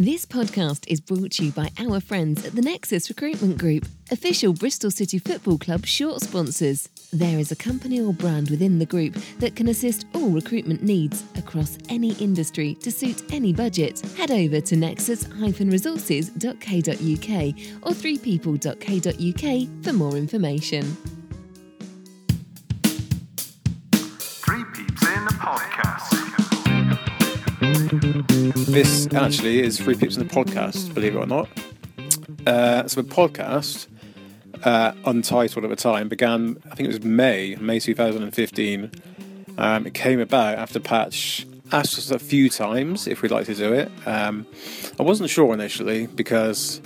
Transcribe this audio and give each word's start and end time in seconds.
This 0.00 0.24
podcast 0.24 0.88
is 0.88 0.98
brought 0.98 1.32
to 1.32 1.44
you 1.44 1.52
by 1.52 1.68
our 1.78 2.00
friends 2.00 2.46
at 2.46 2.54
the 2.54 2.62
Nexus 2.62 3.10
Recruitment 3.10 3.58
Group, 3.58 3.84
official 4.10 4.54
Bristol 4.54 4.90
City 4.90 5.18
Football 5.18 5.58
Club 5.58 5.84
short 5.84 6.22
sponsors. 6.22 6.88
There 7.12 7.38
is 7.38 7.52
a 7.52 7.56
company 7.56 8.00
or 8.00 8.14
brand 8.14 8.48
within 8.48 8.78
the 8.78 8.86
group 8.86 9.12
that 9.40 9.56
can 9.56 9.68
assist 9.68 10.06
all 10.14 10.30
recruitment 10.30 10.82
needs 10.82 11.22
across 11.36 11.76
any 11.90 12.12
industry 12.12 12.76
to 12.76 12.90
suit 12.90 13.30
any 13.30 13.52
budget. 13.52 14.00
Head 14.16 14.30
over 14.30 14.62
to 14.62 14.74
nexus-resources.co.uk 14.74 17.54
or 17.82 17.92
threepeople.co.uk 17.92 19.84
for 19.84 19.92
more 19.92 20.16
information. 20.16 20.96
This 28.28 29.12
actually 29.14 29.62
is 29.62 29.78
Three 29.78 29.94
Peeps 29.94 30.16
in 30.16 30.26
the 30.26 30.34
Podcast, 30.34 30.92
believe 30.92 31.14
it 31.14 31.18
or 31.18 31.26
not. 31.26 31.48
Uh, 32.46 32.86
so 32.86 33.00
the 33.02 33.08
podcast, 33.08 33.86
uh, 34.64 34.92
untitled 35.04 35.64
at 35.64 35.70
the 35.70 35.76
time, 35.76 36.08
began, 36.08 36.60
I 36.70 36.74
think 36.74 36.88
it 36.88 36.92
was 36.92 37.02
May, 37.02 37.56
May 37.56 37.80
2015. 37.80 38.90
Um, 39.58 39.86
it 39.86 39.94
came 39.94 40.20
about 40.20 40.58
after 40.58 40.80
Patch 40.80 41.46
asked 41.72 41.96
us 41.98 42.10
a 42.10 42.18
few 42.18 42.50
times 42.50 43.06
if 43.06 43.22
we'd 43.22 43.30
like 43.30 43.46
to 43.46 43.54
do 43.54 43.72
it. 43.72 43.90
Um, 44.06 44.46
I 44.98 45.02
wasn't 45.02 45.30
sure 45.30 45.54
initially 45.54 46.06
because 46.06 46.80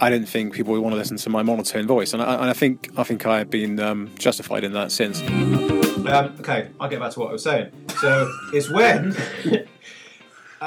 I 0.00 0.08
didn't 0.08 0.28
think 0.28 0.54
people 0.54 0.72
would 0.72 0.82
want 0.82 0.94
to 0.94 0.98
listen 0.98 1.16
to 1.18 1.30
my 1.30 1.42
monotone 1.42 1.86
voice, 1.86 2.12
and 2.12 2.22
I, 2.22 2.34
and 2.34 2.44
I 2.44 2.52
think 2.52 2.90
I 2.96 3.04
think 3.04 3.26
I've 3.26 3.50
been 3.50 3.78
um, 3.80 4.10
justified 4.18 4.64
in 4.64 4.72
that 4.72 4.92
since. 4.92 5.20
Um, 5.20 6.36
okay, 6.40 6.68
I'll 6.80 6.88
get 6.88 7.00
back 7.00 7.12
to 7.12 7.20
what 7.20 7.30
I 7.30 7.32
was 7.32 7.42
saying. 7.42 7.70
So 8.00 8.30
it's 8.52 8.70
when, 8.70 9.16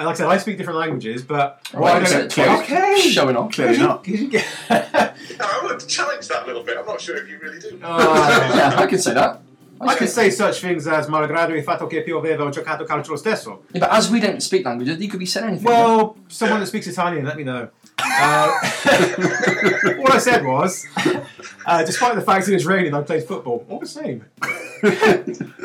like 0.04 0.14
I 0.16 0.18
said, 0.18 0.28
I 0.28 0.38
speak 0.38 0.58
different 0.58 0.80
languages, 0.80 1.22
but 1.24 1.60
Right, 1.74 2.02
I 2.02 2.05
so 2.05 2.20
don't- 2.20 2.32
clearly- 2.32 2.64
okay, 2.64 3.02
showing 3.10 3.36
off. 3.36 3.52
Clearly 3.54 3.78
not. 3.88 4.04
Could 4.04 4.20
you 4.20 4.30
get- 4.30 4.46
No, 4.70 4.76
I 5.46 5.60
want 5.63 5.80
to 5.80 5.88
challenge 5.88 6.27
that 6.30 6.44
a 6.44 6.46
little 6.46 6.63
bit. 6.63 6.77
I'm 6.77 6.85
not 6.85 6.99
sure 7.02 7.18
if 7.18 7.27
you 7.30 7.38
really 7.40 7.60
do. 7.60 7.80
Oh, 7.84 7.98
Yeah, 8.55 8.76
I 8.77 8.86
could 8.88 9.02
say 9.02 9.13
that. 9.13 9.41
I 9.80 9.94
could 9.94 10.10
say 10.10 10.32
such 10.32 10.60
things 10.60 10.88
as 10.88 11.05
malgrado 11.08 11.55
il 11.55 11.62
fatto 11.63 11.86
che 11.86 12.02
pioveva 12.02 12.41
ho 12.44 12.49
giocato 12.49 12.84
calcio 12.84 13.10
lo 13.12 13.16
stesso. 13.16 13.60
Yeah, 13.74 13.82
but 13.82 13.91
as 13.91 14.10
we 14.10 14.20
don't 14.20 14.41
speak 14.41 14.66
languages, 14.66 14.99
you 14.99 15.08
could 15.08 15.20
be 15.20 15.27
saying 15.27 15.48
anything. 15.49 15.66
Well, 15.66 16.16
someone 16.30 16.62
that 16.62 16.66
speaks 16.66 16.88
Italian, 16.88 17.26
let 17.26 17.38
me 17.38 17.43
know. 17.43 17.70
Uh, 17.99 18.60
what 19.98 20.12
I 20.14 20.18
said 20.18 20.43
was, 20.43 20.88
uh, 21.68 21.84
despite 21.84 22.16
the 22.16 22.21
fact 22.21 22.48
it 22.48 22.54
was 22.55 22.66
raining, 22.66 22.96
I 22.96 23.02
played 23.02 23.26
football. 23.26 23.66
All 23.70 23.80
the 23.80 23.86
same. 23.86 24.26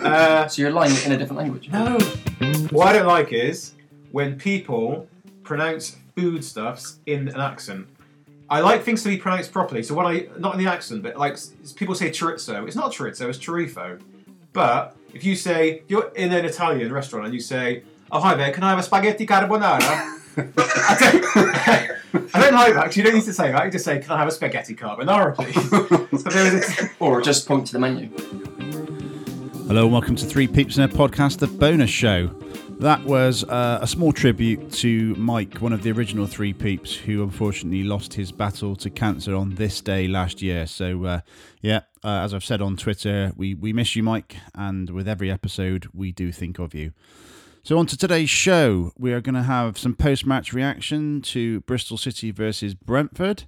Uh, 0.02 0.46
so 0.48 0.60
you're 0.60 0.72
lying 0.72 0.94
in 1.06 1.12
a 1.12 1.16
different 1.16 1.38
language. 1.38 1.70
No. 1.70 1.98
What 2.70 2.88
I 2.88 2.92
don't 2.98 3.06
like 3.06 3.32
is 3.32 3.72
when 4.12 4.38
people 4.38 5.08
pronounce 5.42 5.96
foodstuffs 6.14 7.00
in 7.06 7.28
an 7.28 7.40
accent. 7.40 7.88
I 8.48 8.60
like 8.60 8.82
things 8.82 9.02
to 9.02 9.08
be 9.08 9.16
pronounced 9.16 9.50
properly. 9.50 9.82
So 9.82 9.94
when 9.94 10.06
I 10.06 10.28
not 10.38 10.54
in 10.54 10.62
the 10.62 10.70
accent, 10.70 11.02
but 11.02 11.16
like 11.16 11.38
people 11.74 11.94
say 11.94 12.10
chorizo, 12.10 12.66
it's 12.66 12.76
not 12.76 12.92
chorizo, 12.92 13.28
it's 13.28 13.38
chorifo. 13.38 14.00
But 14.52 14.94
if 15.14 15.24
you 15.24 15.34
say 15.34 15.70
if 15.78 15.90
you're 15.90 16.12
in 16.14 16.32
an 16.32 16.44
Italian 16.44 16.92
restaurant 16.92 17.24
and 17.24 17.34
you 17.34 17.40
say, 17.40 17.82
"Oh 18.12 18.20
hi 18.20 18.34
there, 18.34 18.52
can 18.52 18.62
I 18.62 18.70
have 18.70 18.78
a 18.78 18.82
spaghetti 18.82 19.26
carbonara?" 19.26 19.80
I 20.36 20.96
don't, 21.00 22.34
I 22.34 22.40
don't 22.40 22.54
like 22.54 22.74
that 22.74 22.82
because 22.82 22.96
you 22.96 23.02
don't 23.02 23.14
need 23.14 23.24
to 23.24 23.32
say 23.32 23.50
that. 23.50 23.64
You 23.64 23.70
just 23.70 23.86
say, 23.86 23.98
"Can 23.98 24.12
I 24.12 24.18
have 24.18 24.28
a 24.28 24.32
spaghetti 24.32 24.74
carbonara, 24.74 25.34
please?" 25.34 25.54
so 26.22 26.28
there 26.28 26.54
is 26.54 26.78
a, 26.78 26.90
Or 27.00 27.22
just 27.22 27.48
point 27.48 27.66
to 27.68 27.72
the 27.72 27.78
menu. 27.78 28.10
Hello 29.66 29.84
and 29.84 29.92
welcome 29.92 30.16
to 30.16 30.26
Three 30.26 30.46
Peeps 30.46 30.76
in 30.76 30.82
a 30.82 30.88
Podcast, 30.88 31.38
the 31.38 31.46
bonus 31.46 31.88
show. 31.88 32.30
That 32.82 33.04
was 33.04 33.44
uh, 33.44 33.78
a 33.80 33.86
small 33.86 34.12
tribute 34.12 34.72
to 34.72 35.14
Mike, 35.14 35.58
one 35.58 35.72
of 35.72 35.84
the 35.84 35.92
original 35.92 36.26
Three 36.26 36.52
Peeps, 36.52 36.92
who 36.96 37.22
unfortunately 37.22 37.84
lost 37.84 38.14
his 38.14 38.32
battle 38.32 38.74
to 38.74 38.90
cancer 38.90 39.36
on 39.36 39.54
this 39.54 39.80
day 39.80 40.08
last 40.08 40.42
year. 40.42 40.66
So, 40.66 41.04
uh, 41.04 41.20
yeah, 41.60 41.82
uh, 42.02 42.22
as 42.24 42.34
I've 42.34 42.42
said 42.42 42.60
on 42.60 42.76
Twitter, 42.76 43.30
we, 43.36 43.54
we 43.54 43.72
miss 43.72 43.94
you, 43.94 44.02
Mike, 44.02 44.34
and 44.56 44.90
with 44.90 45.06
every 45.06 45.30
episode, 45.30 45.90
we 45.94 46.10
do 46.10 46.32
think 46.32 46.58
of 46.58 46.74
you. 46.74 46.92
So, 47.62 47.78
on 47.78 47.86
to 47.86 47.96
today's 47.96 48.30
show, 48.30 48.90
we 48.98 49.12
are 49.12 49.20
going 49.20 49.36
to 49.36 49.44
have 49.44 49.78
some 49.78 49.94
post 49.94 50.26
match 50.26 50.52
reaction 50.52 51.22
to 51.22 51.60
Bristol 51.60 51.96
City 51.96 52.32
versus 52.32 52.74
Brentford. 52.74 53.44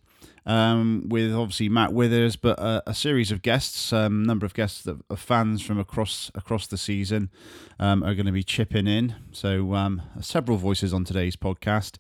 Um, 0.46 1.04
with 1.08 1.32
obviously 1.32 1.70
Matt 1.70 1.94
Withers, 1.94 2.36
but 2.36 2.58
a, 2.58 2.82
a 2.86 2.94
series 2.94 3.32
of 3.32 3.40
guests, 3.40 3.92
a 3.92 4.00
um, 4.00 4.22
number 4.24 4.44
of 4.44 4.52
guests 4.52 4.82
that 4.82 5.00
are 5.08 5.16
fans 5.16 5.62
from 5.62 5.78
across 5.80 6.30
across 6.34 6.66
the 6.66 6.76
season 6.76 7.30
um, 7.78 8.02
are 8.02 8.14
going 8.14 8.26
to 8.26 8.32
be 8.32 8.42
chipping 8.42 8.86
in. 8.86 9.14
So 9.32 9.72
um, 9.72 10.02
several 10.20 10.58
voices 10.58 10.92
on 10.92 11.04
today's 11.04 11.34
podcast. 11.34 11.96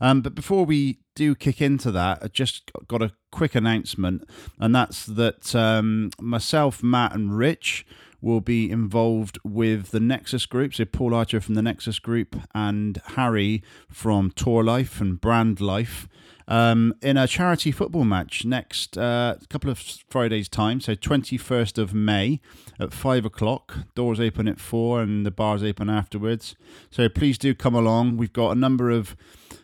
Um, 0.00 0.22
but 0.22 0.34
before 0.34 0.64
we 0.64 0.98
do 1.14 1.34
kick 1.36 1.62
into 1.62 1.92
that, 1.92 2.18
I 2.20 2.26
just 2.26 2.70
got 2.88 3.00
a 3.00 3.12
quick 3.30 3.54
announcement, 3.54 4.28
and 4.58 4.74
that's 4.74 5.06
that 5.06 5.54
um, 5.54 6.10
myself, 6.20 6.82
Matt, 6.82 7.14
and 7.14 7.36
Rich 7.36 7.86
will 8.24 8.40
be 8.40 8.70
involved 8.70 9.38
with 9.44 9.90
the 9.90 10.00
Nexus 10.00 10.46
Group. 10.46 10.74
So 10.74 10.86
Paul 10.86 11.14
Archer 11.14 11.40
from 11.40 11.54
the 11.54 11.62
Nexus 11.62 11.98
Group 11.98 12.36
and 12.54 13.00
Harry 13.16 13.62
from 13.88 14.30
Tour 14.30 14.64
Life 14.64 15.00
and 15.00 15.20
Brand 15.20 15.60
Life 15.60 16.08
um, 16.46 16.94
in 17.02 17.16
a 17.16 17.26
charity 17.26 17.72
football 17.72 18.04
match 18.04 18.44
next 18.44 18.98
uh, 18.98 19.36
couple 19.48 19.70
of 19.70 19.78
Fridays' 20.08 20.48
time. 20.48 20.80
So 20.80 20.94
21st 20.94 21.78
of 21.78 21.94
May 21.94 22.40
at 22.78 22.92
five 22.92 23.24
o'clock. 23.24 23.78
Doors 23.94 24.20
open 24.20 24.48
at 24.48 24.60
four 24.60 25.00
and 25.00 25.24
the 25.24 25.30
bars 25.30 25.62
open 25.62 25.88
afterwards. 25.88 26.54
So 26.90 27.08
please 27.08 27.38
do 27.38 27.54
come 27.54 27.74
along. 27.74 28.16
We've 28.16 28.32
got 28.32 28.50
a 28.50 28.58
number 28.58 28.90
of 28.90 29.16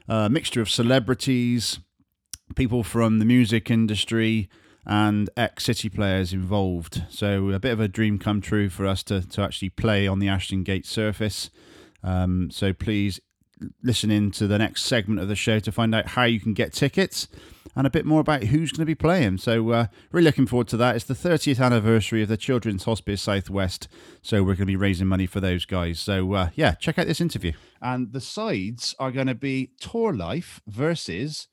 uh, 0.09 0.29
mixture 0.29 0.61
of 0.61 0.71
celebrities, 0.71 1.81
people 2.57 2.83
from 2.83 3.19
the 3.19 3.25
music 3.25 3.71
industry 3.71 4.49
and 4.87 5.29
ex 5.37 5.65
City 5.65 5.89
players 5.89 6.33
involved. 6.33 7.05
So 7.11 7.51
a 7.51 7.59
bit 7.59 7.73
of 7.73 7.81
a 7.81 7.89
dream 7.89 8.19
come 8.19 8.41
true 8.41 8.71
for 8.71 8.87
us 8.87 9.03
to, 9.05 9.21
to 9.29 9.43
actually 9.43 9.71
play 9.71 10.07
on 10.07 10.19
the 10.19 10.29
Ashton 10.29 10.63
Gate 10.63 10.87
surface. 10.87 11.51
Um, 12.03 12.51
so 12.51 12.73
please 12.73 13.21
listen 13.83 14.11
in 14.11 14.31
to 14.33 14.47
the 14.47 14.59
next 14.59 14.85
segment 14.85 15.21
of 15.21 15.29
the 15.29 15.37
show 15.37 15.59
to 15.61 15.73
find 15.73 15.95
out 15.95 16.09
how 16.09 16.25
you 16.25 16.41
can 16.41 16.55
get 16.55 16.73
tickets 16.73 17.29
and 17.77 17.87
a 17.87 17.91
bit 17.91 18.05
more 18.05 18.21
about 18.21 18.45
who's 18.45 18.73
going 18.73 18.83
to 18.83 18.87
be 18.87 18.95
playing. 18.95 19.39
So 19.39 19.71
uh, 19.71 19.87
really 20.13 20.25
looking 20.25 20.47
forward 20.47 20.69
to 20.69 20.77
that. 20.79 20.97
It's 20.97 21.05
the 21.05 21.15
30th 21.15 21.65
anniversary 21.65 22.23
of 22.23 22.29
the 22.29 22.37
Children's 22.37 22.85
Hospice 22.85 23.23
Southwest, 23.23 23.89
so 24.23 24.43
we're 24.43 24.55
going 24.55 24.59
to 24.59 24.67
be 24.67 24.77
raising 24.77 25.07
money 25.07 25.27
for 25.27 25.41
those 25.41 25.65
guys. 25.65 26.01
So 26.01 26.33
uh, 26.33 26.51
yeah, 26.55 26.75
check 26.75 26.99
out 26.99 27.07
this 27.07 27.21
interview. 27.21 27.53
And 27.81 28.13
the 28.13 28.21
sides 28.21 28.95
are 28.99 29.13
going 29.13 29.29
to 29.29 29.35
be 29.35 29.71
Tour 29.81 30.13
Life 30.13 30.61
versus 30.67 31.49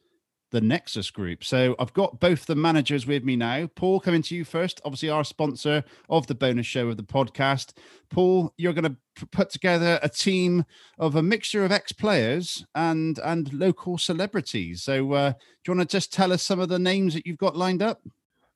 the 0.52 0.62
Nexus 0.62 1.12
Group. 1.12 1.44
So 1.44 1.76
I've 1.78 1.94
got 1.94 2.20
both 2.20 2.46
the 2.46 2.56
managers 2.56 3.06
with 3.06 3.24
me 3.24 3.36
now. 3.36 3.68
Paul, 3.76 4.00
coming 4.00 4.22
to 4.24 4.36
you 4.36 4.46
first, 4.46 4.80
obviously 4.86 5.10
our 5.10 5.24
sponsor 5.24 5.84
of 6.10 6.28
the 6.28 6.36
bonus 6.36 6.66
show 6.66 6.88
of 6.88 6.98
the 6.98 7.04
podcast. 7.04 7.74
Paul, 8.10 8.54
you're 8.58 8.74
going 8.74 8.86
to 8.86 8.98
p- 9.16 9.26
put 9.32 9.50
together 9.50 10.00
a 10.02 10.10
team 10.10 10.64
of 10.98 11.16
a 11.16 11.24
mixture 11.24 11.66
of 11.66 11.72
ex-players 11.72 12.66
and 12.76 13.20
and 13.20 13.52
local 13.54 13.98
celebrities. 13.98 14.84
So 14.84 15.12
uh, 15.14 15.32
do 15.32 15.38
you 15.68 15.78
want 15.78 15.90
to 15.90 15.96
just 15.96 16.14
tell 16.14 16.32
us 16.32 16.44
some 16.44 16.60
of 16.60 16.70
the 16.70 16.80
names 16.80 17.14
that 17.14 17.28
you've 17.28 17.38
got 17.38 17.58
lined 17.58 17.82
up? 17.82 18.02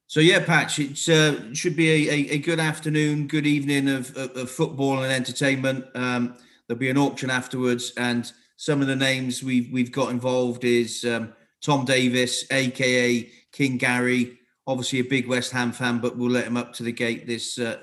So 0.07 0.19
yeah, 0.19 0.43
Patch, 0.43 0.79
it 0.79 1.09
uh, 1.09 1.53
should 1.53 1.75
be 1.75 1.89
a, 1.89 2.13
a, 2.13 2.17
a 2.31 2.37
good 2.37 2.59
afternoon, 2.59 3.27
good 3.27 3.47
evening 3.47 3.87
of, 3.87 4.15
of, 4.17 4.35
of 4.35 4.51
football 4.51 5.03
and 5.03 5.11
entertainment. 5.11 5.85
Um, 5.95 6.35
there'll 6.67 6.79
be 6.79 6.89
an 6.89 6.97
auction 6.97 7.29
afterwards, 7.29 7.93
and 7.95 8.29
some 8.57 8.81
of 8.81 8.87
the 8.87 8.95
names 8.95 9.41
we've 9.41 9.71
we've 9.71 9.91
got 9.91 10.09
involved 10.09 10.65
is 10.65 11.05
um, 11.05 11.33
Tom 11.61 11.85
Davis, 11.85 12.45
aka 12.51 13.29
King 13.51 13.77
Gary, 13.77 14.39
obviously 14.67 14.99
a 14.99 15.03
big 15.03 15.27
West 15.27 15.51
Ham 15.51 15.71
fan, 15.71 15.99
but 15.99 16.17
we'll 16.17 16.31
let 16.31 16.47
him 16.47 16.57
up 16.57 16.73
to 16.73 16.83
the 16.83 16.91
gate 16.91 17.27
this 17.27 17.57
uh, 17.57 17.77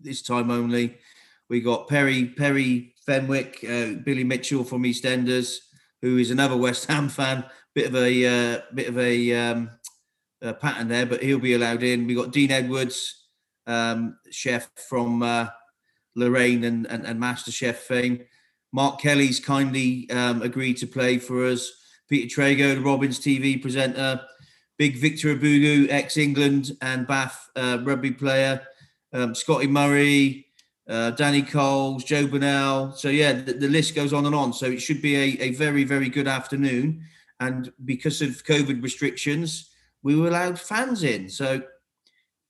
this 0.00 0.22
time 0.22 0.50
only. 0.50 0.98
We 1.48 1.60
got 1.60 1.88
Perry 1.88 2.26
Perry 2.26 2.94
Fenwick, 3.04 3.64
uh, 3.64 4.00
Billy 4.04 4.24
Mitchell 4.24 4.64
from 4.64 4.84
EastEnders, 4.84 5.58
who 6.00 6.18
is 6.18 6.30
another 6.30 6.56
West 6.56 6.86
Ham 6.86 7.08
fan. 7.08 7.44
Bit 7.74 7.88
of 7.88 7.96
a 7.96 8.26
uh, 8.26 8.60
bit 8.74 8.88
of 8.88 8.98
a 8.98 9.34
um, 9.34 9.70
uh, 10.42 10.52
pattern 10.54 10.88
there, 10.88 11.06
but 11.06 11.22
he'll 11.22 11.38
be 11.38 11.54
allowed 11.54 11.82
in. 11.82 12.06
We 12.06 12.14
got 12.14 12.32
Dean 12.32 12.50
Edwards, 12.50 13.28
um, 13.66 14.18
chef 14.30 14.70
from 14.88 15.22
uh, 15.22 15.48
Lorraine 16.14 16.64
and, 16.64 16.86
and, 16.86 17.06
and 17.06 17.18
Master 17.18 17.50
Chef 17.50 17.76
fame. 17.76 18.24
Mark 18.72 19.00
Kelly's 19.00 19.38
kindly 19.38 20.08
um, 20.10 20.42
agreed 20.42 20.78
to 20.78 20.86
play 20.86 21.18
for 21.18 21.46
us. 21.46 21.70
Peter 22.12 22.42
Trago, 22.42 22.74
the 22.74 22.80
Robins 22.82 23.18
TV 23.18 23.60
presenter. 23.62 24.20
Big 24.76 24.98
Victor 24.98 25.34
Ubogu, 25.34 25.88
ex 25.88 26.18
England 26.18 26.76
and 26.82 27.06
Bath 27.06 27.48
uh, 27.56 27.78
rugby 27.82 28.10
player. 28.10 28.60
Um, 29.14 29.34
Scotty 29.34 29.66
Murray, 29.66 30.44
uh, 30.86 31.12
Danny 31.12 31.40
Coles, 31.40 32.04
Joe 32.04 32.26
Burnell. 32.26 32.92
So, 32.92 33.08
yeah, 33.08 33.32
the, 33.32 33.54
the 33.54 33.68
list 33.68 33.94
goes 33.94 34.12
on 34.12 34.26
and 34.26 34.34
on. 34.34 34.52
So, 34.52 34.66
it 34.66 34.82
should 34.82 35.00
be 35.00 35.16
a, 35.16 35.44
a 35.44 35.50
very, 35.52 35.84
very 35.84 36.10
good 36.10 36.28
afternoon. 36.28 37.02
And 37.40 37.72
because 37.86 38.20
of 38.20 38.44
COVID 38.44 38.82
restrictions, 38.82 39.70
we 40.02 40.14
were 40.14 40.28
allowed 40.28 40.60
fans 40.60 41.04
in. 41.04 41.30
So 41.30 41.62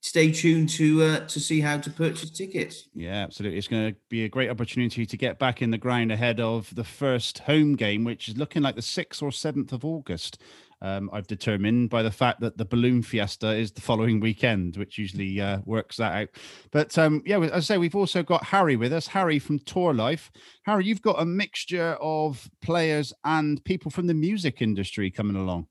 stay 0.02 0.32
tuned 0.32 0.68
to 0.68 1.02
uh, 1.02 1.20
to 1.26 1.40
see 1.40 1.60
how 1.60 1.78
to 1.78 1.90
purchase 1.90 2.30
tickets. 2.30 2.88
Yeah, 2.94 3.22
absolutely. 3.22 3.56
It's 3.56 3.68
going 3.68 3.92
to 3.92 3.98
be 4.10 4.24
a 4.24 4.28
great 4.28 4.50
opportunity 4.50 5.06
to 5.06 5.16
get 5.16 5.38
back 5.38 5.62
in 5.62 5.70
the 5.70 5.78
ground 5.78 6.12
ahead 6.12 6.40
of 6.40 6.72
the 6.74 6.84
first 6.84 7.38
home 7.38 7.76
game, 7.76 8.04
which 8.04 8.28
is 8.28 8.36
looking 8.36 8.62
like 8.62 8.74
the 8.74 8.82
6th 8.82 9.22
or 9.22 9.30
7th 9.30 9.72
of 9.72 9.84
August. 9.84 10.42
Um, 10.82 11.08
I've 11.12 11.28
determined 11.28 11.90
by 11.90 12.02
the 12.02 12.10
fact 12.10 12.40
that 12.40 12.58
the 12.58 12.64
balloon 12.64 13.02
fiesta 13.02 13.54
is 13.54 13.70
the 13.70 13.80
following 13.80 14.18
weekend, 14.18 14.76
which 14.76 14.98
usually 14.98 15.40
uh, 15.40 15.58
works 15.64 15.96
that 15.98 16.12
out. 16.12 16.28
But 16.72 16.98
um, 16.98 17.22
yeah, 17.24 17.38
as 17.38 17.52
I 17.52 17.60
say, 17.60 17.78
we've 17.78 17.94
also 17.94 18.24
got 18.24 18.44
Harry 18.44 18.74
with 18.74 18.92
us, 18.92 19.06
Harry 19.06 19.38
from 19.38 19.60
Tour 19.60 19.94
Life. 19.94 20.32
Harry, 20.64 20.84
you've 20.84 21.00
got 21.00 21.22
a 21.22 21.24
mixture 21.24 21.96
of 22.00 22.50
players 22.62 23.12
and 23.24 23.64
people 23.64 23.92
from 23.92 24.08
the 24.08 24.14
music 24.14 24.60
industry 24.60 25.08
coming 25.08 25.36
along. 25.36 25.68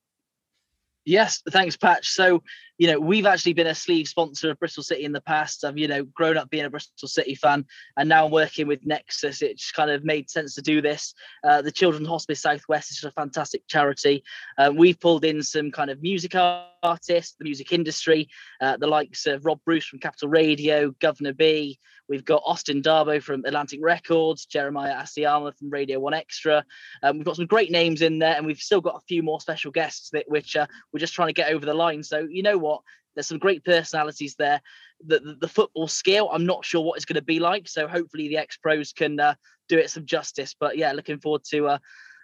Yes, 1.06 1.42
thanks, 1.50 1.76
Patch. 1.76 2.10
So, 2.10 2.44
you 2.82 2.88
know, 2.88 3.00
we've 3.00 3.28
actually 3.28 3.54
been 3.54 3.68
a 3.68 3.76
sleeve 3.76 4.08
sponsor 4.08 4.50
of 4.50 4.58
Bristol 4.58 4.82
City 4.82 5.04
in 5.04 5.12
the 5.12 5.22
past. 5.22 5.64
I've, 5.64 5.78
you 5.78 5.88
know, 5.88 6.04
grown 6.04 6.36
up 6.36 6.50
being 6.50 6.66
a 6.66 6.70
Bristol 6.72 7.08
City 7.08 7.36
fan, 7.36 7.64
and 7.96 8.10
now 8.10 8.26
I'm 8.26 8.32
working 8.32 8.66
with 8.66 8.84
Nexus. 8.84 9.44
It 9.44 9.60
just 9.60 9.76
kind 9.76 9.92
of 9.92 10.04
made 10.04 10.32
sense 10.32 10.56
to 10.56 10.64
do 10.64 10.82
this. 10.82 11.14
Uh, 11.44 11.62
the 11.62 11.72
Children's 11.72 12.08
Hospice 12.08 12.42
Southwest 12.42 12.90
is 12.90 13.04
a 13.04 13.12
fantastic 13.12 13.68
charity. 13.68 14.24
Uh, 14.58 14.74
we've 14.76 15.00
pulled 15.00 15.26
in 15.26 15.44
some 15.44 15.70
kind 15.70 15.92
of 15.92 16.02
music 16.02 16.34
artists, 16.34 17.36
the 17.38 17.44
music 17.44 17.72
industry, 17.72 18.28
uh, 18.62 18.78
the 18.78 18.88
likes 18.88 19.28
of 19.28 19.46
Rob 19.46 19.60
Bruce 19.64 19.86
from 19.86 20.00
Capital 20.00 20.30
Radio, 20.30 20.90
Governor 21.00 21.34
B. 21.34 21.78
We've 22.10 22.26
got 22.26 22.42
Austin 22.46 22.82
Daboh 22.82 23.24
from 23.24 23.46
Atlantic 23.46 23.80
Records, 23.82 24.46
Jeremiah 24.46 24.96
Asiamah 24.96 25.58
from 25.58 25.70
Radio 25.70 26.00
One 26.00 26.14
Extra. 26.14 26.66
Um, 27.04 27.18
we've 27.18 27.26
got 27.26 27.38
some 27.38 27.46
great 27.46 27.72
names 27.72 28.02
in 28.02 28.20
there, 28.20 28.36
and 28.36 28.46
we've 28.46 28.58
still 28.58 28.82
got 28.82 28.96
a 28.96 29.06
few 29.08 29.24
more 29.24 29.40
special 29.40 29.72
guests 29.72 30.10
that 30.10 30.26
which 30.28 30.56
uh, 30.56 30.66
we're 30.92 31.00
just 31.00 31.14
trying 31.14 31.30
to 31.30 31.34
get 31.34 31.54
over 31.54 31.66
the 31.66 31.74
line. 31.74 32.04
So 32.04 32.28
you 32.30 32.44
know 32.44 32.58
what? 32.58 32.71
There's 33.16 33.28
some 33.28 33.40
great 33.40 33.64
personalities 33.66 34.36
there. 34.38 34.62
The, 35.06 35.20
the, 35.20 35.38
the 35.42 35.48
football 35.48 35.88
scale, 35.88 36.30
I'm 36.32 36.46
not 36.46 36.66
sure 36.66 36.82
what 36.82 36.96
it's 36.96 37.06
going 37.06 37.16
to 37.16 37.22
be 37.22 37.40
like. 37.40 37.68
So 37.68 37.88
hopefully 37.88 38.30
the 38.30 38.38
ex 38.38 38.58
pros 38.58 38.94
can 38.94 39.20
uh, 39.20 39.36
do 39.68 39.78
it 39.78 39.90
some 39.90 40.06
justice. 40.06 40.56
But 40.58 40.78
yeah, 40.78 40.94
looking 40.94 41.20
forward 41.20 41.44
to 41.52 41.68
uh, 41.68 41.78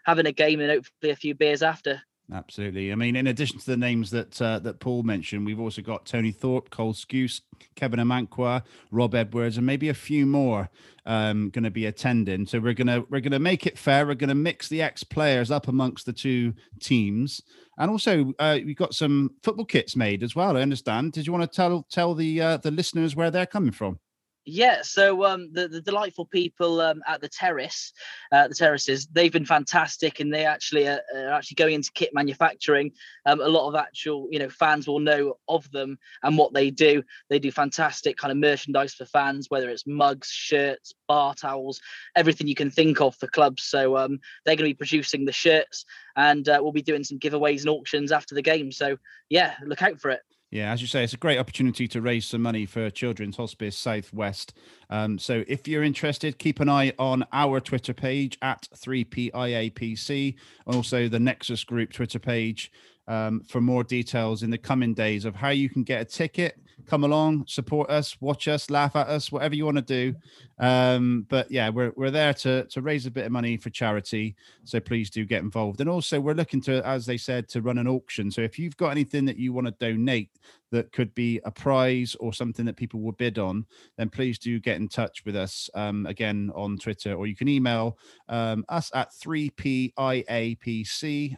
having 0.06 0.28
a 0.28 0.32
game 0.32 0.62
and 0.62 0.72
hopefully 0.72 1.12
a 1.12 1.16
few 1.16 1.36
beers 1.36 1.64
after. 1.64 2.02
Absolutely. 2.32 2.92
I 2.92 2.96
mean, 2.96 3.16
in 3.16 3.26
addition 3.28 3.58
to 3.58 3.66
the 3.66 3.78
names 3.78 4.12
that 4.12 4.42
uh, 4.42 4.60
that 4.60 4.82
Paul 4.82 5.04
mentioned, 5.04 5.46
we've 5.46 5.62
also 5.62 5.82
got 5.82 6.06
Tony 6.06 6.34
Thorpe, 6.34 6.70
Cole 6.70 6.94
Skuse, 6.94 7.40
Kevin 7.76 8.02
Amankwaah, 8.02 8.64
Rob 8.92 9.16
Edwards, 9.16 9.56
and 9.56 9.66
maybe 9.66 9.88
a 9.88 9.94
few 9.94 10.26
more 10.26 10.70
um, 11.06 11.50
going 11.52 11.64
to 11.64 11.72
be 11.72 11.86
attending. 11.86 12.46
So 12.46 12.60
we're 12.60 12.74
gonna 12.74 13.06
we're 13.10 13.22
gonna 13.22 13.40
make 13.40 13.66
it 13.66 13.78
fair. 13.78 14.06
We're 14.06 14.16
gonna 14.16 14.36
mix 14.36 14.68
the 14.68 14.82
ex 14.82 15.06
players 15.06 15.52
up 15.52 15.70
amongst 15.70 16.06
the 16.06 16.12
two 16.12 16.54
teams, 16.82 17.40
and 17.78 17.90
also 17.90 18.34
uh, 18.40 18.60
we've 18.66 18.76
got 18.76 18.94
some 18.94 19.32
football 19.42 19.66
kits 19.66 19.96
made 19.96 20.22
as 20.22 20.36
well. 20.36 20.58
I 20.58 20.62
understand. 20.62 21.14
Did 21.14 21.28
you 21.28 21.32
want 21.32 21.50
to 21.50 21.56
tell 21.56 21.86
tell 21.90 22.14
the 22.14 22.42
uh, 22.42 22.58
the 22.58 22.72
listeners 22.72 23.16
where 23.16 23.32
they're 23.32 23.46
coming 23.46 23.72
from? 23.72 24.00
Yeah, 24.50 24.82
so 24.82 25.26
um, 25.26 25.50
the, 25.52 25.68
the 25.68 25.82
delightful 25.82 26.26
people 26.26 26.80
um, 26.80 27.02
at 27.06 27.20
the 27.20 27.28
terrace, 27.28 27.92
uh, 28.32 28.48
the 28.48 28.56
terraces, 28.56 29.06
they've 29.08 29.32
been 29.32 29.46
fantastic, 29.46 30.22
and 30.22 30.34
they 30.34 30.46
actually 30.46 30.88
are, 30.88 31.02
are 31.14 31.34
actually 31.34 31.56
going 31.56 31.76
into 31.76 31.92
kit 31.92 32.12
manufacturing. 32.14 32.94
Um, 33.26 33.42
a 33.42 33.48
lot 33.50 33.68
of 33.68 33.76
actual, 33.76 34.30
you 34.32 34.40
know, 34.40 34.48
fans 34.48 34.88
will 34.88 35.00
know 35.00 35.34
of 35.50 35.70
them 35.72 35.98
and 36.24 36.38
what 36.38 36.54
they 36.54 36.72
do. 36.72 37.04
They 37.30 37.40
do 37.40 37.52
fantastic 37.52 38.16
kind 38.16 38.32
of 38.32 38.38
merchandise 38.38 38.94
for 38.94 39.04
fans, 39.04 39.48
whether 39.50 39.70
it's 39.70 39.86
mugs, 39.86 40.30
shirts, 40.30 40.94
bar 41.10 41.36
towels, 41.36 41.82
everything 42.16 42.48
you 42.48 42.56
can 42.56 42.72
think 42.72 43.02
of 43.02 43.18
for 43.18 43.28
clubs. 43.28 43.64
So 43.64 43.98
um, 43.98 44.18
they're 44.46 44.56
going 44.56 44.70
to 44.70 44.74
be 44.74 44.76
producing 44.76 45.26
the 45.26 45.34
shirts, 45.34 45.84
and 46.16 46.48
uh, 46.48 46.60
we'll 46.62 46.72
be 46.72 46.82
doing 46.82 47.04
some 47.04 47.20
giveaways 47.20 47.62
and 47.62 47.70
auctions 47.70 48.14
after 48.14 48.34
the 48.34 48.42
game. 48.42 48.72
So 48.72 48.96
yeah, 49.30 49.56
look 49.66 49.82
out 49.82 50.00
for 50.00 50.12
it. 50.12 50.22
Yeah, 50.50 50.72
as 50.72 50.82
you 50.82 50.88
say, 50.88 51.04
it's 51.04 51.14
a 51.14 51.18
great 51.18 51.40
opportunity 51.40 51.90
to 51.90 52.02
raise 52.02 52.26
some 52.26 52.42
money 52.42 52.66
for 52.66 52.90
Children's 52.90 53.36
Hospice 53.36 53.78
Southwest. 53.78 54.54
Um, 54.90 55.20
so 55.20 55.44
if 55.46 55.68
you're 55.68 55.84
interested, 55.84 56.40
keep 56.40 56.62
an 56.62 56.70
eye 56.70 56.94
on 56.98 57.26
our 57.34 57.60
Twitter 57.60 57.94
page 57.94 58.38
at 58.42 58.70
3PIAPC, 58.74 60.36
and 60.66 60.76
also 60.76 61.10
the 61.10 61.20
Nexus 61.20 61.66
Group 61.66 61.92
Twitter 61.92 62.20
page 62.20 62.72
um, 63.10 63.42
for 63.42 63.60
more 63.60 63.84
details 63.84 64.42
in 64.42 64.50
the 64.50 64.58
coming 64.58 64.94
days 64.94 65.26
of 65.26 65.36
how 65.36 65.50
you 65.50 65.70
can 65.70 65.84
get 65.84 66.02
a 66.02 66.06
ticket. 66.06 66.58
Come 66.86 67.04
along, 67.04 67.46
support 67.48 67.90
us, 67.90 68.16
watch 68.22 68.48
us, 68.48 68.70
laugh 68.70 68.96
at 68.96 69.08
us, 69.08 69.32
whatever 69.32 69.56
you 69.56 69.66
want 69.66 69.78
to 69.78 69.82
do. 69.82 70.16
Um, 70.60 71.26
but 71.28 71.50
yeah, 71.52 71.70
we're, 71.70 71.92
we're 71.96 72.12
there 72.12 72.34
to, 72.36 72.66
to 72.66 72.82
raise 72.82 73.06
a 73.06 73.12
bit 73.12 73.26
of 73.26 73.32
money 73.32 73.58
for 73.58 73.70
charity. 73.70 74.36
So 74.64 74.80
please 74.80 75.10
do 75.10 75.26
get 75.26 75.42
involved. 75.42 75.82
And 75.82 75.90
also, 75.90 76.20
we're 76.20 76.34
looking 76.34 76.62
to, 76.62 76.86
as 76.88 77.06
they 77.06 77.18
said, 77.18 77.50
to 77.50 77.62
run 77.62 77.78
an 77.78 77.88
auction. 77.88 78.32
So 78.32 78.42
if 78.42 78.58
you've 78.58 78.78
got 78.78 78.90
anything 78.92 79.26
that 79.26 79.38
you 79.38 79.54
want 79.54 79.68
to 79.68 79.74
donate 79.80 80.30
that 80.72 80.92
could 80.92 81.14
be 81.16 81.40
a 81.46 81.52
prize 81.52 82.16
or 82.20 82.34
something 82.34 82.66
that 82.66 82.76
people 82.76 83.00
will 83.00 83.14
bid 83.14 83.40
on, 83.40 83.66
then 83.98 84.10
please 84.10 84.38
do 84.38 84.60
get 84.60 84.78
in 84.78 84.88
touch 84.88 85.24
with 85.26 85.36
us 85.36 85.70
um, 85.74 86.06
again 86.06 86.52
on 86.56 86.78
Twitter, 86.78 87.14
or 87.14 87.28
you 87.28 87.36
can 87.36 87.48
email 87.48 87.98
um, 88.30 88.66
us 88.70 88.92
at 88.94 89.12
3piapc 89.12 90.58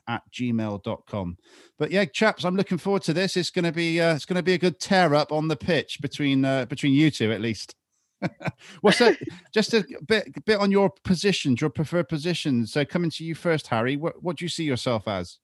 at 0.08 0.22
gmail.com. 0.31 1.38
But 1.78 1.92
yeah, 1.92 2.06
chaps, 2.06 2.44
I'm 2.44 2.56
looking 2.56 2.78
forward 2.78 3.04
to 3.04 3.14
this. 3.14 3.38
It's 3.38 3.52
going 3.52 3.66
to 3.66 3.72
be 3.72 4.02
uh, 4.02 4.16
it's 4.16 4.26
to 4.26 4.44
be 4.44 4.54
a 4.54 4.58
good 4.58 4.80
tear 4.80 5.14
up 5.14 5.31
on 5.31 5.48
the 5.48 5.56
pitch 5.56 6.00
between 6.02 6.46
uh, 6.46 6.66
between 6.66 6.94
you 6.94 7.12
two 7.12 7.31
at 7.31 7.42
least. 7.42 7.76
What's 8.81 9.00
that? 9.00 9.18
Just 9.54 9.74
a 9.74 9.86
bit 10.08 10.46
bit 10.46 10.60
on 10.60 10.72
your 10.72 10.92
positions, 11.04 11.62
your 11.62 11.70
preferred 11.70 12.10
positions. 12.10 12.74
So 12.74 12.84
coming 12.86 13.12
to 13.12 13.24
you 13.24 13.36
first, 13.36 13.68
Harry. 13.68 13.96
What 13.98 14.22
what 14.22 14.38
do 14.38 14.46
you 14.46 14.50
see 14.50 14.64
yourself 14.64 15.08
as? 15.08 15.38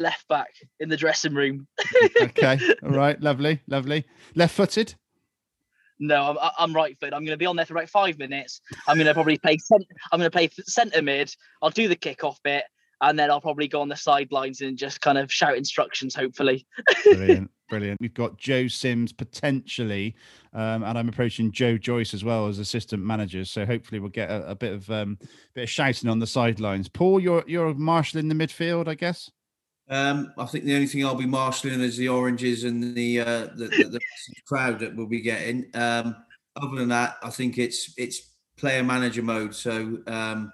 Left 0.00 0.26
back 0.28 0.48
in 0.80 0.88
the 0.88 0.96
dressing 0.96 1.34
room. 1.34 1.68
okay, 2.22 2.58
all 2.82 2.90
right, 2.90 3.20
lovely, 3.20 3.60
lovely. 3.68 4.06
Left 4.34 4.54
footed. 4.54 4.94
No, 6.00 6.30
I'm, 6.30 6.50
I'm 6.58 6.72
right 6.74 6.98
foot. 6.98 7.12
I'm 7.12 7.24
going 7.24 7.34
to 7.34 7.36
be 7.36 7.46
on 7.46 7.54
there 7.54 7.66
for 7.66 7.74
about 7.74 7.90
five 7.90 8.18
minutes. 8.18 8.62
I'm 8.88 8.96
going 8.96 9.06
to 9.06 9.14
probably 9.14 9.36
play. 9.36 9.58
Cent- 9.58 9.86
I'm 10.10 10.18
going 10.18 10.30
to 10.30 10.34
play 10.34 10.50
centre 10.66 11.02
mid. 11.02 11.32
I'll 11.60 11.70
do 11.70 11.86
the 11.86 11.96
kickoff 11.96 12.36
bit, 12.42 12.64
and 13.02 13.18
then 13.18 13.30
I'll 13.30 13.42
probably 13.42 13.68
go 13.68 13.82
on 13.82 13.90
the 13.90 13.96
sidelines 13.96 14.62
and 14.62 14.78
just 14.78 15.02
kind 15.02 15.18
of 15.18 15.30
shout 15.30 15.58
instructions. 15.58 16.14
Hopefully. 16.14 16.66
brilliant, 17.04 17.50
brilliant. 17.68 18.00
We've 18.00 18.14
got 18.14 18.38
Joe 18.38 18.66
Sims 18.66 19.12
potentially, 19.12 20.16
um, 20.54 20.82
and 20.84 20.96
I'm 20.96 21.10
approaching 21.10 21.52
Joe 21.52 21.76
Joyce 21.76 22.14
as 22.14 22.24
well 22.24 22.48
as 22.48 22.58
assistant 22.58 23.04
managers. 23.04 23.50
So 23.50 23.66
hopefully 23.66 24.00
we'll 24.00 24.08
get 24.08 24.30
a, 24.30 24.52
a 24.52 24.54
bit 24.54 24.72
of 24.72 24.90
um, 24.90 25.18
bit 25.54 25.64
of 25.64 25.70
shouting 25.70 26.08
on 26.08 26.18
the 26.18 26.26
sidelines. 26.26 26.88
Paul, 26.88 27.20
you're 27.20 27.44
you're 27.46 27.74
marshalling 27.74 28.28
the 28.28 28.34
midfield, 28.34 28.88
I 28.88 28.94
guess. 28.94 29.30
Um, 29.90 30.32
I 30.38 30.46
think 30.46 30.64
the 30.64 30.74
only 30.74 30.86
thing 30.86 31.04
I'll 31.04 31.16
be 31.16 31.26
marshalling 31.26 31.80
is 31.80 31.96
the 31.96 32.08
oranges 32.08 32.62
and 32.62 32.94
the 32.94 33.20
uh, 33.20 33.46
the, 33.56 33.66
the, 33.66 33.88
the 33.90 34.00
crowd 34.46 34.78
that 34.78 34.94
we'll 34.94 35.06
be 35.06 35.20
getting. 35.20 35.68
Um, 35.74 36.16
other 36.56 36.76
than 36.76 36.88
that, 36.90 37.16
I 37.22 37.30
think 37.30 37.58
it's 37.58 37.92
it's 37.98 38.30
player 38.56 38.84
manager 38.84 39.22
mode. 39.22 39.54
So 39.54 39.98
um, 40.06 40.52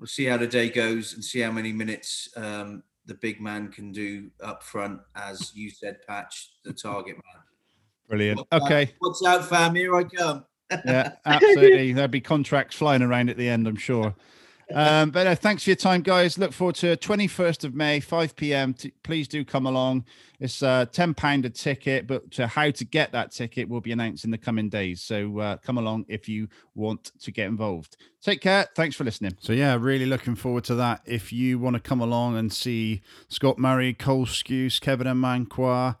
we'll 0.00 0.08
see 0.08 0.24
how 0.24 0.36
the 0.36 0.48
day 0.48 0.68
goes 0.68 1.14
and 1.14 1.24
see 1.24 1.40
how 1.40 1.52
many 1.52 1.72
minutes 1.72 2.28
um, 2.36 2.82
the 3.06 3.14
big 3.14 3.40
man 3.40 3.68
can 3.68 3.92
do 3.92 4.30
up 4.42 4.64
front, 4.64 5.00
as 5.14 5.52
you 5.54 5.70
said, 5.70 5.98
Patch, 6.06 6.50
the 6.64 6.72
target 6.72 7.14
man. 7.14 7.42
Brilliant. 8.08 8.38
What's 8.50 8.64
okay. 8.64 8.82
Out, 8.82 8.88
what's 8.98 9.26
out, 9.26 9.44
fam? 9.44 9.74
Here 9.76 9.94
I 9.94 10.04
come. 10.04 10.44
yeah, 10.84 11.12
absolutely. 11.24 11.92
There'll 11.92 12.08
be 12.08 12.20
contracts 12.20 12.76
flying 12.76 13.02
around 13.02 13.30
at 13.30 13.36
the 13.36 13.48
end, 13.48 13.68
I'm 13.68 13.76
sure. 13.76 14.14
Um, 14.74 15.10
but 15.10 15.26
uh, 15.26 15.34
thanks 15.36 15.62
for 15.62 15.70
your 15.70 15.76
time, 15.76 16.02
guys. 16.02 16.38
Look 16.38 16.52
forward 16.52 16.74
to 16.76 16.96
21st 16.96 17.64
of 17.64 17.74
May, 17.74 18.00
5 18.00 18.34
p.m. 18.34 18.74
T- 18.74 18.92
please 19.04 19.28
do 19.28 19.44
come 19.44 19.64
along. 19.64 20.04
It's 20.40 20.60
a 20.60 20.88
£10 20.92 21.44
a 21.44 21.50
ticket, 21.50 22.06
but 22.06 22.30
to 22.32 22.48
how 22.48 22.70
to 22.70 22.84
get 22.84 23.12
that 23.12 23.30
ticket 23.30 23.68
will 23.68 23.80
be 23.80 23.92
announced 23.92 24.24
in 24.24 24.32
the 24.32 24.38
coming 24.38 24.68
days. 24.68 25.02
So 25.02 25.38
uh, 25.38 25.56
come 25.58 25.78
along 25.78 26.06
if 26.08 26.28
you 26.28 26.48
want 26.74 27.12
to 27.20 27.30
get 27.30 27.46
involved. 27.46 27.96
Take 28.20 28.40
care. 28.40 28.66
Thanks 28.74 28.96
for 28.96 29.04
listening. 29.04 29.36
So, 29.40 29.52
yeah, 29.52 29.76
really 29.80 30.06
looking 30.06 30.34
forward 30.34 30.64
to 30.64 30.74
that. 30.74 31.00
If 31.06 31.32
you 31.32 31.60
want 31.60 31.74
to 31.74 31.80
come 31.80 32.00
along 32.00 32.36
and 32.36 32.52
see 32.52 33.02
Scott 33.28 33.58
Murray, 33.58 33.94
Cole 33.94 34.26
Skuse, 34.26 34.80
Kevin 34.80 35.06
Amankwaah, 35.06 35.96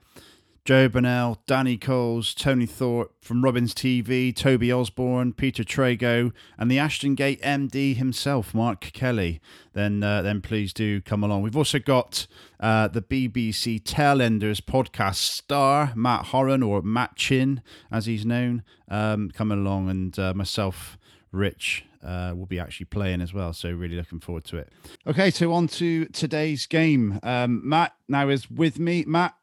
Joe 0.66 0.88
Burnell, 0.88 1.38
Danny 1.46 1.76
Coles, 1.76 2.34
Tony 2.34 2.66
Thorpe 2.66 3.14
from 3.22 3.44
Robins 3.44 3.72
TV, 3.72 4.34
Toby 4.34 4.72
Osborne, 4.72 5.32
Peter 5.32 5.62
Trago, 5.62 6.32
and 6.58 6.68
the 6.68 6.76
Ashton 6.76 7.14
Gate 7.14 7.40
MD 7.40 7.94
himself, 7.94 8.52
Mark 8.52 8.80
Kelly, 8.92 9.40
then 9.74 10.02
uh, 10.02 10.22
then 10.22 10.40
please 10.40 10.72
do 10.72 11.00
come 11.00 11.22
along. 11.22 11.42
We've 11.42 11.56
also 11.56 11.78
got 11.78 12.26
uh, 12.58 12.88
the 12.88 13.00
BBC 13.00 13.80
Tailenders 13.80 14.60
podcast 14.60 15.18
star, 15.18 15.92
Matt 15.94 16.26
Horan, 16.26 16.64
or 16.64 16.82
Matt 16.82 17.14
Chin, 17.14 17.62
as 17.92 18.06
he's 18.06 18.26
known, 18.26 18.64
um, 18.88 19.30
coming 19.30 19.58
along, 19.58 19.88
and 19.88 20.18
uh, 20.18 20.34
myself, 20.34 20.98
Rich, 21.30 21.84
uh, 22.02 22.32
will 22.36 22.46
be 22.46 22.58
actually 22.58 22.86
playing 22.86 23.20
as 23.20 23.32
well. 23.32 23.52
So 23.52 23.70
really 23.70 23.94
looking 23.94 24.18
forward 24.18 24.44
to 24.46 24.56
it. 24.56 24.72
Okay, 25.06 25.30
so 25.30 25.52
on 25.52 25.68
to 25.68 26.06
today's 26.06 26.66
game. 26.66 27.20
Um, 27.22 27.60
Matt 27.62 27.94
now 28.08 28.28
is 28.30 28.50
with 28.50 28.80
me. 28.80 29.04
Matt, 29.06 29.36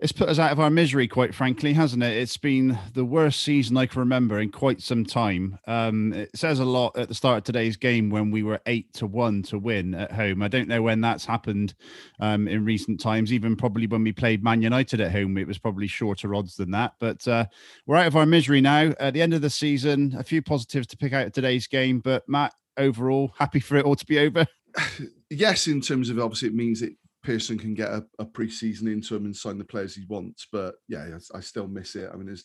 It's 0.00 0.12
put 0.12 0.28
us 0.28 0.38
out 0.38 0.52
of 0.52 0.60
our 0.60 0.70
misery, 0.70 1.08
quite 1.08 1.34
frankly, 1.34 1.72
hasn't 1.72 2.04
it? 2.04 2.16
It's 2.16 2.36
been 2.36 2.78
the 2.94 3.04
worst 3.04 3.42
season 3.42 3.76
I 3.76 3.86
can 3.86 3.98
remember 3.98 4.38
in 4.38 4.52
quite 4.52 4.80
some 4.80 5.04
time. 5.04 5.58
Um, 5.66 6.12
it 6.12 6.30
says 6.36 6.60
a 6.60 6.64
lot 6.64 6.96
at 6.96 7.08
the 7.08 7.16
start 7.16 7.38
of 7.38 7.44
today's 7.44 7.76
game 7.76 8.08
when 8.08 8.30
we 8.30 8.44
were 8.44 8.60
eight 8.66 8.92
to 8.94 9.08
one 9.08 9.42
to 9.44 9.58
win 9.58 9.96
at 9.96 10.12
home. 10.12 10.40
I 10.40 10.46
don't 10.46 10.68
know 10.68 10.82
when 10.82 11.00
that's 11.00 11.26
happened 11.26 11.74
um, 12.20 12.46
in 12.46 12.64
recent 12.64 13.00
times. 13.00 13.32
Even 13.32 13.56
probably 13.56 13.88
when 13.88 14.04
we 14.04 14.12
played 14.12 14.44
Man 14.44 14.62
United 14.62 15.00
at 15.00 15.10
home, 15.10 15.36
it 15.36 15.48
was 15.48 15.58
probably 15.58 15.88
shorter 15.88 16.32
odds 16.32 16.54
than 16.54 16.70
that. 16.70 16.92
But 17.00 17.26
uh, 17.26 17.46
we're 17.84 17.96
out 17.96 18.06
of 18.06 18.16
our 18.16 18.26
misery 18.26 18.60
now. 18.60 18.92
At 19.00 19.14
the 19.14 19.22
end 19.22 19.34
of 19.34 19.42
the 19.42 19.50
season, 19.50 20.14
a 20.16 20.22
few 20.22 20.42
positives 20.42 20.86
to 20.88 20.96
pick 20.96 21.12
out 21.12 21.26
of 21.26 21.32
today's 21.32 21.66
game. 21.66 21.98
But 21.98 22.22
Matt, 22.28 22.54
overall, 22.76 23.32
happy 23.36 23.58
for 23.58 23.76
it 23.76 23.84
all 23.84 23.96
to 23.96 24.06
be 24.06 24.20
over. 24.20 24.46
yes, 25.30 25.66
in 25.66 25.80
terms 25.80 26.08
of 26.08 26.20
obviously 26.20 26.48
it 26.48 26.54
means 26.54 26.80
that 26.82 26.94
Pearson 27.22 27.58
can 27.58 27.74
get 27.74 27.90
a, 27.90 28.04
a 28.18 28.24
pre-season 28.24 28.88
into 28.88 29.16
him 29.16 29.24
and 29.24 29.36
sign 29.36 29.58
the 29.58 29.64
players 29.64 29.94
he 29.94 30.04
wants. 30.08 30.46
But 30.50 30.76
yeah, 30.88 31.08
I, 31.34 31.38
I 31.38 31.40
still 31.40 31.66
miss 31.68 31.96
it. 31.96 32.10
I 32.12 32.16
mean, 32.16 32.26
there's 32.26 32.44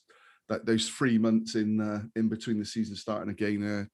that 0.49 0.65
those 0.65 0.89
three 0.89 1.17
months 1.17 1.55
in 1.55 1.79
uh, 1.79 2.01
in 2.15 2.29
between 2.29 2.59
the 2.59 2.65
season 2.65 2.95
starting 2.95 3.31
again 3.31 3.63
are, 3.63 3.89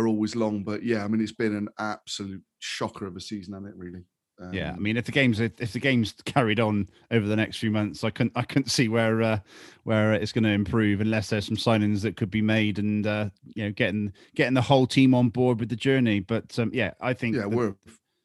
are 0.00 0.08
always 0.08 0.36
long. 0.36 0.62
But 0.62 0.82
yeah, 0.82 1.04
I 1.04 1.08
mean, 1.08 1.20
it's 1.20 1.32
been 1.32 1.54
an 1.54 1.68
absolute 1.78 2.42
shocker 2.58 3.06
of 3.06 3.16
a 3.16 3.20
season, 3.20 3.54
hasn't 3.54 3.70
it? 3.70 3.76
Really. 3.76 4.04
Um, 4.40 4.54
yeah, 4.54 4.72
I 4.74 4.78
mean, 4.78 4.96
if 4.96 5.04
the 5.04 5.12
games 5.12 5.38
if 5.40 5.72
the 5.72 5.78
games 5.78 6.14
carried 6.24 6.60
on 6.60 6.88
over 7.10 7.26
the 7.26 7.36
next 7.36 7.58
few 7.58 7.70
months, 7.70 8.04
I 8.04 8.10
couldn't 8.10 8.32
I 8.34 8.42
couldn't 8.42 8.70
see 8.70 8.88
where 8.88 9.20
uh, 9.20 9.38
where 9.84 10.14
it's 10.14 10.32
going 10.32 10.44
to 10.44 10.50
improve 10.50 11.02
unless 11.02 11.28
there's 11.28 11.46
some 11.46 11.56
signings 11.56 12.00
that 12.02 12.16
could 12.16 12.30
be 12.30 12.40
made 12.40 12.78
and 12.78 13.06
uh, 13.06 13.28
you 13.44 13.64
know 13.64 13.72
getting 13.72 14.12
getting 14.34 14.54
the 14.54 14.62
whole 14.62 14.86
team 14.86 15.14
on 15.14 15.28
board 15.28 15.60
with 15.60 15.68
the 15.68 15.76
journey. 15.76 16.20
But 16.20 16.58
um, 16.58 16.70
yeah, 16.72 16.92
I 17.00 17.12
think 17.12 17.36
yeah, 17.36 17.42
the- 17.42 17.48
we're 17.50 17.74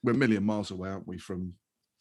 we're 0.04 0.14
a 0.14 0.18
million 0.18 0.46
miles 0.46 0.72
away, 0.72 0.90
aren't 0.90 1.08
we, 1.08 1.18
from 1.18 1.56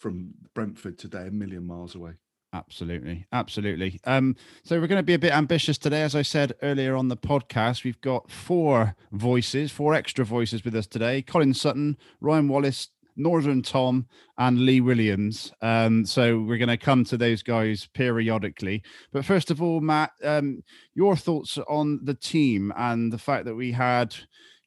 from 0.05 0.35
Brentford 0.53 0.99
today? 0.99 1.29
A 1.29 1.31
million 1.31 1.67
miles 1.67 1.95
away. 1.95 2.13
Absolutely, 2.53 3.27
absolutely. 3.33 3.99
Um, 4.05 4.37
so 4.63 4.79
we're 4.79 4.87
going 4.87 4.99
to 4.99 5.03
be 5.03 5.15
a 5.15 5.19
bit 5.19 5.33
ambitious 5.33 5.79
today, 5.79 6.03
as 6.03 6.15
I 6.15 6.21
said 6.21 6.53
earlier 6.61 6.95
on 6.95 7.09
the 7.09 7.17
podcast. 7.17 7.85
We've 7.85 8.01
got 8.03 8.31
four 8.31 8.95
voices, 9.13 9.73
four 9.73 9.95
extra 9.95 10.27
voices 10.27 10.63
with 10.63 10.77
us 10.77 10.87
today: 10.87 11.23
Colin 11.23 11.55
Sutton, 11.55 11.97
Ryan 12.21 12.49
Wallace, 12.49 12.91
Northern 13.17 13.63
Tom, 13.63 14.07
and 14.37 14.67
Lee 14.67 14.83
Williams. 14.83 15.55
Um, 15.63 16.05
so 16.05 16.39
we're 16.39 16.59
going 16.59 16.69
to 16.69 16.77
come 16.77 17.03
to 17.05 17.17
those 17.17 17.43
guys 17.43 17.89
periodically. 17.95 18.83
But 19.11 19.25
first 19.25 19.51
of 19.51 19.63
all, 19.63 19.81
Matt, 19.81 20.11
um, 20.23 20.63
your 20.95 21.17
thoughts 21.17 21.57
on 21.67 22.01
the 22.05 22.15
team 22.15 22.75
and 22.77 23.11
the 23.11 23.17
fact 23.17 23.47
that 23.47 23.55
we 23.55 23.73
had, 23.73 24.15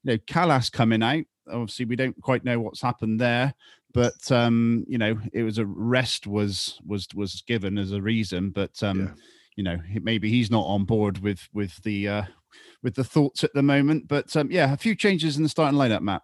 you 0.01 0.13
know, 0.13 0.17
Kalas 0.17 0.71
coming 0.71 1.03
out. 1.03 1.25
Obviously, 1.47 1.85
we 1.85 1.95
don't 1.95 2.19
quite 2.23 2.43
know 2.43 2.59
what's 2.59 2.81
happened 2.81 3.21
there 3.21 3.53
but 3.93 4.31
um, 4.31 4.85
you 4.87 4.97
know, 4.97 5.19
it 5.33 5.43
was 5.43 5.57
a 5.57 5.65
rest 5.65 6.27
was 6.27 6.79
was 6.85 7.07
was 7.15 7.43
given 7.47 7.77
as 7.77 7.91
a 7.91 8.01
reason, 8.01 8.51
but 8.51 8.81
um, 8.83 8.99
Yeah. 8.99 9.13
you 9.55 9.63
know, 9.63 9.77
maybe 10.01 10.29
he's 10.29 10.51
not 10.51 10.65
on 10.65 10.85
board 10.85 11.19
with 11.19 11.47
with 11.53 11.81
the 11.83 12.07
uh, 12.07 12.23
with 12.83 12.95
the 12.95 13.03
thoughts 13.03 13.43
at 13.43 13.53
the 13.53 13.63
moment. 13.63 14.07
But 14.07 14.35
um, 14.35 14.51
yeah, 14.51 14.73
a 14.73 14.77
few 14.77 14.95
changes 14.95 15.37
in 15.37 15.43
the 15.43 15.49
starting 15.49 15.79
lineup, 15.79 16.01
Matt. 16.01 16.23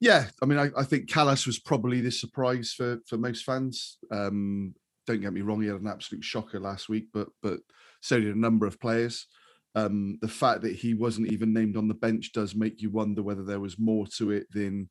Yeah, 0.00 0.26
I 0.42 0.46
mean, 0.46 0.58
I, 0.58 0.70
I 0.76 0.84
think 0.84 1.10
Kalas 1.10 1.46
was 1.46 1.58
probably 1.58 2.00
the 2.00 2.12
surprise 2.12 2.72
for 2.72 2.98
for 3.06 3.16
most 3.18 3.44
fans. 3.44 3.98
Um, 4.12 4.74
don't 5.06 5.20
get 5.20 5.32
me 5.32 5.40
wrong; 5.40 5.60
he 5.60 5.68
had 5.68 5.80
an 5.80 5.88
absolute 5.88 6.24
shocker 6.24 6.60
last 6.60 6.88
week, 6.88 7.06
but 7.12 7.28
but 7.42 7.60
so 8.00 8.20
did 8.20 8.34
a 8.34 8.38
number 8.38 8.66
of 8.66 8.80
players. 8.80 9.26
Um, 9.74 10.18
the 10.20 10.28
fact 10.28 10.62
that 10.62 10.74
he 10.74 10.94
wasn't 10.94 11.32
even 11.32 11.52
named 11.52 11.76
on 11.76 11.88
the 11.88 11.94
bench 11.94 12.32
does 12.32 12.54
make 12.54 12.80
you 12.80 12.90
wonder 12.90 13.22
whether 13.22 13.44
there 13.44 13.60
was 13.60 13.78
more 13.78 14.06
to 14.18 14.30
it 14.30 14.46
than, 14.52 14.88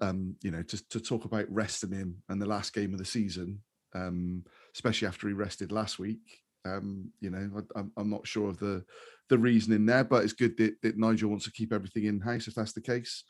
um, 0.00 0.36
you 0.42 0.50
know, 0.50 0.62
to 0.62 0.88
to 0.90 1.00
talk 1.00 1.24
about 1.24 1.46
resting 1.50 1.92
him 1.92 2.22
and 2.28 2.40
the 2.40 2.46
last 2.46 2.72
game 2.72 2.92
of 2.92 2.98
the 2.98 3.04
season, 3.04 3.60
um, 3.94 4.44
especially 4.74 5.08
after 5.08 5.28
he 5.28 5.34
rested 5.34 5.72
last 5.72 5.98
week. 5.98 6.42
Um, 6.66 7.12
you 7.20 7.28
know, 7.30 7.50
I, 7.56 7.80
I'm, 7.80 7.92
I'm 7.96 8.10
not 8.10 8.26
sure 8.26 8.48
of 8.48 8.58
the 8.58 8.84
the 9.28 9.38
reasoning 9.38 9.86
there, 9.86 10.04
but 10.04 10.22
it's 10.22 10.32
good 10.34 10.56
that, 10.58 10.74
that 10.82 10.98
Nigel 10.98 11.30
wants 11.30 11.44
to 11.46 11.52
keep 11.52 11.72
everything 11.72 12.04
in 12.04 12.20
house 12.20 12.46
if 12.46 12.54
that's 12.54 12.72
the 12.72 12.80
case. 12.80 13.24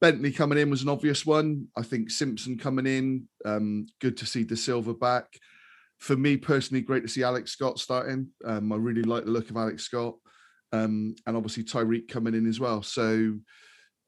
Bentley 0.00 0.32
coming 0.32 0.58
in 0.58 0.70
was 0.70 0.82
an 0.82 0.88
obvious 0.88 1.24
one. 1.24 1.68
I 1.76 1.82
think 1.82 2.10
Simpson 2.10 2.58
coming 2.58 2.86
in, 2.86 3.28
um, 3.44 3.86
good 4.00 4.16
to 4.16 4.26
see 4.26 4.44
Dasilva 4.44 4.98
back. 4.98 5.26
For 5.98 6.16
me 6.16 6.36
personally, 6.36 6.80
great 6.80 7.02
to 7.02 7.08
see 7.08 7.22
Alex 7.22 7.52
Scott 7.52 7.78
starting. 7.78 8.28
Um, 8.44 8.72
I 8.72 8.76
really 8.76 9.02
like 9.02 9.24
the 9.24 9.30
look 9.30 9.50
of 9.50 9.56
Alex 9.56 9.84
Scott, 9.84 10.14
um, 10.72 11.14
and 11.26 11.36
obviously 11.36 11.62
Tyreek 11.62 12.08
coming 12.08 12.34
in 12.34 12.48
as 12.48 12.58
well. 12.58 12.82
So 12.82 13.38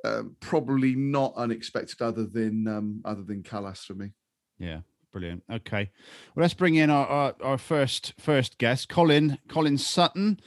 um, 0.04 0.36
probably 0.40 0.94
not 0.94 1.34
unexpected, 1.36 2.02
other 2.02 2.26
than 2.26 2.66
um, 2.68 3.02
other 3.04 3.22
than 3.22 3.42
Kalas 3.42 3.84
for 3.84 3.94
me. 3.94 4.10
Yeah, 4.58 4.80
brilliant. 5.12 5.42
Okay, 5.50 5.90
well, 6.34 6.42
let's 6.42 6.54
bring 6.54 6.74
in 6.74 6.90
our, 6.90 7.06
our, 7.06 7.34
our 7.42 7.58
first 7.58 8.14
first 8.18 8.58
guest, 8.58 8.88
Colin 8.88 9.38
Colin 9.48 9.78
Sutton. 9.78 10.40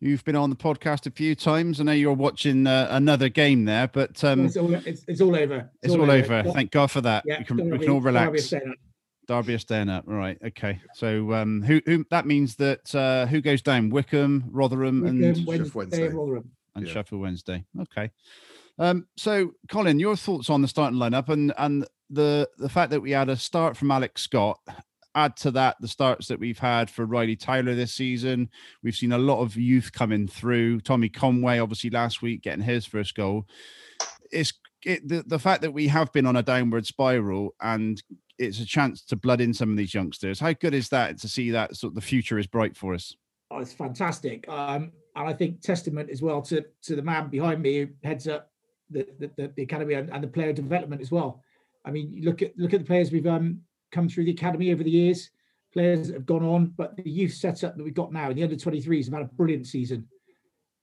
You've 0.00 0.24
been 0.24 0.36
on 0.36 0.50
the 0.50 0.56
podcast 0.56 1.06
a 1.06 1.10
few 1.10 1.34
times. 1.34 1.80
I 1.80 1.84
know 1.84 1.92
you're 1.92 2.12
watching 2.12 2.66
uh, 2.66 2.88
another 2.90 3.30
game 3.30 3.64
there, 3.64 3.88
but 3.88 4.22
um, 4.22 4.44
it's, 4.44 4.56
all, 4.56 4.74
it's, 4.74 5.02
it's 5.08 5.20
all 5.22 5.34
over. 5.34 5.70
it's 5.82 5.94
all 5.94 6.10
over. 6.10 6.42
Thank 6.52 6.72
God 6.72 6.90
for 6.90 7.00
that. 7.00 7.22
Yeah, 7.24 7.38
we 7.38 7.44
can, 7.44 7.56
don't 7.56 7.70
we 7.70 7.78
can 7.78 7.90
all 7.90 8.00
relax. 8.02 8.44
staying 8.44 8.68
up. 8.68 8.76
Derby 9.26 9.54
are 9.54 9.58
staying 9.58 9.88
up. 9.88 10.04
Right. 10.06 10.36
Okay. 10.44 10.80
So 10.94 11.32
um, 11.32 11.62
who 11.62 11.80
who 11.86 12.04
that 12.10 12.26
means 12.26 12.56
that 12.56 12.94
uh, 12.94 13.24
who 13.26 13.40
goes 13.40 13.62
down? 13.62 13.88
Wycombe, 13.88 14.44
Rotherham, 14.50 15.06
and 15.06 15.20
Wycombe, 15.22 15.44
Wednesday, 15.46 15.70
Wednesday. 15.74 16.08
Rotherham. 16.08 16.50
and 16.74 16.86
Yeah. 16.86 16.92
Sheffield 16.92 17.22
Wednesday. 17.22 17.64
Okay. 17.80 18.10
Um, 18.78 19.06
so, 19.16 19.52
Colin, 19.68 20.00
your 20.00 20.16
thoughts 20.16 20.50
on 20.50 20.62
the 20.62 20.68
starting 20.68 20.98
lineup 20.98 21.28
and 21.28 21.52
and 21.58 21.86
the 22.10 22.48
the 22.58 22.68
fact 22.68 22.90
that 22.90 23.00
we 23.00 23.12
had 23.12 23.28
a 23.28 23.36
start 23.36 23.76
from 23.76 23.90
Alex 23.90 24.22
Scott. 24.22 24.58
Add 25.16 25.36
to 25.38 25.52
that 25.52 25.76
the 25.80 25.86
starts 25.86 26.26
that 26.26 26.40
we've 26.40 26.58
had 26.58 26.90
for 26.90 27.06
Riley 27.06 27.36
Tyler 27.36 27.76
this 27.76 27.94
season. 27.94 28.50
We've 28.82 28.96
seen 28.96 29.12
a 29.12 29.18
lot 29.18 29.42
of 29.42 29.56
youth 29.56 29.92
coming 29.92 30.26
through. 30.26 30.80
Tommy 30.80 31.08
Conway, 31.08 31.60
obviously, 31.60 31.90
last 31.90 32.20
week 32.20 32.42
getting 32.42 32.64
his 32.64 32.84
first 32.84 33.14
goal. 33.14 33.46
It's 34.32 34.52
it, 34.84 35.06
the 35.08 35.22
the 35.24 35.38
fact 35.38 35.62
that 35.62 35.72
we 35.72 35.86
have 35.88 36.12
been 36.12 36.26
on 36.26 36.36
a 36.36 36.42
downward 36.42 36.86
spiral 36.86 37.54
and 37.60 38.02
it's 38.38 38.58
a 38.58 38.66
chance 38.66 39.04
to 39.04 39.14
blood 39.16 39.40
in 39.40 39.54
some 39.54 39.70
of 39.70 39.76
these 39.76 39.94
youngsters. 39.94 40.40
How 40.40 40.52
good 40.52 40.74
is 40.74 40.88
that 40.88 41.18
to 41.18 41.28
see 41.28 41.52
that 41.52 41.76
sort 41.76 41.92
of 41.92 41.94
the 41.94 42.00
future 42.00 42.38
is 42.38 42.48
bright 42.48 42.76
for 42.76 42.92
us? 42.92 43.14
Oh, 43.52 43.58
it's 43.58 43.72
fantastic. 43.72 44.48
Um, 44.48 44.90
and 45.14 45.28
I 45.28 45.32
think 45.32 45.60
testament 45.60 46.10
as 46.10 46.22
well 46.22 46.42
to 46.42 46.64
to 46.82 46.96
the 46.96 47.02
man 47.02 47.28
behind 47.28 47.62
me 47.62 47.78
who 47.78 47.88
heads 48.02 48.26
up 48.26 48.50
the 48.94 49.30
the, 49.36 49.52
the, 49.56 49.62
academy 49.62 49.94
and, 49.94 50.10
and 50.10 50.22
the 50.22 50.28
player 50.28 50.52
development 50.52 51.02
as 51.02 51.10
well. 51.10 51.42
I 51.84 51.90
mean, 51.90 52.12
you 52.12 52.22
look 52.22 52.42
at 52.42 52.56
look 52.56 52.72
at 52.72 52.80
the 52.80 52.86
players 52.86 53.12
we've 53.12 53.26
um 53.26 53.60
come 53.92 54.08
through 54.08 54.24
the 54.24 54.32
academy 54.32 54.72
over 54.72 54.82
the 54.82 54.90
years, 54.90 55.30
players 55.72 56.08
that 56.08 56.14
have 56.14 56.26
gone 56.26 56.44
on, 56.44 56.72
but 56.76 56.96
the 56.96 57.08
youth 57.08 57.32
setup 57.32 57.76
that 57.76 57.82
we've 57.82 57.94
got 57.94 58.12
now, 58.12 58.30
in 58.30 58.36
the 58.36 58.42
under 58.42 58.56
23s 58.56 59.04
have 59.04 59.14
had 59.14 59.22
a 59.22 59.34
brilliant 59.34 59.66
season. 59.66 60.06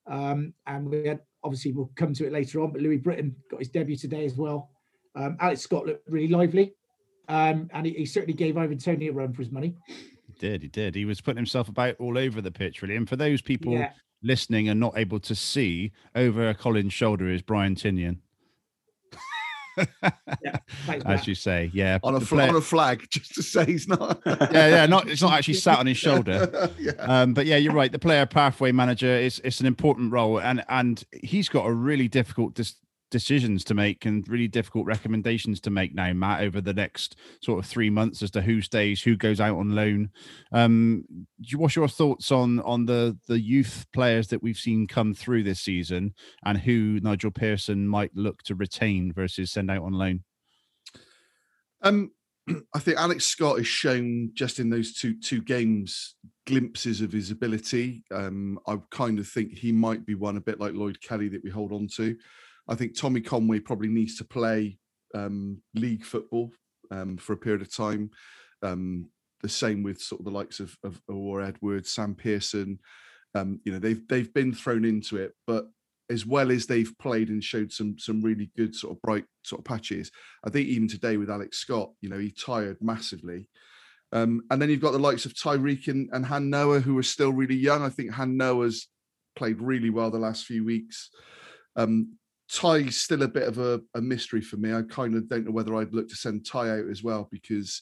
Um, 0.08 0.53
and 0.68 0.89
we 0.89 1.08
had 1.08 1.22
obviously 1.44 1.72
we'll 1.72 1.91
come 1.96 2.13
to 2.13 2.25
it 2.25 2.32
later 2.32 2.62
on, 2.62 2.72
but 2.72 2.82
Louis 2.82 2.98
Britton 2.98 3.36
got 3.50 3.60
his 3.60 3.70
debut 3.70 3.98
today 3.98 4.25
as 4.25 4.36
well. 4.36 4.70
Um, 5.15 5.38
Alex 5.39 5.62
Scott 5.62 5.86
looked 5.86 6.10
really 6.10 6.27
lively. 6.27 6.74
Um, 7.27 7.70
and 7.74 7.86
he, 7.86 7.94
he 7.94 8.06
certainly 8.06 8.34
gave 8.34 8.58
Ivan 8.58 8.77
Toney 8.77 9.08
a 9.08 9.13
run 9.13 9.34
for 9.34 9.41
his 9.41 9.51
money. 9.51 9.75
He 9.88 10.34
did, 10.39 10.62
he 10.62 10.68
did. 10.68 10.96
He 10.96 11.06
was 11.06 11.22
putting 11.22 11.38
himself 11.38 11.70
about 11.70 11.96
all 12.00 12.18
over 12.18 12.41
the 12.41 12.51
pitch, 12.51 12.82
really. 12.82 12.96
And 12.96 13.08
for 13.08 13.15
those 13.15 13.41
people 13.41 13.74
Yeah. 13.74 13.91
Listening 14.24 14.70
and 14.70 14.80
not 14.80 14.98
able 14.98 15.20
to 15.22 15.34
see, 15.36 15.92
over 16.16 16.54
Colin's 16.54 16.94
shoulder 16.94 17.28
is 17.30 17.42
Brian 17.42 17.75
Tinnion. 17.75 18.18
Yeah, 20.44 20.58
As 20.90 21.04
Matt. 21.06 21.28
you 21.28 21.34
say, 21.36 21.72
yeah. 21.74 21.98
On 22.04 22.13
a, 22.16 22.20
fl- 22.20 22.36
player- 22.36 22.50
on 22.50 22.56
a 22.56 22.62
flag, 22.62 23.08
just 23.10 23.34
to 23.36 23.42
say 23.44 23.66
he's 23.66 23.88
not. 23.88 24.22
yeah, 24.25 24.68
yeah, 24.68 24.86
not 24.86 25.08
it's 25.10 25.22
not 25.22 25.34
actually 25.34 25.54
sat 25.56 25.80
on 25.80 25.88
his 25.88 25.98
shoulder. 25.98 26.70
yeah. 26.80 26.92
Um, 27.00 27.34
but 27.34 27.46
yeah, 27.46 27.56
you're 27.56 27.74
right. 27.74 27.92
The 27.92 27.98
player 28.00 28.25
pathway 28.25 28.72
manager 28.74 29.08
is 29.08 29.42
it's 29.46 29.60
an 29.62 29.66
important 29.66 30.12
role, 30.12 30.40
and 30.40 30.63
and 30.68 31.04
he's 31.24 31.48
got 31.50 31.66
a 31.66 31.72
really 31.74 32.08
difficult 32.10 32.54
dis- 32.54 32.75
decisions 33.12 33.63
to 33.65 33.75
make 33.75 34.06
and 34.06 34.27
really 34.27 34.48
difficult 34.48 34.88
recommendations 34.88 35.60
to 35.62 35.70
make 35.70 35.94
now, 35.94 36.12
Matt, 36.13 36.41
over 36.41 36.62
the 36.62 36.74
next 36.74 37.18
sort 37.44 37.60
of 37.60 37.70
three 37.70 37.91
months 37.91 38.24
as 38.24 38.32
to 38.32 38.41
who 38.41 38.62
stays, 38.62 39.03
who 39.03 39.15
goes 39.15 39.39
out 39.39 39.58
on 39.58 39.75
loan. 39.75 40.10
Um, 40.51 41.03
what's 41.53 41.75
your 41.75 41.88
thoughts 41.88 42.32
on 42.32 42.60
on 42.62 42.86
the 42.86 43.18
the 43.27 43.39
youth 43.39 43.86
players 43.94 44.27
that 44.30 44.41
we've 44.41 44.58
seen 44.58 44.88
come 44.88 45.13
through 45.13 45.44
this 45.44 45.60
season, 45.60 46.15
and 46.44 46.58
who 46.58 47.00
Nigel 47.01 47.32
Pearson 47.32 47.88
might 47.88 48.15
look 48.15 48.41
to 48.44 48.56
retain 48.56 49.13
versus 49.13 49.51
send 49.51 49.70
out 49.70 49.84
on 49.84 49.94
loan? 49.94 50.24
Um, 51.84 52.12
I 52.74 52.80
think 52.80 52.98
Alex 52.98 53.25
Scott 53.25 53.58
has 53.58 53.68
shown 53.68 54.32
just 54.34 54.60
in 54.60 54.70
those 54.70 54.94
two 54.94 55.20
two 55.20 55.41
games 55.41 56.15
glimpses 56.48 57.01
of 57.01 57.12
his 57.12 57.32
ability. 57.32 58.03
Um, 58.12 58.60
I 58.68 58.77
kind 58.89 59.20
of 59.20 59.27
think 59.27 59.53
he 59.53 59.72
might 59.72 60.06
be 60.06 60.15
one 60.15 60.38
a 60.38 60.41
bit 60.41 60.60
like 60.60 60.74
Lloyd 60.74 61.00
Kelly 61.01 61.30
that 61.30 61.44
we 61.44 61.50
hold 61.50 61.72
on 61.72 61.88
to. 61.96 62.18
I 62.68 62.75
think 62.75 62.98
Tommy 62.98 63.22
Conway 63.22 63.60
probably 63.60 63.89
needs 63.89 64.18
to 64.18 64.24
play 64.24 64.77
um, 65.13 65.62
league 65.75 66.03
football 66.03 66.51
um, 66.91 67.18
for 67.18 67.34
a 67.34 67.38
period 67.38 67.62
of 67.62 67.74
time. 67.74 68.12
Um, 68.63 69.10
the 69.41 69.50
same 69.50 69.84
with 69.84 70.00
sort 70.00 70.22
of 70.22 70.25
the 70.25 70.32
likes 70.32 70.60
of, 70.60 70.75
of 70.84 71.01
Owura 71.10 71.48
Edwards, 71.48 71.91
Sam 71.91 72.15
Pearson. 72.15 72.80
Um, 73.34 73.60
you 73.63 73.72
know, 73.72 73.80
they've 73.80 74.08
they've 74.08 74.34
been 74.34 74.53
thrown 74.53 74.86
into 74.86 75.18
it, 75.18 75.34
but 75.48 75.65
as 76.10 76.25
well 76.25 76.51
as 76.51 76.65
they've 76.65 76.94
played 77.00 77.30
and 77.30 77.44
showed 77.44 77.72
some 77.72 77.98
some 77.98 78.22
really 78.22 78.51
good 78.58 78.75
sort 78.75 78.96
of 78.96 79.01
bright 79.01 79.25
sort 79.44 79.60
of 79.60 79.65
patches, 79.65 80.12
I 80.46 80.50
think 80.50 80.68
even 80.68 80.88
today 80.88 81.18
with 81.18 81.30
Alex 81.30 81.58
Scott, 81.58 81.91
you 82.01 82.10
know, 82.10 82.20
he 82.20 82.32
tired 82.32 82.77
massively. 82.82 83.48
Um, 84.13 84.41
and 84.51 84.62
then 84.62 84.70
you've 84.70 84.82
got 84.82 84.91
the 84.91 85.00
likes 85.00 85.25
of 85.25 85.34
Tyreek 85.34 85.88
and, 85.88 86.10
and 86.12 86.25
Han 86.25 86.50
Noah, 86.50 86.82
who 86.82 86.98
are 86.98 87.03
still 87.03 87.32
really 87.32 87.56
young. 87.56 87.82
I 87.82 87.89
think 87.89 88.12
Han 88.12 88.36
Noah's 88.36 88.88
played 89.38 89.62
really 89.62 89.89
well 89.89 90.12
the 90.12 90.20
last 90.20 90.46
few 90.46 90.65
weeks. 90.65 91.10
Um, 91.77 92.18
Ty's 92.53 92.98
still 92.98 93.24
a 93.24 93.27
bit 93.27 93.48
of 93.48 93.58
a, 93.60 93.81
a 93.96 94.01
mystery 94.01 94.41
for 94.41 94.58
me. 94.58 94.74
I 94.74 94.81
kind 94.84 95.15
of 95.15 95.29
don't 95.29 95.46
know 95.46 95.51
whether 95.51 95.75
I'd 95.75 95.93
look 95.93 96.10
to 96.10 96.15
send 96.15 96.46
Ty 96.46 96.70
out 96.70 96.89
as 96.89 97.03
well 97.03 97.29
because 97.31 97.81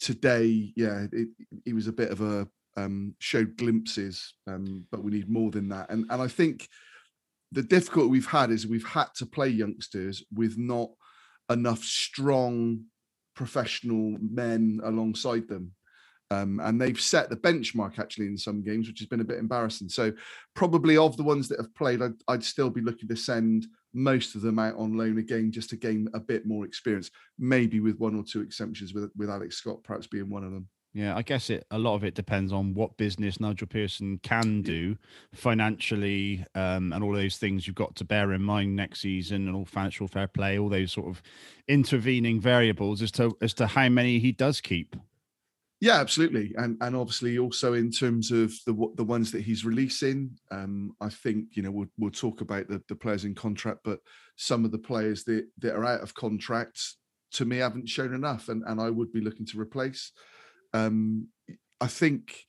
today, 0.00 0.72
yeah, 0.76 1.06
it, 1.12 1.28
he 1.64 1.72
was 1.72 1.88
a 1.88 1.92
bit 1.92 2.10
of 2.10 2.20
a 2.20 2.46
um, 2.76 3.14
showed 3.18 3.56
glimpses, 3.56 4.34
um, 4.46 4.84
but 4.90 5.02
we 5.02 5.12
need 5.12 5.28
more 5.28 5.50
than 5.50 5.68
that. 5.70 5.90
And 5.90 6.06
and 6.10 6.22
I 6.22 6.28
think 6.28 6.68
the 7.52 7.62
difficulty 7.62 8.08
we've 8.08 8.26
had 8.26 8.50
is 8.50 8.66
we've 8.66 8.86
had 8.86 9.08
to 9.16 9.26
play 9.26 9.48
youngsters 9.48 10.24
with 10.32 10.58
not 10.58 10.90
enough 11.50 11.84
strong 11.84 12.84
professional 13.34 14.16
men 14.20 14.80
alongside 14.84 15.48
them. 15.48 15.72
Um, 16.30 16.60
and 16.60 16.80
they've 16.80 17.00
set 17.00 17.28
the 17.28 17.36
benchmark 17.36 17.98
actually 17.98 18.26
in 18.26 18.38
some 18.38 18.62
games, 18.62 18.88
which 18.88 18.98
has 18.98 19.08
been 19.08 19.20
a 19.20 19.24
bit 19.24 19.38
embarrassing. 19.38 19.88
So, 19.88 20.12
probably 20.54 20.96
of 20.96 21.16
the 21.16 21.22
ones 21.22 21.48
that 21.48 21.60
have 21.60 21.74
played, 21.74 22.02
I'd, 22.02 22.14
I'd 22.28 22.44
still 22.44 22.70
be 22.70 22.80
looking 22.80 23.08
to 23.08 23.16
send 23.16 23.66
most 23.92 24.34
of 24.34 24.40
them 24.40 24.58
out 24.58 24.74
on 24.76 24.96
loan 24.96 25.18
again 25.18 25.52
just 25.52 25.70
to 25.70 25.76
gain 25.76 26.08
a 26.14 26.20
bit 26.20 26.46
more 26.46 26.64
experience, 26.64 27.10
maybe 27.38 27.80
with 27.80 27.98
one 27.98 28.16
or 28.16 28.24
two 28.24 28.40
exemptions, 28.40 28.94
with, 28.94 29.10
with 29.16 29.30
Alex 29.30 29.56
Scott 29.56 29.82
perhaps 29.84 30.06
being 30.06 30.30
one 30.30 30.44
of 30.44 30.50
them. 30.50 30.68
Yeah, 30.94 31.16
I 31.16 31.22
guess 31.22 31.50
it 31.50 31.66
a 31.72 31.78
lot 31.78 31.96
of 31.96 32.04
it 32.04 32.14
depends 32.14 32.52
on 32.52 32.72
what 32.72 32.96
business 32.96 33.40
Nigel 33.40 33.66
Pearson 33.66 34.18
can 34.22 34.62
do 34.62 34.96
financially, 35.34 36.46
um, 36.54 36.92
and 36.92 37.02
all 37.02 37.12
those 37.12 37.36
things 37.36 37.66
you've 37.66 37.74
got 37.74 37.96
to 37.96 38.04
bear 38.04 38.32
in 38.32 38.42
mind 38.42 38.76
next 38.76 39.00
season, 39.00 39.48
and 39.48 39.56
all 39.56 39.64
financial 39.64 40.06
fair 40.06 40.28
play, 40.28 40.56
all 40.56 40.68
those 40.68 40.92
sort 40.92 41.08
of 41.08 41.20
intervening 41.66 42.40
variables 42.40 43.02
as 43.02 43.10
to 43.12 43.36
as 43.42 43.52
to 43.54 43.66
how 43.66 43.88
many 43.88 44.20
he 44.20 44.30
does 44.30 44.60
keep. 44.60 44.94
Yeah, 45.84 46.00
absolutely, 46.00 46.54
and 46.56 46.78
and 46.80 46.96
obviously 46.96 47.36
also 47.36 47.74
in 47.74 47.90
terms 47.90 48.30
of 48.30 48.54
the 48.64 48.72
the 48.96 49.04
ones 49.04 49.30
that 49.32 49.42
he's 49.42 49.66
releasing, 49.66 50.30
um, 50.50 50.96
I 50.98 51.10
think 51.10 51.48
you 51.58 51.62
know 51.62 51.70
we'll 51.70 51.90
we'll 51.98 52.10
talk 52.10 52.40
about 52.40 52.68
the 52.68 52.82
the 52.88 52.96
players 52.96 53.26
in 53.26 53.34
contract, 53.34 53.80
but 53.84 53.98
some 54.36 54.64
of 54.64 54.70
the 54.72 54.78
players 54.78 55.24
that 55.24 55.46
that 55.58 55.76
are 55.76 55.84
out 55.84 56.00
of 56.00 56.14
contract 56.14 56.80
to 57.32 57.44
me 57.44 57.58
haven't 57.58 57.90
shown 57.90 58.14
enough, 58.14 58.48
and 58.48 58.62
and 58.66 58.80
I 58.80 58.88
would 58.88 59.12
be 59.12 59.20
looking 59.20 59.44
to 59.44 59.60
replace. 59.60 60.12
Um, 60.72 61.28
I 61.82 61.86
think 61.86 62.46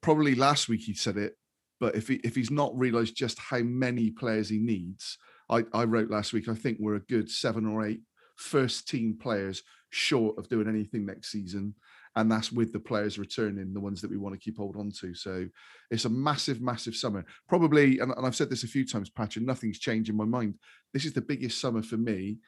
probably 0.00 0.36
last 0.36 0.68
week 0.68 0.82
he 0.82 0.94
said 0.94 1.16
it, 1.16 1.34
but 1.80 1.96
if 1.96 2.06
he 2.06 2.20
if 2.22 2.36
he's 2.36 2.52
not 2.52 2.78
realised 2.78 3.16
just 3.16 3.40
how 3.40 3.58
many 3.58 4.12
players 4.12 4.48
he 4.48 4.58
needs, 4.58 5.18
I, 5.50 5.64
I 5.72 5.82
wrote 5.82 6.10
last 6.10 6.32
week. 6.32 6.48
I 6.48 6.54
think 6.54 6.78
we're 6.78 6.94
a 6.94 7.00
good 7.00 7.28
seven 7.28 7.66
or 7.66 7.84
eight 7.84 8.02
first 8.36 8.86
team 8.86 9.18
players 9.20 9.64
short 9.90 10.38
of 10.38 10.48
doing 10.48 10.68
anything 10.68 11.04
next 11.06 11.32
season, 11.32 11.74
and 12.16 12.30
that's 12.30 12.52
with 12.52 12.72
the 12.72 12.80
players 12.80 13.18
returning, 13.18 13.72
the 13.72 13.80
ones 13.80 14.00
that 14.00 14.10
we 14.10 14.16
want 14.16 14.34
to 14.34 14.40
keep 14.40 14.56
hold 14.56 14.76
on 14.76 14.90
to. 15.00 15.14
So 15.14 15.46
it's 15.90 16.04
a 16.04 16.10
massive, 16.10 16.60
massive 16.60 16.96
summer. 16.96 17.24
Probably, 17.48 17.98
and, 18.00 18.12
and 18.16 18.26
I've 18.26 18.36
said 18.36 18.50
this 18.50 18.64
a 18.64 18.68
few 18.68 18.86
times, 18.86 19.10
Patrick, 19.10 19.44
nothing's 19.44 19.78
changed 19.78 20.10
in 20.10 20.16
my 20.16 20.24
mind. 20.24 20.54
This 20.92 21.04
is 21.04 21.12
the 21.12 21.20
biggest 21.20 21.60
summer 21.60 21.82
for 21.82 21.96
me, 21.96 22.38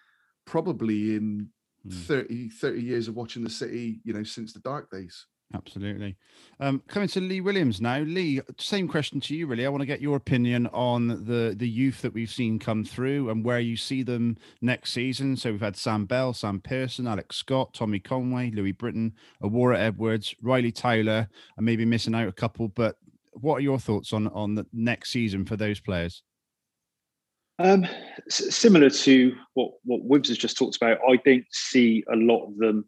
probably 0.47 1.17
in 1.17 1.49
Hmm. 1.83 1.91
30, 1.91 2.51
30 2.51 2.83
years 2.83 3.09
of 3.09 3.17
watching 3.17 3.43
the 3.43 3.51
city, 3.51 4.01
you 4.05 4.13
know, 4.13 4.23
since 4.23 4.53
the 4.53 4.61
dark 4.61 4.91
days. 4.91 5.27
Absolutely. 5.53 6.17
Um, 6.61 6.81
coming 6.87 7.09
to 7.09 7.21
Lee 7.21 7.41
Williams 7.41 7.81
now. 7.81 7.99
Lee, 7.99 8.41
same 8.57 8.87
question 8.87 9.21
to 9.23 9.35
you, 9.35 9.49
really. 9.49 9.67
I 9.67 9.69
want 9.69 9.81
to 9.81 9.87
get 9.87 10.01
your 10.01 10.17
opinion 10.17 10.69
on 10.69 11.09
the 11.09 11.55
the 11.57 11.69
youth 11.69 12.03
that 12.03 12.15
we've 12.15 12.31
seen 12.31 12.61
come 12.61 12.85
through 12.85 13.31
and 13.31 13.45
where 13.45 13.59
you 13.59 13.77
see 13.77 14.05
them 14.05 14.37
next 14.61 14.93
season. 14.93 15.37
So 15.37 15.51
we've 15.51 15.61
had 15.61 15.77
Sam 15.77 16.05
Bell, 16.05 16.33
Sam 16.35 16.61
Pearson, 16.61 17.09
Alex 17.09 17.37
Scott, 17.37 17.75
Tommy 17.75 17.99
Conway, 17.99 18.53
Louis 18.53 18.73
Britton, 18.73 19.13
Owura 19.43 19.77
Edwards, 19.77 20.37
Riley 20.41 20.71
Taylor. 20.71 21.29
I 21.59 21.61
may 21.61 21.75
be 21.75 21.85
missing 21.85 22.15
out 22.15 22.29
a 22.29 22.33
couple, 22.33 22.69
but 22.69 22.97
what 23.33 23.57
are 23.57 23.61
your 23.61 23.81
thoughts 23.81 24.13
on 24.13 24.29
on 24.29 24.55
the 24.55 24.67
next 24.73 25.11
season 25.11 25.45
for 25.45 25.57
those 25.57 25.81
players? 25.81 26.23
Um, 27.59 27.87
similar 28.29 28.89
to 28.89 29.35
what 29.55 29.73
what 29.83 30.09
Wibbs 30.09 30.29
has 30.29 30.39
just 30.39 30.57
talked 30.57 30.77
about, 30.77 30.99
I 31.09 31.17
don't 31.25 31.45
see 31.51 32.05
a 32.13 32.17
lot 32.17 32.47
of 32.47 32.57
them 32.57 32.85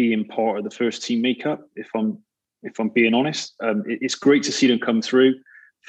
being 0.00 0.24
part 0.24 0.56
of 0.56 0.64
the 0.64 0.70
first 0.82 1.02
team 1.02 1.20
makeup. 1.20 1.60
If 1.76 1.88
I'm 1.94 2.18
if 2.62 2.78
I'm 2.78 2.88
being 2.90 3.12
honest, 3.14 3.54
um, 3.62 3.82
it- 3.86 3.98
it's 4.02 4.14
great 4.14 4.42
to 4.44 4.52
see 4.52 4.66
them 4.66 4.78
come 4.78 5.02
through. 5.02 5.34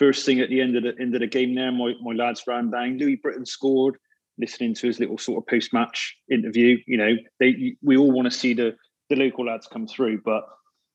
First 0.03 0.25
thing 0.25 0.39
at 0.41 0.49
the 0.49 0.59
end 0.61 0.75
of 0.75 0.83
the 0.83 0.93
end 0.99 1.13
of 1.15 1.21
the 1.21 1.27
game, 1.27 1.55
there, 1.55 1.71
my, 1.71 1.93
my 2.01 2.13
lads 2.13 2.43
ran 2.47 2.71
down. 2.71 2.97
Louis 2.97 3.15
Britton 3.15 3.45
scored. 3.45 3.95
Listening 4.37 4.73
to 4.75 4.87
his 4.87 4.99
little 4.99 5.17
sort 5.17 5.37
of 5.41 5.47
post 5.47 5.71
match 5.73 6.15
interview, 6.29 6.77
you 6.87 6.97
know, 6.97 7.15
they 7.39 7.75
we 7.81 7.95
all 7.97 8.11
want 8.11 8.25
to 8.31 8.39
see 8.41 8.53
the 8.53 8.75
the 9.09 9.15
local 9.15 9.45
lads 9.45 9.67
come 9.67 9.87
through, 9.87 10.21
but 10.25 10.43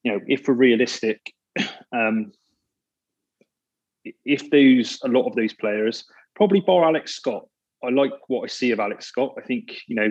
you 0.03 0.13
know, 0.13 0.21
if 0.27 0.49
we're 0.49 0.55
realistic, 0.55 1.21
um, 2.01 2.33
if 4.25 4.51
those 4.51 4.99
a 5.05 5.09
lot 5.09 5.27
of 5.27 5.35
those 5.37 5.55
players, 5.55 6.05
probably 6.35 6.61
bar 6.61 6.85
Alex 6.85 7.15
Scott, 7.15 7.47
I 7.85 7.91
like 7.91 8.13
what 8.29 8.45
I 8.45 8.49
see 8.49 8.73
of 8.73 8.81
Alex 8.81 9.07
Scott. 9.07 9.35
I 9.39 9.43
think 9.43 9.65
you 9.87 9.97
know, 9.97 10.11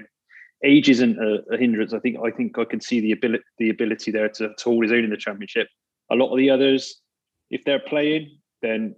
age 0.65 0.89
isn't 0.89 1.17
a, 1.19 1.53
a 1.53 1.57
hindrance. 1.57 1.93
I 1.93 1.99
think 1.99 2.17
I 2.23 2.31
think 2.31 2.57
I 2.57 2.65
can 2.65 2.81
see 2.81 2.99
the 2.99 3.11
ability 3.11 3.43
the 3.59 3.69
ability 3.69 4.11
there 4.11 4.29
to, 4.29 4.49
to 4.49 4.63
hold 4.63 4.83
his 4.83 4.91
own 4.91 5.03
in 5.03 5.09
the 5.09 5.17
championship. 5.17 5.67
A 6.11 6.15
lot 6.15 6.31
of 6.31 6.37
the 6.37 6.49
others, 6.49 7.01
if 7.49 7.63
they're 7.63 7.79
playing, 7.79 8.37
then 8.61 8.95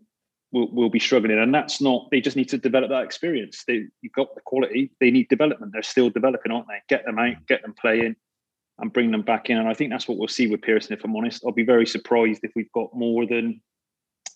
will 0.51 0.71
will 0.71 0.89
be 0.89 0.99
struggling, 0.99 1.37
and 1.37 1.53
that's 1.53 1.81
not. 1.81 2.07
They 2.09 2.21
just 2.21 2.37
need 2.37 2.49
to 2.49 2.57
develop 2.57 2.89
that 2.89 3.03
experience. 3.03 3.63
They 3.67 3.85
you've 4.01 4.13
got 4.13 4.33
the 4.35 4.41
quality. 4.41 4.91
They 4.99 5.11
need 5.11 5.29
development. 5.29 5.73
They're 5.73 5.83
still 5.83 6.09
developing, 6.09 6.51
aren't 6.51 6.67
they? 6.67 6.81
Get 6.87 7.05
them 7.05 7.19
out, 7.19 7.35
get 7.47 7.61
them 7.61 7.75
playing, 7.79 8.15
and 8.79 8.93
bring 8.93 9.11
them 9.11 9.23
back 9.23 9.49
in. 9.49 9.57
And 9.57 9.67
I 9.67 9.73
think 9.73 9.91
that's 9.91 10.07
what 10.07 10.17
we'll 10.17 10.27
see 10.27 10.47
with 10.47 10.61
Pearson. 10.61 10.93
If 10.93 11.03
I'm 11.03 11.15
honest, 11.15 11.43
I'll 11.45 11.51
be 11.51 11.65
very 11.65 11.85
surprised 11.85 12.41
if 12.43 12.51
we've 12.55 12.71
got 12.71 12.95
more 12.95 13.25
than 13.25 13.61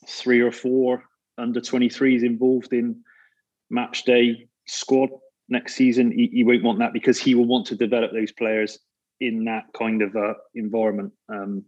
three 0.08 0.41
or 0.41 0.52
four 0.52 1.04
under 1.38 1.62
23s 1.62 2.24
involved 2.24 2.74
in 2.74 3.04
match 3.70 4.04
day 4.04 4.48
squad 4.67 5.10
next 5.52 5.76
season. 5.76 6.12
He, 6.12 6.30
he 6.32 6.44
won't 6.44 6.64
want 6.64 6.80
that 6.80 6.94
because 6.94 7.20
he 7.20 7.36
will 7.36 7.46
want 7.46 7.68
to 7.68 7.76
develop 7.76 8.12
those 8.12 8.32
players 8.32 8.80
in 9.20 9.46
that 9.46 9.66
kind 9.78 10.02
of 10.02 10.16
uh, 10.16 10.34
environment 10.56 11.14
um, 11.30 11.64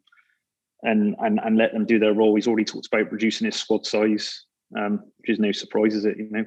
and, 0.82 1.16
and 1.20 1.40
and 1.44 1.58
let 1.58 1.74
them 1.74 1.86
do 1.86 2.00
their 2.00 2.14
role. 2.14 2.36
He's 2.36 2.48
already 2.48 2.66
talked 2.66 2.88
about 2.88 3.12
reducing 3.12 3.46
his 3.46 3.56
squad 3.56 3.86
size, 3.86 4.46
um, 4.76 5.04
which 5.18 5.30
is 5.30 5.40
no 5.40 5.52
surprise, 5.52 5.94
is 5.94 6.06
it? 6.06 6.18
You 6.18 6.30
know, 6.32 6.46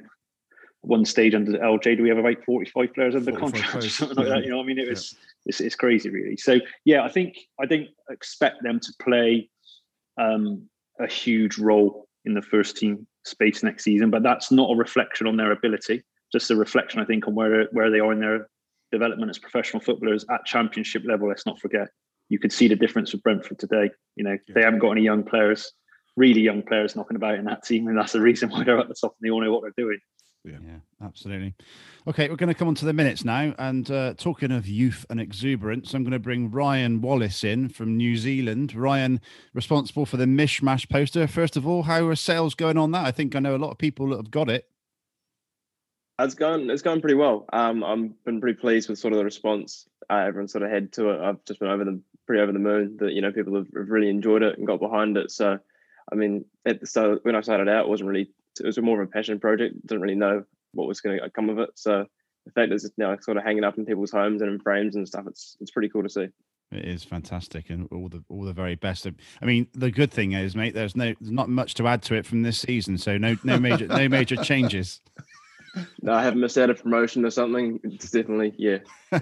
one 0.81 1.05
stage 1.05 1.33
under 1.33 1.51
the 1.51 1.59
LJ, 1.59 1.97
do 1.97 2.03
we 2.03 2.09
have 2.09 2.17
about 2.17 2.43
45 2.45 2.93
players 2.93 3.15
under 3.15 3.31
45 3.31 3.39
contract 3.39 3.85
or 3.85 3.89
something 3.89 4.17
like 4.17 4.27
yeah. 4.27 4.33
that? 4.33 4.43
You 4.43 4.49
know, 4.51 4.59
I 4.59 4.63
mean, 4.63 4.79
it 4.79 4.89
was 4.89 5.15
it's, 5.45 5.61
it's 5.61 5.75
crazy, 5.75 6.09
really. 6.09 6.37
So 6.37 6.59
yeah, 6.85 7.03
I 7.03 7.09
think 7.09 7.37
I 7.59 7.65
don't 7.65 7.87
expect 8.09 8.63
them 8.63 8.79
to 8.79 8.93
play 9.01 9.49
um, 10.19 10.67
a 10.99 11.07
huge 11.07 11.57
role 11.57 12.07
in 12.25 12.33
the 12.33 12.41
first 12.41 12.77
team 12.77 13.07
space 13.25 13.63
next 13.63 13.83
season, 13.83 14.09
but 14.09 14.23
that's 14.23 14.51
not 14.51 14.71
a 14.71 14.75
reflection 14.75 15.27
on 15.27 15.37
their 15.37 15.51
ability. 15.51 16.03
Just 16.31 16.51
a 16.51 16.55
reflection, 16.55 16.99
I 16.99 17.05
think, 17.05 17.27
on 17.27 17.35
where 17.35 17.67
where 17.71 17.89
they 17.89 17.99
are 17.99 18.11
in 18.11 18.19
their 18.19 18.47
development 18.91 19.29
as 19.29 19.37
professional 19.37 19.81
footballers 19.81 20.25
at 20.29 20.45
championship 20.45 21.03
level. 21.05 21.27
Let's 21.27 21.45
not 21.45 21.59
forget. 21.59 21.87
You 22.29 22.39
could 22.39 22.51
see 22.51 22.67
the 22.67 22.75
difference 22.75 23.13
with 23.13 23.23
Brentford 23.23 23.59
today. 23.59 23.89
You 24.15 24.23
know, 24.23 24.37
they 24.53 24.61
haven't 24.61 24.79
got 24.79 24.91
any 24.91 25.01
young 25.01 25.23
players, 25.23 25.71
really 26.17 26.41
young 26.41 26.61
players 26.61 26.95
knocking 26.95 27.15
about 27.15 27.35
in 27.35 27.45
that 27.45 27.63
team, 27.63 27.87
and 27.87 27.97
that's 27.97 28.13
the 28.13 28.21
reason 28.21 28.49
why 28.49 28.63
they're 28.63 28.79
at 28.79 28.89
the 28.89 28.95
top 28.99 29.15
and 29.19 29.27
they 29.27 29.31
all 29.31 29.41
know 29.41 29.51
what 29.51 29.61
they're 29.61 29.85
doing. 29.85 29.99
Yeah, 30.43 30.79
absolutely. 31.01 31.55
Okay, 32.07 32.29
we're 32.29 32.35
going 32.35 32.47
to 32.47 32.53
come 32.53 32.67
on 32.67 32.75
to 32.75 32.85
the 32.85 32.93
minutes 32.93 33.25
now. 33.25 33.53
And 33.57 33.89
uh, 33.91 34.13
talking 34.13 34.51
of 34.51 34.67
youth 34.67 35.05
and 35.09 35.19
exuberance, 35.19 35.93
I'm 35.93 36.03
going 36.03 36.13
to 36.13 36.19
bring 36.19 36.51
Ryan 36.51 37.01
Wallace 37.01 37.43
in 37.43 37.69
from 37.69 37.97
New 37.97 38.15
Zealand. 38.15 38.73
Ryan, 38.73 39.19
responsible 39.53 40.05
for 40.05 40.17
the 40.17 40.25
Mishmash 40.25 40.89
poster. 40.89 41.27
First 41.27 41.57
of 41.57 41.67
all, 41.67 41.83
how 41.83 42.07
are 42.07 42.15
sales 42.15 42.55
going 42.55 42.77
on 42.77 42.91
that? 42.91 43.05
I 43.05 43.11
think 43.11 43.35
I 43.35 43.39
know 43.39 43.55
a 43.55 43.57
lot 43.57 43.71
of 43.71 43.77
people 43.77 44.09
that 44.09 44.17
have 44.17 44.31
got 44.31 44.49
it. 44.49 44.65
It's 46.19 46.35
going 46.35 46.69
it's 46.69 46.81
going 46.81 47.01
pretty 47.01 47.15
well. 47.15 47.45
Um, 47.53 47.83
I've 47.83 48.23
been 48.23 48.41
pretty 48.41 48.59
pleased 48.59 48.89
with 48.89 48.99
sort 48.99 49.13
of 49.13 49.19
the 49.19 49.25
response 49.25 49.87
uh, 50.09 50.23
everyone 50.27 50.47
sort 50.47 50.63
of 50.63 50.71
had 50.71 50.91
to 50.93 51.09
it. 51.09 51.21
I've 51.21 51.43
just 51.45 51.59
been 51.59 51.69
over 51.69 51.83
the 51.83 51.99
pretty 52.25 52.41
over 52.41 52.51
the 52.51 52.59
moon 52.59 52.97
that 52.99 53.13
you 53.13 53.21
know 53.21 53.31
people 53.31 53.55
have, 53.55 53.67
have 53.75 53.89
really 53.89 54.09
enjoyed 54.09 54.43
it 54.43 54.57
and 54.57 54.67
got 54.67 54.79
behind 54.79 55.17
it. 55.17 55.31
So, 55.31 55.59
I 56.11 56.15
mean, 56.15 56.45
at 56.65 56.79
the 56.79 56.87
start 56.87 57.23
when 57.23 57.35
I 57.35 57.41
started 57.41 57.67
out, 57.67 57.85
it 57.85 57.89
wasn't 57.89 58.09
really 58.09 58.31
it 58.59 58.65
was 58.65 58.79
more 58.79 59.01
of 59.01 59.07
a 59.07 59.11
passion 59.11 59.39
project. 59.39 59.85
Didn't 59.85 60.01
really 60.01 60.15
know 60.15 60.43
what 60.73 60.87
was 60.87 61.01
going 61.01 61.19
to 61.19 61.29
come 61.29 61.49
of 61.49 61.59
it. 61.59 61.71
So 61.75 62.05
the 62.45 62.51
fact 62.51 62.69
that 62.69 62.75
it's 62.75 62.89
now 62.97 63.15
sort 63.21 63.37
of 63.37 63.43
hanging 63.43 63.63
up 63.63 63.77
in 63.77 63.85
people's 63.85 64.11
homes 64.11 64.41
and 64.41 64.51
in 64.51 64.59
frames 64.59 64.95
and 64.95 65.07
stuff, 65.07 65.25
it's 65.27 65.57
it's 65.59 65.71
pretty 65.71 65.89
cool 65.89 66.03
to 66.03 66.09
see. 66.09 66.27
It 66.69 66.83
is 66.83 67.03
fantastic, 67.03 67.69
and 67.69 67.87
all 67.91 68.09
the 68.09 68.23
all 68.29 68.43
the 68.43 68.53
very 68.53 68.75
best. 68.75 69.07
I 69.41 69.45
mean, 69.45 69.67
the 69.73 69.91
good 69.91 70.11
thing 70.11 70.33
is, 70.33 70.55
mate, 70.55 70.73
there's 70.73 70.95
no 70.95 71.13
there's 71.19 71.31
not 71.31 71.49
much 71.49 71.75
to 71.75 71.87
add 71.87 72.01
to 72.03 72.15
it 72.15 72.25
from 72.25 72.43
this 72.43 72.59
season, 72.59 72.97
so 72.97 73.17
no 73.17 73.37
no 73.43 73.59
major 73.59 73.87
no 73.87 74.07
major 74.09 74.35
changes. 74.43 75.01
No, 76.01 76.13
I 76.13 76.23
haven't 76.23 76.39
missed 76.39 76.57
out 76.57 76.69
a 76.69 76.75
promotion 76.75 77.25
or 77.25 77.29
something. 77.31 77.79
It's 77.83 78.11
definitely 78.11 78.53
yeah. 78.57 78.79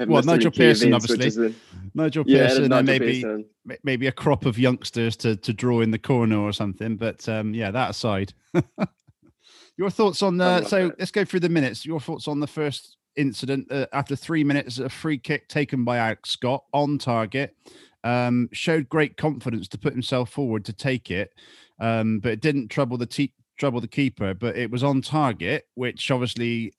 Well, 0.07 0.23
Nigel 0.23 0.51
Pearson, 0.51 0.89
events, 0.89 1.11
obviously. 1.11 1.47
is 1.47 1.55
Nigel 1.93 2.23
Yeah, 2.27 2.47
Pearson, 2.47 2.71
and 2.71 2.85
maybe 2.87 3.21
Pearson. 3.21 3.45
maybe 3.83 4.07
a 4.07 4.11
crop 4.11 4.45
of 4.45 4.57
youngsters 4.57 5.15
to 5.17 5.35
to 5.35 5.53
draw 5.53 5.81
in 5.81 5.91
the 5.91 5.99
corner 5.99 6.39
or 6.39 6.53
something. 6.53 6.97
But 6.97 7.27
um, 7.29 7.53
yeah, 7.53 7.71
that 7.71 7.91
aside, 7.91 8.33
your 9.77 9.89
thoughts 9.89 10.21
on 10.21 10.37
the. 10.37 10.45
like 10.45 10.67
So 10.67 10.91
let's 10.99 11.11
go 11.11 11.25
through 11.25 11.41
the 11.41 11.49
minutes. 11.49 11.85
Your 11.85 11.99
thoughts 11.99 12.27
on 12.27 12.39
the 12.39 12.47
first 12.47 12.97
incident 13.15 13.67
uh, 13.71 13.85
after 13.93 14.15
three 14.15 14.43
minutes, 14.43 14.79
a 14.79 14.89
free 14.89 15.17
kick 15.17 15.47
taken 15.47 15.83
by 15.83 15.97
Alex 15.97 16.31
Scott 16.31 16.63
on 16.73 16.97
target. 16.97 17.55
Um, 18.03 18.49
showed 18.51 18.87
great 18.87 19.17
confidence 19.17 19.67
to 19.69 19.79
put 19.79 19.93
himself 19.93 20.29
forward 20.29 20.63
to 20.65 20.73
take 20.73 21.09
it, 21.09 21.31
um, 21.79 22.19
but 22.19 22.33
it 22.33 22.41
didn't 22.41 22.67
trouble 22.67 22.97
the 22.97 23.07
te- 23.07 23.33
trouble 23.57 23.81
the 23.81 23.87
keeper. 23.87 24.33
But 24.33 24.57
it 24.57 24.71
was 24.71 24.83
on 24.83 25.01
target, 25.01 25.67
which 25.75 26.11
obviously 26.11 26.73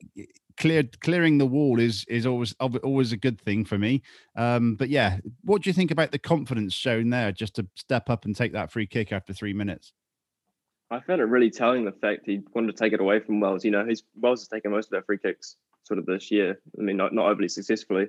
cleared 0.57 0.99
clearing 1.01 1.39
the 1.39 1.47
wall 1.47 1.79
is 1.79 2.05
is 2.09 2.27
always 2.27 2.55
always 2.61 3.13
a 3.13 3.17
good 3.17 3.41
thing 3.41 3.65
for 3.65 3.79
me. 3.79 4.03
Um, 4.37 4.75
but 4.75 4.89
yeah, 4.89 5.19
what 5.43 5.63
do 5.63 5.71
you 5.71 5.75
think 5.75 5.91
about 5.91 6.13
the 6.13 6.19
confidence 6.19 6.75
shown 6.75 7.11
there, 7.11 7.33
just 7.33 7.55
to 7.57 7.67
step 7.75 8.11
up 8.11 8.25
and 8.25 8.35
take 8.35 8.53
that 8.53 8.73
free 8.73 8.87
kick 8.87 9.13
after 9.13 9.33
three 9.33 9.53
minutes? 9.53 9.93
I 10.91 11.01
found 11.01 11.21
it 11.21 11.25
really 11.25 11.51
telling 11.51 11.85
the 11.85 11.93
fact 11.93 12.23
he 12.27 12.43
wanted 12.55 12.69
to 12.69 12.79
take 12.79 12.93
it 12.93 13.01
away 13.01 13.19
from 13.19 13.41
Wells. 13.41 13.65
You 13.65 13.73
know, 13.73 13.85
he's 13.85 14.05
Wells 14.21 14.41
has 14.43 14.49
taken 14.49 14.71
most 14.71 14.87
of 14.87 14.91
their 14.93 15.03
free 15.03 15.19
kicks 15.19 15.57
sort 15.83 15.99
of 15.99 16.07
this 16.07 16.31
year. 16.31 16.61
I 16.79 16.83
mean, 16.83 16.97
not 16.97 17.13
not 17.13 17.27
overly 17.27 17.49
successfully. 17.49 18.09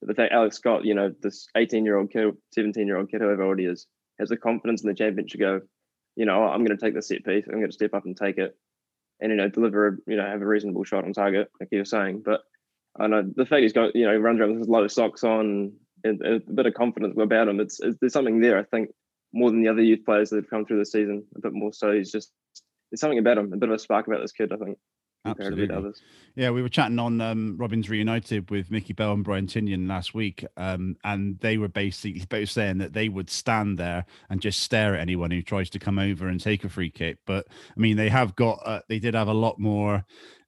But 0.00 0.08
the 0.08 0.14
fact 0.14 0.32
Alex 0.32 0.56
Scott, 0.56 0.84
you 0.84 0.94
know, 0.94 1.14
this 1.22 1.48
18 1.56 1.84
year 1.84 1.96
old 1.96 2.10
kid, 2.10 2.36
17 2.52 2.86
year 2.86 2.98
old 2.98 3.10
kid, 3.10 3.20
whoever 3.20 3.42
already 3.42 3.64
is, 3.64 3.86
has 4.18 4.28
the 4.28 4.36
confidence 4.36 4.82
in 4.82 4.88
the 4.88 4.94
championship 4.94 5.32
to 5.32 5.38
go, 5.38 5.60
you 6.16 6.24
know, 6.24 6.44
I'm 6.44 6.64
going 6.64 6.76
to 6.76 6.84
take 6.84 6.94
the 6.94 7.02
set 7.02 7.24
piece. 7.24 7.44
I'm 7.46 7.58
going 7.58 7.66
to 7.66 7.72
step 7.72 7.94
up 7.94 8.04
and 8.04 8.16
take 8.16 8.38
it, 8.38 8.56
and 9.20 9.30
you 9.30 9.36
know, 9.36 9.48
deliver, 9.48 9.88
a, 9.88 9.96
you 10.06 10.16
know, 10.16 10.26
have 10.26 10.42
a 10.42 10.46
reasonable 10.46 10.84
shot 10.84 11.04
on 11.04 11.12
target, 11.12 11.50
like 11.60 11.68
you 11.70 11.78
were 11.78 11.84
saying. 11.84 12.22
But 12.24 12.40
I 12.98 13.06
know 13.06 13.22
the 13.22 13.46
fact 13.46 13.62
he's 13.62 13.72
got, 13.72 13.94
you 13.94 14.06
know, 14.06 14.16
runs 14.16 14.40
around 14.40 14.52
with 14.52 14.60
his 14.60 14.68
low 14.68 14.88
socks 14.88 15.22
on, 15.22 15.72
and, 16.02 16.20
and 16.22 16.42
a 16.48 16.52
bit 16.52 16.66
of 16.66 16.74
confidence 16.74 17.14
about 17.18 17.48
him. 17.48 17.60
It's, 17.60 17.80
it's 17.80 17.98
there's 18.00 18.12
something 18.12 18.40
there. 18.40 18.58
I 18.58 18.64
think 18.64 18.90
more 19.32 19.50
than 19.50 19.62
the 19.62 19.68
other 19.68 19.82
youth 19.82 20.04
players 20.04 20.30
that 20.30 20.36
have 20.36 20.50
come 20.50 20.64
through 20.64 20.78
the 20.78 20.86
season. 20.86 21.24
A 21.36 21.40
bit 21.40 21.52
more 21.52 21.72
so. 21.72 21.92
He's 21.92 22.10
just 22.10 22.32
there's 22.90 23.00
something 23.00 23.18
about 23.18 23.38
him, 23.38 23.52
a 23.52 23.56
bit 23.56 23.68
of 23.68 23.74
a 23.74 23.78
spark 23.78 24.06
about 24.06 24.20
this 24.22 24.32
kid. 24.32 24.52
I 24.52 24.56
think. 24.56 24.78
Absolutely. 25.30 25.74
others. 25.74 26.02
Yeah, 26.34 26.50
we 26.50 26.60
were 26.60 26.68
chatting 26.68 26.98
on 26.98 27.20
um, 27.20 27.56
Robins 27.56 27.88
Reunited 27.88 28.50
with 28.50 28.70
Mickey 28.70 28.92
Bell 28.92 29.12
and 29.12 29.24
Brian 29.24 29.46
Tinnion 29.46 29.88
last 29.88 30.14
week, 30.14 30.44
um, 30.58 30.96
and 31.04 31.38
they 31.40 31.56
were 31.56 31.68
basically 31.68 32.24
both 32.28 32.50
saying 32.50 32.78
that 32.78 32.92
they 32.92 33.08
would 33.08 33.30
stand 33.30 33.78
there 33.78 34.04
and 34.28 34.40
just 34.40 34.60
stare 34.60 34.94
at 34.94 35.00
anyone 35.00 35.30
who 35.30 35.42
tries 35.42 35.70
to 35.70 35.78
come 35.78 35.98
over 35.98 36.28
and 36.28 36.40
take 36.40 36.64
a 36.64 36.68
free 36.68 36.90
kick. 36.90 37.18
But 37.26 37.46
I 37.48 37.80
mean, 37.80 37.96
they 37.96 38.10
have 38.10 38.36
got, 38.36 38.60
uh, 38.66 38.80
they 38.88 38.98
did 38.98 39.14
have 39.14 39.28
a 39.28 39.34
lot 39.34 39.58
more 39.58 40.04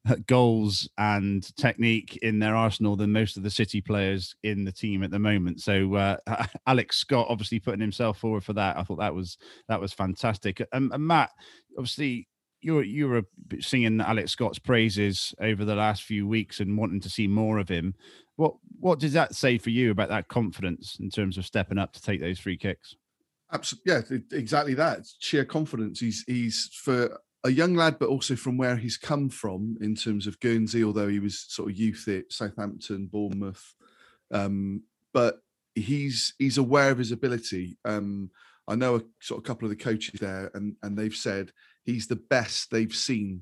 uh, 0.07 0.15
goals 0.27 0.87
and 0.97 1.55
technique 1.57 2.17
in 2.21 2.39
their 2.39 2.55
arsenal 2.55 2.95
than 2.95 3.11
most 3.11 3.35
of 3.35 3.43
the 3.43 3.49
City 3.49 3.81
players 3.81 4.35
in 4.43 4.63
the 4.63 4.71
team 4.71 5.03
at 5.03 5.11
the 5.11 5.19
moment. 5.19 5.59
So 5.59 5.95
uh, 5.95 6.17
Alex 6.67 6.97
Scott 6.97 7.27
obviously 7.29 7.59
putting 7.59 7.81
himself 7.81 8.19
forward 8.19 8.43
for 8.43 8.53
that. 8.53 8.77
I 8.77 8.83
thought 8.83 8.99
that 8.99 9.13
was 9.13 9.37
that 9.67 9.81
was 9.81 9.91
fantastic. 9.91 10.65
Um, 10.71 10.91
and 10.93 11.05
Matt, 11.05 11.31
obviously 11.77 12.27
you 12.61 12.79
you 12.81 13.07
were 13.07 13.23
singing 13.59 14.01
Alex 14.01 14.31
Scott's 14.31 14.59
praises 14.59 15.33
over 15.39 15.65
the 15.65 15.75
last 15.75 16.03
few 16.03 16.27
weeks 16.27 16.59
and 16.59 16.77
wanting 16.77 16.99
to 17.01 17.09
see 17.09 17.27
more 17.27 17.57
of 17.57 17.69
him. 17.69 17.95
What 18.35 18.55
what 18.79 18.99
does 18.99 19.13
that 19.13 19.35
say 19.35 19.57
for 19.57 19.69
you 19.69 19.91
about 19.91 20.09
that 20.09 20.27
confidence 20.27 20.97
in 20.99 21.09
terms 21.09 21.37
of 21.37 21.45
stepping 21.45 21.77
up 21.77 21.93
to 21.93 22.01
take 22.01 22.21
those 22.21 22.39
free 22.39 22.57
kicks? 22.57 22.95
Absolutely, 23.51 24.17
yeah, 24.31 24.37
exactly 24.37 24.73
that. 24.75 24.99
It's 24.99 25.15
sheer 25.19 25.45
confidence. 25.45 25.99
He's 25.99 26.23
he's 26.27 26.69
for 26.73 27.19
a 27.43 27.49
young 27.49 27.75
lad, 27.75 27.97
but 27.99 28.09
also 28.09 28.35
from 28.35 28.57
where 28.57 28.75
he's 28.75 28.97
come 28.97 29.29
from 29.29 29.77
in 29.81 29.95
terms 29.95 30.27
of 30.27 30.39
Guernsey, 30.39 30.83
although 30.83 31.07
he 31.07 31.19
was 31.19 31.45
sort 31.47 31.71
of 31.71 31.77
youth 31.77 32.07
at 32.07 32.31
Southampton, 32.31 33.07
Bournemouth. 33.07 33.75
Um, 34.31 34.83
but 35.13 35.41
he's 35.75 36.33
he's 36.37 36.57
aware 36.57 36.91
of 36.91 36.97
his 36.97 37.11
ability. 37.11 37.77
Um, 37.85 38.29
I 38.67 38.75
know 38.75 38.97
a 38.97 39.01
sort 39.19 39.39
of 39.39 39.45
couple 39.45 39.65
of 39.65 39.71
the 39.71 39.83
coaches 39.83 40.19
there, 40.19 40.51
and 40.53 40.75
and 40.83 40.97
they've 40.97 41.15
said 41.15 41.51
he's 41.89 42.07
the 42.07 42.15
best 42.15 42.71
they've 42.71 42.93
seen 42.93 43.41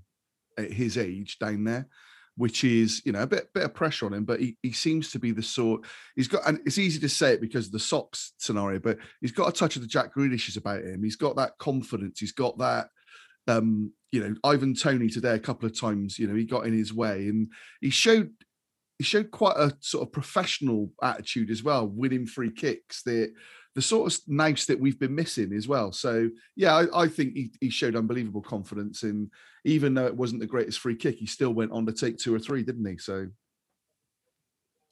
at 0.58 0.72
his 0.72 0.98
age 0.98 1.38
down 1.40 1.64
there, 1.64 1.88
which 2.36 2.64
is 2.64 3.02
you 3.06 3.12
know 3.12 3.22
a 3.22 3.28
bit 3.28 3.54
bit 3.54 3.64
of 3.64 3.74
pressure 3.74 4.06
on 4.06 4.14
him, 4.14 4.26
but 4.26 4.40
he, 4.40 4.58
he 4.64 4.72
seems 4.72 5.12
to 5.12 5.20
be 5.20 5.32
the 5.32 5.44
sort 5.44 5.86
he's 6.16 6.28
got. 6.28 6.48
And 6.48 6.60
it's 6.66 6.78
easy 6.78 7.00
to 7.00 7.10
say 7.10 7.34
it 7.34 7.42
because 7.42 7.68
of 7.68 7.72
the 7.72 7.80
socks 7.80 8.34
scenario, 8.38 8.80
but 8.80 8.98
he's 9.22 9.32
got 9.32 9.50
a 9.50 9.52
touch 9.52 9.76
of 9.76 9.82
the 9.82 9.88
Jack 9.88 10.14
Grealishes 10.14 10.58
about 10.58 10.84
him. 10.84 11.04
He's 11.04 11.16
got 11.16 11.36
that 11.36 11.58
confidence. 11.60 12.20
He's 12.20 12.32
got 12.32 12.58
that. 12.60 12.90
Um, 13.48 13.94
you 14.12 14.22
know, 14.22 14.36
Ivan 14.44 14.74
Toney 14.74 15.10
today 15.10 15.36
a 15.36 15.40
couple 15.40 15.68
of 15.68 15.80
times. 15.80 16.18
You 16.18 16.28
know, 16.28 16.36
he 16.36 16.46
got 16.46 16.66
in 16.66 16.74
his 16.74 16.94
way, 16.94 17.28
and 17.28 17.52
he 17.82 17.90
showed 17.90 18.32
he 18.98 19.04
showed 19.04 19.32
quite 19.32 19.58
a 19.58 19.76
sort 19.80 20.08
of 20.08 20.12
professional 20.12 20.92
attitude 21.04 21.52
as 21.52 21.64
well, 21.64 21.88
winning 21.88 22.26
free 22.26 22.52
kicks. 22.52 23.04
The 23.04 23.32
the 23.78 23.82
sort 23.84 24.12
of 24.12 24.20
nous 24.26 24.66
that 24.66 24.80
we've 24.80 24.98
been 25.00 25.14
missing 25.14 25.54
as 25.54 25.68
well. 25.68 25.92
So 25.92 26.32
yeah, 26.56 26.74
I, 26.76 27.04
I 27.04 27.08
think 27.08 27.36
he, 27.36 27.52
he 27.62 27.70
showed 27.70 27.96
unbelievable 27.96 28.42
confidence 28.42 29.04
in 29.04 29.30
even 29.66 29.94
though 29.94 30.08
it 30.08 30.16
wasn't 30.16 30.42
the 30.42 30.48
greatest 30.48 30.80
free 30.80 30.96
kick, 30.96 31.18
he 31.20 31.28
still 31.28 31.54
went 31.54 31.72
on 31.72 31.86
to 31.86 31.92
take 31.92 32.18
two 32.18 32.34
or 32.34 32.40
three, 32.40 32.64
didn't 32.64 32.88
he? 32.88 32.98
So 32.98 33.28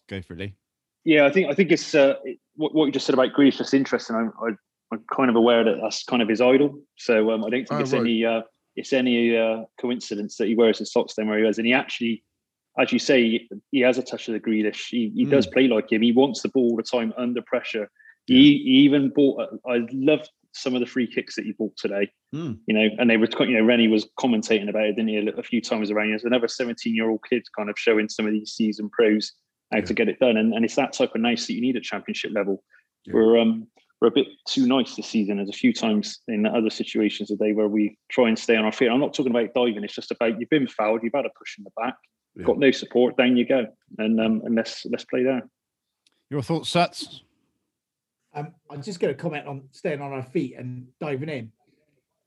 Go 0.08 0.22
for 0.22 0.34
it, 0.34 0.40
Lee. 0.40 0.56
Yeah, 1.04 1.26
I 1.26 1.32
think 1.32 1.50
I 1.50 1.56
think 1.56 1.72
it's 1.72 1.96
uh, 1.96 2.14
what, 2.58 2.76
what 2.76 2.86
you 2.86 2.92
just 2.92 3.08
said 3.08 3.16
about 3.16 3.34
Grealish. 3.34 3.58
That's 3.58 3.74
interesting. 3.74 4.16
I'm, 4.16 4.32
I, 4.40 4.50
I'm 4.92 5.04
kind 5.12 5.32
of 5.32 5.36
aware 5.36 5.64
that 5.64 5.80
that's 5.82 6.04
kind 6.04 6.22
of 6.22 6.30
his 6.30 6.40
idol. 6.40 6.80
So 6.96 7.32
um, 7.32 7.44
I 7.44 7.50
don't 7.50 7.68
think 7.68 7.72
Oh, 7.72 7.80
it's 7.80 7.94
right. 7.94 8.02
any 8.02 8.24
uh, 8.24 8.42
it's 8.76 8.94
any 8.94 9.36
uh, 9.36 9.64
coincidence 9.82 10.38
that 10.38 10.48
he 10.48 10.54
wears 10.54 10.78
his 10.78 10.92
socks 10.92 11.16
down 11.16 11.28
where 11.28 11.40
he 11.40 11.44
was. 11.44 11.58
And 11.58 11.66
he 11.66 11.74
actually, 11.74 12.24
as 12.78 12.92
you 12.92 13.00
say, 13.00 13.50
he 13.72 13.80
has 13.80 13.98
a 13.98 14.04
touch 14.04 14.28
of 14.28 14.36
the 14.36 14.40
Grealish. 14.40 14.90
He, 14.92 15.12
he 15.16 15.26
does 15.26 15.48
play 15.48 15.68
like 15.68 15.92
him. 15.92 16.04
He 16.04 16.12
wants 16.12 16.44
the 16.44 16.50
ball 16.50 16.70
all 16.70 16.78
the 16.78 16.84
time 16.84 17.16
under 17.18 17.42
pressure. 17.42 17.90
He, 18.26 18.58
he 18.64 18.84
even 18.86 19.10
bought. 19.10 19.60
I 19.68 19.86
loved 19.92 20.30
some 20.54 20.74
of 20.74 20.80
the 20.80 20.86
free 20.86 21.06
kicks 21.06 21.36
that 21.36 21.46
he 21.46 21.52
bought 21.52 21.76
today. 21.78 22.10
Mm. 22.34 22.60
You 22.66 22.74
know, 22.74 22.90
and 22.98 23.10
they 23.10 23.18
were, 23.18 23.28
you 23.40 23.58
know, 23.58 23.66
Rennie 23.66 23.88
was 23.88 24.08
commentating 24.20 24.70
about 24.70 24.86
it, 24.86 24.96
didn't 24.96 25.10
he, 25.10 25.32
a, 25.38 25.44
few 25.44 25.62
times 25.62 25.92
around. 25.92 26.10
There's 26.10 26.24
another 26.24 26.48
17 26.48 26.96
year 26.96 27.10
old 27.10 27.22
kid 27.30 27.44
kind 27.58 27.70
of 27.70 27.78
showing 27.78 28.10
some 28.10 28.26
of 28.26 28.32
these 28.32 28.54
seasoned 28.54 28.92
pros 28.92 29.34
how 29.74 29.82
to 29.82 29.94
get 29.94 30.08
it 30.08 30.20
done, 30.20 30.38
and, 30.38 30.54
and 30.54 30.64
it's 30.64 30.76
that 30.76 30.94
type 30.94 31.16
of 31.16 31.22
nice 31.22 31.48
that 31.48 31.54
you 31.54 31.62
need 31.62 31.76
at 31.76 31.84
championship 31.84 32.32
level. 32.34 32.64
We're 33.12 33.38
um 33.38 33.68
we're 34.02 34.08
a 34.10 34.12
bit 34.12 34.28
too 34.48 34.68
nice 34.68 34.96
this 34.96 35.08
season. 35.08 35.38
There's 35.38 35.50
a 35.50 35.54
few 35.54 35.74
times 35.74 36.20
in 36.28 36.46
other 36.46 36.70
situations 36.70 37.30
today 37.30 37.54
where 37.54 37.68
we 37.68 37.98
try 38.12 38.28
and 38.28 38.38
stay 38.38 38.56
on 38.56 38.66
our 38.66 38.72
feet. 38.72 38.90
I'm 38.90 39.00
not 39.00 39.14
talking 39.14 39.32
about 39.32 39.54
diving. 39.54 39.84
It's 39.84 39.96
just 39.96 40.12
about 40.12 40.40
you've 40.40 40.50
been 40.50 40.68
fouled. 40.68 41.02
You've 41.04 41.14
had 41.14 41.26
a 41.26 41.30
push 41.38 41.58
in 41.58 41.64
the 41.64 41.72
back. 41.78 41.96
Got 42.44 42.60
no 42.60 42.72
support. 42.72 43.16
Down 43.16 43.38
you 43.38 43.46
go, 43.46 43.66
and 43.98 44.20
um 44.20 44.42
and 44.44 44.56
let's 44.56 44.86
let's 44.86 45.06
play 45.06 45.24
there. 45.24 45.48
Your 46.30 46.42
thoughts, 46.42 46.70
Suts? 46.70 47.22
Um, 48.36 48.54
I'm 48.70 48.82
just 48.82 49.00
going 49.00 49.14
to 49.14 49.20
comment 49.20 49.48
on 49.48 49.64
staying 49.72 50.02
on 50.02 50.12
our 50.12 50.24
feet 50.24 50.56
and 50.58 50.88
diving 51.00 51.30
in. 51.30 51.52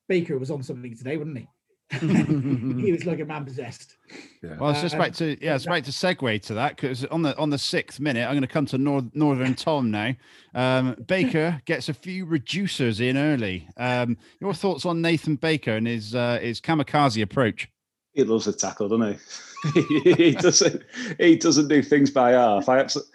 Baker 0.09 0.39
was 0.39 0.51
on 0.51 0.63
something 0.63 0.97
today, 0.97 1.19
wasn't 1.19 1.39
he? 1.39 1.49
he 2.01 2.93
was 2.93 3.07
like 3.07 3.21
a 3.21 3.25
man 3.25 3.47
possessed. 3.47 3.97
Well, 4.43 4.65
I 4.65 4.73
was 4.73 4.81
just 4.83 4.95
Um, 4.95 5.01
about 5.01 5.15
to 5.15 5.43
yeah, 5.43 5.53
I 5.53 5.55
was 5.55 5.67
about 5.67 5.85
to 5.85 5.91
segue 5.91 6.43
to 6.43 6.55
that 6.55 6.77
because 6.77 7.07
on 7.07 7.23
the 7.23 7.37
on 7.39 7.49
the 7.49 7.57
sixth 7.57 7.99
minute, 7.99 8.25
I'm 8.27 8.33
going 8.33 8.43
to 8.43 8.47
come 8.47 8.67
to 8.67 8.79
North, 8.79 9.07
Northern 9.15 9.55
Tom 9.55 9.91
now. 9.91 10.15
Um, 10.55 10.97
Baker 11.07 11.63
gets 11.67 11.89
a 11.89 11.95
few 11.95 12.27
reducers 12.27 13.01
in 13.01 13.17
early. 13.17 13.69
Um, 13.79 14.19
your 14.39 14.53
thoughts 14.53 14.85
on 14.85 15.01
Nathan 15.01 15.37
Baker 15.37 15.73
and 15.73 15.87
his 15.87 16.15
uh, 16.15 16.39
his 16.43 16.61
kamikaze 16.61 17.23
approach? 17.23 17.71
He 18.13 18.23
loves 18.25 18.47
a 18.47 18.53
tackle, 18.53 18.89
doesn't 18.91 19.19
he? 19.75 20.13
he 20.15 20.33
doesn't. 20.33 20.83
He 21.19 21.37
doesn't 21.37 21.69
do 21.69 21.83
things 21.83 22.11
by 22.11 22.33
half. 22.33 22.69
I 22.69 22.81
absolutely. 22.81 23.13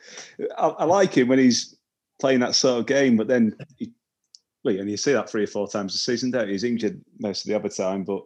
I, 0.57 0.67
I 0.69 0.85
like 0.85 1.15
him 1.15 1.27
when 1.27 1.37
he's 1.37 1.75
playing 2.19 2.39
that 2.41 2.55
sort 2.55 2.79
of 2.79 2.85
game, 2.85 3.17
but 3.17 3.27
then, 3.27 3.55
he, 3.77 3.91
well, 4.63 4.77
and 4.79 4.89
you 4.89 4.97
see 4.97 5.13
that 5.13 5.29
three 5.29 5.43
or 5.43 5.47
four 5.47 5.67
times 5.67 5.95
a 5.95 5.97
season, 5.97 6.31
don't 6.31 6.47
you? 6.47 6.53
He's 6.53 6.63
injured 6.63 7.01
most 7.19 7.43
of 7.45 7.49
the 7.49 7.55
other 7.55 7.69
time, 7.69 8.03
but 8.03 8.23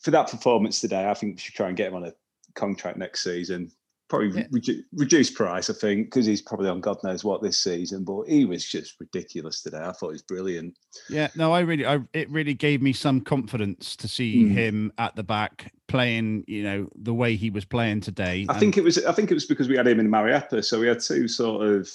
for 0.00 0.10
that 0.10 0.30
performance 0.30 0.80
today, 0.80 1.08
I 1.08 1.14
think 1.14 1.34
we 1.36 1.40
should 1.40 1.54
try 1.54 1.68
and 1.68 1.76
get 1.76 1.88
him 1.88 1.94
on 1.94 2.04
a 2.04 2.12
contract 2.54 2.98
next 2.98 3.22
season. 3.22 3.70
Probably 4.08 4.30
redu- 4.44 4.82
reduce 4.94 5.30
price, 5.30 5.70
I 5.70 5.72
think, 5.72 6.06
because 6.08 6.26
he's 6.26 6.42
probably 6.42 6.68
on 6.68 6.80
God 6.82 6.98
knows 7.02 7.24
what 7.24 7.40
this 7.40 7.58
season. 7.58 8.04
But 8.04 8.24
he 8.28 8.44
was 8.44 8.62
just 8.68 8.96
ridiculous 9.00 9.62
today. 9.62 9.78
I 9.78 9.92
thought 9.92 10.08
he 10.08 10.12
was 10.14 10.22
brilliant. 10.22 10.76
Yeah, 11.08 11.28
no, 11.34 11.52
I 11.52 11.60
really, 11.60 11.86
I 11.86 12.00
it 12.12 12.28
really 12.30 12.52
gave 12.52 12.82
me 12.82 12.92
some 12.92 13.22
confidence 13.22 13.96
to 13.96 14.08
see 14.08 14.44
Mm. 14.44 14.50
him 14.52 14.92
at 14.98 15.16
the 15.16 15.22
back 15.22 15.72
playing, 15.88 16.44
you 16.46 16.62
know, 16.62 16.88
the 16.96 17.14
way 17.14 17.36
he 17.36 17.48
was 17.48 17.64
playing 17.64 18.00
today. 18.00 18.44
I 18.48 18.52
And- 18.52 18.60
think 18.60 18.76
it 18.76 18.84
was. 18.84 19.02
I 19.02 19.12
think 19.12 19.30
it 19.30 19.34
was 19.34 19.46
because 19.46 19.68
we 19.68 19.76
had 19.78 19.86
him 19.86 19.98
in 20.00 20.08
Mariappa, 20.10 20.62
so 20.62 20.78
we 20.80 20.88
had 20.88 21.00
two 21.00 21.26
sort 21.26 21.66
of 21.66 21.88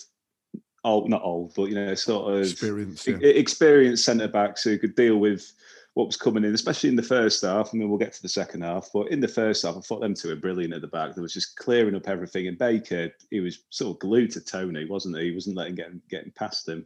old, 0.88 1.10
not 1.10 1.22
old, 1.24 1.54
but 1.56 1.66
you 1.66 1.76
know, 1.76 1.94
sort 1.96 2.34
of 2.34 2.42
Experienced, 2.42 3.08
e- 3.08 3.12
yeah. 3.22 3.28
experienced 3.30 4.06
centre 4.06 4.28
backs 4.28 4.64
who 4.64 4.78
could 4.78 4.96
deal 4.96 5.18
with 5.18 5.52
what 5.94 6.06
was 6.08 6.18
coming 6.18 6.44
in, 6.44 6.54
especially 6.54 6.90
in 6.90 6.96
the 6.96 7.02
first 7.04 7.42
half. 7.44 7.72
I 7.74 7.78
mean, 7.78 7.90
we'll 7.90 7.98
get 7.98 8.14
to 8.14 8.22
the 8.22 8.30
second 8.30 8.62
half, 8.62 8.90
but 8.94 9.08
in 9.12 9.20
the 9.20 9.28
first 9.28 9.66
half, 9.66 9.76
I 9.76 9.80
thought 9.82 10.00
them 10.02 10.14
two 10.14 10.30
were 10.30 10.36
brilliant 10.36 10.74
at 10.74 10.82
the 10.82 10.88
back. 10.88 11.16
There 11.16 11.24
was 11.24 11.34
just 11.34 11.56
clearing 11.58 11.96
up 11.96 12.08
everything, 12.08 12.48
and 12.48 12.58
Baker, 12.58 13.12
he 13.32 13.40
was 13.40 13.64
sort 13.70 13.96
of 13.96 14.00
glued 14.00 14.32
to 14.32 14.42
Toney, 14.42 14.86
wasn't 14.86 15.18
he? 15.18 15.26
He 15.30 15.32
wasn't 15.36 15.58
letting 15.58 15.76
getting 15.76 16.02
getting 16.10 16.32
past 16.32 16.68
him. 16.70 16.86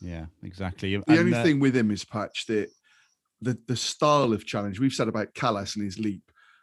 yeah, 0.00 0.26
exactly. 0.44 0.96
the 0.96 1.02
And, 1.08 1.18
only 1.18 1.34
uh, 1.34 1.42
thing 1.42 1.58
with 1.60 1.76
him 1.76 1.90
is 1.90 2.04
patch 2.04 2.46
that 2.46 2.70
the 3.40 3.58
the 3.66 3.76
style 3.76 4.32
of 4.32 4.46
challenge 4.46 4.78
we've 4.78 4.92
said 4.92 5.08
about 5.08 5.34
Kalas 5.34 5.74
and 5.74 5.84
his 5.84 5.98
leap, 5.98 6.22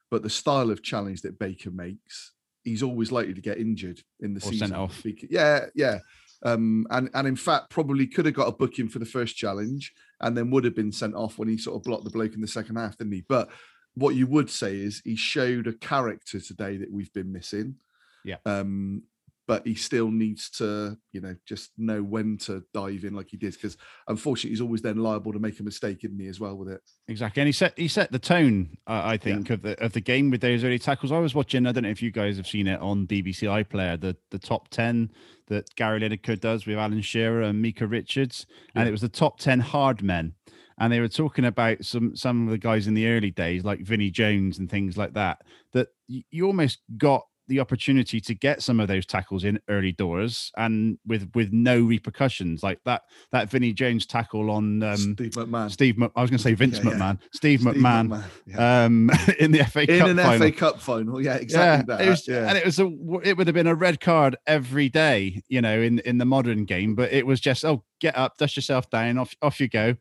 but 0.10 0.24
the 0.24 0.30
style 0.30 0.72
of 0.72 0.82
challenge 0.82 1.22
that 1.24 1.38
Baker 1.38 1.70
makes, 1.72 2.32
he's 2.64 2.82
always 2.82 3.12
likely 3.12 3.34
to 3.34 3.42
get 3.42 3.58
injured 3.58 4.02
in 4.22 4.34
the 4.34 4.40
Or 4.40 4.52
season. 4.52 4.70
sent 4.70 4.80
off. 4.80 5.04
Yeah, 5.30 5.66
yeah. 5.76 6.00
Um, 6.44 6.88
and 6.90 7.10
and 7.14 7.28
in 7.28 7.36
fact, 7.36 7.70
probably 7.70 8.08
could 8.08 8.26
have 8.26 8.36
got 8.36 8.48
a 8.48 8.54
booking 8.54 8.88
for 8.88 9.00
the 9.00 9.06
first 9.06 9.36
challenge, 9.36 9.94
and 10.22 10.38
then 10.38 10.52
would 10.52 10.64
have 10.64 10.76
been 10.76 10.92
sent 10.92 11.16
off 11.16 11.38
when 11.38 11.50
he 11.50 11.58
sort 11.58 11.76
of 11.76 11.84
blocked 11.84 12.06
the 12.06 12.10
bloke 12.10 12.34
in 12.34 12.42
the 12.42 12.48
second 12.48 12.78
half, 12.78 12.98
didn't 12.98 13.14
he? 13.14 13.26
But 13.28 13.50
what 13.96 14.16
you 14.16 14.28
would 14.28 14.50
say 14.50 14.78
is 14.78 15.02
he 15.04 15.16
showed 15.16 15.68
a 15.68 15.74
character 15.74 16.40
today 16.40 16.78
that 16.78 16.92
we've 16.92 17.12
been 17.14 17.32
missing. 17.32 17.76
Yeah. 18.24 18.38
Um, 18.46 19.04
but 19.50 19.66
he 19.66 19.74
still 19.74 20.12
needs 20.12 20.48
to, 20.52 20.96
you 21.12 21.20
know, 21.20 21.36
just 21.44 21.72
know 21.76 22.04
when 22.04 22.38
to 22.38 22.64
dive 22.72 23.04
in 23.04 23.16
like 23.16 23.30
he 23.32 23.36
did. 23.36 23.52
Because 23.54 23.78
unfortunately, 24.08 24.52
he's 24.52 24.62
always 24.62 24.84
then 24.84 24.98
liable 24.98 25.34
to 25.34 25.40
make 25.40 25.60
a 25.60 25.64
mistake, 25.64 26.04
isn't 26.04 26.20
he, 26.20 26.28
as 26.28 26.40
well 26.40 26.56
with 26.56 26.70
it? 26.70 26.82
Exactly, 27.08 27.42
and 27.42 27.48
he 27.48 27.52
set 27.52 27.74
he 27.76 27.88
set 27.88 28.12
the 28.12 28.20
tone. 28.20 28.78
Uh, 28.86 29.02
I 29.04 29.18
think 29.18 29.50
of 29.50 29.64
the 29.64 29.84
of 29.84 29.94
the 29.94 30.02
game 30.02 30.30
with 30.30 30.42
those 30.42 30.64
early 30.64 30.78
tackles. 30.78 31.12
I 31.12 31.18
was 31.18 31.34
watching. 31.34 31.66
I 31.66 31.72
don't 31.72 31.82
know 31.82 31.90
if 31.90 32.04
you 32.04 32.12
guys 32.12 32.38
have 32.38 32.46
seen 32.46 32.68
it 32.68 32.80
on 32.80 33.08
BBC 33.08 33.48
iPlayer. 33.66 34.00
The 34.00 34.16
the 34.30 34.38
top 34.38 34.70
ten 34.70 35.10
that 35.48 35.74
Gary 35.76 36.00
Lineker 36.00 36.40
does 36.40 36.68
with 36.68 36.78
Alan 36.78 37.02
Shearer 37.02 37.42
and 37.42 37.60
Micah 37.60 37.88
Richards, 37.88 38.46
and 38.76 38.88
it 38.88 38.92
was 38.92 39.02
the 39.02 39.10
top 39.10 39.40
ten 39.40 39.62
hard 39.62 40.04
men. 40.04 40.34
And 40.78 40.94
they 40.94 41.00
were 41.00 41.08
talking 41.08 41.46
about 41.46 41.84
some 41.84 42.16
some 42.16 42.46
of 42.46 42.52
the 42.52 42.60
guys 42.60 42.86
in 42.86 42.94
the 42.94 43.08
early 43.08 43.32
days, 43.32 43.66
like 43.66 43.80
Vinnie 43.80 44.12
Jones 44.12 44.60
and 44.60 44.70
things 44.70 44.96
like 44.96 45.16
that. 45.16 45.42
That 45.74 45.88
you 46.08 46.46
almost 46.46 46.82
got 47.00 47.24
the 47.50 47.60
opportunity 47.60 48.22
to 48.22 48.34
get 48.34 48.62
some 48.62 48.80
of 48.80 48.88
those 48.88 49.06
tackles 49.06 49.44
in 49.44 49.60
early 49.68 49.92
doors 49.92 50.52
and 50.56 50.98
with 51.06 51.30
with 51.34 51.52
no 51.52 51.82
repercussions 51.82 52.64
like 52.64 52.80
that 52.86 53.02
that 53.32 53.50
Vinnie 53.50 53.74
Jones 53.74 54.06
tackle 54.06 54.50
on 54.52 54.82
um, 54.84 54.96
Steve 54.96 55.32
McMahon. 55.32 55.72
Steve 55.72 56.02
I 56.16 56.22
was 56.22 56.30
going 56.30 56.38
to 56.38 56.44
say 56.44 56.54
Vince 56.54 56.78
Yeah, 56.78 56.92
yeah. 56.92 56.96
McMahon 56.96 57.20
Steve, 57.34 57.62
Steve 57.62 57.74
McMahon, 57.74 58.24
McMahon, 58.48 58.86
um, 58.86 59.12
in 59.40 59.52
the 59.52 59.66
FA 59.66 59.92
In 59.92 60.00
Cup 60.00 60.10
an 60.10 60.18
final. 60.18 60.40
FA 60.40 60.52
Cup 60.52 60.80
final, 60.80 61.22
yeah, 61.22 61.36
exactly 61.36 61.94
that. 61.94 62.06
It 62.06 62.10
was, 62.10 62.28
yeah. 62.28 62.48
And 62.48 62.58
it 62.58 62.66
was 62.66 62.80
a 62.80 62.86
it 63.24 63.36
would 63.36 63.48
have 63.48 63.56
been 63.56 63.68
a 63.68 63.76
red 63.76 64.00
card 64.00 64.38
every 64.48 64.88
day, 64.88 65.42
you 65.50 65.62
know, 65.62 65.82
in 65.82 66.00
in 66.00 66.20
the 66.20 66.26
modern 66.26 66.66
game. 66.66 66.96
But 66.96 67.12
it 67.12 67.26
was 67.26 67.42
just 67.42 67.66
oh, 67.66 67.84
get 68.00 68.16
up, 68.18 68.38
dust 68.38 68.56
yourself 68.56 68.90
down, 68.90 69.18
off 69.18 69.36
off 69.42 69.60
you 69.60 69.68
go. 69.68 69.96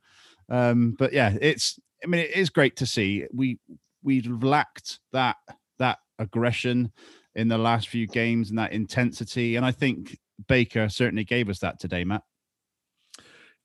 Um, 0.50 0.94
but 0.98 1.12
yeah, 1.12 1.36
it's 1.40 1.78
I 2.04 2.06
mean, 2.06 2.20
it 2.20 2.36
is 2.36 2.50
great 2.50 2.76
to 2.76 2.86
see. 2.86 3.26
We 3.32 3.58
we've 4.02 4.26
lacked 4.42 5.00
that 5.12 5.36
that 5.78 5.98
aggression 6.18 6.92
in 7.34 7.48
the 7.48 7.58
last 7.58 7.88
few 7.88 8.06
games 8.06 8.50
and 8.50 8.58
that 8.58 8.72
intensity, 8.72 9.56
and 9.56 9.64
I 9.64 9.70
think 9.70 10.18
Baker 10.46 10.88
certainly 10.88 11.24
gave 11.24 11.48
us 11.48 11.60
that 11.60 11.80
today, 11.80 12.04
Matt. 12.04 12.22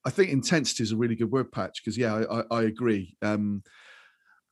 I 0.06 0.10
think 0.10 0.32
intensity 0.32 0.84
is 0.84 0.92
a 0.92 0.98
really 0.98 1.16
good 1.16 1.32
word 1.32 1.52
patch 1.52 1.82
because 1.82 1.98
yeah, 1.98 2.14
I, 2.14 2.40
I, 2.40 2.44
I 2.52 2.64
agree. 2.64 3.16
Um, 3.22 3.64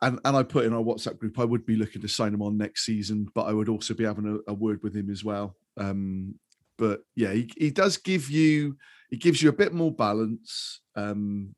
and 0.01 0.19
and 0.25 0.35
I 0.35 0.43
put 0.43 0.65
in 0.65 0.73
our 0.73 0.81
WhatsApp 0.81 1.19
group, 1.19 1.39
I 1.39 1.45
would 1.45 1.65
be 1.65 1.75
looking 1.75 2.01
to 2.01 2.07
sign 2.07 2.33
him 2.33 2.41
on 2.41 2.57
next 2.57 2.85
season, 2.85 3.27
but 3.35 3.43
I 3.43 3.53
would 3.53 3.69
also 3.69 3.93
be 3.93 4.05
having 4.05 4.41
a, 4.47 4.51
a 4.51 4.53
word 4.53 4.81
with 4.81 4.95
him 4.95 5.09
as 5.09 5.23
well. 5.23 5.55
Um, 5.77 6.35
but 6.77 7.01
yeah, 7.15 7.31
he, 7.31 7.51
he 7.57 7.69
does 7.69 7.97
give 7.97 8.29
you 8.29 8.77
he 9.09 9.17
gives 9.17 9.41
you 9.41 9.49
a 9.49 9.53
bit 9.53 9.73
more 9.73 9.91
balance. 9.91 10.81
Um, 10.95 11.53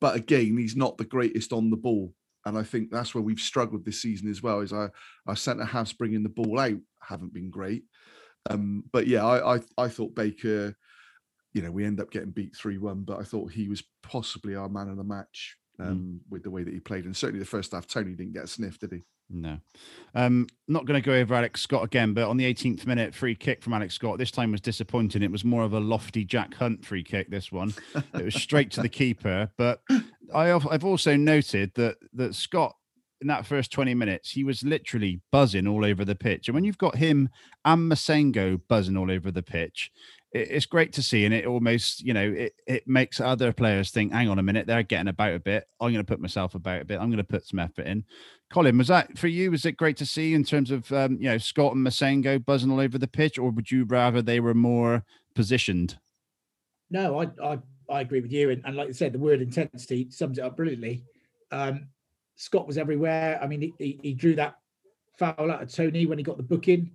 but 0.00 0.16
again, 0.16 0.56
he's 0.56 0.76
not 0.76 0.96
the 0.96 1.04
greatest 1.04 1.52
on 1.52 1.70
the 1.70 1.76
ball. 1.76 2.14
And 2.46 2.56
I 2.56 2.62
think 2.62 2.90
that's 2.90 3.14
where 3.14 3.22
we've 3.22 3.40
struggled 3.40 3.84
this 3.84 4.02
season 4.02 4.30
as 4.30 4.42
well. 4.42 4.60
Is 4.60 4.72
our 4.72 4.92
our 5.26 5.36
centre 5.36 5.64
halves 5.64 5.92
bringing 5.92 6.22
the 6.22 6.28
ball 6.28 6.58
out 6.58 6.78
haven't 7.02 7.32
been 7.32 7.50
great. 7.50 7.84
Um, 8.48 8.84
but 8.92 9.06
yeah, 9.06 9.24
I, 9.24 9.56
I 9.56 9.60
I 9.76 9.88
thought 9.88 10.14
Baker, 10.14 10.74
you 11.52 11.62
know, 11.62 11.70
we 11.70 11.84
end 11.84 12.00
up 12.00 12.10
getting 12.10 12.30
beat 12.30 12.56
three 12.56 12.78
one, 12.78 13.02
but 13.02 13.18
I 13.18 13.24
thought 13.24 13.52
he 13.52 13.68
was 13.68 13.82
possibly 14.02 14.54
our 14.54 14.68
man 14.68 14.88
of 14.88 14.96
the 14.96 15.04
match 15.04 15.56
um, 15.78 16.20
with 16.30 16.42
the 16.42 16.50
way 16.50 16.62
that 16.62 16.72
he 16.72 16.80
played, 16.80 17.04
and 17.04 17.16
certainly 17.16 17.40
the 17.40 17.46
first 17.46 17.72
half, 17.72 17.86
Toney 17.86 18.14
didn't 18.14 18.34
get 18.34 18.44
a 18.44 18.48
sniff, 18.48 18.78
did 18.78 18.92
he? 18.92 19.02
No. 19.32 19.58
Um, 20.14 20.48
not 20.66 20.86
going 20.86 21.00
to 21.00 21.06
go 21.06 21.14
over 21.14 21.34
Alex 21.34 21.60
Scott 21.60 21.84
again, 21.84 22.14
but 22.14 22.28
on 22.28 22.36
the 22.36 22.52
18th 22.52 22.84
minute, 22.86 23.14
free 23.14 23.36
kick 23.36 23.62
from 23.62 23.72
Alex 23.72 23.94
Scott. 23.94 24.18
This 24.18 24.32
time 24.32 24.50
was 24.50 24.60
disappointing. 24.60 25.22
It 25.22 25.30
was 25.30 25.44
more 25.44 25.62
of 25.62 25.72
a 25.72 25.78
lofty 25.78 26.24
Jack 26.24 26.54
Hunt 26.54 26.84
free 26.84 27.04
kick. 27.04 27.30
This 27.30 27.52
one, 27.52 27.72
it 28.14 28.24
was 28.24 28.34
straight 28.34 28.72
to 28.72 28.82
the 28.82 28.88
keeper. 28.88 29.50
But 29.56 29.82
I, 30.34 30.54
I've 30.54 30.84
also 30.84 31.16
noted 31.16 31.72
that 31.74 31.96
that 32.14 32.34
Scott 32.34 32.74
in 33.20 33.26
that 33.26 33.46
first 33.46 33.70
20 33.70 33.94
minutes, 33.94 34.30
he 34.30 34.44
was 34.44 34.62
literally 34.62 35.20
buzzing 35.30 35.66
all 35.66 35.84
over 35.84 36.04
the 36.04 36.14
pitch. 36.14 36.48
And 36.48 36.54
when 36.54 36.64
you've 36.64 36.78
got 36.78 36.96
him 36.96 37.28
and 37.64 37.90
Massengo 37.90 38.60
buzzing 38.68 38.96
all 38.96 39.10
over 39.10 39.30
the 39.30 39.42
pitch, 39.42 39.90
it, 40.32 40.50
it's 40.50 40.66
great 40.66 40.92
to 40.94 41.02
see. 41.02 41.24
And 41.26 41.34
it 41.34 41.46
almost, 41.46 42.02
you 42.02 42.14
know, 42.14 42.32
it, 42.34 42.54
it 42.66 42.88
makes 42.88 43.20
other 43.20 43.52
players 43.52 43.90
think, 43.90 44.12
hang 44.12 44.28
on 44.28 44.38
a 44.38 44.42
minute, 44.42 44.66
they're 44.66 44.82
getting 44.82 45.08
about 45.08 45.34
a 45.34 45.40
bit. 45.40 45.64
I'm 45.80 45.92
going 45.92 46.04
to 46.04 46.10
put 46.10 46.20
myself 46.20 46.54
about 46.54 46.80
a 46.80 46.84
bit. 46.84 46.98
I'm 46.98 47.10
going 47.10 47.18
to 47.18 47.24
put 47.24 47.46
some 47.46 47.58
effort 47.58 47.86
in. 47.86 48.04
Colin, 48.50 48.78
was 48.78 48.88
that 48.88 49.18
for 49.18 49.28
you? 49.28 49.50
Was 49.50 49.66
it 49.66 49.76
great 49.76 49.98
to 49.98 50.06
see 50.06 50.32
in 50.32 50.42
terms 50.42 50.70
of, 50.70 50.90
um, 50.92 51.18
you 51.20 51.28
know, 51.28 51.38
Scott 51.38 51.74
and 51.74 51.86
Massengo 51.86 52.44
buzzing 52.44 52.70
all 52.70 52.80
over 52.80 52.96
the 52.96 53.06
pitch? 53.06 53.38
Or 53.38 53.50
would 53.50 53.70
you 53.70 53.84
rather 53.84 54.22
they 54.22 54.40
were 54.40 54.54
more 54.54 55.04
positioned? 55.34 55.98
No, 56.90 57.20
I 57.20 57.28
I, 57.44 57.58
I 57.90 58.00
agree 58.00 58.20
with 58.20 58.32
you, 58.32 58.50
and, 58.50 58.62
and 58.64 58.76
like 58.76 58.88
you 58.88 58.94
said, 58.94 59.12
the 59.12 59.18
word 59.18 59.42
intensity 59.42 60.08
sums 60.10 60.38
it 60.38 60.44
up 60.44 60.56
brilliantly. 60.56 61.04
Um, 61.50 61.88
Scott 62.36 62.66
was 62.66 62.78
everywhere. 62.78 63.38
I 63.42 63.46
mean, 63.46 63.60
he, 63.60 63.74
he, 63.78 64.00
he 64.02 64.14
drew 64.14 64.34
that 64.36 64.56
foul 65.18 65.50
out 65.50 65.62
of 65.62 65.72
Toney 65.72 66.06
when 66.06 66.18
he 66.18 66.24
got 66.24 66.36
the 66.36 66.42
booking 66.42 66.92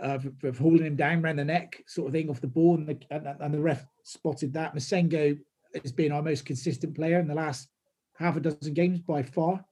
uh, 0.00 0.18
for, 0.18 0.52
for 0.52 0.62
holding 0.62 0.86
him 0.86 0.96
down 0.96 1.24
around 1.24 1.36
the 1.36 1.44
neck, 1.44 1.82
sort 1.86 2.08
of 2.08 2.12
thing, 2.12 2.28
off 2.28 2.40
the 2.40 2.46
ball, 2.46 2.74
and 2.74 2.86
the 2.86 2.98
and, 3.10 3.26
and 3.26 3.54
the 3.54 3.60
ref 3.60 3.86
spotted 4.02 4.52
that. 4.52 4.74
Massengo 4.74 5.38
has 5.82 5.92
been 5.92 6.12
our 6.12 6.22
most 6.22 6.44
consistent 6.44 6.94
player 6.94 7.18
in 7.18 7.28
the 7.28 7.34
last 7.34 7.68
half 8.16 8.36
a 8.36 8.40
dozen 8.40 8.74
games 8.74 9.00
by 9.00 9.22
far. 9.22 9.64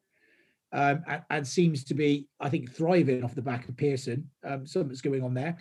Um, 0.72 1.04
and, 1.06 1.22
and 1.30 1.46
seems 1.46 1.84
to 1.84 1.94
be, 1.94 2.28
I 2.40 2.48
think, 2.48 2.74
thriving 2.74 3.22
off 3.22 3.34
the 3.34 3.40
back 3.42 3.68
of 3.68 3.76
Pearson. 3.76 4.28
Um, 4.44 4.66
something's 4.66 5.00
going 5.00 5.22
on 5.22 5.32
there. 5.32 5.56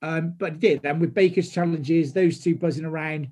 Um, 0.00 0.34
but 0.36 0.58
did. 0.58 0.84
And 0.84 1.00
with 1.00 1.14
Baker's 1.14 1.50
challenges, 1.50 2.12
those 2.12 2.40
two 2.40 2.56
buzzing 2.56 2.84
around, 2.84 3.28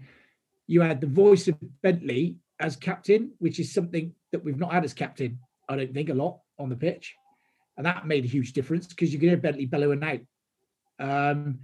you 0.70 0.80
had 0.80 1.00
the 1.00 1.06
voice 1.08 1.48
of 1.48 1.56
Bentley 1.82 2.36
as 2.60 2.76
captain, 2.76 3.32
which 3.40 3.58
is 3.58 3.74
something 3.74 4.14
that 4.30 4.44
we've 4.44 4.56
not 4.56 4.72
had 4.72 4.84
as 4.84 4.94
captain, 4.94 5.36
I 5.68 5.74
don't 5.74 5.92
think, 5.92 6.10
a 6.10 6.14
lot 6.14 6.38
on 6.60 6.68
the 6.68 6.76
pitch. 6.76 7.16
And 7.76 7.84
that 7.84 8.06
made 8.06 8.24
a 8.24 8.28
huge 8.28 8.52
difference 8.52 8.86
because 8.86 9.12
you 9.12 9.18
could 9.18 9.30
hear 9.30 9.36
Bentley 9.36 9.66
bellowing 9.66 10.04
out. 10.04 10.20
Um, 11.00 11.58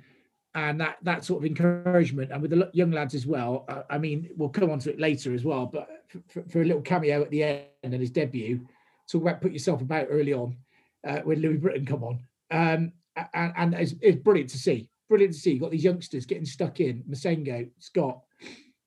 and 0.57 0.81
that 0.81 0.97
that 1.03 1.25
sort 1.25 1.43
of 1.43 1.47
encouragement, 1.47 2.33
and 2.33 2.43
with 2.43 2.51
the 2.51 2.69
young 2.73 2.91
lads 2.91 3.15
as 3.15 3.27
well. 3.27 3.65
uh, 3.69 3.83
I 3.89 3.99
mean, 3.99 4.29
we'll 4.37 4.49
come 4.49 4.71
on 4.71 4.81
to 4.81 4.91
it 4.91 4.99
later 4.99 5.33
as 5.35 5.45
well, 5.45 5.67
but 5.67 5.89
for, 6.09 6.21
for, 6.27 6.49
for 6.49 6.63
a 6.63 6.65
little 6.65 6.83
cameo 6.83 7.23
at 7.23 7.31
the 7.31 7.45
end 7.45 7.67
and 7.85 8.01
his 8.01 8.11
debut, 8.11 8.67
talk 9.09 9.23
about 9.23 9.41
put 9.41 9.53
yourself 9.53 9.83
about 9.83 10.09
early 10.11 10.33
on 10.33 10.57
uh, 11.07 11.21
when 11.21 11.41
Louis 11.41 11.59
Britton 11.59 11.87
come 11.87 12.03
on. 12.03 12.19
Um, 12.51 12.93
and, 13.35 13.53
and 13.57 13.75
it's, 13.75 13.95
it's 14.01 14.21
brilliant 14.21 14.51
to 14.51 14.59
see. 14.59 14.89
Brilliant 15.09 15.35
to 15.35 15.39
see. 15.39 15.53
You've 15.53 15.63
got 15.63 15.71
these 15.71 15.85
youngsters 15.85 16.27
getting 16.27 16.45
stuck 16.45 16.81
in 16.81 17.05
Massengo, 17.09 17.69
Scott, 17.79 18.23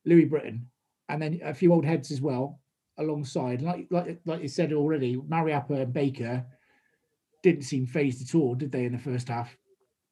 Louis 0.05 0.25
Britton, 0.25 0.67
and 1.07 1.21
then 1.21 1.39
a 1.43 1.53
few 1.53 1.73
old 1.73 1.85
heads 1.85 2.11
as 2.11 2.21
well 2.21 2.59
alongside. 2.97 3.61
Like 3.61 3.87
like 3.89 4.19
like 4.25 4.41
you 4.41 4.47
said 4.47 4.73
already, 4.73 5.15
Mariappa 5.15 5.81
and 5.81 5.93
Baker 5.93 6.45
didn't 7.43 7.63
seem 7.63 7.85
phased 7.85 8.27
at 8.27 8.35
all, 8.35 8.55
did 8.55 8.71
they, 8.71 8.85
in 8.85 8.91
the 8.91 8.99
first 8.99 9.29
half? 9.29 9.55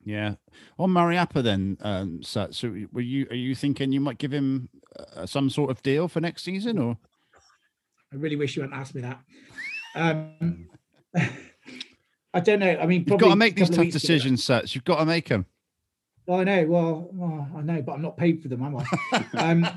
Yeah. 0.03 0.35
On 0.79 0.89
Mariappa, 0.89 1.43
then, 1.43 1.77
um, 1.81 2.23
so, 2.23 2.47
so 2.51 2.73
were 2.91 3.01
you 3.01 3.27
are 3.29 3.35
you 3.35 3.55
thinking 3.55 3.91
you 3.91 3.99
might 3.99 4.17
give 4.17 4.31
him 4.31 4.69
uh, 5.15 5.25
some 5.25 5.49
sort 5.49 5.69
of 5.69 5.81
deal 5.83 6.07
for 6.07 6.21
next 6.21 6.43
season, 6.43 6.77
or 6.77 6.97
I 8.13 8.15
really 8.15 8.37
wish 8.37 8.55
you 8.55 8.61
hadn't 8.61 8.77
asked 8.77 8.95
me 8.95 9.01
that. 9.01 9.19
Um, 9.95 10.67
I 11.15 12.39
don't 12.39 12.59
know. 12.59 12.77
I 12.79 12.85
mean, 12.85 12.99
you've 12.99 13.07
got 13.07 13.17
probably 13.17 13.29
to 13.31 13.35
make 13.35 13.55
these 13.55 13.69
tough 13.71 13.89
decisions, 13.89 14.43
Sets. 14.43 14.75
You've 14.75 14.83
got 14.83 14.99
to 14.99 15.05
make 15.05 15.29
them. 15.29 15.47
Well, 16.27 16.41
I 16.41 16.43
know. 16.43 16.65
Well, 16.67 17.09
well, 17.13 17.47
I 17.57 17.61
know, 17.61 17.81
but 17.81 17.93
I'm 17.93 18.01
not 18.01 18.17
paid 18.17 18.41
for 18.41 18.49
them, 18.49 18.61
am 18.63 18.77
I? 18.77 19.25
Um, 19.37 19.67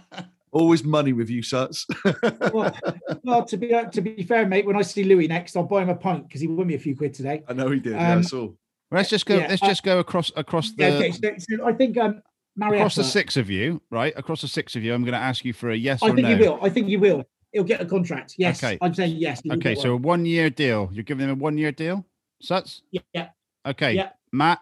Always 0.53 0.83
money 0.83 1.13
with 1.13 1.31
you, 1.31 1.45
Suts. 1.45 1.87
well, 2.53 2.77
well, 3.23 3.45
to 3.45 3.57
be 3.57 3.73
uh, 3.73 3.85
to 3.85 4.01
be 4.01 4.25
fair, 4.25 4.49
mate, 4.49 4.67
when 4.67 4.75
I 4.75 4.83
see 4.83 5.05
Louis 5.05 5.29
next, 5.29 5.55
I'll 5.57 5.63
buy 5.63 5.83
him 5.83 5.91
a 5.91 5.95
pint 5.95 6.27
because 6.27 6.41
he 6.41 6.49
won 6.49 6.67
me 6.67 6.75
a 6.75 6.79
few 6.79 6.97
quid 6.97 7.15
today. 7.15 7.45
I 7.47 7.53
know 7.53 7.71
he 7.71 7.79
did. 7.79 7.93
yeah, 7.93 8.09
I 8.09 8.13
Um, 8.15 8.25
saw. 8.25 8.51
Let's 8.91 9.09
just 9.09 9.27
go. 9.27 9.37
Yeah, 9.39 9.47
let's 9.49 9.63
uh, 9.63 9.69
just 9.69 9.85
go 9.85 10.01
across 10.01 10.33
across 10.35 10.73
the 10.73 10.83
Yeah, 10.83 10.89
okay, 10.95 11.13
so, 11.13 11.31
so 11.39 11.65
I 11.65 11.73
think 11.73 11.97
um, 11.99 12.21
across 12.61 12.97
the 12.97 13.05
six 13.05 13.37
of 13.37 13.49
you, 13.49 13.81
right? 13.91 14.13
Across 14.17 14.41
the 14.41 14.49
six 14.49 14.75
of 14.75 14.83
you, 14.83 14.93
I'm 14.93 15.03
going 15.05 15.13
to 15.13 15.19
ask 15.21 15.45
you 15.45 15.53
for 15.53 15.71
a 15.71 15.77
yes 15.77 16.03
I 16.03 16.09
or 16.09 16.15
think 16.17 16.27
no. 16.27 16.35
he 16.37 16.43
will. 16.43 16.59
I 16.61 16.69
think 16.69 16.89
he 16.89 16.97
will. 16.97 17.25
He'll 17.53 17.63
get 17.63 17.81
a 17.81 17.87
contract. 17.87 18.35
Yes, 18.37 18.61
Okay. 18.63 18.77
I'm 18.83 18.93
saying 18.93 19.19
yes. 19.19 19.41
Okay, 19.53 19.77
so 19.77 19.91
a 19.91 19.93
one. 19.93 20.03
one 20.03 20.27
year 20.27 20.51
deal. 20.51 20.91
You're 20.93 21.05
giving 21.05 21.27
him 21.27 21.31
a 21.31 21.35
one 21.37 21.59
year 21.59 21.71
deal, 21.71 22.05
Suts? 22.43 22.83
yeah, 22.91 23.03
yeah. 23.15 23.29
Okay. 23.67 23.93
Yeah. 23.93 24.09
Matt, 24.33 24.61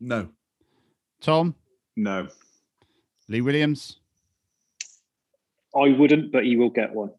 No. 0.00 0.30
Tom, 1.20 1.54
No. 1.96 2.28
Lee 3.28 3.40
Williams, 3.40 3.98
I 5.76 5.88
wouldn't, 5.90 6.32
but 6.32 6.44
he 6.44 6.56
will 6.56 6.70
get 6.70 6.94
one. 6.94 7.10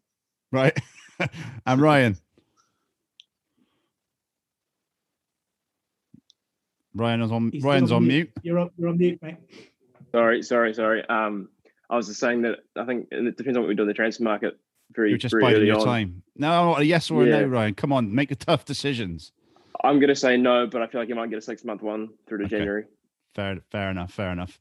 right? 0.50 0.76
and 1.66 1.80
Ryan. 1.80 2.16
Ryan 6.94 7.20
is 7.22 7.30
on. 7.30 7.50
He's 7.52 7.62
Ryan's 7.62 7.92
on 7.92 8.02
mute. 8.06 8.12
mute. 8.12 8.32
You're 8.42 8.58
on, 8.58 8.70
you're 8.76 8.88
on 8.88 8.98
mute, 8.98 9.20
mate. 9.22 9.36
Sorry, 10.12 10.42
sorry, 10.42 10.74
sorry. 10.74 11.06
Um, 11.08 11.48
I 11.88 11.96
was 11.96 12.08
just 12.08 12.18
saying 12.18 12.42
that 12.42 12.58
I 12.76 12.84
think 12.84 13.08
it 13.12 13.36
depends 13.36 13.56
on 13.56 13.62
what 13.62 13.68
we 13.68 13.74
do 13.76 13.82
in 13.82 13.88
the 13.88 13.94
transfer 13.94 14.24
market. 14.24 14.58
Very, 14.92 15.10
You're 15.10 15.18
just 15.18 15.32
very 15.32 15.42
biding 15.42 15.66
your 15.68 15.78
on. 15.78 15.84
time. 15.84 16.22
No, 16.36 16.74
a 16.74 16.82
yes 16.82 17.10
or 17.12 17.22
a 17.22 17.26
Yeah. 17.26 17.40
no, 17.42 17.46
Ryan. 17.46 17.74
Come 17.74 17.92
on, 17.92 18.12
make 18.12 18.28
the 18.30 18.34
tough 18.34 18.64
decisions. 18.64 19.30
I'm 19.84 20.00
gonna 20.00 20.16
say 20.16 20.36
no, 20.36 20.66
but 20.66 20.82
I 20.82 20.88
feel 20.88 21.00
like 21.00 21.08
you 21.08 21.14
might 21.14 21.30
get 21.30 21.38
a 21.38 21.42
six 21.42 21.64
month 21.64 21.80
one 21.82 22.08
through 22.28 22.38
to 22.38 22.44
Okay. 22.46 22.56
January. 22.58 22.84
Fair, 23.34 23.58
fair 23.70 23.90
enough. 23.90 24.12
Fair 24.12 24.30
enough. 24.30 24.58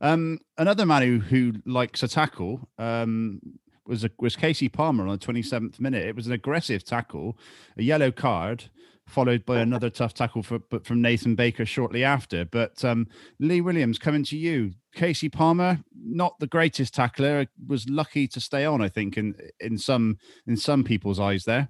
Um, 0.00 0.38
another 0.56 0.86
man 0.86 1.02
who, 1.02 1.18
who 1.18 1.52
likes 1.66 2.02
a 2.02 2.08
tackle 2.08 2.68
um, 2.78 3.40
was 3.86 4.04
a, 4.04 4.10
was 4.18 4.36
Kasey 4.36 4.72
Palmer 4.72 5.06
on 5.06 5.18
the 5.18 5.26
27th 5.26 5.80
minute. 5.80 6.06
It 6.06 6.16
was 6.16 6.26
an 6.26 6.32
aggressive 6.32 6.84
tackle, 6.84 7.38
a 7.76 7.82
yellow 7.82 8.10
card 8.10 8.64
followed 9.08 9.44
by 9.46 9.60
another 9.60 9.90
tough 9.90 10.14
tackle 10.14 10.42
for, 10.42 10.60
from 10.84 11.02
Nathan 11.02 11.34
Baker 11.34 11.64
shortly 11.64 12.04
after. 12.04 12.44
But 12.44 12.84
um, 12.84 13.08
Lee 13.40 13.60
Williams, 13.60 13.98
coming 13.98 14.22
to 14.24 14.36
you. 14.36 14.72
Kasey 14.94 15.32
Palmer, 15.32 15.80
not 15.94 16.38
the 16.38 16.46
greatest 16.46 16.94
tackler, 16.94 17.46
was 17.66 17.88
lucky 17.88 18.28
to 18.28 18.40
stay 18.40 18.64
on. 18.64 18.82
I 18.82 18.88
think 18.88 19.16
in 19.16 19.34
in 19.60 19.78
some 19.78 20.18
in 20.46 20.56
some 20.56 20.84
people's 20.84 21.20
eyes 21.20 21.44
there. 21.44 21.68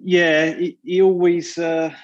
Yeah, 0.00 0.54
he, 0.54 0.78
he 0.82 1.00
always 1.00 1.56
uh, 1.56 1.94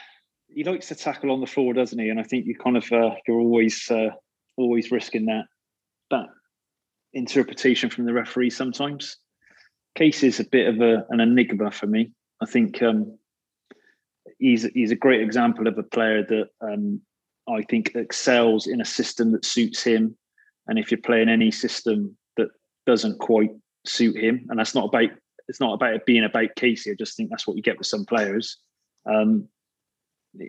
he 0.55 0.65
likes 0.65 0.89
to 0.89 0.95
tackle 0.95 1.31
on 1.31 1.41
the 1.41 1.47
floor, 1.47 1.73
doesn't 1.73 1.99
he? 1.99 2.09
And 2.09 2.21
I 2.21 2.23
think 2.23 2.47
you 2.47 2.57
kind 2.57 2.77
of 2.77 2.91
uh, 2.93 3.15
you're 3.27 3.41
always 3.41 3.91
uh, 3.91 4.11
always 4.57 4.91
risking 4.91 5.27
that 5.27 5.45
that 6.11 6.27
interpretation 7.13 7.91
from 7.91 8.07
the 8.07 8.13
referee 8.13 8.51
sometimes. 8.51 9.17
Kasey's 9.99 10.41
a 10.41 10.45
bit 10.45 10.69
of 10.69 10.81
a, 10.81 11.05
an 11.11 11.21
enigma 11.21 11.71
for 11.71 11.87
me. 11.87 12.13
I 12.41 12.47
think 12.47 12.83
um, 12.83 13.19
he's 14.39 14.65
he's 14.75 14.91
a 14.91 14.97
great 14.97 15.21
example 15.21 15.67
of 15.67 15.79
a 15.79 15.83
player 15.83 16.25
that 16.25 16.49
um, 16.61 17.01
I 17.49 17.63
think 17.63 17.93
excels 17.95 18.67
in 18.67 18.81
a 18.81 18.85
system 18.85 19.33
that 19.33 19.45
suits 19.45 19.83
him. 19.83 20.17
And 20.67 20.79
if 20.79 20.91
you're 20.91 21.01
playing 21.01 21.29
any 21.29 21.51
system 21.51 22.17
that 22.37 22.49
doesn't 22.87 23.19
quite 23.19 23.51
suit 23.87 24.17
him, 24.17 24.47
and 24.49 24.59
that's 24.59 24.75
not 24.75 24.87
about 24.87 25.11
it's 25.49 25.61
not 25.61 25.75
about 25.75 25.95
it 25.95 26.07
being 26.07 26.25
about 26.25 26.55
Kasey. 26.57 26.93
I 26.93 26.95
just 26.97 27.17
think 27.17 27.31
that's 27.31 27.47
what 27.47 27.57
you 27.57 27.63
get 27.63 27.79
with 27.79 27.89
some 27.89 28.05
players. 28.05 28.59
Um, 29.05 29.49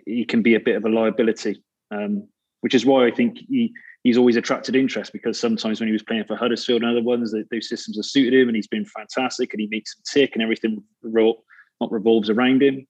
he 0.06 0.24
can 0.24 0.42
be 0.42 0.54
a 0.54 0.60
bit 0.60 0.76
of 0.76 0.84
a 0.84 0.88
liability, 0.88 1.62
um, 1.90 2.28
which 2.60 2.74
is 2.74 2.86
why 2.86 3.06
I 3.06 3.10
think 3.10 3.38
he 3.48 3.72
he's 4.02 4.18
always 4.18 4.36
attracted 4.36 4.74
interest 4.74 5.12
because 5.12 5.38
sometimes 5.38 5.80
when 5.80 5.88
he 5.88 5.92
was 5.92 6.02
playing 6.02 6.24
for 6.24 6.36
Huddersfield 6.36 6.82
and 6.82 6.90
other 6.90 7.04
ones, 7.04 7.32
those 7.32 7.68
systems 7.68 7.96
have 7.96 8.04
suited 8.04 8.34
him 8.34 8.48
and 8.48 8.56
he's 8.56 8.66
been 8.66 8.84
fantastic 8.84 9.52
and 9.52 9.60
he 9.60 9.68
makes 9.70 9.94
them 9.94 10.02
tick 10.12 10.32
and 10.34 10.42
everything 10.42 10.82
not 11.04 11.92
revolves 11.92 12.28
around 12.28 12.62
him. 12.62 12.86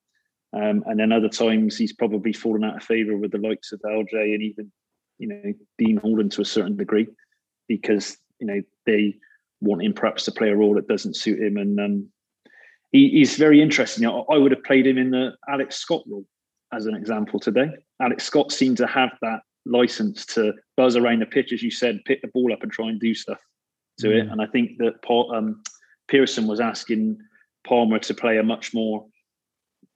Um, 0.55 0.83
and 0.87 0.99
then 0.99 1.13
other 1.13 1.29
times 1.29 1.77
he's 1.77 1.93
probably 1.93 2.33
fallen 2.33 2.65
out 2.65 2.77
of 2.77 2.83
favour 2.83 3.17
with 3.17 3.33
the 3.33 3.39
likes 3.39 3.73
of 3.73 3.81
LJ 3.81 4.35
and 4.35 4.43
even, 4.43 4.73
you 5.19 5.29
know, 5.29 5.53
Dean 5.79 5.97
Holden 5.97 6.29
to 6.31 6.43
a 6.43 6.47
certain 6.47 6.77
degree 6.77 7.09
because, 7.69 8.17
you 8.39 8.47
know, 8.47 8.61
they 8.85 9.17
want 9.61 9.83
him 9.83 9.95
perhaps 9.95 10.25
to 10.27 10.33
play 10.33 10.51
a 10.51 10.57
role 10.57 10.75
that 10.75 10.89
doesn't 10.89 11.17
suit 11.17 11.41
him. 11.41 11.57
And 11.57 11.81
um, 11.81 12.09
he, 12.91 13.09
he's 13.11 13.37
very 13.37 13.63
interesting. 13.63 14.07
I, 14.07 14.11
I 14.11 14.37
would 14.37 14.51
have 14.51 14.65
played 14.65 14.87
him 14.87 14.99
in 14.99 15.11
the 15.11 15.33
Alex 15.49 15.77
Scott 15.77 16.03
role 16.07 16.27
as 16.73 16.87
an 16.87 16.95
example 16.95 17.39
today. 17.39 17.71
Alex 18.01 18.25
Scott 18.25 18.53
seemed 18.53 18.77
to 18.79 18.87
have 18.87 19.11
that 19.23 19.41
license 19.67 20.27
to 20.27 20.55
buzz 20.77 20.97
around 20.97 21.21
the 21.21 21.27
pitch, 21.27 21.53
as 21.53 21.63
you 21.63 21.71
said, 21.71 22.05
pick 22.05 22.23
the 22.23 22.29
ball 22.29 22.53
up 22.53 22.63
and 22.63 22.73
try 22.73 22.89
and 22.89 23.01
do 23.01 23.15
stuff 23.15 23.41
to 24.01 24.09
mm. 24.09 24.23
it. 24.23 24.29
And 24.29 24.41
I 24.41 24.47
think 24.47 24.79
that 24.79 25.03
Paul, 25.03 25.35
um, 25.35 25.63
Pearson 26.09 26.47
was 26.47 26.61
asking 26.61 27.19
Palmer 27.67 27.99
to 28.01 28.15
play 28.15 28.39
a 28.39 28.43
much 28.43 28.75
more 28.75 29.07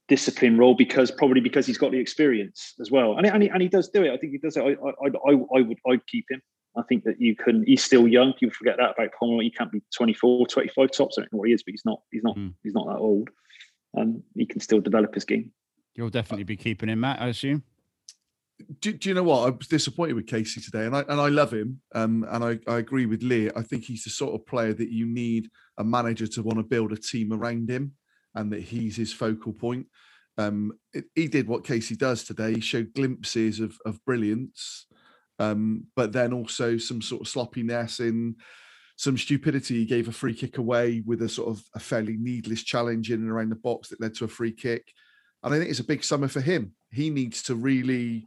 disciplined 0.07 0.57
role 0.57 0.73
because 0.73 1.11
probably 1.11 1.41
because 1.41 1.65
he's 1.65 1.77
got 1.77 1.91
the 1.91 1.99
experience 1.99 2.73
as 2.79 2.89
well. 2.89 3.17
And, 3.17 3.27
and, 3.27 3.43
he, 3.43 3.49
and 3.49 3.61
he 3.61 3.67
does 3.67 3.89
do 3.89 4.03
it. 4.03 4.11
I 4.11 4.17
think 4.17 4.31
he 4.31 4.37
does 4.37 4.55
it. 4.55 4.61
I, 4.61 4.71
I, 4.71 5.07
I, 5.07 5.57
I 5.57 5.61
would 5.61 5.77
I'd 5.89 6.05
keep 6.07 6.25
him. 6.29 6.41
I 6.77 6.83
think 6.83 7.03
that 7.05 7.19
you 7.19 7.35
can. 7.35 7.63
He's 7.65 7.83
still 7.83 8.07
young. 8.07 8.33
People 8.33 8.53
forget 8.53 8.77
that 8.77 8.91
about 8.91 9.09
Palmer. 9.19 9.41
He 9.41 9.49
can't 9.49 9.71
be 9.71 9.81
24, 9.95 10.47
25 10.47 10.91
tops. 10.91 11.17
I 11.17 11.21
don't 11.21 11.33
know 11.33 11.39
what 11.39 11.47
he 11.47 11.53
is, 11.53 11.63
but 11.63 11.71
he's 11.71 11.85
not. 11.85 12.01
He's 12.11 12.23
not. 12.23 12.37
Mm. 12.37 12.53
He's 12.63 12.73
not 12.73 12.85
that 12.87 12.99
old. 12.99 13.29
Um, 13.97 14.21
he 14.35 14.45
can 14.45 14.59
still 14.59 14.79
develop 14.79 15.15
his 15.15 15.25
game. 15.25 15.51
You'll 15.97 16.09
definitely 16.09 16.45
be 16.45 16.55
keeping 16.55 16.87
him, 16.87 17.01
Matt. 17.01 17.21
I 17.21 17.27
assume 17.27 17.63
do, 18.81 18.93
do, 18.93 19.09
you 19.09 19.15
know 19.15 19.23
what? 19.23 19.47
I 19.47 19.49
was 19.51 19.67
disappointed 19.67 20.13
with 20.13 20.25
Kasey 20.25 20.63
today, 20.63 20.85
and 20.85 20.95
I 20.95 21.01
and 21.01 21.21
I 21.21 21.27
love 21.27 21.53
him. 21.53 21.81
Um, 21.93 22.25
and 22.29 22.43
I, 22.43 22.59
I 22.67 22.77
agree 22.77 23.05
with 23.05 23.21
Lee. 23.23 23.51
I 23.55 23.61
think 23.61 23.83
he's 23.83 24.03
the 24.03 24.09
sort 24.09 24.33
of 24.33 24.45
player 24.47 24.73
that 24.73 24.89
you 24.89 25.05
need 25.05 25.49
a 25.77 25.83
manager 25.83 26.27
to 26.27 26.43
want 26.43 26.57
to 26.57 26.63
build 26.63 26.91
a 26.91 26.97
team 26.97 27.33
around 27.33 27.69
him, 27.69 27.93
and 28.35 28.51
that 28.51 28.61
he's 28.61 28.95
his 28.95 29.13
focal 29.13 29.53
point. 29.53 29.85
Um, 30.37 30.73
it, 30.93 31.05
he 31.13 31.27
did 31.27 31.47
what 31.47 31.63
Kasey 31.63 31.97
does 31.97 32.23
today. 32.23 32.55
He 32.55 32.61
showed 32.61 32.93
glimpses 32.93 33.59
of 33.59 33.77
of 33.85 34.03
brilliance, 34.05 34.87
um, 35.37 35.85
but 35.95 36.11
then 36.11 36.33
also 36.33 36.77
some 36.77 37.01
sort 37.01 37.21
of 37.21 37.27
sloppiness 37.27 37.99
in 37.99 38.35
some 38.97 39.17
stupidity. 39.17 39.75
He 39.75 39.85
gave 39.85 40.07
a 40.07 40.11
free 40.11 40.33
kick 40.33 40.57
away 40.57 41.03
with 41.05 41.21
a 41.21 41.29
sort 41.29 41.49
of 41.49 41.63
a 41.75 41.79
fairly 41.79 42.17
needless 42.17 42.63
challenge 42.63 43.11
in 43.11 43.21
and 43.21 43.29
around 43.29 43.49
the 43.49 43.55
box 43.55 43.89
that 43.89 44.01
led 44.01 44.15
to 44.15 44.25
a 44.25 44.29
free 44.29 44.51
kick. 44.51 44.91
And 45.47 45.55
I 45.55 45.59
think 45.59 45.71
it's 45.71 45.79
a 45.79 45.85
big 45.85 46.03
summer 46.03 46.27
for 46.27 46.41
him. 46.41 46.73
He 46.91 47.09
needs 47.09 47.43
to 47.43 47.55
really 47.55 48.25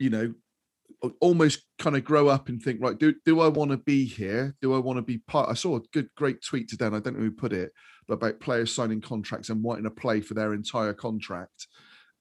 you 0.00 0.10
know, 0.10 0.34
almost 1.20 1.62
kind 1.78 1.94
of 1.94 2.04
grow 2.04 2.28
up 2.28 2.48
and 2.48 2.60
think, 2.60 2.80
right, 2.82 2.98
do, 2.98 3.14
do 3.24 3.40
I 3.40 3.48
want 3.48 3.70
to 3.70 3.76
be 3.76 4.04
here? 4.04 4.56
Do 4.60 4.74
I 4.74 4.78
want 4.78 4.96
to 4.96 5.02
be 5.02 5.18
part? 5.18 5.48
I 5.48 5.54
saw 5.54 5.76
a 5.76 5.82
good, 5.92 6.08
great 6.16 6.42
tweet 6.42 6.68
today, 6.68 6.86
and 6.86 6.96
I 6.96 7.00
don't 7.00 7.16
know 7.16 7.24
who 7.24 7.30
put 7.30 7.52
it, 7.52 7.70
but 8.08 8.14
about 8.14 8.40
players 8.40 8.74
signing 8.74 9.00
contracts 9.00 9.50
and 9.50 9.62
wanting 9.62 9.84
to 9.84 9.90
play 9.90 10.20
for 10.20 10.34
their 10.34 10.54
entire 10.54 10.94
contract. 10.94 11.68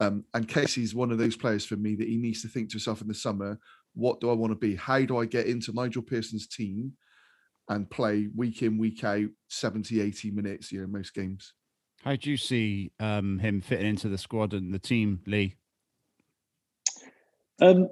Um, 0.01 0.25
and 0.33 0.47
Kasey's 0.47 0.93
one 0.93 1.11
of 1.11 1.17
those 1.17 1.35
players 1.35 1.65
for 1.65 1.77
me 1.77 1.95
that 1.95 2.07
he 2.07 2.17
needs 2.17 2.41
to 2.43 2.47
think 2.47 2.69
to 2.69 2.73
himself 2.73 3.01
in 3.01 3.07
the 3.07 3.13
summer, 3.13 3.57
what 3.95 4.19
do 4.19 4.29
I 4.29 4.33
want 4.33 4.51
to 4.51 4.55
be? 4.55 4.75
How 4.75 5.01
do 5.01 5.17
I 5.17 5.25
get 5.25 5.47
into 5.47 5.73
Nigel 5.73 6.03
Pearson's 6.03 6.47
team 6.47 6.93
and 7.69 7.89
play 7.89 8.27
week 8.35 8.61
in, 8.61 8.77
week 8.77 9.03
out, 9.03 9.27
70, 9.49 10.01
80 10.01 10.31
minutes, 10.31 10.71
you 10.71 10.81
know, 10.81 10.87
most 10.87 11.13
games? 11.13 11.53
How 12.03 12.15
do 12.15 12.29
you 12.29 12.37
see 12.37 12.91
um, 12.99 13.39
him 13.39 13.61
fitting 13.61 13.87
into 13.87 14.07
the 14.07 14.17
squad 14.17 14.53
and 14.53 14.73
the 14.73 14.79
team, 14.79 15.21
Lee? 15.25 15.55
Um, 17.61 17.89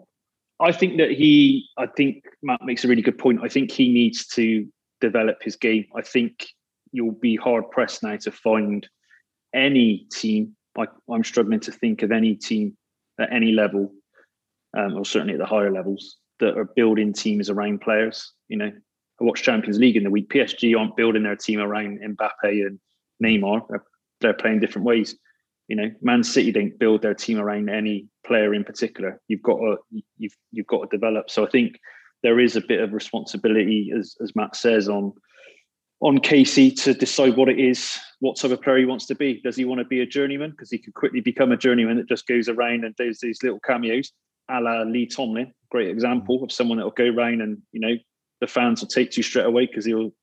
I 0.60 0.72
think 0.72 0.98
that 0.98 1.12
he, 1.12 1.68
I 1.78 1.88
think 1.88 2.24
Matt 2.42 2.62
makes 2.64 2.86
a 2.86 2.88
really 2.88 3.02
good 3.02 3.18
point. 3.18 3.42
I 3.44 3.50
think 3.50 3.72
he 3.72 3.92
needs 3.92 4.26
to 4.28 4.66
develop 5.02 5.44
his 5.44 5.56
game. 5.56 5.86
I 5.96 6.02
think 6.02 6.48
you'll 6.92 7.12
be 7.12 7.36
hard 7.36 7.70
pressed 7.70 8.02
now 8.02 8.16
to 8.18 8.32
find 8.32 8.88
any 9.54 10.08
team. 10.12 10.56
I'm 11.12 11.24
struggling 11.24 11.60
to 11.62 11.72
think 11.72 12.04
of 12.04 12.12
any 12.12 12.36
team 12.36 12.78
at 13.20 13.34
any 13.34 13.52
level, 13.52 13.92
um, 14.78 14.96
or 14.96 15.06
certainly 15.06 15.34
at 15.34 15.40
the 15.40 15.46
higher 15.46 15.72
levels, 15.72 16.18
that 16.40 16.58
are 16.58 16.70
building 16.76 17.14
teams 17.14 17.50
around 17.50 17.82
players. 17.82 18.34
You 18.48 18.58
know, 18.58 18.72
I 19.20 19.24
watched 19.24 19.44
Champions 19.44 19.80
League 19.80 19.98
in 19.98 20.04
the 20.04 20.12
week. 20.12 20.30
PSG 20.30 20.78
aren't 20.78 20.96
building 20.96 21.24
their 21.24 21.36
team 21.36 21.60
around 21.60 22.00
Mbappe 22.00 22.66
and 22.66 22.80
Neymar. 23.24 23.66
They're, 23.70 23.84
they're 24.22 24.34
playing 24.34 24.60
different 24.60 24.86
ways. 24.86 25.16
You 25.68 25.76
know, 25.76 25.92
Man 26.02 26.24
City 26.24 26.52
don't 26.52 26.80
build 26.80 27.02
their 27.02 27.14
team 27.14 27.40
around 27.40 27.70
any 27.70 28.08
player 28.26 28.54
in 28.54 28.64
particular. 28.64 29.20
You've 29.28 29.44
got 29.44 29.58
to 29.58 29.78
you've 30.18 30.36
you've 30.52 30.68
got 30.68 30.90
to 30.90 30.98
develop. 30.98 31.30
So 31.30 31.46
I 31.46 31.50
think 31.50 31.80
there 32.24 32.40
is 32.40 32.56
a 32.56 32.62
bit 32.62 32.80
of 32.80 32.94
responsibility, 32.94 33.92
as 33.98 34.16
as 34.22 34.36
Matt 34.36 34.56
says, 34.56 34.88
on 34.88 35.14
on 36.00 36.20
Kasey 36.20 36.76
to 36.84 36.94
decide 36.94 37.36
what 37.36 37.50
it 37.50 37.60
is, 37.60 37.98
what 38.20 38.38
type 38.38 38.52
of 38.52 38.62
player 38.62 38.78
he 38.78 38.86
wants 38.86 39.08
to 39.08 39.16
be. 39.16 39.42
Does 39.42 39.56
he 39.56 39.66
want 39.66 39.80
to 39.80 39.86
be 39.86 40.02
a 40.02 40.06
journeyman? 40.06 40.52
Because 40.52 40.70
he 40.70 40.78
could 40.78 40.94
quickly 40.94 41.22
become 41.22 41.52
a 41.52 41.58
journeyman 41.58 41.98
that 41.98 42.08
just 42.08 42.28
goes 42.28 42.48
around 42.48 42.86
and 42.86 42.96
does 42.96 43.20
these 43.20 43.42
little 43.42 43.60
cameos, 43.60 44.12
a 44.50 44.62
la 44.62 44.84
Lee 44.84 45.08
Tomlin. 45.08 45.52
Great 45.70 45.90
example 45.90 46.44
of 46.44 46.52
someone 46.52 46.78
that 46.78 46.86
will 46.86 46.92
go 46.92 47.06
around 47.10 47.42
and 47.42 47.58
you 47.72 47.80
know 47.80 47.96
the 48.40 48.48
fans 48.48 48.82
will 48.82 48.88
take 48.88 49.12
to 49.12 49.18
you 49.18 49.24
straight 49.24 49.46
away 49.46 49.66
because 49.66 49.86
he'll 49.86 50.14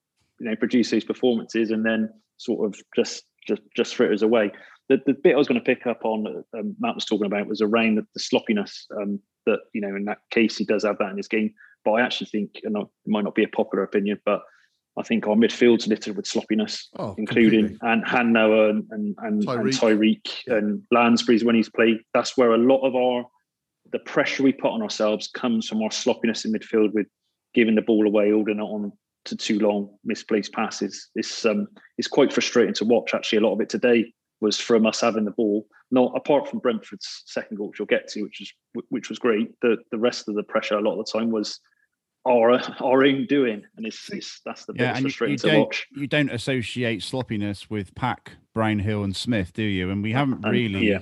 you 0.41 0.49
know 0.49 0.57
produce 0.57 0.91
these 0.91 1.05
performances 1.05 1.71
and 1.71 1.85
then 1.85 2.09
sort 2.39 2.67
of 2.67 2.81
just 2.97 3.25
just 3.47 3.63
just 3.77 3.95
fritters 3.95 4.23
away 4.23 4.51
the, 4.89 5.01
the 5.07 5.15
bit 5.15 5.35
I 5.35 5.39
was 5.39 5.49
going 5.49 5.61
to 5.61 5.65
pick 5.65 5.87
up 5.87 6.05
on, 6.05 6.45
um, 6.57 6.77
Matt 6.79 6.95
was 6.95 7.05
talking 7.05 7.27
about, 7.27 7.47
was 7.47 7.63
around 7.63 7.97
the, 7.97 8.07
the 8.13 8.21
sloppiness 8.21 8.87
um, 9.01 9.19
that, 9.47 9.61
you 9.73 9.81
know, 9.81 9.95
in 9.97 10.05
that 10.05 10.19
case, 10.31 10.57
he 10.57 10.65
does 10.65 10.85
have 10.85 10.99
that 10.99 11.11
in 11.11 11.17
his 11.17 11.29
game. 11.29 11.55
But 11.85 11.93
I 11.93 12.03
actually 12.03 12.29
think, 12.29 12.61
and 12.65 12.77
it 12.77 12.87
might 13.07 13.25
not 13.25 13.35
be 13.35 13.45
a 13.45 13.49
popular 13.49 13.85
opinion, 13.85 14.21
but 14.25 14.43
I 14.97 15.03
think 15.03 15.27
our 15.27 15.35
midfield's 15.35 15.87
littered 15.87 16.17
with 16.17 16.27
sloppiness, 16.27 16.89
oh, 16.99 17.15
including 17.19 17.77
and 17.83 18.05
Han 18.05 18.33
Noah 18.33 18.71
and 18.71 18.87
and, 18.91 19.17
and 19.19 19.43
Tyreeq, 19.45 20.47
and, 20.47 20.57
and 20.57 20.83
Lansbury's 20.93 21.45
when 21.45 21.57
he's 21.57 21.69
played. 21.69 21.99
That's 22.15 22.37
where 22.37 22.53
a 22.53 22.59
lot 22.59 22.87
of 22.87 22.95
our 22.95 23.25
the 23.93 23.99
pressure 23.99 24.45
we 24.45 24.53
put 24.53 24.71
on 24.71 24.83
ourselves 24.83 25.29
comes 25.29 25.69
from 25.69 25.83
our 25.83 25.91
sloppiness 25.91 26.45
in 26.45 26.53
midfield 26.53 26.93
with 26.95 27.07
giving 27.55 27.75
the 27.75 27.83
ball 27.83 28.07
away, 28.07 28.31
holding 28.31 28.59
it 28.59 28.63
on 28.63 28.93
to 29.25 29.37
too 29.37 29.59
long, 29.59 29.91
misplaced 30.05 30.53
passes. 30.53 31.09
It's 31.15 31.45
um 31.45 31.69
it's 31.99 32.09
quite 32.09 32.33
frustrating 32.33 32.75
to 32.75 32.85
watch. 32.85 33.15
Actually, 33.15 33.39
a 33.39 33.43
lot 33.43 33.55
of 33.55 33.61
it 33.61 33.69
today 33.69 34.13
was 34.41 34.61
from 34.61 34.87
us 34.87 35.01
having 35.01 35.25
the 35.25 35.31
ball. 35.31 35.67
Not 35.91 36.13
apart 36.17 36.49
from 36.49 36.59
Brentford's 36.59 37.23
second 37.27 37.57
goal, 37.57 37.69
which 37.69 37.79
you'll 37.79 37.87
get 37.87 38.09
to, 38.09 38.23
which 38.23 38.41
was 38.41 38.85
which 38.89 39.09
was 39.09 39.19
great. 39.19 39.53
The 39.63 39.77
the 39.91 39.99
rest 39.99 40.29
of 40.29 40.35
the 40.35 40.43
pressure 40.43 40.77
a 40.77 40.81
lot 40.81 40.99
of 40.99 41.07
the 41.07 41.19
time 41.19 41.31
was 41.31 41.61
our 42.27 42.61
our 42.83 43.05
own 43.05 43.27
doing, 43.27 43.63
and 43.77 43.87
it's, 43.87 44.11
it's 44.11 44.41
that's 44.45 44.65
the 44.65 44.75
yeah, 44.77 44.99
frustrating 44.99 45.39
you, 45.43 45.51
you 45.51 45.57
to 45.57 45.61
watch. 45.61 45.87
You 45.95 46.07
don't 46.07 46.31
associate 46.31 47.03
sloppiness 47.03 47.69
with 47.71 47.95
Pack, 47.95 48.33
Brownhill, 48.55 49.05
and 49.05 49.15
Smith, 49.15 49.53
do 49.53 49.63
you? 49.63 49.91
And 49.91 50.03
we 50.03 50.13
haven't 50.13 50.43
really, 50.43 50.89
yeah. 50.89 51.01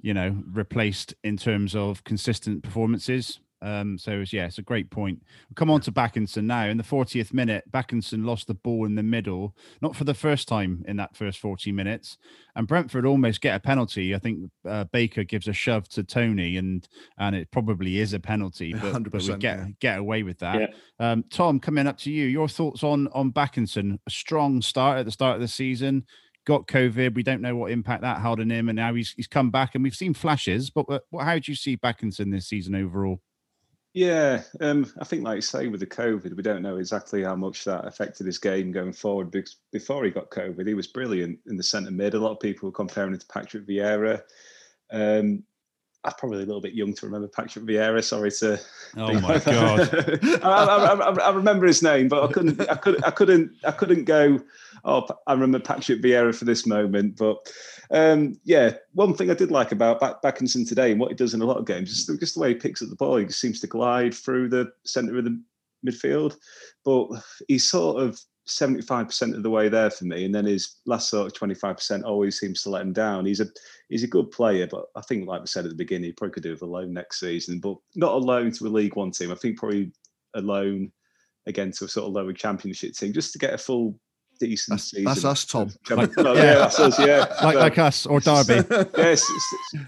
you 0.00 0.14
know, 0.14 0.42
replaced 0.50 1.14
in 1.24 1.36
terms 1.36 1.74
of 1.74 2.04
consistent 2.04 2.62
performances. 2.62 3.40
Um, 3.60 3.98
so 3.98 4.24
yeah, 4.30 4.46
it's 4.46 4.58
a 4.58 4.62
great 4.62 4.90
point. 4.90 5.22
We'll 5.48 5.54
come 5.54 5.70
on 5.70 5.80
to 5.82 5.92
Bakinson 5.92 6.44
now. 6.44 6.66
In 6.66 6.76
the 6.76 6.84
40th 6.84 7.32
minute, 7.32 7.64
Bakinson 7.70 8.24
lost 8.24 8.46
the 8.46 8.54
ball 8.54 8.86
in 8.86 8.94
the 8.94 9.02
middle, 9.02 9.56
not 9.82 9.96
for 9.96 10.04
the 10.04 10.14
first 10.14 10.48
time 10.48 10.84
in 10.86 10.96
that 10.96 11.16
first 11.16 11.38
40 11.38 11.72
minutes. 11.72 12.18
And 12.54 12.66
Brentford 12.66 13.06
almost 13.06 13.40
get 13.40 13.56
a 13.56 13.60
penalty. 13.60 14.14
I 14.14 14.18
think 14.18 14.50
uh, 14.68 14.84
Baker 14.84 15.24
gives 15.24 15.48
a 15.48 15.52
shove 15.52 15.88
to 15.90 16.02
Toney, 16.02 16.56
and 16.56 16.86
and 17.18 17.34
it 17.36 17.50
probably 17.50 17.98
is 17.98 18.12
a 18.12 18.20
penalty, 18.20 18.74
but, 18.74 19.10
but 19.10 19.22
we 19.22 19.36
get 19.36 19.58
yeah. 19.58 19.66
get 19.80 19.98
away 19.98 20.22
with 20.22 20.38
that. 20.38 20.60
Yeah. 20.60 21.12
Um, 21.12 21.24
Tom, 21.30 21.60
coming 21.60 21.86
up 21.86 21.98
to 21.98 22.10
you, 22.10 22.26
your 22.26 22.48
thoughts 22.48 22.82
on 22.82 23.08
on 23.08 23.32
Bakinson? 23.32 23.98
A 24.06 24.10
strong 24.10 24.62
start 24.62 24.98
at 24.98 25.04
the 25.04 25.12
start 25.12 25.36
of 25.36 25.40
the 25.40 25.48
season, 25.48 26.04
got 26.44 26.66
COVID. 26.66 27.14
We 27.14 27.22
don't 27.22 27.42
know 27.42 27.54
what 27.54 27.70
impact 27.70 28.02
that 28.02 28.20
had 28.20 28.40
on 28.40 28.50
him, 28.50 28.68
and 28.68 28.76
now 28.76 28.94
he's 28.94 29.12
he's 29.12 29.26
come 29.28 29.50
back, 29.50 29.74
and 29.74 29.84
we've 29.84 29.94
seen 29.94 30.14
flashes. 30.14 30.70
But 30.70 30.88
what, 30.88 31.02
what- 31.10 31.24
how 31.24 31.34
do 31.34 31.52
you 31.52 31.56
see 31.56 31.76
Bakinson 31.76 32.32
this 32.32 32.48
season 32.48 32.74
overall? 32.74 33.20
Yeah, 33.98 34.44
um, 34.60 34.86
I 35.00 35.04
think, 35.04 35.24
like 35.24 35.34
you 35.34 35.42
say, 35.42 35.66
with 35.66 35.80
the 35.80 35.86
COVID, 35.86 36.36
we 36.36 36.42
don't 36.44 36.62
know 36.62 36.76
exactly 36.76 37.24
how 37.24 37.34
much 37.34 37.64
that 37.64 37.84
affected 37.84 38.26
his 38.26 38.38
game 38.38 38.70
going 38.70 38.92
forward. 38.92 39.32
Because 39.32 39.56
before 39.72 40.04
he 40.04 40.12
got 40.12 40.30
COVID, 40.30 40.68
he 40.68 40.74
was 40.74 40.86
brilliant 40.86 41.40
in 41.48 41.56
the 41.56 41.64
centre 41.64 41.90
mid. 41.90 42.14
A 42.14 42.20
lot 42.20 42.30
of 42.30 42.38
people 42.38 42.68
were 42.68 42.72
comparing 42.72 43.12
him 43.12 43.18
to 43.18 43.26
Patrick 43.26 43.66
Vieira. 43.66 44.22
Um, 44.92 45.42
I'm 46.08 46.14
probably 46.18 46.38
a 46.38 46.46
little 46.46 46.60
bit 46.60 46.72
young 46.72 46.94
to 46.94 47.06
remember 47.06 47.28
Patrick 47.28 47.66
Vieira. 47.66 48.02
Sorry 48.02 48.30
to. 48.30 48.58
Oh 48.96 49.12
my. 49.20 49.38
God. 49.38 49.90
I, 50.42 50.48
I, 50.48 50.94
I, 50.94 51.10
I 51.10 51.30
remember 51.30 51.66
his 51.66 51.82
name, 51.82 52.08
but 52.08 52.24
I 52.24 52.32
couldn't. 52.32 52.60
I 52.68 52.74
could. 52.76 53.04
I 53.04 53.10
couldn't. 53.10 53.52
I 53.64 53.70
couldn't 53.72 54.04
go. 54.04 54.40
Oh, 54.84 55.06
I 55.26 55.34
remember 55.34 55.58
Patrick 55.58 56.00
Vieira 56.00 56.34
for 56.34 56.46
this 56.46 56.66
moment. 56.66 57.16
But 57.16 57.52
um, 57.90 58.40
yeah, 58.44 58.72
one 58.94 59.14
thing 59.14 59.30
I 59.30 59.34
did 59.34 59.50
like 59.50 59.70
about 59.72 60.00
Back- 60.00 60.22
Bakinson 60.22 60.66
today 60.66 60.90
and 60.92 61.00
what 61.00 61.10
he 61.10 61.14
does 61.14 61.34
in 61.34 61.42
a 61.42 61.46
lot 61.46 61.58
of 61.58 61.66
games 61.66 61.90
is 61.90 62.06
just 62.18 62.34
the 62.34 62.40
way 62.40 62.50
he 62.50 62.54
picks 62.54 62.80
up 62.80 62.88
the 62.88 62.96
ball. 62.96 63.16
He 63.16 63.26
just 63.26 63.40
seems 63.40 63.60
to 63.60 63.66
glide 63.66 64.14
through 64.14 64.48
the 64.48 64.72
centre 64.84 65.18
of 65.18 65.24
the 65.24 65.40
midfield, 65.86 66.36
but 66.84 67.08
he's 67.48 67.68
sort 67.68 68.02
of. 68.02 68.18
75% 68.48 69.34
of 69.34 69.42
the 69.42 69.50
way 69.50 69.68
there 69.68 69.90
for 69.90 70.04
me 70.04 70.24
and 70.24 70.34
then 70.34 70.44
his 70.44 70.76
last 70.86 71.10
sort 71.10 71.26
of 71.26 71.38
25% 71.38 72.04
always 72.04 72.38
seems 72.38 72.62
to 72.62 72.70
let 72.70 72.82
him 72.82 72.92
down. 72.92 73.26
He's 73.26 73.40
a 73.40 73.46
he's 73.88 74.04
a 74.04 74.08
good 74.08 74.30
player 74.30 74.66
but 74.66 74.86
i 74.96 75.00
think 75.00 75.26
like 75.26 75.42
I 75.42 75.44
said 75.46 75.64
at 75.64 75.70
the 75.70 75.76
beginning 75.76 76.10
he 76.10 76.12
probably 76.12 76.32
could 76.32 76.42
do 76.42 76.50
with 76.50 76.62
a 76.62 76.66
loan 76.66 76.92
next 76.92 77.20
season 77.20 77.58
but 77.58 77.76
not 77.94 78.12
a 78.12 78.18
loan 78.18 78.50
to 78.52 78.66
a 78.66 78.68
league 78.68 78.96
one 78.96 79.10
team. 79.10 79.30
I 79.30 79.34
think 79.34 79.58
probably 79.58 79.92
a 80.34 80.40
loan 80.40 80.92
again 81.46 81.72
to 81.72 81.84
a 81.84 81.88
sort 81.88 82.06
of 82.06 82.12
lower 82.12 82.32
championship 82.32 82.94
team 82.94 83.12
just 83.12 83.32
to 83.32 83.38
get 83.38 83.54
a 83.54 83.58
full 83.58 83.98
decent 84.38 84.80
season 84.80 85.04
That's 85.04 85.24
us, 85.24 85.44
Tom. 85.44 85.70
Like- 85.90 86.16
Well, 86.16 86.36
yeah, 86.36 86.54
that's 86.56 86.78
us, 86.78 86.98
yeah. 86.98 87.18
Like 87.20 87.40
But- 87.42 87.56
like 87.56 87.78
us 87.78 88.06
or 88.06 88.20
Derby. 88.20 88.66
yes, 88.96 89.22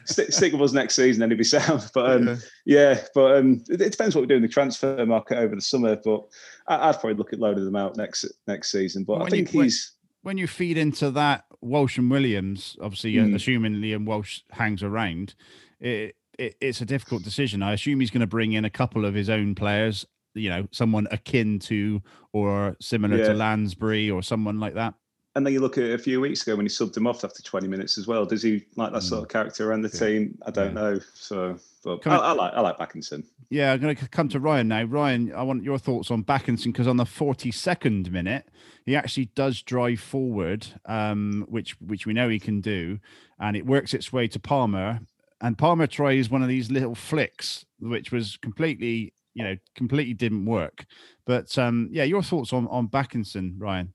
stick, 0.05 0.32
stick 0.32 0.53
with 0.53 0.62
us 0.62 0.72
next 0.72 0.94
season, 0.96 1.20
then 1.20 1.30
he'll 1.30 1.38
be 1.38 1.44
sound. 1.44 1.90
But 1.94 2.11
um, 2.11 2.38
yeah. 2.66 3.01
but 3.14 3.36
um, 3.38 3.62
it, 3.68 3.80
it 3.80 3.90
depends 3.92 4.14
what 4.14 4.22
we 4.22 4.26
do 4.26 4.36
in 4.36 4.42
the 4.42 4.48
transfer 4.48 5.05
market 5.07 5.38
over 5.38 5.55
the 5.55 5.61
summer. 5.61 5.96
But 5.96 6.22
I, 6.68 6.88
I'd 6.88 7.01
probably 7.01 7.14
look 7.14 7.32
at 7.32 7.38
loading 7.40 7.64
them 7.64 7.76
out 7.76 7.96
next 7.96 8.24
next 8.46 8.70
season. 8.70 9.05
But 9.05 9.14
I 9.14 9.18
When 9.24 9.26
you- 9.26 9.30
think 9.44 9.51
when- 9.55 9.64
he's 9.64 9.92
when 10.22 10.36
you 10.38 10.46
feed 10.46 10.76
into 10.76 11.11
that 11.12 11.44
Walsh 11.62 11.96
and 11.96 12.11
Williams, 12.11 12.76
obviously 12.82 13.14
Mm. 13.14 13.34
assuming 13.34 13.74
Liam 13.76 14.05
Walsh 14.05 14.40
hangs 14.51 14.82
around, 14.82 15.34
it, 15.80 16.14
it 16.38 16.57
it's 16.61 16.80
a 16.82 16.84
difficult 16.84 17.22
decision. 17.22 17.62
I 17.62 17.72
assume 17.72 18.01
he's 18.01 18.11
going 18.11 18.20
to 18.20 18.26
bring 18.26 18.53
in 18.53 18.64
a 18.66 18.70
couple 18.70 19.05
of 19.07 19.14
his 19.14 19.30
own 19.30 19.55
players, 19.55 20.05
you 20.41 20.51
know, 20.51 20.66
someone 20.72 21.07
akin 21.11 21.59
to 21.61 22.03
or 22.32 22.76
similar 22.80 23.16
Yeah. 23.18 23.28
to 23.28 23.34
Lansbury 23.34 24.11
or 24.11 24.22
someone 24.22 24.59
like 24.61 24.74
that. 24.74 24.95
and 25.36 25.47
then 25.47 25.53
you 25.53 25.61
look 25.61 25.78
at 25.78 25.84
it 25.84 25.93
a 25.95 25.99
few 26.03 26.20
weeks 26.20 26.43
ago 26.43 26.57
when 26.57 26.66
he 26.66 26.70
subbed 26.70 26.97
him 26.97 27.07
off 27.07 27.22
after 27.22 27.41
20 27.41 27.68
minutes 27.68 27.97
as 27.99 28.07
well. 28.09 28.26
Does 28.26 28.43
he 28.43 28.64
like 28.74 28.93
that 28.93 29.03
sort 29.03 29.22
of 29.22 29.28
character 29.28 29.70
around 29.70 29.82
the 29.82 29.88
team? 29.88 30.36
I 30.45 30.51
don't 30.51 30.74
know. 30.74 30.99
So, 31.14 31.57
but 31.84 32.05
I, 32.05 32.16
I- 32.16 32.28
I 32.30 32.32
like 32.32 32.53
I 32.55 32.61
like 32.61 32.78
Bakinson. 32.78 33.22
Yeah, 33.49 33.72
I'm 33.72 33.80
going 33.80 33.95
to 33.97 34.09
come 34.09 34.28
to 34.30 34.41
Ryan 34.41 34.66
now. 34.68 34.82
Ryan, 34.84 35.32
I 35.32 35.43
want 35.45 35.62
your 35.62 35.78
thoughts 35.78 36.11
on 36.11 36.24
Bakinson 36.24 36.66
because 36.72 36.88
on 36.88 36.97
the 36.97 37.05
42nd 37.05 38.11
minute, 38.11 38.49
he 38.86 38.95
actually 38.97 39.26
does 39.36 39.62
drive 39.62 40.01
forward, 40.01 40.66
um, 40.86 41.47
which 41.49 41.80
which 41.80 42.07
we 42.07 42.12
know 42.12 42.28
he 42.28 42.38
can 42.41 42.61
do, 42.61 42.99
and 43.38 43.57
it 43.57 43.66
works 43.66 43.95
its 43.95 44.12
way 44.12 44.26
to 44.28 44.38
Palmer, 44.41 45.01
and 45.41 45.57
Palmer 45.57 45.86
tries 45.86 46.28
one 46.28 46.43
of 46.43 46.49
these 46.49 46.70
little 46.72 46.95
flicks, 46.97 47.64
which 47.80 48.11
was 48.12 48.36
completely, 48.36 49.12
you 49.35 49.45
know, 49.45 49.57
completely 49.74 50.14
didn't 50.14 50.47
work. 50.47 50.85
But 51.26 51.57
um, 51.59 51.89
yeah, 51.93 52.05
your 52.05 52.22
thoughts 52.22 52.53
on 52.53 52.66
on 52.68 52.89
Bakinson, 52.89 53.55
Ryan? 53.59 53.95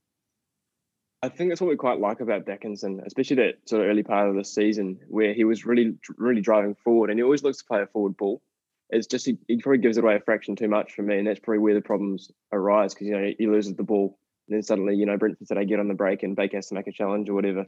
I 1.26 1.30
think 1.30 1.50
that's 1.50 1.60
what 1.60 1.70
we 1.70 1.76
quite 1.76 2.00
like 2.00 2.20
about 2.20 2.46
Bakinson, 2.46 3.04
especially 3.06 3.38
that 3.38 3.68
sort 3.68 3.82
of 3.82 3.90
early 3.90 4.04
part 4.04 4.30
of 4.30 4.36
the 4.36 4.46
season 4.46 5.00
where 5.08 5.34
he 5.34 5.44
was 5.44 5.66
really, 5.66 5.98
really 6.18 6.42
driving 6.42 6.76
forward, 6.76 7.10
and 7.10 7.18
he 7.18 7.24
always 7.24 7.44
looks 7.44 7.60
to 7.60 7.66
play 7.66 7.82
a 7.82 7.88
forward 7.88 8.16
ball. 8.16 8.44
It's 8.92 9.08
just 9.08 9.26
he, 9.26 9.40
he 9.48 9.58
probably 9.58 9.80
gives 9.80 9.98
it 9.98 10.04
away 10.04 10.16
a 10.16 10.20
fraction 10.20 10.56
too 10.56 10.68
much 10.68 10.94
for 10.94 11.02
me, 11.02 11.18
and 11.18 11.28
that's 11.28 11.40
probably 11.40 11.60
where 11.60 11.74
the 11.74 11.82
problems 11.82 12.30
arise 12.52 12.94
because 12.94 13.08
you 13.08 13.18
know 13.18 13.34
he 13.38 13.48
loses 13.48 13.74
the 13.74 13.84
ball, 13.84 14.20
and 14.48 14.56
then 14.56 14.62
suddenly 14.62 14.96
you 14.96 15.08
know 15.08 15.18
Brentford 15.18 15.48
today 15.48 15.66
get 15.66 15.80
on 15.80 15.88
the 15.88 15.96
break 15.96 16.22
and 16.22 16.36
Baker 16.36 16.58
has 16.58 16.68
to 16.68 16.76
make 16.76 16.88
a 16.88 16.92
challenge 16.92 17.28
or 17.28 17.34
whatever. 17.34 17.66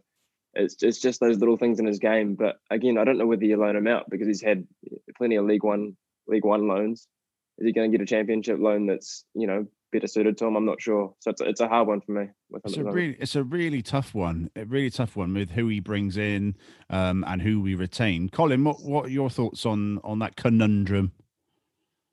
It's 0.54 0.84
it's 0.84 1.00
just 1.00 1.20
those 1.20 1.40
little 1.40 1.58
things 1.58 1.80
in 1.80 1.88
his 1.88 1.98
game. 2.00 2.36
But 2.36 2.58
again, 2.70 3.00
I 3.00 3.06
don't 3.06 3.18
know 3.18 3.26
whether 3.26 3.46
you 3.46 3.58
loan 3.58 3.76
him 3.76 3.88
out 3.88 4.08
because 4.08 4.28
he's 4.28 4.44
had 4.44 4.68
plenty 5.18 5.36
of 5.36 5.46
League 5.46 5.64
One 5.64 5.98
League 6.28 6.46
One 6.46 6.68
loans. 6.68 7.08
Is 7.58 7.66
he 7.66 7.74
going 7.74 7.92
to 7.92 7.98
get 7.98 8.04
a 8.04 8.08
Championship 8.08 8.60
loan 8.60 8.86
that's 8.86 9.26
you 9.34 9.48
know 9.48 9.66
better 9.92 10.08
suited 10.08 10.38
to 10.38 10.46
him? 10.46 10.56
I'm 10.56 10.66
not 10.66 10.82
sure. 10.82 11.14
So 11.20 11.32
it's, 11.32 11.42
it's 11.42 11.62
a 11.62 11.68
hard 11.68 11.88
one 11.88 12.02
for 12.02 12.12
me. 12.12 12.30
with 12.50 12.62
It's 12.66 12.78
a 12.78 12.84
really, 12.84 13.18
it's 13.20 13.36
a 13.36 13.44
really 13.44 13.82
tough 13.82 14.14
one. 14.14 14.50
A 14.56 14.66
really 14.66 14.90
tough 14.90 15.16
one 15.16 15.34
with 15.34 15.52
who 15.52 15.68
he 15.68 15.80
brings 15.80 16.18
in 16.18 16.56
um, 16.90 17.24
and 17.28 17.42
who 17.42 17.62
we 17.62 17.76
retain. 17.76 18.30
Colin, 18.30 18.64
what 18.64 18.82
what 18.84 19.06
are 19.06 19.10
your 19.10 19.30
thoughts 19.30 19.66
on 19.66 20.00
on 20.04 20.20
that 20.20 20.36
conundrum? 20.36 21.12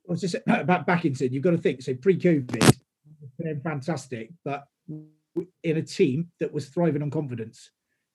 I 0.08 0.12
was 0.12 0.20
just 0.20 0.36
about 0.46 0.86
Bakinson. 0.86 1.32
You've 1.32 1.42
got 1.42 1.52
to 1.52 1.58
think. 1.58 1.80
So 1.80 1.94
pre-COVID, 1.94 2.76
playing 3.40 3.60
fantastic, 3.62 4.30
but 4.44 4.64
in 5.62 5.76
a 5.76 5.82
team 5.82 6.30
that 6.40 6.52
was 6.52 6.68
thriving 6.68 7.02
on 7.02 7.10
confidence, 7.10 7.70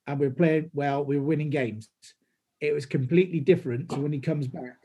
and 0.08 0.20
we 0.20 0.28
were 0.28 0.34
playing 0.34 0.70
well. 0.74 1.04
We 1.04 1.18
were 1.18 1.24
winning 1.24 1.50
games. 1.50 1.90
It 2.62 2.74
was 2.74 2.86
completely 2.86 3.40
different 3.40 3.90
to 3.90 4.02
when 4.02 4.12
he 4.12 4.20
comes 4.20 4.48
back, 4.48 4.78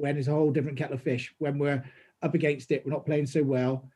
when 0.00 0.16
it's 0.16 0.28
a 0.28 0.32
whole 0.32 0.50
different 0.50 0.78
kettle 0.78 0.94
of 0.94 1.02
fish. 1.02 1.34
When 1.38 1.58
we're 1.58 1.84
up 2.22 2.34
against 2.34 2.70
it, 2.70 2.84
we're 2.84 2.92
not 2.92 3.06
playing 3.06 3.26
so 3.26 3.42
well. 3.42 3.88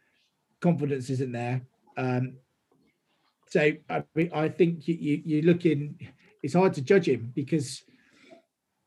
Confidence 0.60 1.10
isn't 1.10 1.32
there. 1.32 1.62
Um, 1.96 2.36
so 3.48 3.72
I, 3.88 4.04
mean, 4.14 4.30
I 4.34 4.48
think 4.48 4.86
you, 4.88 4.94
you 4.94 5.22
you 5.24 5.42
look 5.42 5.64
in. 5.66 5.96
It's 6.42 6.54
hard 6.54 6.74
to 6.74 6.82
judge 6.82 7.08
him 7.08 7.32
because, 7.34 7.82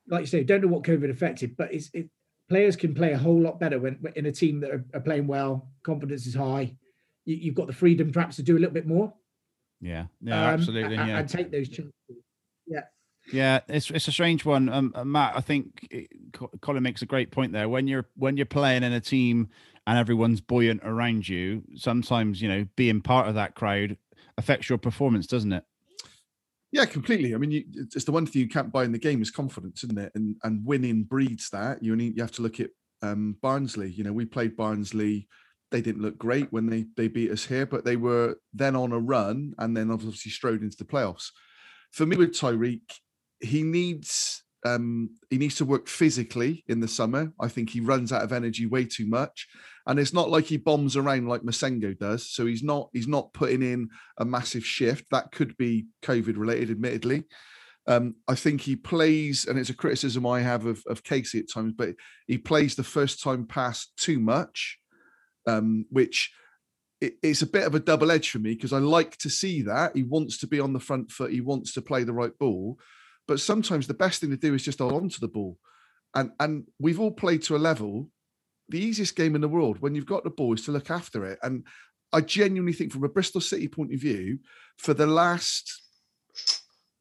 like 0.08 0.22
you 0.22 0.28
say, 0.28 0.44
don't 0.44 0.62
know 0.62 0.68
what 0.68 0.84
COVID 0.84 1.10
affected, 1.10 1.58
but 1.58 1.74
it's 1.74 1.90
it, 1.94 2.10
players 2.50 2.76
can 2.76 2.94
play 2.94 3.14
a 3.14 3.18
whole 3.18 3.40
lot 3.42 3.60
better 3.60 3.80
when 3.80 4.00
in 4.16 4.26
a 4.26 4.32
team 4.32 4.60
that 4.62 4.72
are, 4.72 4.86
are 4.94 5.02
playing 5.02 5.28
well. 5.28 5.70
Confidence 5.84 6.28
is 6.28 6.36
high. 6.36 6.76
You, 7.26 7.36
you've 7.36 7.56
got 7.56 7.68
the 7.68 7.74
freedom 7.74 8.12
perhaps 8.12 8.36
to 8.38 8.44
do 8.44 8.58
a 8.58 8.60
little 8.60 8.74
bit 8.74 8.88
more. 8.88 9.14
Yeah, 9.80 10.06
yeah, 10.22 10.50
um, 10.50 10.54
absolutely. 10.56 10.96
a- 10.96 11.02
a- 11.02 11.08
Yeah, 11.08 11.18
and 11.20 11.30
take 11.30 11.52
those 11.52 11.70
chances. 11.70 11.94
Yeah. 12.66 12.82
Yeah, 13.32 13.60
it's 13.68 13.90
it's 13.92 14.08
a 14.08 14.12
strange 14.12 14.46
one, 14.46 14.70
um, 14.70 14.94
uh, 14.96 15.04
Matt. 15.04 15.36
I 15.36 15.42
think 15.42 15.88
it, 15.92 16.08
Colin 16.62 16.84
makes 16.84 17.02
a 17.02 17.06
great 17.06 17.32
point 17.32 17.52
there. 17.52 17.68
When 17.68 17.88
you're 17.88 18.08
when 18.16 18.38
you're 18.38 18.46
playing 18.46 18.84
in 18.84 18.94
a 18.94 19.02
team 19.02 19.50
and 19.86 19.98
everyone's 19.98 20.42
buoyant 20.42 20.82
around 20.84 21.28
you, 21.28 21.64
sometimes 21.76 22.42
you 22.42 22.48
know 22.48 22.66
being 22.76 23.02
part 23.02 23.28
of 23.28 23.36
that 23.36 23.56
crowd 23.56 23.98
affects 24.38 24.70
your 24.70 24.78
performance, 24.78 25.28
doesn't 25.28 25.52
it? 25.52 25.64
Yeah, 26.72 26.86
completely. 26.86 27.34
I 27.34 27.38
mean, 27.38 27.52
you, 27.52 27.64
it's 27.74 27.96
it's 27.96 28.06
the 28.06 28.12
one 28.12 28.26
thing 28.26 28.42
you 28.42 28.50
can't 28.50 28.72
buy 28.72 28.84
in 28.84 28.92
the 28.92 29.00
game 29.00 29.22
is 29.22 29.32
confidence, 29.32 29.84
isn't 29.84 30.00
it? 30.00 30.12
And 30.16 30.36
and 30.44 30.66
winning 30.66 31.04
breeds 31.04 31.50
that. 31.50 31.84
You 31.84 31.96
need 31.96 32.16
you 32.16 32.24
have 32.24 32.34
to 32.34 32.42
look 32.42 32.60
at 32.60 32.70
um, 33.02 33.38
Barnsley. 33.42 33.92
You 33.92 34.04
know, 34.04 34.14
we 34.14 34.26
played 34.26 34.56
Barnsley. 34.56 35.28
They 35.70 35.82
didn't 35.82 36.02
look 36.02 36.18
great 36.18 36.52
when 36.54 36.68
they 36.68 36.86
they 36.96 37.10
beat 37.10 37.32
us 37.32 37.46
here, 37.46 37.66
but 37.66 37.84
they 37.84 37.98
were 37.98 38.38
then 38.54 38.76
on 38.76 38.94
a 38.94 39.00
run 39.00 39.54
and 39.58 39.76
then 39.76 39.92
obviously 39.92 40.32
strode 40.32 40.62
into 40.62 40.78
the 40.78 40.86
playoffs. 40.86 41.32
For 41.92 42.06
me, 42.06 42.18
with 42.18 42.32
Tyreeq, 42.32 42.82
he 43.40 43.64
needs 43.64 44.44
um, 44.66 45.12
he 45.30 45.38
needs 45.38 45.56
to 45.56 45.66
work 45.66 45.88
physically 45.88 46.64
in 46.68 46.80
the 46.80 46.88
summer. 46.88 47.32
I 47.40 47.48
think 47.48 47.70
he 47.70 47.80
runs 47.80 48.12
out 48.12 48.24
of 48.24 48.34
energy 48.34 48.66
way 48.66 48.86
too 48.86 49.08
much, 49.08 49.48
and 49.86 50.00
it's 50.00 50.14
not 50.14 50.30
like 50.30 50.46
he 50.46 50.58
bombs 50.58 50.98
around 50.98 51.28
like 51.28 51.42
Massengo 51.42 51.98
does. 51.98 52.30
So 52.30 52.46
he's 52.46 52.64
not 52.64 52.90
he's 52.94 53.08
not 53.08 53.34
putting 53.34 53.62
in 53.62 53.90
a 54.18 54.26
massive 54.26 54.66
shift. 54.66 55.06
That 55.12 55.32
could 55.32 55.56
be 55.58 55.88
COVID 56.04 56.38
related, 56.38 56.72
admittedly. 56.72 57.24
Um, 57.88 58.16
I 58.28 58.36
think 58.36 58.62
he 58.62 58.76
plays, 58.76 59.46
and 59.46 59.58
it's 59.58 59.70
a 59.70 59.76
criticism 59.76 60.26
I 60.26 60.42
have 60.42 60.66
of, 60.66 60.84
of 60.88 61.04
Kasey 61.04 61.40
at 61.40 61.54
times, 61.54 61.74
but 61.78 61.92
he 62.28 62.38
plays 62.38 62.76
the 62.76 62.84
first 62.84 63.24
time 63.24 63.46
pass 63.46 63.88
too 63.96 64.20
much, 64.20 64.78
um, 65.48 65.86
which 65.90 66.32
it's 67.00 67.44
a 67.44 67.48
bit 67.48 67.64
of 67.64 67.76
a 67.76 67.80
double 67.80 68.10
edge 68.10 68.32
for 68.32 68.40
me 68.40 68.56
because 68.56 68.74
I 68.74 68.80
like 68.80 69.18
to 69.18 69.30
see 69.30 69.62
that 69.62 69.96
he 69.96 70.02
wants 70.02 70.40
to 70.40 70.48
be 70.48 70.60
on 70.60 70.74
the 70.74 70.80
front 70.80 71.12
foot, 71.12 71.32
he 71.32 71.42
wants 71.42 71.74
to 71.74 71.82
play 71.82 72.04
the 72.04 72.14
right 72.14 72.36
ball, 72.40 72.80
but 73.28 73.40
sometimes 73.40 73.88
the 73.88 73.94
best 73.94 74.22
thing 74.22 74.30
to 74.30 74.38
do 74.38 74.54
is 74.54 74.64
just 74.64 74.80
hold 74.80 74.94
on 74.94 75.10
to 75.10 75.20
the 75.20 75.28
ball, 75.28 75.58
and 76.16 76.32
and 76.40 76.66
we've 76.80 77.00
all 77.00 77.12
played 77.12 77.44
to 77.44 77.56
a 77.56 77.58
level. 77.58 78.10
The 78.70 78.80
easiest 78.80 79.16
game 79.16 79.36
in 79.36 79.42
the 79.42 79.48
world 79.48 79.80
when 79.80 79.96
you've 79.96 80.06
got 80.06 80.26
the 80.26 80.30
ball 80.30 80.54
is 80.54 80.66
to 80.66 80.72
look 80.72 80.92
after 80.92 81.26
it, 81.26 81.40
and 81.44 81.66
I 82.14 82.22
genuinely 82.22 82.74
think, 82.74 82.92
from 82.92 83.04
a 83.04 83.10
Bristol 83.10 83.42
City 83.42 83.68
point 83.68 83.94
of 83.94 84.00
view, 84.00 84.40
for 84.78 84.94
the 84.94 85.08
last 85.08 85.82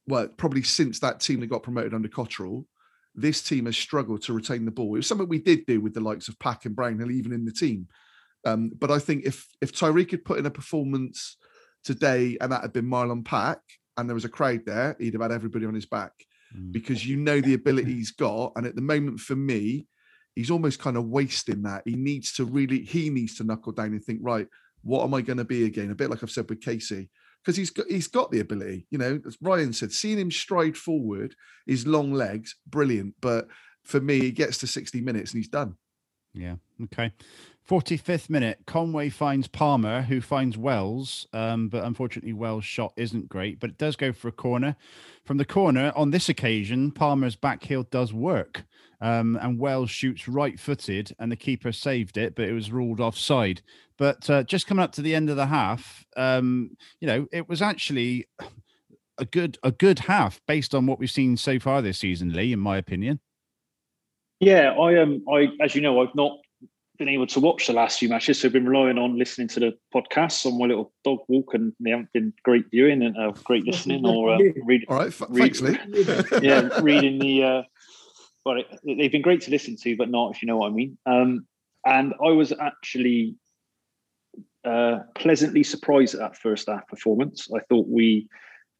well, 0.06 0.28
probably 0.28 0.62
since 0.62 1.00
that 1.00 1.20
team 1.20 1.40
that 1.40 1.48
got 1.48 1.62
promoted 1.62 1.94
under 1.94 2.08
Cotterill, 2.08 2.64
this 3.14 3.42
team 3.42 3.66
has 3.66 3.76
struggled 3.76 4.22
to 4.22 4.32
retain 4.32 4.64
the 4.64 4.70
ball. 4.70 4.94
It 4.94 4.98
was 4.98 5.06
something 5.06 5.28
we 5.28 5.40
did 5.40 5.66
do 5.66 5.80
with 5.80 5.94
the 5.94 6.00
likes 6.00 6.28
of 6.28 6.38
Pack 6.38 6.64
and 6.64 6.76
Brownhill, 6.76 7.10
even 7.10 7.32
in 7.32 7.44
the 7.44 7.52
team. 7.52 7.88
Um, 8.44 8.70
but 8.78 8.90
I 8.90 8.98
think 8.98 9.24
if 9.24 9.46
if 9.60 9.72
Tyreeq 9.72 10.12
had 10.12 10.24
put 10.24 10.38
in 10.38 10.46
a 10.46 10.50
performance 10.50 11.36
today 11.82 12.36
and 12.40 12.52
that 12.52 12.62
had 12.62 12.72
been 12.72 12.86
Marlon 12.86 13.24
Pack 13.24 13.58
and 13.97 14.09
there 14.09 14.14
was 14.14 14.24
a 14.24 14.30
crowd 14.30 14.64
there, 14.66 14.97
he'd 14.99 15.14
have 15.14 15.22
had 15.22 15.32
everybody 15.32 15.66
on 15.66 15.74
his 15.74 15.86
back 15.86 16.12
mm. 16.57 16.72
because 16.72 17.07
you 17.07 17.16
know 17.16 17.40
the 17.40 17.55
ability 17.55 17.92
he's 17.92 18.12
got. 18.12 18.53
And 18.57 18.66
at 18.66 18.74
the 18.74 18.82
moment, 18.82 19.20
for 19.20 19.36
me, 19.36 19.86
he's 20.34 20.51
almost 20.51 20.80
kind 20.80 20.97
of 20.97 21.07
wasting 21.07 21.62
that. 21.62 21.82
He 21.84 21.97
needs 21.97 22.32
to 22.34 22.44
really, 22.44 22.82
he 22.82 23.11
needs 23.11 23.36
to 23.36 23.44
knuckle 23.44 23.72
down 23.72 23.86
and 23.86 24.05
think, 24.05 24.20
right, 24.22 24.47
what 24.82 25.05
am 25.05 25.14
I 25.14 25.20
going 25.20 25.38
to 25.38 25.44
be 25.44 25.64
again? 25.64 25.90
A 25.90 25.94
bit 25.94 26.11
like 26.11 26.22
I've 26.22 26.30
said 26.30 26.49
with 26.49 26.61
Kasey, 26.61 27.09
because 27.42 27.57
he's 27.57 27.70
got 27.70 27.86
he's 27.88 28.07
got 28.07 28.30
the 28.30 28.40
ability. 28.40 28.86
You 28.90 28.99
know, 28.99 29.20
as 29.26 29.36
Ryan 29.40 29.72
said, 29.72 29.92
seeing 29.92 30.18
him 30.18 30.30
stride 30.30 30.76
forward, 30.76 31.34
his 31.66 31.86
long 31.86 32.12
legs, 32.12 32.55
brilliant. 32.68 33.14
But 33.20 33.49
for 33.84 34.01
me, 34.01 34.20
he 34.20 34.30
gets 34.30 34.59
to 34.59 34.66
60 34.66 35.01
minutes 35.01 35.32
and 35.32 35.38
he's 35.38 35.49
done. 35.49 35.76
Yeah. 36.34 36.57
Okay. 36.84 37.12
45th 37.68 38.30
minute, 38.30 38.60
Conway 38.66 39.08
finds 39.08 39.48
Palmer, 39.48 40.02
who 40.02 40.20
finds 40.20 40.56
Wells, 40.56 41.26
um, 41.32 41.68
but 41.68 41.84
unfortunately, 41.84 42.32
Wells' 42.32 42.64
shot 42.64 42.92
isn't 42.96 43.28
great, 43.28 43.58
but 43.58 43.70
it 43.70 43.78
does 43.78 43.96
go 43.96 44.12
for 44.12 44.28
a 44.28 44.32
corner. 44.32 44.76
From 45.24 45.36
the 45.38 45.44
corner, 45.44 45.92
on 45.96 46.12
this 46.12 46.28
occasion, 46.28 46.92
Palmer's 46.92 47.34
back 47.34 47.64
heel 47.64 47.82
does 47.82 48.12
work, 48.12 48.64
um, 49.00 49.36
and 49.42 49.58
Wells 49.58 49.90
shoots 49.90 50.28
right 50.28 50.60
footed, 50.60 51.12
and 51.18 51.32
the 51.32 51.36
keeper 51.36 51.72
saved 51.72 52.16
it, 52.16 52.36
but 52.36 52.44
it 52.44 52.52
was 52.52 52.70
ruled 52.70 53.00
offside. 53.00 53.62
But 53.98 54.30
uh, 54.30 54.44
just 54.44 54.68
coming 54.68 54.84
up 54.84 54.92
to 54.92 55.02
the 55.02 55.16
end 55.16 55.28
of 55.28 55.36
the 55.36 55.46
half, 55.46 56.06
um, 56.16 56.76
you 57.00 57.08
know, 57.08 57.26
it 57.32 57.48
was 57.48 57.62
actually 57.62 58.28
a 59.18 59.24
good 59.24 59.58
a 59.64 59.72
good 59.72 59.98
half 60.00 60.40
based 60.46 60.72
on 60.72 60.86
what 60.86 61.00
we've 61.00 61.10
seen 61.10 61.36
so 61.36 61.58
far 61.58 61.82
this 61.82 61.98
season, 61.98 62.32
Lee, 62.32 62.52
in 62.52 62.60
my 62.60 62.76
opinion. 62.76 63.18
Yeah, 64.38 64.70
I 64.72 65.00
um, 65.00 65.24
I 65.28 65.48
as 65.60 65.74
you 65.74 65.80
know, 65.80 66.00
I've 66.00 66.14
not 66.14 66.38
been 66.99 67.09
able 67.09 67.26
to 67.28 67.40
watch 67.40 67.66
the 67.66 67.72
last 67.72 67.99
few 67.99 68.09
matches, 68.09 68.40
so 68.40 68.49
I've 68.49 68.53
been 68.53 68.68
relying 68.68 68.99
on 68.99 69.18
listening 69.18 69.49
to 69.49 69.61
the 69.61 69.78
podcasts 69.94 70.47
on 70.47 70.59
my 70.59 70.66
little 70.66 70.92
dog 71.05 71.20
walk, 71.28 71.55
and 71.55 71.72
they 71.80 71.90
haven't 71.90 72.12
been 72.12 72.32
great 72.42 72.64
viewing 72.70 73.03
and 73.03 73.16
uh, 73.16 73.32
great 73.44 73.64
listening 73.64 74.07
or 74.07 74.30
uh, 74.30 74.38
reading. 74.64 74.86
All 74.88 74.97
right, 74.97 75.09
f- 75.09 75.22
read- 75.28 75.57
thanks, 75.57 75.61
Lee. 75.61 75.78
yeah, 76.42 76.68
reading 76.80 77.18
the. 77.18 77.44
Uh, 77.44 77.62
well, 78.44 78.62
they've 78.84 79.11
been 79.11 79.22
great 79.22 79.40
to 79.42 79.51
listen 79.51 79.76
to, 79.78 79.97
but 79.97 80.09
not 80.09 80.34
if 80.34 80.42
you 80.42 80.47
know 80.47 80.59
what 80.59 80.68
I 80.68 80.70
mean. 80.70 80.97
Um, 81.05 81.47
and 81.84 82.14
I 82.24 82.30
was 82.30 82.53
actually 82.53 83.34
uh, 84.64 85.01
pleasantly 85.14 85.62
surprised 85.62 86.14
at 86.14 86.20
that 86.20 86.36
first 86.36 86.68
half 86.68 86.86
performance. 86.88 87.49
I 87.55 87.61
thought 87.68 87.86
we 87.88 88.28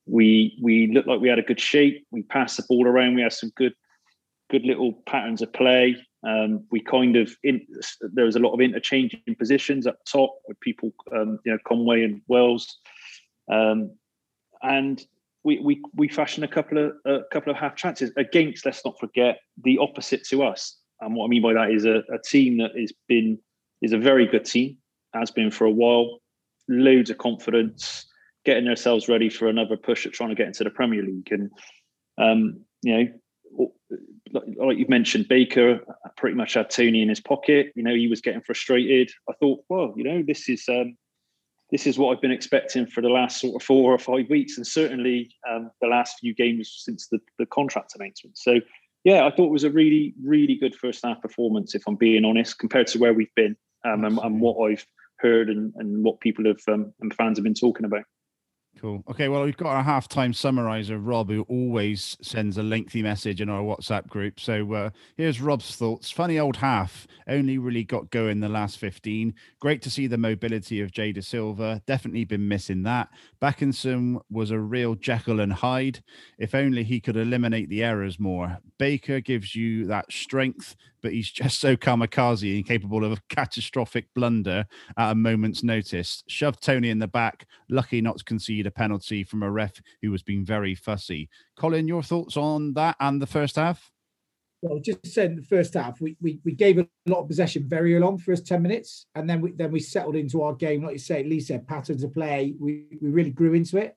we 0.07 0.59
we 0.63 0.89
looked 0.89 1.09
like 1.09 1.21
we 1.21 1.29
had 1.29 1.39
a 1.39 1.43
good 1.43 1.61
shape. 1.61 2.07
We 2.11 2.23
passed 2.23 2.57
the 2.57 2.65
ball 2.69 2.87
around. 2.87 3.15
We 3.15 3.23
had 3.23 3.33
some 3.33 3.53
good 3.57 3.75
good 4.51 4.65
little 4.65 4.93
patterns 5.07 5.43
of 5.43 5.53
play. 5.53 5.97
Um, 6.27 6.65
we 6.73 6.81
kind 6.81 7.15
of 7.15 7.37
in, 7.45 7.65
there 8.01 8.25
was 8.25 8.35
a 8.35 8.41
lot 8.41 8.53
of 8.53 8.61
interchanging 8.61 9.37
positions 9.39 9.87
up 9.87 10.05
top 10.05 10.35
with 10.49 10.59
people, 10.59 10.93
um, 11.15 11.39
you 11.45 11.53
know, 11.53 11.59
Conway 11.67 12.03
and 12.03 12.21
Wells, 12.27 12.79
um, 13.51 13.93
and 14.63 15.07
we 15.45 15.61
we 15.61 15.81
we 15.95 16.09
fashioned 16.09 16.45
a 16.45 16.49
couple 16.49 16.79
of 16.79 16.93
a 17.05 17.21
couple 17.33 17.53
of 17.53 17.57
half 17.57 17.77
chances 17.77 18.11
against. 18.17 18.67
Let's 18.67 18.85
not 18.85 18.99
forget 18.99 19.39
the 19.63 19.79
opposite 19.79 20.25
to 20.29 20.43
us. 20.43 20.77
And 21.01 21.15
what 21.15 21.27
I 21.27 21.29
mean 21.29 21.43
by 21.43 21.53
that 21.53 21.71
is 21.71 21.85
a, 21.85 21.99
a 22.13 22.19
team 22.25 22.59
that 22.59 22.73
has 22.77 22.93
been 23.07 23.39
is 23.81 23.93
a 23.93 23.99
very 23.99 24.27
good 24.27 24.45
team, 24.45 24.79
has 25.15 25.31
been 25.31 25.53
for 25.53 25.65
a 25.65 25.71
while, 25.71 26.19
loads 26.69 27.11
of 27.11 27.19
confidence, 27.19 28.07
getting 28.45 28.65
themselves 28.65 29.09
ready 29.09 29.29
for 29.29 29.47
another 29.47 29.77
push 29.77 30.07
at 30.07 30.13
trying 30.13 30.31
to 30.31 30.35
get 30.35 30.49
into 30.49 30.65
the 30.65 30.71
Premier 30.71 31.03
League, 31.03 31.29
and 31.31 31.51
um, 32.19 32.61
you 32.83 32.97
know 32.97 33.09
like, 34.33 34.79
you've 34.79 34.89
mentioned, 34.89 35.29
Baker 35.29 35.81
pretty 36.17 36.37
much 36.37 36.55
had 36.55 36.71
Toney 36.71 37.03
in 37.03 37.09
his 37.09 37.21
pocket. 37.21 37.73
You 37.75 37.83
know, 37.83 37.95
he 37.95 38.09
was 38.09 38.21
getting 38.21 38.43
frustrated. 38.43 39.11
I 39.29 39.33
thought, 39.35 39.65
well, 39.69 39.95
you 39.97 40.05
know, 40.05 40.23
this 40.27 40.49
is 40.49 40.65
um, 40.69 40.97
this 41.71 41.87
is 41.87 41.99
what 41.99 42.15
I've 42.15 42.23
been 42.23 42.31
expecting 42.31 42.87
for 42.87 43.01
the 43.01 43.09
last 43.09 43.41
sort 43.41 43.61
of 43.61 43.67
four 43.67 43.93
or 43.93 43.99
five 43.99 44.29
weeks, 44.31 44.57
and 44.57 44.67
certainly 44.67 45.31
um, 45.51 45.71
the 45.81 45.89
last 45.89 46.19
few 46.21 46.35
games 46.35 46.73
since 46.85 47.09
the, 47.09 47.19
the 47.39 47.47
contract 47.47 47.95
announcement. 47.97 48.39
So, 48.39 48.61
yeah, 49.05 49.25
I 49.25 49.31
thought 49.31 49.47
it 49.47 49.53
was 49.53 49.65
a 49.65 49.71
really, 49.71 50.15
really 50.23 50.57
good 50.57 50.75
first 50.75 51.05
half 51.05 51.21
performance, 51.21 51.75
if 51.75 51.83
I'm 51.87 51.97
being 51.97 52.25
honest, 52.25 52.59
compared 52.59 52.87
to 52.89 52.99
where 52.99 53.15
we've 53.15 53.35
been 53.35 53.57
um, 53.85 54.05
and, 54.05 54.19
and 54.19 54.41
what 54.41 54.71
I've 54.71 54.87
heard 55.19 55.49
and, 55.49 55.73
and 55.77 56.05
what 56.05 56.21
people 56.21 56.45
have 56.45 56.61
um, 56.69 56.93
and 57.01 57.13
fans 57.15 57.39
have 57.39 57.45
been 57.45 57.55
talking 57.55 57.87
about. 57.87 58.05
Cool. 58.79 59.03
Okay, 59.09 59.29
well, 59.29 59.45
we've 59.45 59.57
got 59.57 59.75
our 59.75 59.83
halftime 59.83 60.35
summariser, 60.35 61.01
Rob, 61.03 61.31
who 61.31 61.47
always 61.49 62.15
sends 62.21 62.59
a 62.59 62.63
lengthy 62.63 63.03
message 63.03 63.41
in 63.41 63.49
our 63.49 63.63
WhatsApp 63.63 64.07
group. 64.07 64.39
So 64.39 64.71
uh, 64.75 64.91
here's 65.17 65.41
Rob's 65.41 65.77
thoughts. 65.77 66.11
Funny 66.11 66.39
old 66.39 66.57
half, 66.57 67.07
only 67.27 67.57
really 67.57 67.85
got 67.85 68.11
going 68.11 68.41
the 68.41 68.51
last 68.51 68.79
15. 68.79 69.35
Great 69.61 69.81
to 69.81 69.91
see 69.91 70.07
the 70.07 70.19
mobility 70.19 70.83
of 70.83 70.93
Jay 70.93 71.11
Dasilva. 71.11 71.87
Definitely 71.87 72.27
been 72.27 72.49
missing 72.49 72.83
that. 72.83 73.09
Bakinson 73.41 74.21
was 74.31 74.51
a 74.51 74.61
real 74.61 74.95
Jekyll 74.95 75.41
and 75.41 75.55
Hyde. 75.55 76.03
If 76.39 76.55
only 76.55 76.85
he 76.85 77.01
could 77.01 77.17
eliminate 77.17 77.71
the 77.71 77.83
errors 77.83 78.21
more. 78.21 78.59
Baker 78.79 79.21
gives 79.21 79.55
you 79.55 79.87
that 79.87 80.13
strength, 80.13 80.77
but 81.07 81.13
he's 81.13 81.31
just 81.31 81.61
so 81.61 81.77
kamikaze 81.77 82.57
and 82.57 82.67
capable 82.67 83.05
of 83.05 83.13
a 83.13 83.23
catastrophic 83.29 84.13
blunder 84.13 84.67
at 84.99 85.13
a 85.13 85.15
moment's 85.15 85.63
notice. 85.63 86.25
Shoved 86.27 86.61
Toney 86.61 86.91
in 86.91 86.99
the 86.99 87.07
back, 87.07 87.47
lucky 87.69 88.01
not 88.01 88.19
to 88.19 88.25
concede 88.25 88.67
a 88.67 88.73
penalty 88.73 89.23
from 89.23 89.45
a 89.45 89.51
ref 89.51 89.81
who 90.03 90.11
was 90.11 90.25
being 90.25 90.45
very 90.45 90.75
fussy. 90.75 91.29
Colin, 91.57 91.87
your 91.87 92.03
thoughts 92.03 92.37
on 92.37 92.75
that 92.75 92.97
and 92.99 93.23
the 93.23 93.27
first 93.27 93.55
half? 93.55 93.93
Well, 94.63 94.81
just 94.81 95.07
said 95.07 95.37
the 95.37 95.43
first 95.43 95.75
half, 95.75 96.01
we, 96.01 96.17
we 96.21 96.41
we 96.45 96.53
gave 96.53 96.79
a 96.79 96.89
lot 97.07 97.21
of 97.21 97.29
possession 97.29 97.69
very 97.69 97.95
early 97.95 98.05
on, 98.05 98.19
first 98.19 98.49
10 98.49 98.61
minutes, 98.61 99.07
and 99.15 99.31
then 99.31 99.41
we 99.41 99.53
then 99.53 99.71
we 99.71 99.79
settled 99.79 100.17
into 100.17 100.43
our 100.43 100.55
game, 100.55 100.83
like 100.83 100.95
you 100.95 100.99
say, 100.99 101.23
Lee 101.23 101.39
said, 101.39 101.69
patterns 101.69 102.03
of 102.03 102.13
play. 102.13 102.55
We 102.59 102.87
we 103.01 103.11
really 103.11 103.31
grew 103.31 103.55
into 103.55 103.77
it 103.77 103.97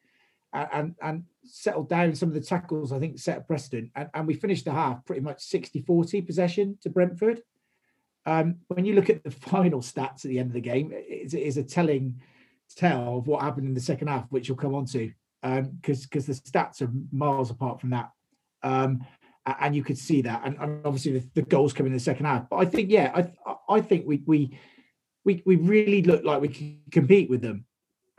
and 0.54 0.96
and, 1.02 1.24
settled 1.52 1.90
down 1.90 2.14
some 2.14 2.30
of 2.30 2.36
the 2.36 2.42
tackles, 2.42 2.92
I 2.92 3.00
think, 3.00 3.18
set 3.18 3.40
a 3.40 3.42
precedent. 3.42 3.90
And, 3.96 4.08
and 4.14 4.28
we 4.28 4.36
finished 4.36 4.66
the 4.66 4.72
half 4.72 5.04
pretty 5.04 5.22
much 5.22 5.40
60-40 5.40 6.24
possession 6.28 6.78
to 6.84 6.92
Brentford. 6.92 7.42
Um, 8.28 8.58
when 8.68 8.86
you 8.86 8.94
look 8.94 9.10
at 9.10 9.24
the 9.24 9.32
final 9.50 9.82
stats 9.82 10.26
at 10.26 10.30
the 10.30 10.38
end 10.38 10.50
of 10.50 10.54
the 10.54 10.62
game, 10.62 10.92
it 10.94 11.34
is 11.34 11.58
a 11.58 11.64
telling 11.64 12.22
tell 12.76 13.18
of 13.18 13.28
what 13.28 13.42
happened 13.42 13.68
in 13.68 13.74
the 13.74 13.82
second 13.82 14.10
half, 14.10 14.26
which 14.30 14.48
you'll 14.48 14.58
come 14.58 14.76
on 14.76 14.86
to, 14.86 15.12
because 15.42 16.04
because 16.04 16.26
the 16.26 16.34
stats 16.34 16.82
are 16.82 16.92
miles 17.12 17.50
apart 17.50 17.82
from 17.82 17.92
that. 17.92 18.12
Um, 18.62 19.06
and 19.60 19.76
you 19.76 19.84
could 19.84 19.98
see 19.98 20.22
that, 20.22 20.42
and, 20.46 20.58
and 20.60 20.86
obviously 20.86 21.18
the, 21.18 21.28
the 21.34 21.42
goals 21.42 21.74
come 21.74 21.88
in 21.88 21.94
the 21.94 22.00
second 22.00 22.26
half. 22.26 22.48
But 22.50 22.58
I 22.58 22.66
think, 22.66 22.92
yeah, 22.92 23.12
I 23.16 23.56
I 23.68 23.82
think 23.82 24.06
we 24.06 24.22
we 24.28 24.60
we 25.26 25.42
we 25.46 25.56
really 25.56 26.04
look 26.04 26.24
like 26.24 26.42
we 26.42 26.50
can 26.50 26.82
compete 26.92 27.30
with 27.30 27.42
them, 27.42 27.66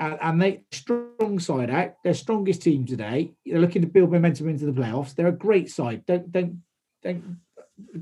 and, 0.01 0.19
and 0.21 0.43
they 0.43 0.63
strong 0.73 1.39
side 1.39 1.71
out. 1.71 1.95
Their 2.03 2.15
strongest 2.15 2.63
team 2.63 2.87
today. 2.87 3.35
They're 3.47 3.61
looking 3.61 3.83
to 3.83 3.89
build 3.89 4.11
momentum 4.11 4.49
into 4.49 4.65
the 4.65 4.73
playoffs. 4.73 5.15
They're 5.15 5.29
a 5.29 5.33
great 5.33 5.71
side. 5.71 6.05
Don't 6.07 6.33
don't 6.33 6.63
don't 7.03 7.37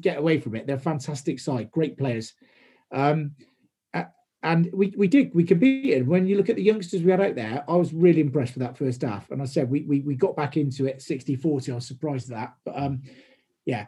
get 0.01 0.19
away 0.19 0.41
from 0.41 0.55
it. 0.55 0.67
They're 0.67 0.77
a 0.77 0.81
fantastic 0.81 1.41
side, 1.41 1.71
great 1.71 1.99
players. 1.99 2.33
Um, 2.93 3.33
and 4.43 4.71
we 4.73 4.95
we 4.97 5.09
did 5.09 5.35
we 5.35 5.43
competed. 5.43 6.07
When 6.07 6.27
you 6.27 6.37
look 6.37 6.49
at 6.49 6.55
the 6.57 6.63
youngsters 6.63 7.03
we 7.03 7.11
had 7.11 7.21
out 7.21 7.35
there, 7.35 7.65
I 7.69 7.75
was 7.75 7.93
really 7.93 8.21
impressed 8.21 8.55
with 8.55 8.63
that 8.63 8.79
first 8.79 9.03
half. 9.03 9.31
And 9.33 9.43
I 9.43 9.47
said 9.47 9.69
we 9.69 9.83
we, 9.83 10.01
we 10.01 10.15
got 10.15 10.37
back 10.37 10.57
into 10.57 10.87
it 10.87 10.99
60-40. 10.99 11.73
I 11.73 11.75
was 11.75 11.87
surprised 11.87 12.31
at 12.31 12.37
that. 12.37 12.55
But 12.65 12.81
um, 12.81 13.03
yeah, 13.67 13.87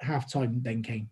half 0.00 0.32
time 0.32 0.62
then 0.62 0.82
came. 0.82 1.10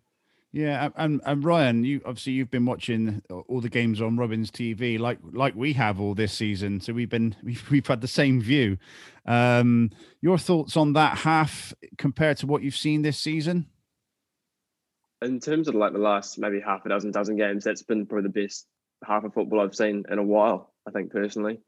Yeah, 0.51 0.89
and 0.95 1.21
and 1.25 1.43
Ryan, 1.43 1.83
you 1.83 2.01
obviously 2.05 2.33
you've 2.33 2.49
been 2.49 2.65
watching 2.65 3.21
all 3.29 3.61
the 3.61 3.69
games 3.69 4.01
on 4.01 4.17
Robins 4.17 4.49
TV, 4.49 4.97
like 4.99 5.19
like 5.31 5.55
we 5.55 5.73
have 5.73 5.99
all 5.99 6.15
this 6.15 6.33
season. 6.33 6.81
So 6.81 6.93
we've 6.93 7.09
been 7.09 7.35
we've, 7.43 7.69
we've 7.69 7.87
had 7.87 8.01
the 8.01 8.07
same 8.07 8.41
view. 8.41 8.77
Um, 9.25 9.91
your 10.21 10.37
thoughts 10.37 10.75
on 10.75 10.93
that 10.93 11.19
half 11.19 11.73
compared 11.97 12.37
to 12.37 12.47
what 12.47 12.63
you've 12.63 12.75
seen 12.75 13.03
this 13.03 13.19
season? 13.19 13.67
in 15.21 15.39
terms 15.39 15.67
of 15.67 15.75
like 15.75 15.93
the 15.93 15.99
last 15.99 16.39
maybe 16.39 16.59
half 16.59 16.85
a 16.85 16.89
dozen 16.89 17.11
dozen 17.11 17.35
games, 17.35 17.63
that's 17.63 17.83
been 17.83 18.05
probably 18.05 18.29
the 18.29 18.41
best 18.41 18.67
half 19.05 19.23
of 19.23 19.33
football 19.33 19.61
I've 19.61 19.75
seen 19.75 20.05
in 20.09 20.17
a 20.17 20.23
while. 20.23 20.73
I 20.87 20.91
think 20.91 21.11
personally, 21.11 21.59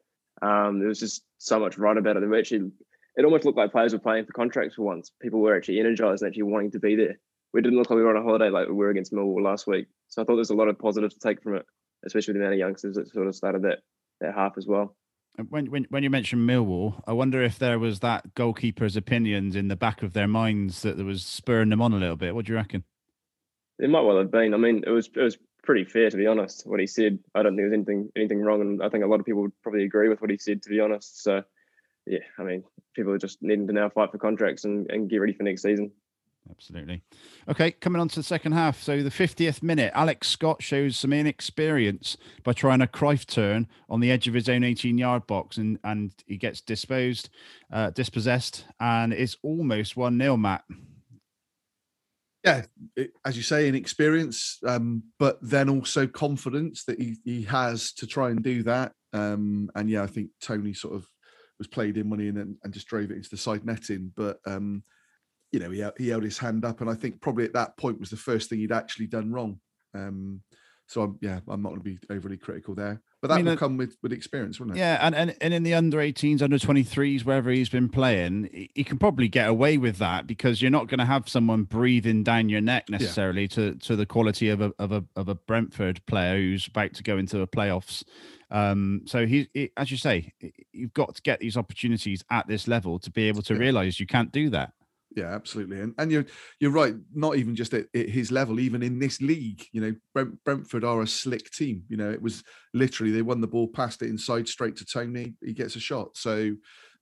um, 0.42 0.80
there 0.80 0.88
was 0.88 1.00
just 1.00 1.24
so 1.38 1.60
much 1.60 1.78
right 1.78 1.98
about 1.98 2.18
it. 2.18 2.22
They 2.22 2.28
were 2.28 2.40
actually, 2.40 2.72
it 3.16 3.26
almost 3.26 3.46
looked 3.46 3.58
like 3.58 3.72
players 3.72 3.94
were 3.94 4.00
playing 4.00 4.26
for 4.26 4.34
contracts 4.34 4.76
for 4.76 4.84
once. 4.84 5.12
People 5.22 5.42
were 5.42 5.56
actually 5.56 5.80
energized 5.80 6.24
and 6.24 6.30
actually 6.30 6.44
wanting 6.44 6.72
to 6.72 6.80
be 6.80 6.96
there. 6.96 7.20
We 7.54 7.62
didn't 7.62 7.78
look 7.78 7.90
like 7.90 7.98
we 7.98 8.04
were 8.04 8.16
on 8.16 8.22
a 8.22 8.26
holiday 8.26 8.50
like 8.50 8.68
we 8.68 8.74
were 8.74 8.90
against 8.90 9.12
Millwall 9.12 9.44
last 9.44 9.68
week. 9.68 9.88
So 10.08 10.22
I 10.22 10.26
thought 10.26 10.36
there's 10.36 10.52
a 10.52 10.56
lot 10.56 10.68
of 10.68 10.80
positives 10.80 11.16
to 11.16 11.20
take 11.20 11.42
from 11.44 11.56
it, 11.56 11.66
especially 12.06 12.34
with 12.34 12.42
the 12.42 12.46
amount 12.46 12.54
of 12.54 12.60
youngsters 12.60 12.96
that 12.96 13.12
sort 13.12 13.28
of 13.28 13.36
started 13.36 13.64
that 13.64 13.80
that 14.22 14.36
half 14.36 14.54
as 14.58 14.68
well. 14.68 14.96
And 15.38 15.50
When, 15.50 15.68
when 15.68 15.86
when 15.90 16.04
you 16.04 16.10
mentioned 16.10 16.48
Millwall, 16.50 17.02
I 17.08 17.14
wonder 17.14 17.42
if 17.44 17.60
there 17.60 17.80
was 17.80 18.00
that 18.00 18.36
goalkeeper's 18.36 18.96
opinions 18.96 19.56
in 19.56 19.68
the 19.68 19.76
back 19.76 20.04
of 20.04 20.14
their 20.14 20.28
minds 20.28 20.82
that 20.82 20.98
there 20.98 21.06
was 21.06 21.24
spurring 21.24 21.70
them 21.70 21.82
on 21.82 21.94
a 21.94 21.98
little 21.98 22.18
bit. 22.18 22.36
What 22.36 22.46
do 22.46 22.52
you 22.52 22.58
reckon? 22.58 22.84
It 23.80 23.90
might 23.90 24.02
well 24.02 24.18
have 24.18 24.32
been. 24.32 24.54
I 24.54 24.58
mean, 24.58 24.84
it 24.86 24.92
was 24.92 25.10
it 25.16 25.22
was 25.22 25.38
pretty 25.64 25.86
fair 25.86 26.10
to 26.10 26.18
be 26.18 26.28
honest. 26.28 26.64
What 26.66 26.80
he 26.80 26.88
said, 26.88 27.20
I 27.36 27.44
don't 27.44 27.54
think 27.56 27.64
there's 27.70 27.74
anything 27.74 28.10
anything 28.16 28.42
wrong, 28.42 28.62
and 28.62 28.84
I 28.84 28.90
think 28.90 29.04
a 29.04 29.08
lot 29.08 29.20
of 29.20 29.26
people 29.26 29.42
would 29.42 29.62
probably 29.62 29.84
agree 29.84 30.10
with 30.10 30.22
what 30.22 30.30
he 30.30 30.38
said. 30.38 30.62
To 30.64 30.70
be 30.70 30.80
honest, 30.80 31.24
so 31.24 31.44
yeah, 32.06 32.20
I 32.38 32.44
mean, 32.44 32.64
people 32.96 33.14
are 33.14 33.18
just 33.18 33.42
needing 33.42 33.68
to 33.68 33.74
now 33.74 33.90
fight 33.90 34.12
for 34.12 34.18
contracts 34.18 34.66
and, 34.66 34.90
and 34.90 35.10
get 35.10 35.18
ready 35.18 35.34
for 35.34 35.44
next 35.44 35.62
season. 35.62 35.92
Absolutely. 36.50 37.02
Okay, 37.48 37.72
coming 37.72 38.02
on 38.02 38.08
to 38.10 38.16
the 38.18 38.24
second 38.24 38.54
half. 38.54 38.82
So 38.82 39.04
the 39.04 39.10
50th 39.10 39.62
minute, 39.62 39.92
Alex 39.96 40.28
Scott 40.28 40.62
shows 40.62 40.98
some 40.98 41.14
inexperience 41.14 42.18
by 42.44 42.54
trying 42.54 42.82
a 42.82 42.88
Cruyff 42.88 43.26
turn 43.26 43.68
on 43.90 44.00
the 44.00 44.12
edge 44.12 44.28
of 44.28 44.34
his 44.34 44.50
own 44.50 44.64
18 44.64 44.98
yard 44.98 45.28
box 45.28 45.58
and, 45.58 45.78
and 45.84 46.12
he 46.26 46.38
gets 46.38 46.60
disposed, 46.60 47.30
uh, 47.72 47.92
dispossessed, 47.92 48.66
and 48.80 49.14
it's 49.14 49.38
almost 49.44 49.96
1 49.96 50.18
0, 50.20 50.38
Matt. 50.38 50.64
yeah, 52.44 52.64
it, 52.96 53.12
as 53.24 53.38
you 53.38 53.44
say, 53.44 53.68
inexperience, 53.68 54.60
um, 54.66 55.04
but 55.20 55.38
then 55.42 55.70
also 55.70 56.08
confidence 56.08 56.84
that 56.86 57.00
he, 57.00 57.18
he 57.24 57.44
has 57.44 57.94
to 57.94 58.08
try 58.08 58.32
and 58.32 58.44
do 58.44 58.64
that. 58.64 58.94
Um, 59.14 59.70
and 59.76 59.90
yeah, 59.90 60.04
I 60.04 60.08
think 60.08 60.30
Toney 60.42 60.74
sort 60.74 60.96
of 60.96 61.06
was 61.60 61.68
played 61.68 61.98
in 61.98 62.10
money 62.10 62.30
and, 62.30 62.58
and 62.64 62.74
just 62.74 62.88
drove 62.88 63.12
it 63.12 63.18
into 63.18 63.30
the 63.30 63.38
side 63.38 63.64
netting. 63.64 64.12
But 64.16 64.40
um, 64.48 64.84
you 65.52 65.60
know, 65.60 65.70
he 65.70 65.80
held- 65.80 65.98
he 65.98 66.08
held 66.10 66.24
his 66.24 66.38
hand 66.38 66.64
up, 66.66 66.82
and 66.82 66.90
I 66.90 66.94
think 66.94 67.22
probably 67.22 67.46
at 67.46 67.54
that 67.54 67.78
point 67.78 68.00
was 68.00 68.10
the 68.10 68.18
first 68.18 68.50
thing 68.50 68.60
he'd 68.60 68.72
actually 68.72 69.08
done 69.08 69.32
wrong. 69.32 69.60
Um, 69.94 70.42
so 70.88 71.02
I'm 71.04 71.18
yeah, 71.22 71.40
I'm 71.48 71.62
not 71.62 71.70
going 71.70 71.82
to 71.82 71.90
be 71.90 71.98
overly 72.10 72.36
critical 72.36 72.76
there, 72.76 73.02
but 73.22 73.30
that 73.30 73.36
I 73.36 73.38
mean, 73.38 73.46
will 73.46 73.54
uh, 73.54 73.56
come 73.58 73.78
with 73.78 73.96
with 74.02 74.12
experience, 74.12 74.60
wouldn't 74.60 74.76
it? 74.76 74.80
Yeah, 74.82 74.98
and, 75.02 75.16
and 75.16 75.36
and 75.40 75.54
in 75.54 75.64
the 75.64 75.74
under 75.74 76.00
18s, 76.00 76.42
under 76.42 76.58
23s, 76.58 77.24
wherever 77.24 77.50
he's 77.50 77.70
been 77.70 77.88
playing, 77.88 78.50
he- 78.54 78.70
he 78.76 78.84
can 78.84 78.98
probably 78.98 79.30
get 79.30 79.48
away 79.48 79.78
with 79.78 79.98
that 80.00 80.28
because 80.28 80.62
you're 80.62 80.70
not 80.72 80.88
going 80.90 80.98
to 81.00 81.06
have 81.06 81.30
someone 81.30 81.64
breathing 81.64 82.24
down 82.24 82.50
your 82.50 82.60
neck 82.62 82.90
necessarily 82.90 83.48
to 83.50 83.76
to 83.76 83.96
the 83.96 84.06
quality 84.06 84.50
of 84.50 84.60
a 84.60 84.74
of 84.80 84.92
a 84.92 85.06
of 85.16 85.30
a 85.30 85.36
Brentford 85.36 86.06
player 86.08 86.36
who's 86.36 86.68
about 86.68 86.94
to 86.96 87.04
go 87.04 87.18
into 87.18 87.38
the 87.38 87.48
playoffs. 87.48 88.04
Um, 88.50 89.04
so 89.06 89.26
he, 89.26 89.48
he, 89.54 89.72
as 89.78 89.92
you 89.92 89.98
say, 89.98 90.34
you've 90.74 90.94
got 90.94 91.16
to 91.16 91.22
get 91.22 91.40
these 91.40 91.56
opportunities 91.56 92.22
at 92.30 92.48
this 92.50 92.68
level 92.68 93.00
to 93.00 93.10
be 93.10 93.30
able 93.30 93.42
to 93.44 93.56
realize 93.56 93.98
you 94.00 94.08
can't 94.08 94.32
do 94.34 94.50
that. 94.50 94.74
Yeah, 95.16 95.34
absolutely, 95.34 95.82
and 95.82 95.94
and 95.98 96.12
you're 96.12 96.26
you're 96.60 96.72
right. 96.72 96.94
Not 97.14 97.36
even 97.36 97.56
just 97.56 97.74
at, 97.74 97.88
at 97.94 98.10
his 98.10 98.32
level, 98.32 98.60
even 98.60 98.82
in 98.82 99.00
this 99.00 99.22
league, 99.22 99.66
you 99.74 99.82
know, 99.82 99.94
Brent, 100.14 100.42
Brentford 100.46 100.86
are 100.86 101.02
a 101.02 101.08
slick 101.08 101.52
team. 101.52 101.84
You 101.90 101.98
know, 101.98 102.10
it 102.10 102.22
was 102.22 102.44
literally 102.74 103.12
they 103.12 103.22
won 103.22 103.42
the 103.42 103.48
ball, 103.48 103.68
passed 103.68 104.02
it 104.02 104.10
inside 104.10 104.48
straight 104.48 104.78
to 104.78 104.86
Toney. 104.86 105.34
He 105.44 105.54
gets 105.54 105.76
a 105.76 105.82
shot. 105.82 106.16
So, 106.16 106.56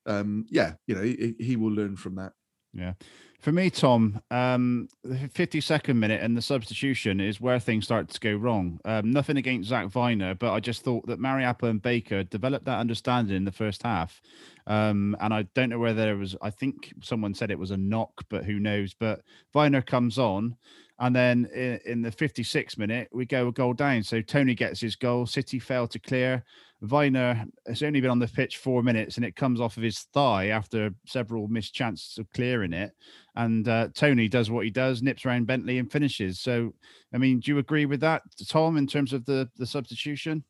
um, 0.07 0.45
yeah, 0.49 0.73
you 0.87 0.95
know, 0.95 1.03
he, 1.03 1.35
he 1.39 1.55
will 1.55 1.71
learn 1.71 1.95
from 1.97 2.15
that. 2.15 2.31
Yeah. 2.73 2.93
For 3.39 3.53
me, 3.53 3.69
Tom, 3.69 4.21
um, 4.31 4.89
the 5.01 5.15
52nd 5.15 5.95
minute 5.95 6.21
and 6.21 6.35
the 6.35 6.41
substitution 6.41 7.21
is 7.21 7.39
where 7.39 7.57
things 7.57 7.85
start 7.85 8.09
to 8.09 8.19
go 8.19 8.33
wrong. 8.35 8.81
Um, 8.83 9.11
nothing 9.11 9.37
against 9.37 9.69
Zak 9.69 9.87
Vyner, 9.87 10.37
but 10.37 10.51
I 10.51 10.59
just 10.59 10.83
thought 10.83 11.07
that 11.07 11.21
Mariappa 11.21 11.69
and 11.69 11.81
Baker 11.81 12.25
developed 12.25 12.65
that 12.65 12.79
understanding 12.79 13.37
in 13.37 13.45
the 13.45 13.51
first 13.53 13.83
half. 13.83 14.21
Um, 14.67 15.15
and 15.21 15.33
I 15.33 15.43
don't 15.55 15.69
know 15.69 15.79
whether 15.79 16.11
it 16.11 16.17
was, 16.17 16.35
I 16.41 16.49
think 16.49 16.93
someone 17.01 17.33
said 17.33 17.49
it 17.49 17.57
was 17.57 17.71
a 17.71 17.77
knock, 17.77 18.25
but 18.29 18.43
who 18.43 18.59
knows. 18.59 18.93
But 18.93 19.21
Vyner 19.55 19.85
comes 19.85 20.19
on. 20.19 20.57
And 20.99 21.15
then 21.15 21.47
in, 21.55 21.79
in 21.85 22.01
the 22.01 22.11
56th 22.11 22.77
minute, 22.77 23.07
we 23.13 23.25
go 23.25 23.47
a 23.47 23.53
goal 23.53 23.71
down. 23.71 24.03
So 24.03 24.21
Toney 24.21 24.53
gets 24.53 24.81
his 24.81 24.97
goal. 24.97 25.25
City 25.25 25.59
fail 25.59 25.87
to 25.87 25.99
clear. 25.99 26.43
Vyner 26.83 27.45
has 27.67 27.83
only 27.83 27.99
been 27.99 28.09
on 28.09 28.19
the 28.19 28.27
pitch 28.27 28.57
four 28.57 28.81
minutes 28.83 29.17
and 29.17 29.25
it 29.25 29.35
comes 29.35 29.59
off 29.59 29.77
of 29.77 29.83
his 29.83 29.99
thigh 30.13 30.47
after 30.47 30.93
several 31.05 31.47
missed 31.47 31.73
chances 31.73 32.17
of 32.17 32.31
clearing 32.31 32.73
it. 32.73 32.93
And 33.35 33.67
uh, 33.67 33.89
Toney 33.93 34.27
does 34.27 34.49
what 34.49 34.63
he 34.63 34.71
does, 34.71 35.01
nips 35.01 35.25
around 35.25 35.47
Bentley 35.47 35.77
and 35.77 35.91
finishes. 35.91 36.39
So, 36.39 36.73
I 37.13 37.17
mean, 37.17 37.39
do 37.39 37.51
you 37.51 37.57
agree 37.57 37.85
with 37.85 37.99
that, 38.01 38.21
Tom, 38.47 38.77
in 38.77 38.87
terms 38.87 39.11
of 39.11 39.25
the, 39.25 39.49
the 39.57 39.65
substitution? 39.65 40.43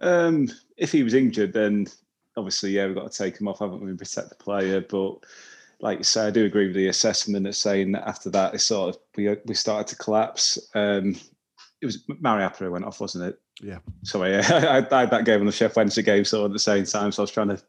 Um, 0.00 0.48
if 0.76 0.92
he 0.92 1.02
was 1.02 1.14
injured, 1.14 1.54
then 1.54 1.86
obviously, 2.36 2.70
yeah, 2.70 2.86
we've 2.86 2.94
got 2.94 3.10
to 3.10 3.18
take 3.18 3.40
him 3.40 3.48
off, 3.48 3.60
haven't 3.60 3.82
we, 3.82 3.90
and 3.90 3.98
protect 3.98 4.28
the 4.28 4.34
player. 4.34 4.82
But 4.82 5.16
like 5.80 5.98
you 5.98 6.04
say, 6.04 6.26
I 6.26 6.30
do 6.30 6.44
agree 6.44 6.66
with 6.66 6.76
the 6.76 6.88
assessment 6.88 7.46
of 7.46 7.56
saying 7.56 7.92
that 7.92 8.06
after 8.06 8.30
that, 8.30 8.54
it 8.54 8.60
sort 8.60 8.94
of 8.94 9.00
we 9.16 9.34
we 9.46 9.54
started 9.54 9.86
to 9.88 9.96
collapse. 9.96 10.58
Um, 10.74 11.16
it 11.80 11.86
was 11.86 12.04
Mariappa 12.06 12.58
who 12.58 12.72
went 12.72 12.84
off, 12.84 13.00
wasn't 13.00 13.24
it? 13.24 13.40
Yeah. 13.62 13.78
Sorry, 14.04 14.36
I, 14.36 14.78
I 14.78 15.00
had 15.00 15.10
that 15.10 15.24
game 15.24 15.40
on 15.40 15.46
the 15.46 15.52
Sheff 15.52 15.76
Wednesday 15.76 16.02
game, 16.02 16.24
so 16.24 16.44
at 16.44 16.52
the 16.52 16.58
same 16.58 16.84
time, 16.84 17.12
so 17.12 17.22
I 17.22 17.24
was 17.24 17.30
trying 17.30 17.48
to 17.48 17.62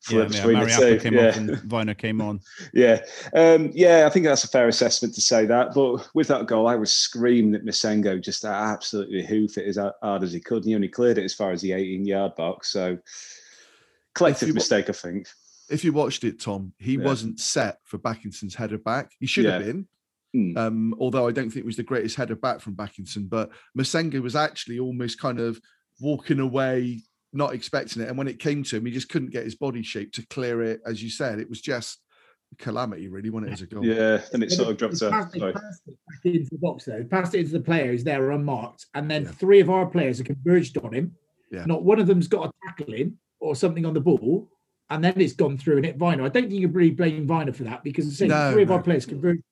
flip 0.00 0.32
yeah, 0.32 0.36
between 0.40 0.60
the 0.60 0.66
two. 0.66 0.98
came 0.98 1.14
yeah. 1.14 1.36
and 1.36 1.50
Vyner 1.68 1.96
came 1.96 2.20
on. 2.20 2.40
Yeah, 2.72 3.00
um, 3.34 3.70
yeah, 3.74 4.06
I 4.06 4.10
think 4.10 4.24
that's 4.24 4.44
a 4.44 4.48
fair 4.48 4.68
assessment 4.68 5.14
to 5.14 5.20
say 5.20 5.46
that. 5.46 5.74
But 5.74 6.08
with 6.14 6.28
that 6.28 6.46
goal, 6.46 6.66
I 6.66 6.76
was 6.76 6.92
screaming 6.92 7.54
at 7.54 7.64
Massengo 7.64 8.20
just 8.20 8.44
absolutely 8.44 9.24
hoof 9.24 9.58
it 9.58 9.66
as 9.66 9.78
hard 10.02 10.22
as 10.22 10.32
he 10.32 10.40
could. 10.40 10.62
And 10.62 10.66
he 10.66 10.74
only 10.74 10.88
cleared 10.88 11.18
it 11.18 11.24
as 11.24 11.34
far 11.34 11.50
as 11.50 11.60
the 11.60 11.72
18 11.72 12.06
yard 12.06 12.34
box. 12.36 12.72
So 12.72 12.98
collective 14.14 14.48
you 14.48 14.54
mistake, 14.54 14.88
I 14.88 14.92
think. 14.92 15.28
If 15.68 15.84
you 15.84 15.92
watched 15.92 16.24
it, 16.24 16.40
Tom, 16.40 16.72
he 16.78 16.96
Yeah. 16.96 17.04
wasn't 17.04 17.38
set 17.38 17.78
for 17.84 17.98
Bakinson's 17.98 18.54
header 18.54 18.78
back. 18.78 19.12
He 19.20 19.26
should 19.26 19.44
have 19.44 19.64
been. 19.64 19.86
Hmm. 20.32 20.56
Um, 20.56 20.94
although 21.00 21.26
I 21.26 21.32
don't 21.32 21.50
think 21.50 21.64
it 21.64 21.66
was 21.66 21.76
the 21.76 21.82
greatest 21.82 22.16
header 22.16 22.36
back 22.36 22.60
from 22.60 22.74
Bakinson, 22.76 23.28
but 23.28 23.50
Massengo 23.76 24.22
was 24.22 24.36
actually 24.36 24.78
almost 24.78 25.20
kind 25.20 25.40
of 25.40 25.60
walking 26.00 26.38
away, 26.40 27.00
not 27.32 27.52
expecting 27.54 28.02
it. 28.02 28.08
And 28.08 28.16
when 28.16 28.28
it 28.28 28.38
came 28.38 28.62
to 28.64 28.76
him, 28.76 28.86
he 28.86 28.92
just 28.92 29.08
couldn't 29.08 29.32
get 29.32 29.44
his 29.44 29.56
body 29.56 29.82
shape 29.82 30.12
to 30.12 30.26
clear 30.28 30.62
it. 30.62 30.80
As 30.86 31.02
you 31.02 31.10
said, 31.10 31.40
it 31.40 31.48
was 31.48 31.60
just 31.60 32.00
calamity, 32.58 33.08
really, 33.08 33.30
wasn't 33.30 33.50
it, 33.50 33.54
as 33.54 33.62
a 33.62 33.66
goal? 33.66 33.84
Yeah, 33.84 34.20
and 34.32 34.42
it 34.42 34.50
sort 34.52 34.68
of 34.70 34.76
dropped 34.76 35.00
He 35.00 35.06
out. 35.06 35.12
passed, 35.12 35.34
he 35.34 35.40
Sorry. 35.40 35.52
passed 35.52 35.82
it 35.86 35.98
back 36.08 36.34
into 36.34 36.48
the 36.52 36.58
box 36.58 36.84
though. 36.84 36.98
He 36.98 37.04
passed 37.04 37.34
it 37.34 37.40
into 37.40 37.52
the 37.52 37.60
player 37.60 37.86
who's 37.88 38.04
there 38.04 38.30
unmarked, 38.30 38.86
and 38.94 39.10
then 39.10 39.24
three 39.26 39.60
of 39.60 39.68
our 39.70 39.86
players 39.86 40.18
have 40.18 40.26
converged 40.28 40.78
on 40.78 40.92
him. 40.92 41.16
Yeah. 41.50 41.64
Not 41.66 41.82
one 41.84 41.98
of 41.98 42.06
them's 42.06 42.28
got 42.28 42.48
a 42.48 42.52
tackle 42.68 42.94
in 42.94 43.16
or 43.40 43.56
something 43.56 43.84
on 43.84 43.94
the 43.94 44.00
ball, 44.00 44.48
and 44.90 45.02
then 45.02 45.14
it's 45.20 45.32
gone 45.32 45.58
through 45.58 45.76
and 45.78 45.86
hit 45.86 45.98
Vyner. 45.98 46.22
I 46.24 46.28
don't 46.28 46.32
think 46.32 46.52
you 46.52 46.68
can 46.68 46.72
really 46.72 46.90
blame 46.90 47.26
Vyner 47.26 47.54
for 47.54 47.64
that 47.64 47.82
because 47.82 48.16
say 48.16 48.26
No, 48.28 48.52
three 48.52 48.62
of 48.62 48.70
our 48.70 48.82
players 48.82 49.06
converged 49.06 49.38
on 49.38 49.38
him, 49.38 49.44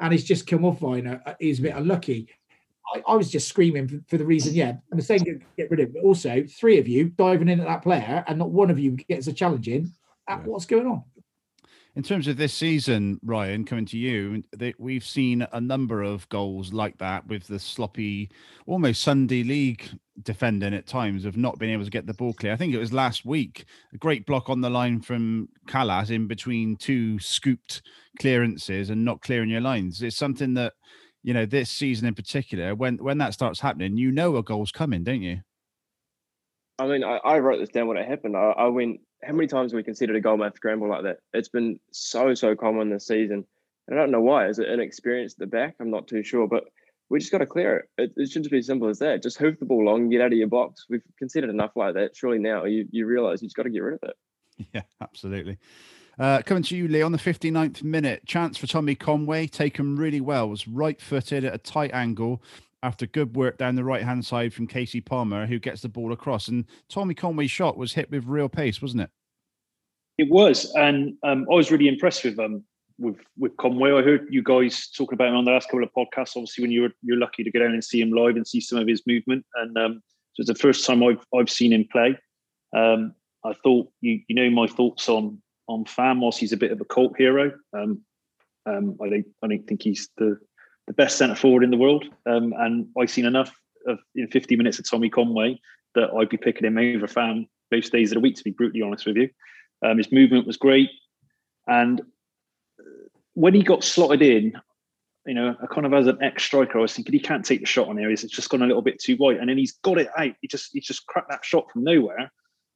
and 0.00 0.12
he's 0.12 0.24
just 0.24 0.46
come 0.46 0.64
off 0.64 0.80
Vyner. 0.80 1.20
uh, 1.26 1.34
He's 1.38 1.58
a 1.58 1.62
bit 1.62 1.76
unlucky. 1.76 2.28
I, 2.94 3.02
I 3.06 3.14
was 3.14 3.30
just 3.30 3.48
screaming 3.48 3.86
for, 3.88 4.00
for 4.08 4.18
the 4.18 4.24
reason, 4.24 4.54
yeah, 4.54 4.74
I'm 4.92 5.00
saying 5.00 5.22
get, 5.22 5.56
get 5.56 5.70
rid 5.70 5.80
of 5.80 5.88
it. 5.88 5.94
But 5.94 6.04
also, 6.04 6.42
three 6.48 6.78
of 6.78 6.88
you 6.88 7.10
diving 7.10 7.48
in 7.48 7.60
at 7.60 7.66
that 7.66 7.82
player, 7.82 8.24
and 8.26 8.38
not 8.38 8.50
one 8.50 8.70
of 8.70 8.78
you 8.78 8.92
gets 8.92 9.26
a 9.28 9.32
challenge 9.32 9.68
in. 9.68 9.92
Uh, 10.28 10.38
What's 10.38 10.66
going 10.66 10.86
on? 10.86 11.04
In 11.96 12.04
terms 12.04 12.28
of 12.28 12.36
this 12.36 12.54
season, 12.54 13.18
Ryan, 13.24 13.64
coming 13.64 13.84
to 13.86 13.98
you, 13.98 14.44
we've 14.78 15.04
seen 15.04 15.44
a 15.52 15.60
number 15.60 16.02
of 16.02 16.28
goals 16.28 16.72
like 16.72 16.96
that 16.98 17.26
with 17.26 17.48
the 17.48 17.58
sloppy, 17.58 18.30
almost 18.66 19.02
Sunday 19.02 19.42
league 19.42 19.88
defending 20.22 20.72
at 20.72 20.86
times 20.86 21.24
of 21.24 21.36
not 21.36 21.58
being 21.58 21.72
able 21.72 21.84
to 21.84 21.90
get 21.90 22.06
the 22.06 22.14
ball 22.14 22.32
clear. 22.32 22.52
I 22.52 22.56
think 22.56 22.72
it 22.72 22.78
was 22.78 22.92
last 22.92 23.24
week, 23.24 23.64
a 23.92 23.98
great 23.98 24.24
block 24.24 24.48
on 24.48 24.60
the 24.60 24.70
line 24.70 25.00
from 25.00 25.48
Kalas 25.66 26.10
in 26.10 26.28
between 26.28 26.76
two 26.76 27.18
scooped 27.18 27.82
clearances 28.20 28.90
and 28.90 29.04
not 29.04 29.20
clearing 29.20 29.50
your 29.50 29.60
lines. 29.60 30.00
It's 30.00 30.16
something 30.16 30.54
that, 30.54 30.74
you 31.24 31.34
know, 31.34 31.44
this 31.44 31.70
season 31.70 32.06
in 32.06 32.14
particular, 32.14 32.76
when 32.76 32.98
when 32.98 33.18
that 33.18 33.34
starts 33.34 33.58
happening, 33.58 33.96
you 33.96 34.12
know 34.12 34.36
a 34.36 34.44
goal's 34.44 34.70
coming, 34.70 35.02
don't 35.02 35.22
you? 35.22 35.40
I 36.78 36.86
mean, 36.86 37.02
I, 37.02 37.16
I 37.24 37.38
wrote 37.40 37.58
this 37.58 37.68
down 37.68 37.88
when 37.88 37.96
it 37.96 38.08
happened. 38.08 38.36
I, 38.36 38.52
I 38.56 38.66
went, 38.68 39.00
how 39.22 39.32
many 39.32 39.46
times 39.46 39.74
we 39.74 39.82
considered 39.82 40.16
a 40.16 40.20
goal 40.20 40.36
mouth 40.36 40.54
scramble 40.56 40.88
like 40.88 41.04
that? 41.04 41.18
It's 41.32 41.48
been 41.48 41.78
so, 41.92 42.34
so 42.34 42.54
common 42.54 42.90
this 42.90 43.06
season. 43.06 43.44
And 43.88 43.98
I 43.98 44.02
don't 44.02 44.10
know 44.10 44.20
why. 44.20 44.48
Is 44.48 44.58
it 44.58 44.68
inexperience 44.68 45.34
at 45.34 45.38
the 45.38 45.46
back? 45.46 45.76
I'm 45.80 45.90
not 45.90 46.06
too 46.06 46.22
sure, 46.22 46.46
but 46.46 46.64
we 47.08 47.18
just 47.18 47.32
got 47.32 47.38
to 47.38 47.46
clear 47.46 47.76
it. 47.76 47.88
it. 47.98 48.12
It 48.16 48.30
should 48.30 48.42
just 48.42 48.52
be 48.52 48.58
as 48.58 48.66
simple 48.66 48.88
as 48.88 49.00
that. 49.00 49.22
Just 49.22 49.38
hoof 49.38 49.58
the 49.58 49.66
ball 49.66 49.84
long, 49.84 50.08
get 50.08 50.20
out 50.20 50.32
of 50.32 50.38
your 50.38 50.48
box. 50.48 50.86
We've 50.88 51.02
considered 51.18 51.50
enough 51.50 51.72
like 51.74 51.94
that. 51.94 52.16
Surely 52.16 52.38
now 52.38 52.64
you, 52.64 52.86
you 52.90 53.06
realize 53.06 53.42
you 53.42 53.48
just 53.48 53.56
got 53.56 53.64
to 53.64 53.70
get 53.70 53.82
rid 53.82 53.94
of 53.94 54.08
it. 54.08 54.16
Yeah, 54.74 54.82
absolutely. 55.00 55.56
Uh, 56.18 56.42
coming 56.44 56.62
to 56.64 56.76
you, 56.76 56.86
Lee, 56.86 57.00
on 57.00 57.12
the 57.12 57.18
59th 57.18 57.82
minute, 57.82 58.26
chance 58.26 58.58
for 58.58 58.66
Tommy 58.66 58.94
Conway, 58.94 59.46
taken 59.46 59.96
really 59.96 60.20
well, 60.20 60.50
was 60.50 60.68
right 60.68 61.00
footed 61.00 61.46
at 61.46 61.54
a 61.54 61.58
tight 61.58 61.92
angle 61.94 62.42
after 62.82 63.06
good 63.06 63.36
work 63.36 63.58
down 63.58 63.74
the 63.74 63.84
right 63.84 64.02
hand 64.02 64.24
side 64.24 64.54
from 64.54 64.66
Kasey 64.66 65.04
Palmer, 65.04 65.46
who 65.46 65.58
gets 65.58 65.82
the 65.82 65.88
ball 65.88 66.12
across. 66.12 66.48
And 66.48 66.64
Tommy 66.88 67.14
Conway's 67.14 67.50
shot 67.50 67.76
was 67.76 67.92
hit 67.92 68.10
with 68.10 68.24
real 68.26 68.48
pace, 68.48 68.80
wasn't 68.80 69.02
it? 69.02 69.10
It 70.18 70.28
was, 70.30 70.70
and 70.74 71.14
um, 71.22 71.46
I 71.50 71.54
was 71.54 71.70
really 71.70 71.88
impressed 71.88 72.24
with 72.24 72.38
um 72.38 72.62
with 72.98 73.16
with 73.38 73.56
Conway. 73.56 73.92
I 73.92 74.02
heard 74.02 74.28
you 74.30 74.42
guys 74.42 74.88
talking 74.88 75.14
about 75.14 75.28
him 75.28 75.36
on 75.36 75.44
the 75.44 75.52
last 75.52 75.68
couple 75.68 75.82
of 75.82 75.90
podcasts. 75.96 76.36
Obviously, 76.36 76.62
when 76.62 76.70
you're 76.70 76.90
you're 77.02 77.18
lucky 77.18 77.42
to 77.42 77.50
go 77.50 77.58
down 77.58 77.72
and 77.72 77.82
see 77.82 78.00
him 78.00 78.12
live 78.12 78.36
and 78.36 78.46
see 78.46 78.60
some 78.60 78.78
of 78.78 78.86
his 78.86 79.02
movement, 79.06 79.44
and 79.56 79.76
um, 79.78 80.02
so 80.34 80.42
it's 80.42 80.48
the 80.48 80.54
first 80.54 80.86
time 80.86 81.02
I've 81.02 81.24
I've 81.34 81.50
seen 81.50 81.72
him 81.72 81.86
play. 81.90 82.18
Um, 82.76 83.14
I 83.44 83.54
thought 83.64 83.90
you 84.02 84.20
you 84.28 84.34
know 84.34 84.50
my 84.50 84.66
thoughts 84.66 85.08
on 85.08 85.40
on 85.66 85.86
Fam 85.86 86.20
whilst 86.20 86.38
he's 86.38 86.52
a 86.52 86.58
bit 86.58 86.72
of 86.72 86.80
a 86.80 86.84
cult 86.84 87.16
hero. 87.16 87.52
Um, 87.72 88.02
um, 88.66 88.98
I 89.02 89.08
don't 89.08 89.26
I 89.42 89.48
don't 89.48 89.66
think 89.66 89.82
he's 89.82 90.10
the 90.18 90.38
the 90.86 90.92
best 90.92 91.18
centre 91.18 91.36
forward 91.36 91.64
in 91.64 91.70
the 91.70 91.76
world, 91.76 92.04
um, 92.26 92.52
and 92.58 92.88
I've 92.98 93.10
seen 93.10 93.26
enough 93.26 93.52
of 93.86 93.98
in 94.14 94.28
50 94.28 94.56
minutes 94.56 94.78
of 94.78 94.88
Tommy 94.88 95.08
Conway 95.08 95.60
that 95.94 96.10
I'd 96.10 96.28
be 96.28 96.36
picking 96.36 96.66
him 96.66 96.78
over 96.78 97.06
Fam 97.06 97.46
most 97.70 97.92
days 97.92 98.10
of 98.10 98.16
the 98.16 98.20
week. 98.20 98.36
To 98.36 98.44
be 98.44 98.50
brutally 98.50 98.82
honest 98.82 99.06
with 99.06 99.16
you, 99.16 99.30
um, 99.84 99.98
his 99.98 100.12
movement 100.12 100.46
was 100.46 100.56
great, 100.56 100.90
and 101.66 102.00
when 103.34 103.54
he 103.54 103.62
got 103.62 103.84
slotted 103.84 104.22
in, 104.22 104.52
you 105.26 105.34
know, 105.34 105.54
I 105.62 105.66
kind 105.66 105.86
of 105.86 105.94
as 105.94 106.06
an 106.06 106.18
ex 106.22 106.42
striker, 106.42 106.78
I 106.78 106.82
was 106.82 106.94
thinking 106.94 107.12
he 107.12 107.20
can't 107.20 107.44
take 107.44 107.60
the 107.60 107.66
shot 107.66 107.88
on 107.88 107.98
here. 107.98 108.10
It's 108.10 108.22
just 108.24 108.50
gone 108.50 108.62
a 108.62 108.66
little 108.66 108.82
bit 108.82 108.98
too 108.98 109.16
wide, 109.18 109.36
and 109.36 109.48
then 109.48 109.58
he's 109.58 109.72
got 109.72 109.98
it 109.98 110.08
out. 110.16 110.32
He 110.40 110.48
just 110.48 110.70
he 110.72 110.80
just 110.80 111.06
cracked 111.06 111.30
that 111.30 111.44
shot 111.44 111.70
from 111.70 111.84
nowhere, 111.84 112.32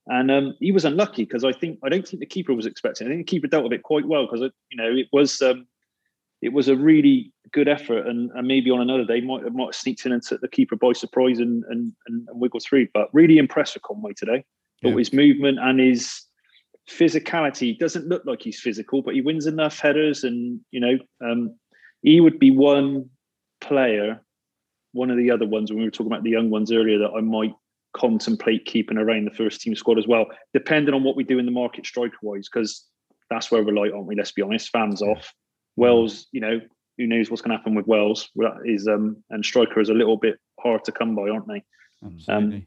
and 0.07 0.31
um, 0.31 0.57
he 0.61 0.73
was 0.73 0.85
unlucky 0.85 1.25
because 1.25 1.45
I 1.45 1.53
think 1.53 1.79
I 1.83 1.89
don't 1.89 2.07
think 2.07 2.21
the 2.21 2.27
keeper 2.27 2.55
was 2.55 2.67
expecting. 2.67 3.07
I 3.07 3.11
think 3.11 3.27
the 3.27 3.31
keeper 3.31 3.47
dealt 3.47 3.65
with 3.65 3.73
it 3.73 3.83
quite 3.83 4.07
well 4.07 4.27
because 4.27 4.51
you 4.71 4.77
know 4.77 4.91
it 4.91 5.09
was 5.13 5.41
um, 5.43 5.67
it 6.45 6.53
was 6.53 6.69
a 6.69 6.77
really 6.77 7.33
good 7.53 7.69
effort, 7.69 8.07
and, 8.07 8.31
and 8.33 8.47
maybe 8.47 8.71
on 8.71 8.83
another 8.83 9.07
day 9.07 9.23
might 9.23 9.51
might 9.55 9.69
have 9.69 9.75
sneaked 9.75 10.05
in 10.05 10.13
and 10.13 10.23
took 10.23 10.43
the 10.43 10.49
keeper 10.49 10.77
by 10.77 10.93
surprise 10.93 11.39
and 11.39 11.65
and, 11.71 11.91
and, 12.07 12.29
wiggled 12.33 12.63
through. 12.63 12.87
But 12.93 13.09
really 13.15 13.39
impressed 13.39 13.75
with 13.75 13.83
Conway 13.83 14.13
today. 14.13 14.45
Thought 14.83 14.99
his 14.99 15.15
movement 15.15 15.59
and 15.59 15.81
his 15.81 16.21
physicality 16.91 17.79
doesn't 17.79 18.07
look 18.07 18.23
like 18.27 18.43
he's 18.43 18.61
physical, 18.61 19.01
but 19.01 19.15
he 19.15 19.23
wins 19.23 19.47
enough 19.47 19.81
headers, 19.81 20.23
and 20.23 20.61
you 20.71 20.81
know 20.81 20.99
um, 21.27 21.57
he 22.03 22.21
would 22.21 22.39
be 22.39 22.51
one 22.51 23.09
player, 23.63 24.21
one 24.93 25.11
of 25.11 25.17
the 25.17 25.31
other 25.31 25.47
ones 25.47 25.71
when 25.71 25.79
we 25.79 25.87
were 25.87 25.91
talking 25.91 26.13
about 26.13 26.25
the 26.25 26.31
young 26.31 26.51
ones 26.51 26.71
earlier 26.71 26.99
that 26.99 27.15
I 27.17 27.23
might 27.23 27.55
contemplate 27.97 28.67
keeping 28.67 28.99
around 28.99 29.25
the 29.25 29.35
first 29.35 29.63
team 29.63 29.75
squad 29.75 29.99
as 29.99 30.07
well, 30.07 30.27
depending 30.53 30.95
on 30.95 31.05
what 31.05 31.17
we 31.17 31.25
do 31.25 31.39
in 31.39 31.47
the 31.47 31.53
market 31.53 31.87
striker 31.87 32.19
wise, 32.21 32.51
because 32.53 32.85
that's 33.31 33.51
where 33.51 33.65
we're 33.65 33.73
light, 33.73 33.93
aren't 33.93 34.07
we? 34.07 34.15
Let's 34.17 34.33
be 34.33 34.43
honest. 34.43 34.69
Fans 34.69 35.01
off. 35.01 35.33
Wells, 35.77 36.27
you 36.33 36.41
know, 36.41 36.61
who 36.99 37.07
knows 37.07 37.31
what's 37.31 37.43
going 37.43 37.51
to 37.51 37.57
happen 37.57 37.75
with 37.75 37.87
Wells? 37.87 38.31
Is 38.65 38.87
um, 38.87 39.23
and 39.31 39.45
striker 39.45 39.81
is 39.81 39.89
a 39.89 39.95
little 39.95 40.17
bit 40.17 40.39
hard 40.61 40.85
to 40.85 40.93
come 40.93 41.15
by, 41.15 41.29
aren't 41.29 41.49
they? 41.49 41.65
Um, 42.29 42.67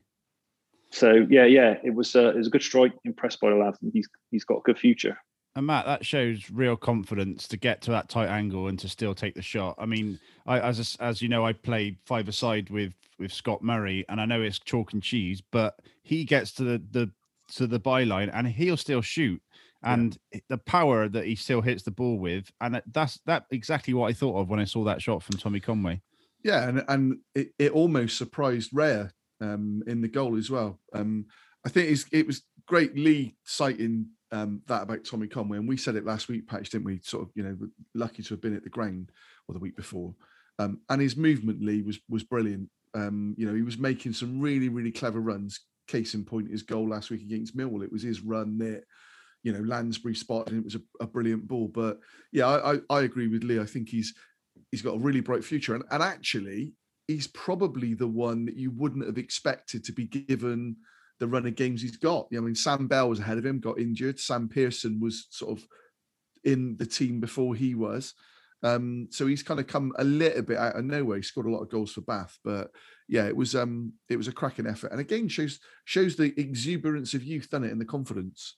so 0.91 1.25
yeah, 1.29 1.45
yeah, 1.45 1.75
it 1.83 1.93
was 1.93 2.15
uh, 2.15 2.29
it 2.29 2.37
was 2.37 2.47
a 2.47 2.51
good 2.51 2.63
strike. 2.63 2.93
Impressed 3.05 3.39
by 3.39 3.49
the 3.49 3.55
lad. 3.55 3.75
He's 3.93 4.07
he's 4.31 4.43
got 4.43 4.57
a 4.57 4.61
good 4.61 4.79
future. 4.79 5.17
And 5.55 5.65
Matt, 5.65 5.87
that 5.87 6.05
shows 6.05 6.51
real 6.51 6.75
confidence 6.75 7.47
to 7.47 7.57
get 7.57 7.81
to 7.81 7.91
that 7.91 8.09
tight 8.09 8.27
angle 8.27 8.67
and 8.67 8.77
to 8.77 8.87
still 8.87 9.15
take 9.15 9.33
the 9.33 9.41
shot. 9.41 9.73
I 9.79 9.87
mean, 9.87 10.19
I, 10.45 10.59
as 10.59 10.95
as 10.99 11.21
you 11.21 11.29
know, 11.29 11.45
I 11.45 11.53
played 11.53 11.97
five 12.05 12.27
aside 12.27 12.69
with 12.69 12.93
with 13.17 13.33
Scott 13.33 13.63
Murray, 13.63 14.05
and 14.07 14.21
I 14.21 14.25
know 14.25 14.41
it's 14.41 14.59
chalk 14.59 14.93
and 14.93 15.01
cheese, 15.01 15.41
but 15.41 15.79
he 16.03 16.25
gets 16.25 16.51
to 16.53 16.63
the 16.63 16.81
the 16.91 17.11
to 17.55 17.67
the 17.67 17.79
byline 17.79 18.29
and 18.33 18.47
he'll 18.47 18.77
still 18.77 19.01
shoot. 19.01 19.41
And 19.83 20.17
the 20.49 20.57
power 20.57 21.07
that 21.07 21.25
he 21.25 21.35
still 21.35 21.61
hits 21.61 21.83
the 21.83 21.91
ball 21.91 22.17
with, 22.17 22.51
and 22.59 22.81
that's 22.91 23.19
that 23.25 23.45
exactly 23.51 23.93
what 23.93 24.09
I 24.09 24.13
thought 24.13 24.39
of 24.39 24.49
when 24.49 24.59
I 24.59 24.65
saw 24.65 24.83
that 24.85 25.01
shot 25.01 25.21
from 25.21 25.37
Tommy 25.37 25.59
Conway. 25.59 26.01
Yeah, 26.43 26.67
and 26.67 26.83
and 26.87 27.17
it, 27.35 27.49
it 27.59 27.71
almost 27.71 28.17
surprised 28.17 28.71
Raya 28.71 29.11
um, 29.39 29.83
in 29.87 30.01
the 30.01 30.07
goal 30.07 30.37
as 30.37 30.49
well. 30.49 30.79
Um, 30.93 31.27
I 31.65 31.69
think 31.69 31.97
it 32.11 32.25
was 32.25 32.41
great 32.65 32.95
Lee 32.95 33.35
citing 33.43 34.07
um, 34.31 34.61
that 34.67 34.83
about 34.83 35.05
Tommy 35.05 35.27
Conway, 35.27 35.57
and 35.57 35.67
we 35.67 35.77
said 35.77 35.95
it 35.95 36.05
last 36.05 36.27
week, 36.27 36.47
Patch, 36.47 36.69
didn't 36.69 36.85
we? 36.85 36.99
Sort 37.03 37.23
of, 37.23 37.31
you 37.35 37.43
know, 37.43 37.57
lucky 37.93 38.23
to 38.23 38.29
have 38.29 38.41
been 38.41 38.55
at 38.55 38.63
the 38.63 38.69
ground 38.69 39.11
or 39.47 39.53
the 39.53 39.59
week 39.59 39.75
before, 39.75 40.13
um, 40.59 40.79
and 40.89 41.01
his 41.01 41.15
movement, 41.15 41.61
Lee, 41.61 41.81
was 41.81 41.99
was 42.09 42.23
brilliant. 42.23 42.69
Um, 42.93 43.35
you 43.37 43.45
know, 43.45 43.53
he 43.53 43.61
was 43.61 43.77
making 43.77 44.13
some 44.13 44.39
really 44.39 44.69
really 44.69 44.91
clever 44.91 45.19
runs. 45.19 45.61
Case 45.87 46.15
in 46.15 46.25
point, 46.25 46.51
his 46.51 46.63
goal 46.63 46.89
last 46.89 47.09
week 47.09 47.21
against 47.21 47.55
Millwall, 47.55 47.81
it 47.81 47.91
was 47.91 48.03
his 48.03 48.19
run 48.19 48.57
that 48.57 48.83
you 49.47 49.53
know 49.53 49.61
Lansbury 49.61 50.13
spotted, 50.13 50.51
and 50.51 50.59
it 50.59 50.65
was 50.65 50.75
a, 50.75 50.81
a 50.99 51.07
brilliant 51.07 51.47
ball. 51.47 51.69
But 51.69 51.99
yeah, 52.33 52.47
I, 52.47 52.73
I 52.73 52.79
I 52.89 53.01
agree 53.03 53.29
with 53.29 53.45
Lee. 53.45 53.61
I 53.61 53.65
think 53.65 53.87
he's 53.87 54.13
he's 54.71 54.81
got 54.81 54.95
a 54.95 54.99
really 54.99 55.21
bright 55.21 55.45
future, 55.45 55.73
and 55.73 55.85
and 55.89 56.03
actually 56.03 56.73
he's 57.07 57.27
probably 57.27 57.93
the 57.93 58.07
one 58.07 58.45
that 58.45 58.57
you 58.57 58.71
wouldn't 58.71 59.05
have 59.05 59.17
expected 59.17 59.85
to 59.85 59.93
be 59.93 60.03
given 60.03 60.75
the 61.21 61.27
run 61.27 61.47
of 61.47 61.55
games 61.55 61.81
he's 61.81 61.95
got. 61.95 62.27
I 62.35 62.41
mean, 62.41 62.55
Sam 62.55 62.87
Bell 62.87 63.07
was 63.07 63.21
ahead 63.21 63.37
of 63.37 63.45
him, 63.45 63.61
got 63.61 63.79
injured. 63.79 64.19
Sam 64.19 64.49
Pearson 64.49 64.99
was 64.99 65.27
sort 65.29 65.57
of 65.57 65.65
in 66.43 66.75
the 66.75 66.85
team 66.85 67.21
before 67.21 67.55
he 67.55 67.73
was. 67.73 68.13
Um, 68.63 69.07
so 69.11 69.27
he's 69.27 69.43
kind 69.43 69.61
of 69.61 69.67
come 69.67 69.93
a 69.97 70.03
little 70.03 70.41
bit 70.41 70.57
out 70.57 70.75
of 70.75 70.83
nowhere. 70.83 71.15
He 71.15 71.23
scored 71.23 71.45
a 71.45 71.51
lot 71.51 71.61
of 71.61 71.69
goals 71.69 71.93
for 71.93 72.01
Bath, 72.01 72.37
but 72.43 72.71
yeah, 73.07 73.25
it 73.25 73.35
was 73.35 73.55
um 73.55 73.93
it 74.09 74.17
was 74.17 74.27
a 74.27 74.33
cracking 74.33 74.67
effort, 74.67 74.91
and 74.91 74.99
again 74.99 75.29
shows 75.29 75.59
shows 75.85 76.17
the 76.17 76.33
exuberance 76.37 77.13
of 77.13 77.23
youth, 77.23 77.49
done 77.49 77.63
it, 77.63 77.71
and 77.71 77.79
the 77.79 77.85
confidence. 77.85 78.57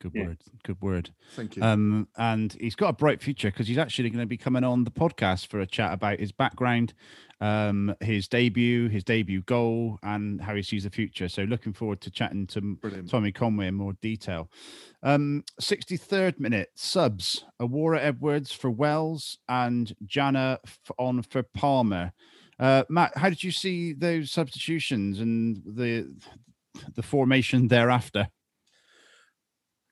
Good 0.00 0.14
word. 0.14 0.38
Good 0.62 0.80
word. 0.80 1.10
Thank 1.34 1.56
you. 1.56 1.62
Um, 1.62 2.08
and 2.16 2.56
he's 2.60 2.76
got 2.76 2.90
a 2.90 2.92
bright 2.92 3.20
future 3.20 3.50
because 3.50 3.66
he's 3.66 3.78
actually 3.78 4.10
going 4.10 4.22
to 4.22 4.26
be 4.26 4.36
coming 4.36 4.62
on 4.62 4.84
the 4.84 4.90
podcast 4.90 5.48
for 5.48 5.60
a 5.60 5.66
chat 5.66 5.92
about 5.92 6.20
his 6.20 6.30
background, 6.30 6.94
um, 7.40 7.94
his 8.00 8.28
debut, 8.28 8.88
his 8.88 9.02
debut 9.02 9.42
goal, 9.42 9.98
and 10.04 10.40
how 10.40 10.54
he 10.54 10.62
sees 10.62 10.84
the 10.84 10.90
future. 10.90 11.28
So 11.28 11.42
looking 11.42 11.72
forward 11.72 12.00
to 12.02 12.10
chatting 12.10 12.46
to 12.48 12.76
Tommy 13.08 13.32
Conway 13.32 13.68
in 13.68 13.74
more 13.74 13.94
detail. 14.00 14.50
Um, 15.02 15.44
63rd 15.60 16.38
minute 16.38 16.70
subs: 16.76 17.44
Owura 17.60 17.98
Edwards 17.98 18.52
for 18.52 18.70
Wells 18.70 19.38
and 19.48 19.94
Jana 20.06 20.60
on 20.96 21.22
for 21.22 21.42
Palmer. 21.42 22.12
Uh, 22.60 22.84
Matt, 22.88 23.16
how 23.16 23.28
did 23.28 23.42
you 23.42 23.52
see 23.52 23.92
those 23.92 24.30
substitutions 24.30 25.20
and 25.20 25.60
the 25.64 26.08
the 26.94 27.02
formation 27.02 27.66
thereafter? 27.68 28.28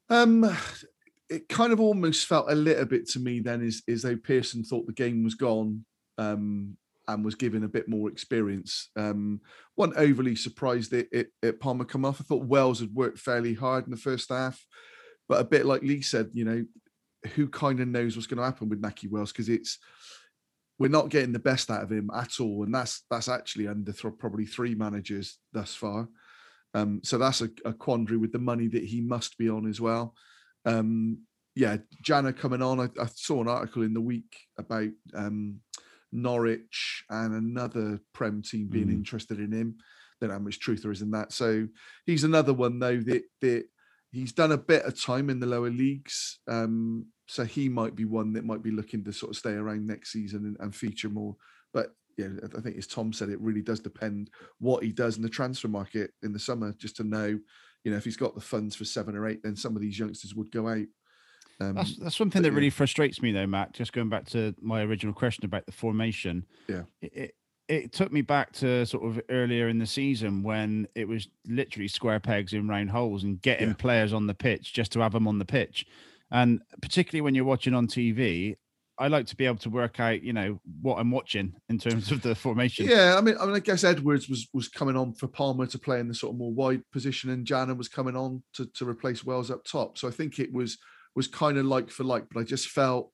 Um, 0.08 0.56
it 1.28 1.48
kind 1.48 1.72
of 1.72 1.80
almost 1.80 2.26
felt 2.26 2.50
a 2.50 2.54
little 2.54 2.84
bit 2.84 3.08
to 3.10 3.20
me 3.20 3.40
then 3.40 3.62
is 3.62 3.82
is 3.86 4.02
though 4.02 4.16
Pearson 4.16 4.62
thought 4.62 4.86
the 4.86 4.92
game 4.92 5.24
was 5.24 5.34
gone 5.34 5.84
um, 6.18 6.76
and 7.08 7.24
was 7.24 7.34
given 7.34 7.64
a 7.64 7.68
bit 7.68 7.88
more 7.88 8.08
experience. 8.08 8.90
Um, 8.96 9.40
wasn't 9.76 9.98
overly 9.98 10.36
surprised 10.36 10.92
that 10.92 11.08
it, 11.12 11.28
it 11.42 11.60
Palmer 11.60 11.84
come 11.84 12.04
off. 12.04 12.20
I 12.20 12.24
thought 12.24 12.44
Wells 12.44 12.80
had 12.80 12.94
worked 12.94 13.18
fairly 13.18 13.54
hard 13.54 13.84
in 13.84 13.90
the 13.90 13.96
first 13.96 14.30
half, 14.30 14.64
but 15.28 15.40
a 15.40 15.44
bit 15.44 15.66
like 15.66 15.82
Lee 15.82 16.02
said, 16.02 16.30
you 16.32 16.44
know, 16.44 16.64
who 17.34 17.48
kind 17.48 17.80
of 17.80 17.88
knows 17.88 18.16
what's 18.16 18.26
going 18.26 18.38
to 18.38 18.44
happen 18.44 18.68
with 18.68 18.82
Nahki 18.82 19.10
Wells 19.10 19.32
because 19.32 19.48
it's 19.48 19.78
we're 20.78 20.88
not 20.88 21.08
getting 21.08 21.32
the 21.32 21.38
best 21.38 21.70
out 21.70 21.82
of 21.82 21.90
him 21.90 22.10
at 22.14 22.38
all, 22.38 22.62
and 22.64 22.74
that's 22.74 23.02
that's 23.10 23.28
actually 23.28 23.66
under 23.66 23.92
th- 23.92 24.18
probably 24.18 24.46
three 24.46 24.74
managers 24.74 25.38
thus 25.52 25.74
far. 25.74 26.08
Um, 26.76 27.00
so 27.02 27.16
that's 27.16 27.40
a, 27.40 27.48
a 27.64 27.72
quandary 27.72 28.18
with 28.18 28.32
the 28.32 28.38
money 28.38 28.68
that 28.68 28.84
he 28.84 29.00
must 29.00 29.38
be 29.38 29.48
on 29.48 29.66
as 29.66 29.80
well. 29.80 30.14
Um, 30.66 31.20
yeah, 31.54 31.78
Jana 32.02 32.34
coming 32.34 32.60
on. 32.60 32.80
I, 32.80 32.88
I 33.00 33.06
saw 33.14 33.40
an 33.40 33.48
article 33.48 33.82
in 33.82 33.94
the 33.94 34.00
week 34.00 34.36
about 34.58 34.90
um, 35.14 35.60
Norwich 36.12 37.04
and 37.08 37.32
another 37.34 38.00
Prem 38.12 38.42
team 38.42 38.68
being 38.68 38.88
Mm. 38.88 38.92
interested 38.92 39.38
in 39.40 39.52
him. 39.52 39.76
Don't 40.20 40.28
know 40.28 40.34
how 40.34 40.40
much 40.40 40.60
truth 40.60 40.82
there 40.82 40.92
is 40.92 41.00
in 41.00 41.10
that. 41.12 41.32
So 41.32 41.66
he's 42.04 42.24
another 42.24 42.52
one 42.52 42.78
though 42.78 43.00
that 43.00 43.22
that 43.40 43.64
he's 44.12 44.32
done 44.32 44.52
a 44.52 44.58
bit 44.58 44.84
of 44.84 45.00
time 45.00 45.30
in 45.30 45.40
the 45.40 45.46
lower 45.46 45.70
leagues. 45.70 46.40
Um, 46.46 47.06
so 47.26 47.44
he 47.44 47.68
might 47.70 47.94
be 47.96 48.04
one 48.04 48.34
that 48.34 48.44
might 48.44 48.62
be 48.62 48.70
looking 48.70 49.02
to 49.04 49.12
sort 49.12 49.30
of 49.30 49.36
stay 49.36 49.52
around 49.52 49.86
next 49.86 50.12
season 50.12 50.44
and, 50.44 50.56
and 50.60 50.74
feature 50.74 51.08
more. 51.10 51.36
But 51.72 51.88
yeah, 52.16 52.28
I 52.56 52.60
think 52.60 52.76
as 52.78 52.86
Tom 52.86 53.12
said, 53.12 53.28
it 53.28 53.40
really 53.40 53.62
does 53.62 53.80
depend 53.80 54.30
what 54.58 54.82
he 54.82 54.90
does 54.90 55.16
in 55.16 55.22
the 55.22 55.28
transfer 55.28 55.68
market 55.68 56.12
in 56.22 56.32
the 56.32 56.38
summer, 56.38 56.72
just 56.72 56.96
to 56.96 57.04
know, 57.04 57.38
you 57.84 57.90
know, 57.90 57.96
if 57.96 58.04
he's 58.04 58.16
got 58.16 58.34
the 58.34 58.40
funds 58.40 58.74
for 58.74 58.84
seven 58.84 59.16
or 59.16 59.26
eight, 59.26 59.42
then 59.42 59.56
some 59.56 59.76
of 59.76 59.82
these 59.82 59.98
youngsters 59.98 60.34
would 60.34 60.50
go 60.50 60.68
out. 60.68 60.86
Um, 61.58 61.74
That's 61.74 61.96
that's 61.96 62.16
something 62.16 62.42
that 62.42 62.50
yeah. 62.50 62.54
really 62.54 62.68
frustrates 62.68 63.22
me 63.22 63.32
though, 63.32 63.46
Matt. 63.46 63.72
Just 63.72 63.94
going 63.94 64.10
back 64.10 64.26
to 64.26 64.54
my 64.60 64.82
original 64.82 65.14
question 65.14 65.46
about 65.46 65.64
the 65.64 65.72
formation. 65.72 66.44
Yeah. 66.68 66.82
It, 67.00 67.12
it, 67.14 67.34
it 67.68 67.92
took 67.92 68.12
me 68.12 68.20
back 68.20 68.52
to 68.52 68.84
sort 68.84 69.04
of 69.04 69.20
earlier 69.30 69.68
in 69.68 69.78
the 69.78 69.86
season 69.86 70.42
when 70.42 70.86
it 70.94 71.08
was 71.08 71.28
literally 71.48 71.88
square 71.88 72.20
pegs 72.20 72.52
in 72.52 72.68
round 72.68 72.90
holes 72.90 73.24
and 73.24 73.40
getting 73.40 73.74
players 73.74 74.12
on 74.12 74.26
the 74.26 74.34
pitch 74.34 74.72
just 74.72 74.92
to 74.92 75.00
have 75.00 75.12
them 75.12 75.26
on 75.26 75.38
the 75.38 75.44
pitch. 75.44 75.86
And 76.30 76.60
particularly 76.82 77.22
when 77.22 77.34
you're 77.34 77.44
watching 77.44 77.74
on 77.74 77.86
TV, 77.86 78.56
I 78.98 79.08
like 79.08 79.26
to 79.26 79.36
be 79.36 79.44
able 79.44 79.58
to 79.58 79.70
work 79.70 80.00
out, 80.00 80.22
you 80.22 80.32
know, 80.32 80.58
what 80.80 80.98
I'm 80.98 81.10
watching 81.10 81.52
in 81.68 81.78
terms 81.78 82.10
of 82.10 82.22
the 82.22 82.34
formation. 82.34 82.86
Yeah, 82.86 83.16
I 83.16 83.20
mean, 83.20 83.36
I 83.38 83.44
mean, 83.44 83.54
I 83.54 83.60
guess 83.60 83.84
Edwards 83.84 84.28
was 84.28 84.48
was 84.54 84.68
coming 84.68 84.96
on 84.96 85.12
for 85.14 85.26
Palmer 85.28 85.66
to 85.66 85.78
play 85.78 86.00
in 86.00 86.08
the 86.08 86.14
sort 86.14 86.32
of 86.32 86.38
more 86.38 86.52
wide 86.52 86.82
position, 86.92 87.30
and 87.30 87.46
Jana 87.46 87.74
was 87.74 87.88
coming 87.88 88.16
on 88.16 88.42
to 88.54 88.66
to 88.74 88.88
replace 88.88 89.24
Wells 89.24 89.50
up 89.50 89.64
top. 89.64 89.98
So 89.98 90.08
I 90.08 90.10
think 90.10 90.38
it 90.38 90.52
was 90.52 90.78
was 91.14 91.26
kind 91.26 91.58
of 91.58 91.66
like 91.66 91.90
for 91.90 92.04
like, 92.04 92.24
but 92.32 92.40
I 92.40 92.44
just 92.44 92.68
felt 92.68 93.10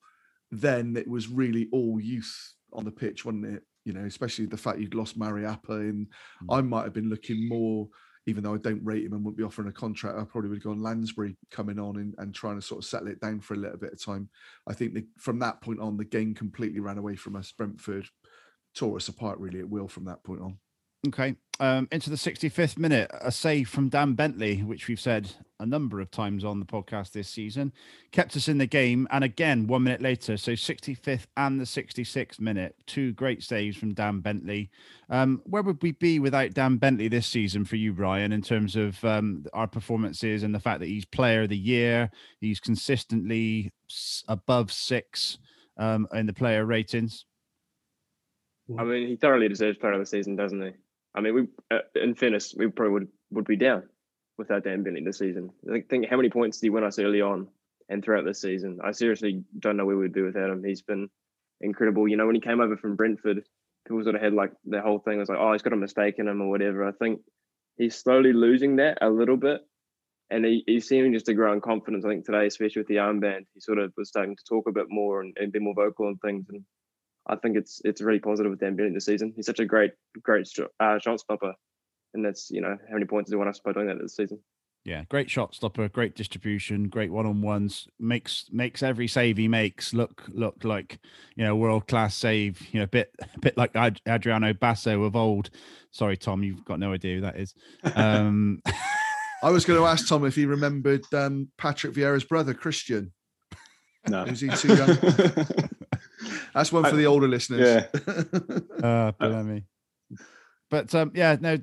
then 0.50 0.96
it 0.96 1.08
was 1.08 1.28
really 1.28 1.68
all 1.72 1.98
youth 2.00 2.54
on 2.72 2.84
the 2.84 2.90
pitch, 2.90 3.24
wasn't 3.24 3.46
it? 3.46 3.62
You 3.84 3.92
know, 3.92 4.04
especially 4.04 4.46
the 4.46 4.56
fact 4.56 4.78
you'd 4.78 4.94
lost 4.94 5.18
Mariappa, 5.18 5.70
and 5.70 6.06
hmm. 6.40 6.52
I 6.52 6.60
might 6.60 6.84
have 6.84 6.92
been 6.94 7.10
looking 7.10 7.48
more. 7.48 7.88
Even 8.26 8.44
though 8.44 8.54
I 8.54 8.58
don't 8.58 8.84
rate 8.84 9.04
him 9.04 9.14
and 9.14 9.24
wouldn't 9.24 9.38
be 9.38 9.42
offering 9.42 9.68
a 9.68 9.72
contract, 9.72 10.18
I 10.18 10.24
probably 10.24 10.50
would 10.50 10.58
have 10.58 10.64
gone 10.64 10.82
Lansbury 10.82 11.36
coming 11.50 11.78
on 11.78 11.96
and, 11.96 12.14
and 12.18 12.34
trying 12.34 12.56
to 12.56 12.62
sort 12.62 12.78
of 12.78 12.88
settle 12.88 13.08
it 13.08 13.20
down 13.20 13.40
for 13.40 13.54
a 13.54 13.58
little 13.58 13.78
bit 13.78 13.92
of 13.92 14.02
time. 14.02 14.28
I 14.68 14.74
think 14.74 14.94
the, 14.94 15.04
from 15.18 15.40
that 15.40 15.60
point 15.60 15.80
on, 15.80 15.96
the 15.96 16.04
game 16.04 16.34
completely 16.34 16.80
ran 16.80 16.98
away 16.98 17.16
from 17.16 17.34
us. 17.34 17.50
Brentford 17.50 18.06
tore 18.74 18.96
us 18.96 19.08
apart 19.08 19.38
really 19.38 19.58
at 19.58 19.68
will 19.68 19.88
from 19.88 20.04
that 20.04 20.22
point 20.22 20.40
on. 20.40 20.58
Okay. 21.08 21.34
Um, 21.58 21.86
into 21.92 22.10
the 22.10 22.16
65th 22.16 22.78
minute, 22.78 23.10
a 23.20 23.30
save 23.30 23.68
from 23.68 23.88
Dan 23.88 24.14
Bentley, 24.14 24.62
which 24.62 24.88
we've 24.88 24.98
said 24.98 25.30
a 25.60 25.66
number 25.66 26.00
of 26.00 26.10
times 26.10 26.44
on 26.44 26.58
the 26.58 26.66
podcast 26.66 27.12
this 27.12 27.28
season, 27.28 27.72
kept 28.10 28.36
us 28.36 28.48
in 28.48 28.58
the 28.58 28.66
game. 28.66 29.06
And 29.10 29.22
again, 29.22 29.66
one 29.66 29.84
minute 29.84 30.00
later, 30.00 30.36
so 30.36 30.52
65th 30.52 31.26
and 31.36 31.60
the 31.60 31.64
66th 31.64 32.40
minute, 32.40 32.74
two 32.86 33.12
great 33.12 33.42
saves 33.42 33.76
from 33.76 33.94
Dan 33.94 34.20
Bentley. 34.20 34.70
Um, 35.08 35.42
where 35.44 35.62
would 35.62 35.82
we 35.82 35.92
be 35.92 36.18
without 36.18 36.54
Dan 36.54 36.78
Bentley 36.78 37.08
this 37.08 37.26
season 37.26 37.64
for 37.64 37.76
you, 37.76 37.92
Brian, 37.92 38.32
in 38.32 38.42
terms 38.42 38.74
of 38.74 39.04
um, 39.04 39.44
our 39.52 39.68
performances 39.68 40.42
and 40.42 40.54
the 40.54 40.60
fact 40.60 40.80
that 40.80 40.88
he's 40.88 41.04
player 41.04 41.42
of 41.42 41.48
the 41.48 41.56
year? 41.56 42.10
He's 42.40 42.60
consistently 42.60 43.72
above 44.28 44.72
six 44.72 45.38
um, 45.76 46.08
in 46.12 46.26
the 46.26 46.32
player 46.32 46.64
ratings. 46.64 47.24
I 48.78 48.84
mean, 48.84 49.08
he 49.08 49.16
thoroughly 49.16 49.48
deserves 49.48 49.78
player 49.78 49.92
of 49.92 50.00
the 50.00 50.06
season, 50.06 50.36
doesn't 50.36 50.60
he? 50.60 50.72
I 51.14 51.20
mean, 51.20 51.34
we 51.34 51.48
uh, 51.70 51.80
in 51.94 52.14
fairness, 52.14 52.54
we 52.56 52.68
probably 52.68 52.92
would 52.92 53.08
would 53.30 53.46
be 53.46 53.56
down 53.56 53.84
without 54.38 54.64
Dan 54.64 54.82
Bentley 54.82 55.04
this 55.04 55.18
season. 55.18 55.50
I 55.68 55.72
think, 55.72 55.88
think 55.88 56.08
how 56.08 56.16
many 56.16 56.30
points 56.30 56.58
did 56.58 56.66
he 56.66 56.70
win 56.70 56.84
us 56.84 56.98
early 56.98 57.20
on 57.20 57.48
and 57.88 58.02
throughout 58.02 58.24
this 58.24 58.40
season? 58.40 58.78
I 58.82 58.92
seriously 58.92 59.44
don't 59.58 59.76
know 59.76 59.84
where 59.84 59.96
we'd 59.96 60.12
be 60.12 60.22
without 60.22 60.50
him. 60.50 60.64
He's 60.64 60.82
been 60.82 61.08
incredible. 61.60 62.08
You 62.08 62.16
know, 62.16 62.26
when 62.26 62.34
he 62.34 62.40
came 62.40 62.60
over 62.60 62.76
from 62.76 62.96
Brentford, 62.96 63.44
people 63.86 64.02
sort 64.02 64.16
of 64.16 64.22
had 64.22 64.32
like 64.32 64.52
the 64.64 64.80
whole 64.80 64.98
thing 64.98 65.18
was 65.18 65.28
like, 65.28 65.38
oh, 65.38 65.52
he's 65.52 65.62
got 65.62 65.72
a 65.72 65.76
mistake 65.76 66.16
in 66.18 66.28
him 66.28 66.40
or 66.40 66.48
whatever. 66.48 66.86
I 66.86 66.92
think 66.92 67.20
he's 67.76 67.96
slowly 67.96 68.32
losing 68.32 68.76
that 68.76 68.98
a 69.00 69.10
little 69.10 69.36
bit. 69.36 69.60
And 70.30 70.46
he, 70.46 70.64
he's 70.66 70.88
seeming 70.88 71.12
just 71.12 71.26
to 71.26 71.34
grow 71.34 71.52
in 71.52 71.60
confidence. 71.60 72.06
I 72.06 72.08
think 72.08 72.24
today, 72.24 72.46
especially 72.46 72.80
with 72.80 72.88
the 72.88 72.96
armband, 72.96 73.44
he 73.52 73.60
sort 73.60 73.78
of 73.78 73.92
was 73.98 74.08
starting 74.08 74.34
to 74.34 74.44
talk 74.48 74.66
a 74.66 74.72
bit 74.72 74.86
more 74.88 75.20
and, 75.20 75.36
and 75.38 75.52
be 75.52 75.58
more 75.58 75.74
vocal 75.74 76.08
and 76.08 76.18
things. 76.22 76.46
And 76.48 76.64
I 77.26 77.36
think 77.36 77.56
it's 77.56 77.80
it's 77.84 78.00
really 78.00 78.18
positive 78.18 78.50
with 78.50 78.60
Dan 78.60 78.76
Bentley 78.76 78.94
this 78.94 79.06
season. 79.06 79.32
He's 79.36 79.46
such 79.46 79.60
a 79.60 79.64
great, 79.64 79.92
great 80.22 80.48
uh, 80.80 80.98
shot 80.98 81.20
stopper. 81.20 81.54
and 82.14 82.24
that's 82.24 82.50
you 82.50 82.60
know 82.60 82.76
how 82.88 82.94
many 82.94 83.06
points 83.06 83.30
do 83.30 83.34
you 83.34 83.38
want 83.38 83.50
us 83.50 83.60
by 83.64 83.72
doing 83.72 83.86
that 83.86 84.00
this 84.00 84.16
season. 84.16 84.40
Yeah, 84.84 85.04
great 85.08 85.30
shot 85.30 85.54
stopper, 85.54 85.88
great 85.88 86.16
distribution, 86.16 86.88
great 86.88 87.12
one 87.12 87.24
on 87.24 87.40
ones. 87.40 87.86
Makes 88.00 88.46
makes 88.50 88.82
every 88.82 89.06
save 89.06 89.36
he 89.36 89.46
makes 89.46 89.94
look 89.94 90.24
look 90.28 90.64
like 90.64 90.98
you 91.36 91.44
know 91.44 91.54
world 91.54 91.86
class 91.86 92.16
save. 92.16 92.60
You 92.72 92.80
know, 92.80 92.84
a 92.84 92.88
bit 92.88 93.14
a 93.20 93.38
bit 93.38 93.56
like 93.56 93.76
Ad- 93.76 94.00
Adriano 94.08 94.52
Basso 94.52 95.04
of 95.04 95.14
old. 95.14 95.50
Sorry, 95.92 96.16
Tom, 96.16 96.42
you've 96.42 96.64
got 96.64 96.80
no 96.80 96.92
idea 96.92 97.16
who 97.16 97.20
that 97.20 97.36
is. 97.36 97.54
Um, 97.94 98.60
I 99.42 99.50
was 99.50 99.64
going 99.64 99.78
to 99.78 99.86
ask 99.86 100.08
Tom 100.08 100.24
if 100.24 100.36
he 100.36 100.46
remembered 100.46 101.04
um, 101.12 101.48
Patrick 101.58 101.94
Vieira's 101.94 102.24
brother, 102.24 102.54
Christian. 102.54 103.12
No. 104.08 104.24
Is 104.24 104.40
he 104.40 104.48
too 104.48 104.74
young? 104.74 104.96
That's 106.54 106.72
one 106.72 106.84
for 106.84 106.96
the 106.96 107.06
older 107.06 107.28
listeners. 107.28 107.86
Yeah. 107.94 108.52
uh, 108.82 109.12
blimey. 109.12 109.64
But 110.70 110.94
um, 110.94 111.12
yeah, 111.14 111.36
no. 111.40 111.58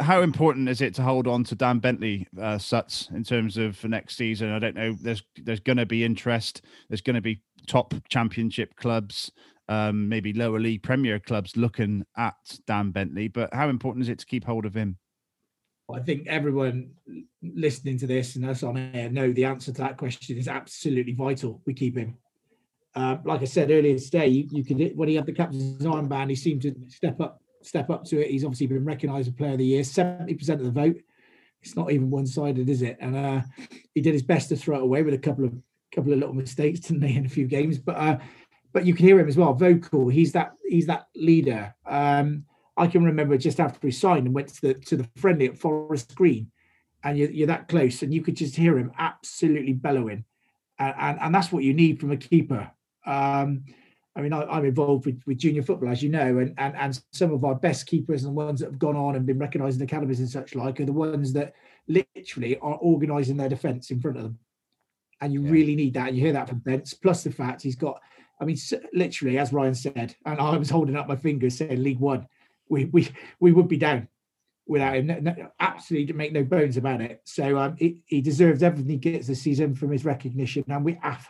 How 0.00 0.22
important 0.22 0.70
is 0.70 0.80
it 0.80 0.94
to 0.94 1.02
hold 1.02 1.26
on 1.26 1.44
to 1.44 1.54
Dan 1.54 1.78
Bentley, 1.78 2.26
uh, 2.40 2.56
Suts, 2.56 3.10
in 3.14 3.22
terms 3.22 3.58
of 3.58 3.76
for 3.76 3.88
next 3.88 4.16
season? 4.16 4.50
I 4.50 4.58
don't 4.58 4.74
know. 4.74 4.96
There's 5.00 5.22
there's 5.36 5.60
going 5.60 5.76
to 5.76 5.86
be 5.86 6.04
interest. 6.04 6.62
There's 6.88 7.02
going 7.02 7.16
to 7.16 7.20
be 7.20 7.42
top 7.66 7.94
championship 8.08 8.76
clubs, 8.76 9.30
um, 9.68 10.08
maybe 10.08 10.32
lower 10.32 10.58
league 10.58 10.82
Premier 10.82 11.18
clubs 11.18 11.56
looking 11.56 12.04
at 12.16 12.34
Dan 12.66 12.92
Bentley. 12.92 13.28
But 13.28 13.52
how 13.52 13.68
important 13.68 14.02
is 14.02 14.08
it 14.08 14.18
to 14.20 14.26
keep 14.26 14.44
hold 14.44 14.64
of 14.64 14.74
him? 14.74 14.98
I 15.92 16.00
think 16.00 16.26
everyone 16.28 16.92
listening 17.42 17.98
to 17.98 18.06
this 18.06 18.36
and 18.36 18.46
us 18.46 18.62
on 18.62 18.78
air 18.78 19.10
know 19.10 19.32
the 19.32 19.44
answer 19.44 19.70
to 19.72 19.82
that 19.82 19.98
question 19.98 20.38
is 20.38 20.48
absolutely 20.48 21.12
vital. 21.12 21.60
We 21.66 21.74
keep 21.74 21.96
him. 21.96 22.16
Uh, 22.94 23.16
like 23.24 23.42
I 23.42 23.46
said 23.46 23.70
earlier 23.70 23.98
today, 23.98 24.28
you, 24.28 24.46
you 24.50 24.64
could 24.64 24.96
when 24.96 25.08
he 25.08 25.16
had 25.16 25.26
the 25.26 25.32
captain's 25.32 25.84
armband, 25.84 26.30
he 26.30 26.36
seemed 26.36 26.62
to 26.62 26.74
step 26.88 27.20
up, 27.20 27.40
step 27.62 27.90
up 27.90 28.04
to 28.04 28.20
it. 28.20 28.30
He's 28.30 28.44
obviously 28.44 28.68
been 28.68 28.84
recognised 28.84 29.28
as 29.28 29.34
Player 29.34 29.52
of 29.52 29.58
the 29.58 29.66
Year, 29.66 29.84
seventy 29.84 30.34
percent 30.34 30.60
of 30.60 30.66
the 30.66 30.80
vote. 30.80 30.96
It's 31.62 31.76
not 31.76 31.90
even 31.90 32.10
one-sided, 32.10 32.68
is 32.68 32.82
it? 32.82 32.98
And 33.00 33.16
uh, 33.16 33.40
he 33.94 34.02
did 34.02 34.12
his 34.12 34.22
best 34.22 34.50
to 34.50 34.56
throw 34.56 34.76
it 34.76 34.82
away 34.82 35.02
with 35.02 35.14
a 35.14 35.18
couple 35.18 35.44
of 35.44 35.54
couple 35.94 36.12
of 36.12 36.18
little 36.18 36.34
mistakes, 36.34 36.80
didn't 36.80 37.02
he, 37.02 37.16
in 37.16 37.26
a 37.26 37.28
few 37.28 37.46
games? 37.46 37.78
But 37.78 37.96
uh, 37.96 38.18
but 38.72 38.84
you 38.84 38.94
can 38.94 39.06
hear 39.06 39.18
him 39.18 39.28
as 39.28 39.36
well, 39.36 39.54
vocal. 39.54 40.08
He's 40.08 40.32
that 40.32 40.52
he's 40.68 40.86
that 40.86 41.06
leader. 41.16 41.74
Um, 41.86 42.44
I 42.76 42.86
can 42.86 43.04
remember 43.04 43.38
just 43.38 43.60
after 43.60 43.86
he 43.86 43.92
signed 43.92 44.26
and 44.26 44.34
went 44.34 44.48
to 44.48 44.60
the 44.60 44.74
to 44.74 44.96
the 44.96 45.08
friendly 45.16 45.46
at 45.46 45.58
Forest 45.58 46.14
Green, 46.14 46.50
and 47.02 47.16
you're, 47.16 47.30
you're 47.30 47.46
that 47.46 47.68
close, 47.68 48.02
and 48.02 48.12
you 48.12 48.22
could 48.22 48.36
just 48.36 48.56
hear 48.56 48.78
him 48.78 48.92
absolutely 48.98 49.72
bellowing, 49.72 50.24
and 50.78 50.94
and, 50.98 51.18
and 51.20 51.34
that's 51.34 51.50
what 51.50 51.64
you 51.64 51.72
need 51.72 52.00
from 52.00 52.12
a 52.12 52.16
keeper. 52.16 52.70
Um, 53.06 53.64
I 54.16 54.20
mean, 54.20 54.32
I, 54.32 54.44
I'm 54.44 54.64
involved 54.64 55.06
with, 55.06 55.20
with 55.26 55.38
junior 55.38 55.62
football, 55.62 55.88
as 55.90 56.02
you 56.02 56.08
know, 56.08 56.38
and, 56.38 56.54
and 56.56 56.76
and 56.76 57.00
some 57.12 57.32
of 57.32 57.44
our 57.44 57.54
best 57.54 57.86
keepers 57.86 58.24
and 58.24 58.30
the 58.30 58.44
ones 58.44 58.60
that 58.60 58.70
have 58.70 58.78
gone 58.78 58.96
on 58.96 59.16
and 59.16 59.26
been 59.26 59.38
recognised 59.38 59.80
in 59.80 59.84
academies 59.84 60.20
and 60.20 60.28
such 60.28 60.54
like 60.54 60.80
are 60.80 60.84
the 60.84 60.92
ones 60.92 61.32
that 61.32 61.54
literally 61.88 62.56
are 62.58 62.76
organising 62.76 63.36
their 63.36 63.48
defence 63.48 63.90
in 63.90 64.00
front 64.00 64.16
of 64.16 64.22
them, 64.22 64.38
and 65.20 65.32
you 65.32 65.42
really 65.42 65.74
need 65.74 65.94
that. 65.94 66.08
And 66.08 66.16
you 66.16 66.22
hear 66.22 66.32
that 66.32 66.48
from 66.48 66.58
Bents. 66.58 66.94
Plus 66.94 67.24
the 67.24 67.32
fact 67.32 67.62
he's 67.62 67.76
got, 67.76 68.00
I 68.40 68.44
mean, 68.44 68.56
literally, 68.92 69.38
as 69.38 69.52
Ryan 69.52 69.74
said, 69.74 70.14
and 70.24 70.38
I 70.38 70.56
was 70.56 70.70
holding 70.70 70.96
up 70.96 71.08
my 71.08 71.16
fingers 71.16 71.56
saying 71.56 71.82
League 71.82 71.98
One, 71.98 72.28
we 72.68 72.84
we 72.86 73.08
we 73.40 73.52
would 73.52 73.68
be 73.68 73.78
down 73.78 74.08
without 74.66 74.96
him. 74.96 75.06
No, 75.06 75.18
no, 75.20 75.34
absolutely, 75.60 76.12
make 76.14 76.32
no 76.32 76.44
bones 76.44 76.76
about 76.76 77.00
it. 77.00 77.20
So 77.24 77.58
um, 77.58 77.76
he, 77.78 78.02
he 78.06 78.20
deserves 78.20 78.62
everything 78.62 78.90
he 78.90 78.96
gets 78.96 79.26
this 79.26 79.42
season 79.42 79.74
from 79.74 79.90
his 79.90 80.04
recognition, 80.04 80.64
and 80.68 80.84
we 80.84 80.98
ah, 81.02 81.20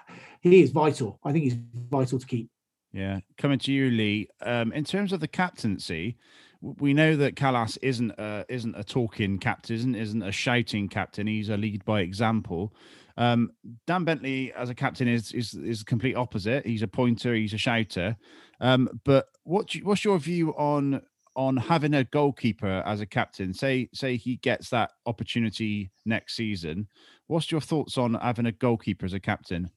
he 0.41 0.63
is 0.63 0.71
vital. 0.71 1.19
I 1.25 1.33
think 1.33 1.45
he's 1.45 1.59
vital 1.91 2.19
to 2.19 2.27
keep. 2.27 2.51
Yeah, 2.93 3.21
coming 3.39 3.59
to 3.61 3.73
you, 3.73 3.91
Lee. 3.91 4.29
Um, 4.43 4.73
in 4.73 4.85
terms 4.85 5.13
of 5.13 5.19
the 5.21 5.27
captaincy, 5.29 6.17
we 6.61 6.95
know 6.95 7.17
that 7.17 7.35
Kalas 7.35 7.77
isn't 7.83 8.13
a, 8.13 8.45
isn't 8.49 8.77
a 8.77 8.85
talking 8.85 9.39
captain, 9.39 9.75
isn't 9.75 9.95
isn't 9.95 10.23
a 10.23 10.33
shouting 10.33 10.89
captain. 10.89 11.27
He's 11.27 11.49
a 11.49 11.57
lead 11.57 11.85
by 11.85 12.01
example. 12.01 12.73
Um, 13.17 13.51
Dan 13.87 14.05
Bentley 14.05 14.53
as 14.53 14.71
a 14.71 14.75
captain 14.75 15.09
is 15.09 15.33
is 15.33 15.55
is 15.55 15.83
complete 15.83 16.15
opposite. 16.17 16.67
He's 16.67 16.83
a 16.83 16.89
pointer. 16.89 17.35
He's 17.35 17.55
a 17.55 17.59
shouter. 17.59 18.17
Um, 18.61 18.89
but 19.05 19.27
what 19.43 19.75
you- 19.75 19.85
what's 19.85 20.05
your 20.05 20.19
view 20.19 20.51
on 20.51 21.03
on 21.37 21.57
having 21.57 21.95
a 21.95 22.05
goalkeeper 22.05 22.83
as 22.87 23.01
a 23.01 23.07
captain? 23.07 23.55
Say 23.55 23.89
say 23.93 24.17
he 24.17 24.37
gets 24.37 24.71
that 24.71 24.93
opportunity 25.07 25.91
next 26.05 26.37
season. 26.37 26.89
What's 27.27 27.51
your 27.51 27.61
thoughts 27.61 27.99
on 27.99 28.15
having 28.15 28.47
a 28.47 28.53
goalkeeper 28.53 29.07
as 29.07 29.13
a 29.13 29.21
captain? 29.21 29.71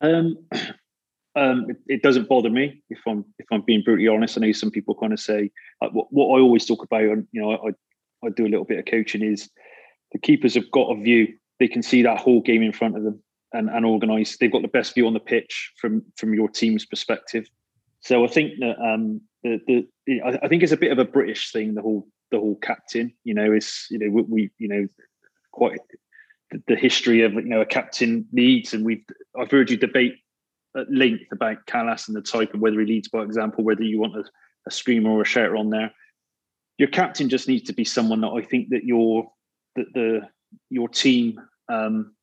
Um, 0.00 0.38
um, 1.36 1.66
it, 1.68 1.76
it 1.86 2.02
doesn't 2.02 2.28
bother 2.28 2.50
me 2.50 2.82
if 2.90 2.98
I'm 3.06 3.24
if 3.38 3.46
I'm 3.52 3.62
being 3.62 3.82
brutally 3.82 4.08
honest. 4.08 4.38
I 4.38 4.42
know 4.42 4.52
some 4.52 4.70
people 4.70 4.94
kind 4.94 5.12
of 5.12 5.20
say 5.20 5.50
like, 5.80 5.92
what, 5.92 6.08
what 6.10 6.36
I 6.36 6.40
always 6.40 6.66
talk 6.66 6.82
about, 6.82 7.02
and 7.02 7.26
you 7.32 7.40
know, 7.40 7.52
I 7.52 8.26
I 8.26 8.30
do 8.30 8.46
a 8.46 8.48
little 8.48 8.64
bit 8.64 8.78
of 8.78 8.86
coaching 8.86 9.22
is 9.22 9.50
the 10.12 10.18
keepers 10.18 10.54
have 10.54 10.70
got 10.70 10.90
a 10.90 11.00
view. 11.00 11.28
They 11.58 11.68
can 11.68 11.82
see 11.82 12.02
that 12.02 12.18
whole 12.18 12.40
game 12.40 12.62
in 12.62 12.72
front 12.72 12.96
of 12.96 13.04
them 13.04 13.22
and 13.52 13.68
and 13.68 13.84
organise. 13.84 14.36
They've 14.36 14.52
got 14.52 14.62
the 14.62 14.68
best 14.68 14.94
view 14.94 15.06
on 15.06 15.14
the 15.14 15.20
pitch 15.20 15.72
from 15.80 16.02
from 16.16 16.34
your 16.34 16.48
team's 16.48 16.86
perspective. 16.86 17.46
So 18.00 18.24
I 18.24 18.28
think 18.28 18.58
that 18.60 18.76
um, 18.80 19.20
the 19.42 19.60
the 20.06 20.22
I 20.22 20.48
think 20.48 20.62
it's 20.62 20.72
a 20.72 20.76
bit 20.76 20.92
of 20.92 20.98
a 20.98 21.04
British 21.04 21.52
thing. 21.52 21.74
The 21.74 21.82
whole 21.82 22.08
the 22.30 22.38
whole 22.38 22.56
captain, 22.56 23.12
you 23.24 23.34
know, 23.34 23.52
is 23.52 23.86
you 23.90 23.98
know 23.98 24.24
we, 24.28 24.50
you 24.58 24.68
know 24.68 24.86
quite 25.52 25.80
the, 26.50 26.62
the 26.68 26.76
history 26.76 27.22
of 27.22 27.34
you 27.34 27.42
know 27.42 27.60
a 27.60 27.66
captain 27.66 28.26
leads, 28.32 28.72
and 28.72 28.84
we've 28.84 29.04
I've 29.38 29.50
heard 29.50 29.70
you 29.70 29.76
debate 29.76 30.14
at 30.76 30.90
length 30.90 31.32
about 31.32 31.66
Kalas 31.66 32.08
and 32.08 32.16
the 32.16 32.22
type 32.22 32.54
of 32.54 32.60
whether 32.60 32.80
he 32.80 32.86
leads 32.86 33.08
by 33.08 33.22
example, 33.22 33.64
whether 33.64 33.82
you 33.82 33.98
want 33.98 34.16
a, 34.16 34.24
a 34.66 34.70
screamer 34.70 35.10
or 35.10 35.22
a 35.22 35.26
shouter 35.26 35.56
on 35.56 35.70
there. 35.70 35.92
Your 36.78 36.88
captain 36.88 37.28
just 37.28 37.48
needs 37.48 37.64
to 37.64 37.74
be 37.74 37.84
someone 37.84 38.20
that 38.22 38.28
I 38.28 38.42
think 38.42 38.70
that 38.70 38.84
your 38.84 39.30
that 39.76 39.92
the 39.94 40.28
your 40.70 40.88
team 40.88 41.40
um, 41.68 42.14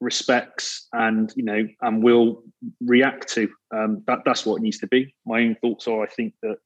respects 0.00 0.86
and 0.92 1.32
you 1.36 1.42
know 1.42 1.66
and 1.82 2.02
will 2.02 2.42
react 2.80 3.28
to. 3.34 3.48
Um, 3.74 4.02
that 4.06 4.20
that's 4.24 4.44
what 4.44 4.56
it 4.56 4.62
needs 4.62 4.78
to 4.78 4.86
be. 4.86 5.14
My 5.24 5.42
own 5.42 5.56
thoughts 5.60 5.88
are 5.88 6.02
I 6.02 6.06
think 6.06 6.34
that 6.42 6.56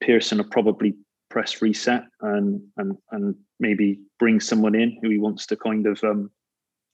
Pearson 0.00 0.38
will 0.38 0.44
probably 0.44 0.94
press 1.30 1.62
reset 1.62 2.04
and 2.20 2.60
and 2.76 2.96
and 3.10 3.34
maybe 3.58 4.00
bring 4.18 4.40
someone 4.40 4.74
in 4.74 4.98
who 5.00 5.10
he 5.10 5.18
wants 5.18 5.46
to 5.46 5.56
kind 5.56 5.86
of 5.86 6.02
um, 6.04 6.30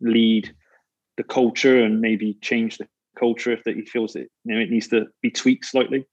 lead 0.00 0.54
the 1.16 1.24
culture 1.24 1.82
and 1.82 2.00
maybe 2.00 2.38
change 2.40 2.78
the 2.78 2.86
culture 3.18 3.50
if 3.50 3.64
that 3.64 3.74
he 3.74 3.84
feels 3.84 4.12
that 4.12 4.28
you 4.44 4.54
know 4.54 4.60
it 4.60 4.70
needs 4.70 4.88
to 4.88 5.06
be 5.22 5.30
tweaked 5.30 5.64
slightly. 5.64 6.06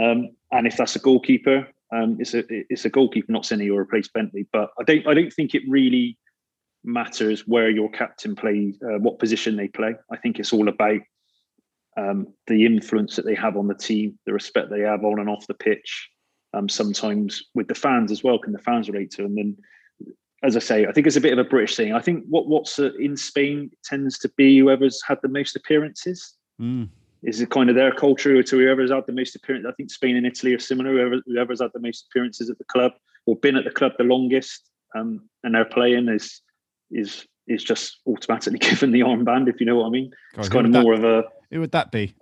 Um, 0.00 0.30
and 0.52 0.66
if 0.66 0.76
that's 0.76 0.96
a 0.96 1.00
goalkeeper, 1.00 1.66
um, 1.92 2.16
it's 2.20 2.34
a 2.34 2.44
it's 2.48 2.84
a 2.84 2.90
goalkeeper, 2.90 3.32
not 3.32 3.46
saying 3.46 3.62
you'll 3.62 3.78
replace 3.78 4.08
Bentley, 4.08 4.46
but 4.52 4.70
I 4.78 4.84
don't 4.84 5.06
I 5.06 5.14
don't 5.14 5.32
think 5.32 5.54
it 5.54 5.62
really 5.68 6.18
matters 6.88 7.46
where 7.46 7.70
your 7.70 7.90
captain 7.90 8.34
plays, 8.34 8.78
uh, 8.82 8.98
what 8.98 9.18
position 9.18 9.56
they 9.56 9.68
play. 9.68 9.94
I 10.10 10.16
think 10.16 10.38
it's 10.38 10.52
all 10.52 10.68
about 10.68 11.00
um, 11.96 12.28
the 12.46 12.64
influence 12.64 13.16
that 13.16 13.24
they 13.24 13.34
have 13.34 13.56
on 13.56 13.68
the 13.68 13.74
team, 13.74 14.18
the 14.26 14.32
respect 14.32 14.70
they 14.70 14.80
have 14.80 15.04
on 15.04 15.20
and 15.20 15.28
off 15.28 15.46
the 15.46 15.54
pitch. 15.54 16.08
Um, 16.54 16.68
sometimes 16.68 17.44
with 17.54 17.68
the 17.68 17.74
fans 17.74 18.10
as 18.10 18.24
well, 18.24 18.38
can 18.38 18.52
the 18.52 18.58
fans 18.58 18.88
relate 18.88 19.10
to? 19.12 19.22
Them. 19.22 19.36
And 19.36 19.38
then, 19.38 20.14
as 20.42 20.56
I 20.56 20.60
say, 20.60 20.86
I 20.86 20.92
think 20.92 21.06
it's 21.06 21.16
a 21.16 21.20
bit 21.20 21.32
of 21.32 21.38
a 21.38 21.48
British 21.48 21.76
thing. 21.76 21.92
I 21.92 22.00
think 22.00 22.24
what 22.28 22.48
what's 22.48 22.78
uh, 22.78 22.90
in 22.98 23.16
Spain 23.16 23.70
tends 23.84 24.18
to 24.20 24.30
be 24.36 24.58
whoever's 24.58 25.02
had 25.06 25.18
the 25.22 25.28
most 25.28 25.56
appearances. 25.56 26.34
Mm. 26.60 26.88
Is 27.22 27.40
it 27.40 27.50
kind 27.50 27.68
of 27.68 27.74
their 27.74 27.92
culture 27.92 28.42
to 28.42 28.58
whoever's 28.58 28.92
had 28.92 29.04
the 29.06 29.12
most 29.12 29.36
appearances? 29.36 29.68
I 29.68 29.74
think 29.74 29.90
Spain 29.90 30.16
and 30.16 30.26
Italy 30.26 30.54
are 30.54 30.58
similar. 30.58 30.92
Whoever, 30.92 31.20
whoever's 31.26 31.60
had 31.60 31.72
the 31.74 31.80
most 31.80 32.06
appearances 32.06 32.48
at 32.48 32.56
the 32.58 32.64
club 32.64 32.92
or 33.26 33.36
been 33.36 33.56
at 33.56 33.64
the 33.64 33.70
club 33.70 33.92
the 33.98 34.04
longest 34.04 34.70
um, 34.94 35.28
and 35.44 35.54
they're 35.54 35.64
playing 35.64 36.08
is 36.08 36.40
is 36.90 37.26
is 37.46 37.64
just 37.64 37.98
automatically 38.06 38.58
given 38.70 38.92
the 38.92 39.00
armband. 39.00 39.48
If 39.48 39.60
you 39.60 39.66
know 39.66 39.76
what 39.76 39.86
I 39.86 39.90
mean, 39.90 40.10
God, 40.34 40.40
it's 40.40 40.48
kind 40.48 40.66
of 40.66 40.72
would 40.72 40.74
that- 40.80 40.82
more 40.82 40.94
of 40.94 41.04
a 41.04 41.24
Who 41.50 41.60
would 41.60 41.72
that 41.72 41.90
be? 41.92 42.14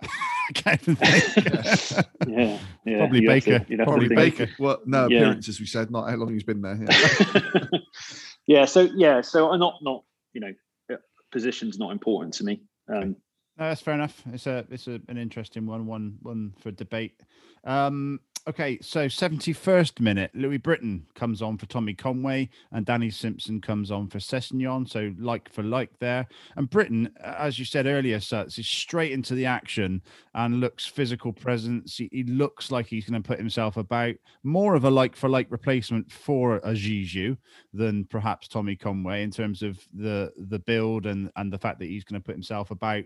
Can't 0.53 0.81
even 0.81 0.95
think. 0.95 2.05
yeah, 2.27 2.59
yeah. 2.85 2.97
Probably 2.99 3.19
you'd 3.21 3.27
to- 3.27 3.49
Baker. 3.51 3.65
you'd 3.67 3.77
to 3.77 3.83
Probably. 3.83 4.15
Baker. 4.15 4.47
Well, 4.57 4.79
no 4.85 5.07
Yeah. 5.09 5.17
appearances. 5.17 5.59
We 5.59 5.65
said 5.65 5.91
not 5.91 6.09
how 6.09 6.15
long 6.15 6.31
he's 6.33 6.43
been 6.43 6.61
there. 6.61 6.79
Yeah. 6.81 7.79
yeah 8.47 8.63
so 8.65 8.87
yeah 8.95 9.19
so 9.19 9.51
i'm 9.51 9.59
not 9.59 9.75
not 9.81 10.03
you 10.33 10.39
know 10.39 10.53
uh, 10.93 10.95
position's 11.33 11.77
not 11.77 11.91
important 11.91 12.33
to 12.35 12.45
me 12.45 12.61
um 12.87 13.09
No, 13.57 13.67
that's 13.69 13.81
fair 13.81 13.95
enough. 13.95 14.23
It's 14.31 14.47
a 14.47 14.65
it's 14.71 14.87
a, 14.87 15.01
an 15.09 15.17
interesting 15.17 15.65
one, 15.65 15.85
one 15.87 16.17
one 16.21 16.53
for 16.61 16.71
debate. 16.71 17.19
Um, 17.63 18.19
okay, 18.47 18.79
so 18.81 19.07
seventy 19.07 19.53
first 19.53 19.99
minute, 19.99 20.31
Louis 20.33 20.57
Britton 20.57 21.05
comes 21.15 21.41
on 21.41 21.57
for 21.57 21.65
Tommy 21.65 21.93
Conway, 21.93 22.49
and 22.71 22.85
Danny 22.85 23.09
Simpson 23.09 23.59
comes 23.61 23.91
on 23.91 24.07
for 24.07 24.19
Sessegnon. 24.19 24.89
So 24.89 25.13
like 25.19 25.51
for 25.51 25.63
like 25.63 25.91
there, 25.99 26.27
and 26.55 26.69
Britton, 26.69 27.11
as 27.23 27.59
you 27.59 27.65
said 27.65 27.85
earlier, 27.85 28.19
Suts 28.19 28.57
is 28.57 28.67
straight 28.67 29.11
into 29.11 29.35
the 29.35 29.45
action 29.45 30.01
and 30.33 30.59
looks 30.59 30.85
physical 30.85 31.33
presence. 31.33 31.97
He, 31.97 32.09
he 32.11 32.23
looks 32.23 32.71
like 32.71 32.87
he's 32.87 33.09
going 33.09 33.21
to 33.21 33.27
put 33.27 33.39
himself 33.39 33.77
about 33.77 34.15
more 34.43 34.75
of 34.75 34.85
a 34.85 34.89
like 34.89 35.15
for 35.15 35.29
like 35.29 35.47
replacement 35.49 36.11
for 36.11 36.57
a 36.57 36.71
Zizou 36.71 37.37
than 37.73 38.05
perhaps 38.05 38.47
Tommy 38.47 38.75
Conway 38.75 39.23
in 39.23 39.31
terms 39.31 39.61
of 39.61 39.79
the 39.93 40.31
the 40.37 40.59
build 40.59 41.05
and 41.05 41.31
and 41.35 41.51
the 41.51 41.59
fact 41.59 41.79
that 41.79 41.89
he's 41.89 42.03
going 42.03 42.21
to 42.21 42.25
put 42.25 42.35
himself 42.35 42.71
about 42.71 43.03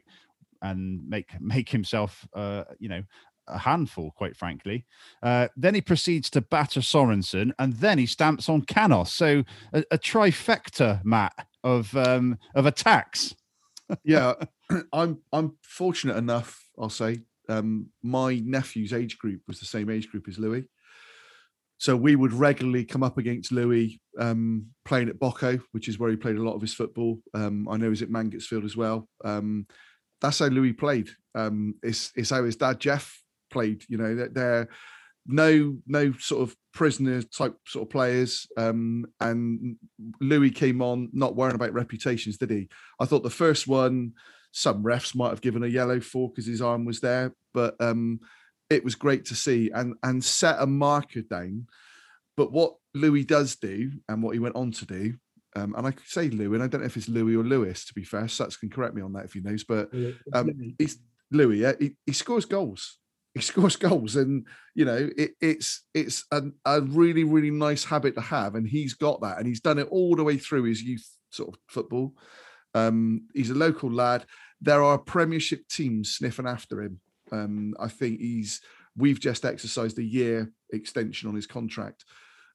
and 0.62 1.08
make 1.08 1.30
make 1.42 1.70
himself 1.70 2.28
uh 2.34 2.64
you 2.80 2.90
know 2.90 3.04
a 3.48 3.60
handful, 3.60 4.12
quite 4.16 4.36
frankly. 4.36 4.86
Uh, 5.22 5.48
then 5.56 5.76
he 5.76 5.82
proceeds 5.82 6.30
to 6.32 6.42
batter 6.42 6.80
Sorensen, 6.80 7.52
and 7.60 7.74
then 7.74 7.98
he 7.98 8.06
stamps 8.06 8.50
on 8.50 8.62
Canos. 8.62 9.14
So 9.14 9.44
a, 9.74 9.84
a 9.92 9.98
trifecta, 9.98 11.04
Matt, 11.04 11.48
of 11.64 11.96
um, 11.96 12.38
of 12.56 12.66
attacks. 12.66 13.36
yeah, 14.04 14.34
I'm 14.94 15.20
I'm 15.32 15.58
fortunate 15.62 16.18
enough. 16.18 16.68
I'll 16.80 16.90
say 16.90 17.22
um, 17.50 17.88
my 18.04 18.42
nephew's 18.44 18.94
age 18.94 19.18
group 19.18 19.42
was 19.48 19.60
the 19.60 19.66
same 19.66 19.90
age 19.90 20.10
group 20.10 20.28
as 20.28 20.40
Louis. 20.40 20.66
So 21.78 21.96
we 21.96 22.16
would 22.16 22.32
regularly 22.32 22.86
come 22.86 23.02
up 23.02 23.18
against 23.18 23.52
Louis 23.52 24.00
um, 24.20 24.68
playing 24.86 25.10
at 25.10 25.18
Bocco, 25.18 25.60
which 25.72 25.88
is 25.88 25.98
where 25.98 26.12
he 26.12 26.16
played 26.16 26.36
a 26.36 26.44
lot 26.44 26.54
of 26.54 26.62
his 26.62 26.76
football. 26.76 27.18
Um, 27.34 27.68
I 27.68 27.78
know 27.78 27.90
he's 27.90 28.04
at 28.04 28.10
Mangotsfield 28.10 28.66
as 28.66 28.78
well. 28.78 29.08
Um, 29.26 29.66
that's 30.22 30.38
how 30.38 30.46
Louis 30.46 30.74
played. 30.74 31.10
Um, 31.34 31.74
it's, 31.82 32.12
it's 32.16 32.30
how 32.30 32.44
his 32.44 32.56
dad 32.56 32.80
Jeff 32.80 33.21
played. 33.52 33.84
You 33.88 33.98
know, 33.98 34.16
they're 34.16 34.68
no 35.28 35.78
no 35.86 36.14
sort 36.14 36.42
of 36.42 36.56
prisoner 36.74 37.22
type 37.22 37.56
sort 37.68 37.88
of 37.88 37.92
players. 37.92 38.48
Um, 38.58 39.06
and 39.20 39.78
Louis 40.20 40.52
came 40.52 40.82
on 40.82 41.10
not 41.14 41.36
worrying 41.36 41.56
about 41.56 41.74
reputations, 41.74 42.38
did 42.38 42.50
he? 42.50 42.70
I 43.00 43.06
thought 43.06 43.24
the 43.24 43.30
first 43.30 43.68
one, 43.68 44.14
some 44.52 44.84
refs 44.84 45.16
might 45.16 45.30
have 45.30 45.42
given 45.42 45.64
a 45.64 45.68
yellow 45.68 46.00
for 46.00 46.30
because 46.30 46.48
his 46.48 46.62
arm 46.62 46.86
was 46.86 47.00
there, 47.00 47.34
but 47.54 47.76
um, 47.80 48.20
it 48.70 48.84
was 48.84 48.96
great 48.96 49.26
to 49.26 49.36
see 49.36 49.70
and 49.74 49.96
and 50.04 50.24
set 50.24 50.58
a 50.60 50.66
marker 50.66 51.22
down. 51.22 51.68
But 52.38 52.52
what 52.52 52.76
Louis 52.94 53.24
does 53.24 53.56
do, 53.58 53.92
and 54.10 54.24
what 54.24 54.34
he 54.34 54.40
went 54.40 54.56
on 54.56 54.72
to 54.72 54.86
do, 54.86 55.14
um, 55.56 55.76
and 55.78 55.86
I 55.86 55.92
could 55.92 56.08
say 56.08 56.30
Louis, 56.30 56.56
and 56.56 56.64
I 56.64 56.68
don't 56.68 56.82
know 56.82 56.88
if 56.88 56.98
it's 56.98 57.10
Louis 57.10 57.36
or 57.36 57.44
Lewis, 57.44 57.86
to 57.86 57.94
be 57.94 58.04
fair. 58.04 58.28
Such 58.28 58.60
can 58.60 58.70
correct 58.70 58.96
me 58.96 59.02
on 59.02 59.14
that 59.14 59.26
if 59.26 59.34
he 59.34 59.42
knows, 59.42 59.64
but 59.64 59.90
um, 60.34 60.74
he's 60.80 60.98
Louis. 61.30 61.60
Yeah, 61.60 61.74
he, 61.80 61.92
he 62.06 62.14
scores 62.14 62.46
goals. 62.46 62.98
He 63.34 63.42
scores 63.42 63.76
goals, 63.76 64.16
and 64.16 64.46
you 64.76 64.86
know 64.86 65.10
it, 65.18 65.32
it's 65.40 65.84
it's 65.94 66.26
a, 66.32 66.44
a 66.66 66.82
really 66.82 67.24
really 67.24 67.52
nice 67.52 67.84
habit 67.84 68.16
to 68.16 68.22
have, 68.22 68.56
and 68.56 68.68
he's 68.68 68.94
got 68.94 69.22
that, 69.22 69.38
and 69.38 69.48
he's 69.48 69.62
done 69.62 69.80
it 69.80 69.88
all 69.90 70.16
the 70.16 70.24
way 70.24 70.38
through 70.38 70.64
his 70.64 70.82
youth 70.82 71.08
sort 71.30 71.50
of 71.50 71.60
football. 71.70 72.14
Um, 72.74 73.28
he's 73.34 73.50
a 73.50 73.56
local 73.56 73.92
lad. 73.92 74.26
There 74.62 74.84
are 74.84 74.98
Premiership 74.98 75.68
teams 75.68 76.12
sniffing 76.12 76.48
after 76.48 76.82
him. 76.82 77.00
Um, 77.32 77.74
I 77.80 77.88
think 77.88 78.20
he's. 78.20 78.62
We've 78.98 79.20
just 79.20 79.46
exercised 79.46 79.98
a 80.00 80.04
year 80.04 80.52
extension 80.74 81.30
on 81.30 81.36
his 81.36 81.48
contract, 81.48 82.04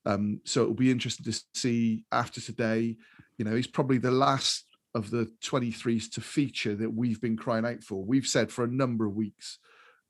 um, 0.04 0.40
so 0.44 0.62
it'll 0.62 0.74
be 0.74 0.90
interesting 0.90 1.32
to 1.32 1.40
see 1.54 2.04
after 2.12 2.40
today. 2.40 2.96
You 3.38 3.44
know, 3.46 3.54
he's 3.54 3.66
probably 3.66 3.98
the 3.98 4.10
last 4.10 4.64
of 4.94 5.10
the 5.10 5.30
23s 5.44 6.10
to 6.12 6.20
feature 6.22 6.74
that 6.74 6.90
we've 6.90 7.20
been 7.20 7.36
crying 7.36 7.66
out 7.66 7.82
for. 7.82 8.02
We've 8.02 8.26
said 8.26 8.50
for 8.50 8.64
a 8.64 8.68
number 8.68 9.06
of 9.06 9.14
weeks, 9.14 9.58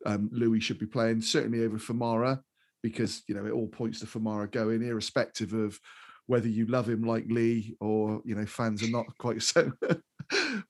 um, 0.06 0.30
Louis 0.32 0.60
should 0.60 0.78
be 0.78 0.86
playing 0.86 1.20
certainly 1.20 1.64
over 1.64 1.78
Famara 1.78 2.40
because 2.82 3.22
you 3.26 3.34
know 3.34 3.44
it 3.44 3.52
all 3.52 3.66
points 3.66 4.00
to 4.00 4.06
Famara 4.06 4.50
going, 4.50 4.82
irrespective 4.82 5.52
of 5.52 5.78
whether 6.26 6.48
you 6.48 6.66
love 6.66 6.88
him 6.88 7.02
like 7.02 7.24
Lee 7.28 7.76
or 7.80 8.22
you 8.24 8.34
know 8.34 8.46
fans 8.46 8.82
are 8.82 8.90
not 8.90 9.06
quite 9.18 9.42
so. 9.42 9.72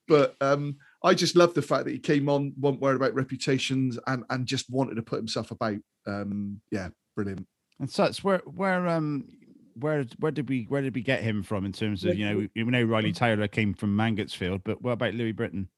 but 0.08 0.34
um, 0.40 0.76
I 1.04 1.14
just 1.14 1.36
love 1.36 1.54
the 1.54 1.62
fact 1.62 1.84
that 1.84 1.92
he 1.92 1.98
came 1.98 2.28
on, 2.28 2.54
wasn't 2.58 2.80
worried 2.80 2.96
about 2.96 3.14
reputations, 3.14 3.98
and 4.06 4.24
and 4.30 4.46
just 4.46 4.70
wanted 4.70 4.96
to 4.96 5.02
put 5.02 5.18
himself 5.18 5.50
about. 5.50 5.76
Um, 6.06 6.60
yeah, 6.70 6.88
brilliant. 7.14 7.46
And 7.78 7.90
so 7.90 8.04
it's 8.04 8.24
where 8.24 8.42
where 8.46 8.88
um 8.88 9.28
where 9.74 10.06
where 10.18 10.32
did 10.32 10.48
we 10.48 10.64
where 10.68 10.82
did 10.82 10.94
we 10.94 11.02
get 11.02 11.22
him 11.22 11.42
from 11.42 11.66
in 11.66 11.72
terms 11.72 12.04
of 12.04 12.16
you 12.16 12.26
know 12.26 12.48
we, 12.54 12.62
we 12.62 12.70
know 12.70 12.84
Riley 12.84 13.12
Taylor 13.12 13.48
came 13.48 13.74
from 13.74 13.96
Mangotsfield, 13.96 14.62
but 14.64 14.80
what 14.80 14.92
about 14.92 15.14
Louis 15.14 15.32
Britton? 15.32 15.68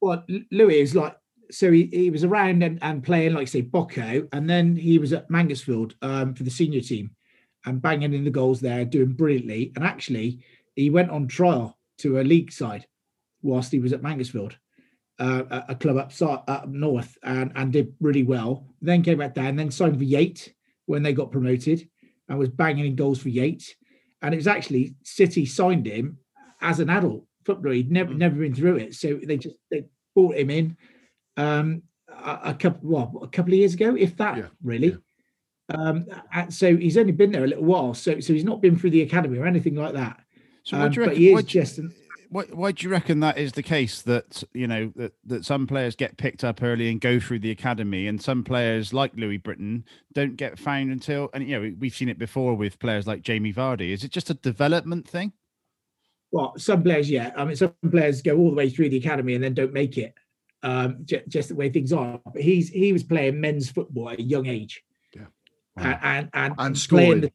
Well, 0.00 0.24
Louis 0.52 0.80
is 0.80 0.94
like 0.94 1.16
so 1.50 1.70
he, 1.70 1.88
he 1.92 2.10
was 2.10 2.24
around 2.24 2.62
and, 2.62 2.78
and 2.82 3.02
playing 3.02 3.34
like 3.34 3.48
say 3.48 3.62
Bocco, 3.62 4.28
and 4.32 4.48
then 4.48 4.76
he 4.76 4.98
was 4.98 5.12
at 5.12 5.28
Mangotsfield 5.28 5.94
um, 6.02 6.34
for 6.34 6.42
the 6.42 6.50
senior 6.50 6.80
team 6.80 7.10
and 7.66 7.82
banging 7.82 8.14
in 8.14 8.24
the 8.24 8.30
goals 8.30 8.60
there, 8.60 8.84
doing 8.84 9.12
brilliantly. 9.12 9.72
And 9.76 9.84
actually, 9.84 10.40
he 10.74 10.90
went 10.90 11.10
on 11.10 11.26
trial 11.26 11.78
to 11.98 12.20
a 12.20 12.22
league 12.22 12.52
side 12.52 12.86
whilst 13.42 13.72
he 13.72 13.80
was 13.80 13.92
at 13.92 14.02
Mangotsfield, 14.02 14.54
uh, 15.18 15.62
a, 15.68 15.74
club 15.74 15.96
up, 15.96 16.12
up 16.48 16.68
north, 16.68 17.16
and, 17.22 17.52
and 17.54 17.72
did 17.72 17.92
really 18.00 18.22
well. 18.22 18.66
Then 18.80 19.02
came 19.02 19.18
back 19.18 19.34
down, 19.34 19.56
then 19.56 19.70
signed 19.70 19.98
for 19.98 20.04
Yate 20.04 20.54
when 20.86 21.02
they 21.02 21.12
got 21.12 21.32
promoted, 21.32 21.88
and 22.28 22.38
was 22.38 22.48
banging 22.48 22.86
in 22.86 22.96
goals 22.96 23.20
for 23.20 23.28
Yate. 23.28 23.76
And 24.22 24.34
it 24.34 24.38
was 24.38 24.46
actually 24.46 24.96
City 25.04 25.46
signed 25.46 25.86
him 25.86 26.18
as 26.60 26.80
an 26.80 26.90
adult 26.90 27.24
footballer. 27.44 27.74
He'd 27.74 27.90
never 27.90 28.12
mm. 28.12 28.18
never 28.18 28.36
been 28.36 28.54
through 28.54 28.76
it, 28.76 28.94
so 28.94 29.18
they 29.22 29.36
just 29.36 29.56
they 29.70 29.84
brought 30.14 30.36
him 30.36 30.50
in 30.50 30.76
um, 31.38 31.82
a, 32.08 32.38
a 32.44 32.54
couple 32.54 32.80
well 32.82 33.20
a 33.22 33.28
couple 33.28 33.52
of 33.52 33.58
years 33.58 33.74
ago, 33.74 33.94
if 33.94 34.16
that 34.16 34.36
yeah. 34.36 34.46
really. 34.62 34.88
Yeah. 34.88 34.96
Um, 35.70 36.06
so 36.48 36.76
he's 36.76 36.96
only 36.96 37.12
been 37.12 37.30
there 37.30 37.44
a 37.44 37.46
little 37.46 37.64
while, 37.64 37.94
so 37.94 38.20
so 38.20 38.32
he's 38.32 38.44
not 38.44 38.60
been 38.60 38.78
through 38.78 38.90
the 38.90 39.02
academy 39.02 39.38
or 39.38 39.46
anything 39.46 39.76
like 39.76 39.94
that. 39.94 40.20
So 40.62 40.78
um, 40.78 40.92
but 40.92 41.16
he 41.16 41.32
is 41.32 41.44
just 41.44 41.78
an, 41.78 41.94
why, 42.30 42.44
why 42.52 42.72
do 42.72 42.84
you 42.84 42.90
reckon 42.90 43.20
that 43.20 43.38
is 43.38 43.52
the 43.52 43.62
case 43.62 44.02
that 44.02 44.42
you 44.52 44.66
know 44.66 44.92
that, 44.96 45.12
that 45.24 45.44
some 45.44 45.66
players 45.66 45.96
get 45.96 46.16
picked 46.16 46.44
up 46.44 46.62
early 46.62 46.90
and 46.90 47.00
go 47.00 47.18
through 47.18 47.38
the 47.38 47.50
academy 47.50 48.06
and 48.06 48.20
some 48.20 48.44
players 48.44 48.92
like 48.92 49.12
louis 49.14 49.38
britton 49.38 49.84
don't 50.12 50.36
get 50.36 50.58
found 50.58 50.90
until 50.90 51.30
and 51.32 51.48
you 51.48 51.58
know 51.58 51.74
we've 51.78 51.94
seen 51.94 52.08
it 52.08 52.18
before 52.18 52.54
with 52.54 52.78
players 52.78 53.06
like 53.06 53.22
jamie 53.22 53.52
vardy 53.52 53.92
is 53.92 54.04
it 54.04 54.10
just 54.10 54.30
a 54.30 54.34
development 54.34 55.08
thing 55.08 55.32
well 56.30 56.52
some 56.58 56.82
players 56.82 57.10
yeah 57.10 57.32
i 57.36 57.44
mean 57.44 57.56
some 57.56 57.72
players 57.90 58.20
go 58.20 58.36
all 58.36 58.50
the 58.50 58.56
way 58.56 58.68
through 58.68 58.90
the 58.90 58.98
academy 58.98 59.34
and 59.34 59.42
then 59.42 59.54
don't 59.54 59.72
make 59.72 59.96
it 59.96 60.14
um 60.62 60.98
j- 61.04 61.22
just 61.28 61.48
the 61.48 61.54
way 61.54 61.68
things 61.68 61.92
are 61.92 62.20
but 62.32 62.42
he's 62.42 62.68
he 62.68 62.92
was 62.92 63.02
playing 63.02 63.40
men's 63.40 63.70
football 63.70 64.10
at 64.10 64.18
a 64.18 64.22
young 64.22 64.46
age 64.46 64.82
yeah 65.14 65.22
wow. 65.76 65.84
and 65.84 65.98
and, 66.02 66.30
and, 66.34 66.54
and 66.58 66.78
scoring 66.78 67.20
the, 67.20 67.32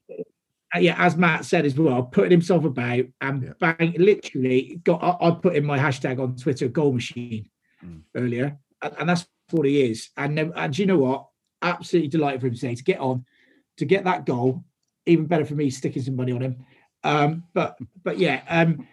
uh, 0.75 0.79
yeah, 0.79 0.95
as 0.97 1.15
Matt 1.15 1.45
said 1.45 1.65
as 1.65 1.77
well, 1.77 2.03
putting 2.03 2.31
himself 2.31 2.65
about 2.65 3.05
and 3.21 3.43
yeah. 3.43 3.53
bang, 3.59 3.93
literally 3.97 4.81
got. 4.83 5.03
I, 5.03 5.27
I, 5.27 5.31
put 5.31 5.55
in 5.55 5.65
my 5.65 5.77
hashtag 5.77 6.19
on 6.19 6.35
Twitter, 6.35 6.67
goal 6.67 6.93
machine, 6.93 7.49
mm. 7.83 8.01
earlier, 8.15 8.57
and, 8.81 8.95
and, 8.99 9.09
that's 9.09 9.27
what 9.51 9.67
he 9.67 9.83
is. 9.83 10.09
And 10.17 10.39
and 10.39 10.77
you 10.77 10.85
know 10.85 10.97
what? 10.97 11.27
Absolutely 11.61 12.09
delighted 12.09 12.41
for 12.41 12.47
him 12.47 12.55
today 12.55 12.75
to 12.75 12.83
get 12.83 12.99
on, 12.99 13.25
to 13.77 13.85
get 13.85 14.03
that 14.05 14.25
goal. 14.25 14.63
Even 15.05 15.25
better 15.25 15.45
for 15.45 15.53
me 15.53 15.69
sticking 15.69 16.01
some 16.01 16.15
money 16.15 16.31
on 16.31 16.41
him. 16.41 16.65
Um, 17.03 17.43
but 17.53 17.77
but 18.03 18.17
yeah, 18.17 18.41
um, 18.49 18.87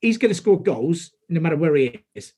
he's 0.00 0.18
going 0.18 0.30
to 0.30 0.34
score 0.34 0.60
goals 0.60 1.12
no 1.28 1.40
matter 1.40 1.56
where 1.56 1.76
he 1.76 2.02
is. 2.14 2.32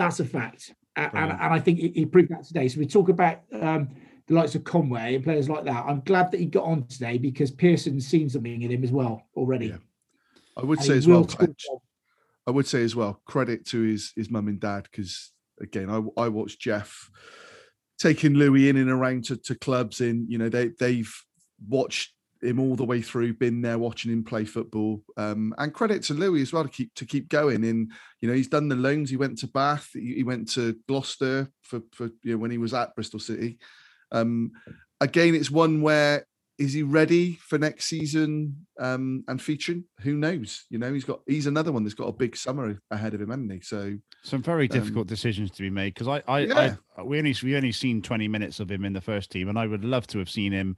That's 0.00 0.18
a 0.18 0.24
fact, 0.24 0.72
and, 0.96 1.10
and, 1.12 1.30
and, 1.30 1.54
I 1.54 1.58
think 1.58 1.78
he, 1.78 1.88
he, 1.88 2.06
proved 2.06 2.30
that 2.30 2.44
today. 2.44 2.68
So 2.68 2.80
we 2.80 2.86
talk 2.86 3.08
about. 3.08 3.40
Um, 3.52 3.88
the 4.26 4.36
likes 4.36 4.54
of 4.54 4.62
Conway 4.62 5.16
and 5.16 5.24
players 5.24 5.48
like 5.48 5.64
that. 5.64 5.86
I'm 5.86 6.02
glad 6.02 6.30
that 6.30 6.38
he 6.38 6.46
got 6.46 6.62
on 6.62 6.86
today 6.86 7.18
because 7.18 7.50
Pearson's 7.50 8.06
seen 8.06 8.30
something 8.30 8.62
in 8.62 8.70
him 8.70 8.84
as 8.84 8.92
well 8.92 9.26
already. 9.34 9.66
Yeah. 9.66 9.78
I 10.56 10.64
would 10.64 10.78
and 10.78 10.86
say 10.86 10.96
as 10.96 11.08
well, 11.08 11.28
I 12.46 12.52
would 12.52 12.68
say 12.68 12.84
as 12.84 12.94
well, 12.94 13.20
credit 13.26 13.66
to 13.66 13.80
his 13.80 14.12
his 14.14 14.30
mum 14.30 14.46
and 14.46 14.60
dad 14.60 14.84
because 14.84 15.32
again, 15.60 15.90
I 15.90 16.22
I 16.22 16.28
watched 16.28 16.60
Jeff 16.60 17.10
taking 17.98 18.34
Louis 18.34 18.68
in 18.68 18.76
and 18.76 18.88
around 18.88 19.24
to, 19.24 19.36
to 19.36 19.54
clubs 19.56 20.00
in, 20.00 20.26
you 20.28 20.38
know, 20.38 20.48
they 20.48 20.68
they've 20.78 21.12
watched 21.68 22.14
him 22.42 22.58
all 22.58 22.76
the 22.76 22.84
way 22.84 23.02
through, 23.02 23.34
been 23.34 23.60
there 23.60 23.78
watching 23.78 24.12
him 24.12 24.24
play 24.24 24.44
football. 24.44 25.02
Um, 25.16 25.54
and 25.58 25.74
credit 25.74 26.02
to 26.04 26.14
Louis 26.14 26.42
as 26.42 26.52
well 26.52 26.64
to 26.64 26.70
keep 26.70 26.94
to 26.94 27.04
keep 27.04 27.28
going. 27.28 27.64
In 27.64 27.90
you 28.20 28.28
know, 28.28 28.34
he's 28.34 28.48
done 28.48 28.68
the 28.68 28.76
loans. 28.76 29.10
He 29.10 29.16
went 29.16 29.38
to 29.38 29.46
Bath. 29.46 29.90
He, 29.92 30.14
he 30.16 30.24
went 30.24 30.50
to 30.52 30.76
Gloucester 30.88 31.50
for 31.62 31.80
for 31.92 32.10
you 32.22 32.32
know 32.32 32.38
when 32.38 32.50
he 32.50 32.58
was 32.58 32.74
at 32.74 32.94
Bristol 32.94 33.20
City. 33.20 33.58
Um, 34.12 34.52
again, 35.00 35.34
it's 35.34 35.50
one 35.50 35.82
where 35.82 36.26
is 36.60 36.74
he 36.74 36.82
ready 36.82 37.36
for 37.36 37.56
next 37.56 37.86
season 37.86 38.66
um, 38.78 39.24
and 39.28 39.40
featuring? 39.40 39.84
Who 40.00 40.14
knows? 40.14 40.66
You 40.68 40.78
know, 40.78 40.92
he's 40.92 41.06
got 41.06 41.20
he's 41.26 41.46
another 41.46 41.72
one 41.72 41.84
that's 41.84 41.94
got 41.94 42.08
a 42.08 42.12
big 42.12 42.36
summer 42.36 42.78
ahead 42.90 43.14
of 43.14 43.22
him, 43.22 43.30
hasn't 43.30 43.50
he? 43.50 43.60
So 43.62 43.96
some 44.22 44.42
very 44.42 44.68
um, 44.68 44.78
difficult 44.78 45.04
um, 45.04 45.06
decisions 45.06 45.50
to 45.52 45.62
be 45.62 45.70
made 45.70 45.94
because 45.94 46.06
I, 46.06 46.22
I, 46.28 46.40
yeah. 46.40 46.76
I, 46.98 47.02
we 47.02 47.18
only 47.18 47.34
we 47.42 47.56
only 47.56 47.72
seen 47.72 48.02
twenty 48.02 48.28
minutes 48.28 48.60
of 48.60 48.70
him 48.70 48.84
in 48.84 48.92
the 48.92 49.00
first 49.00 49.30
team, 49.30 49.48
and 49.48 49.58
I 49.58 49.66
would 49.66 49.86
love 49.86 50.06
to 50.08 50.18
have 50.18 50.28
seen 50.28 50.52
him, 50.52 50.76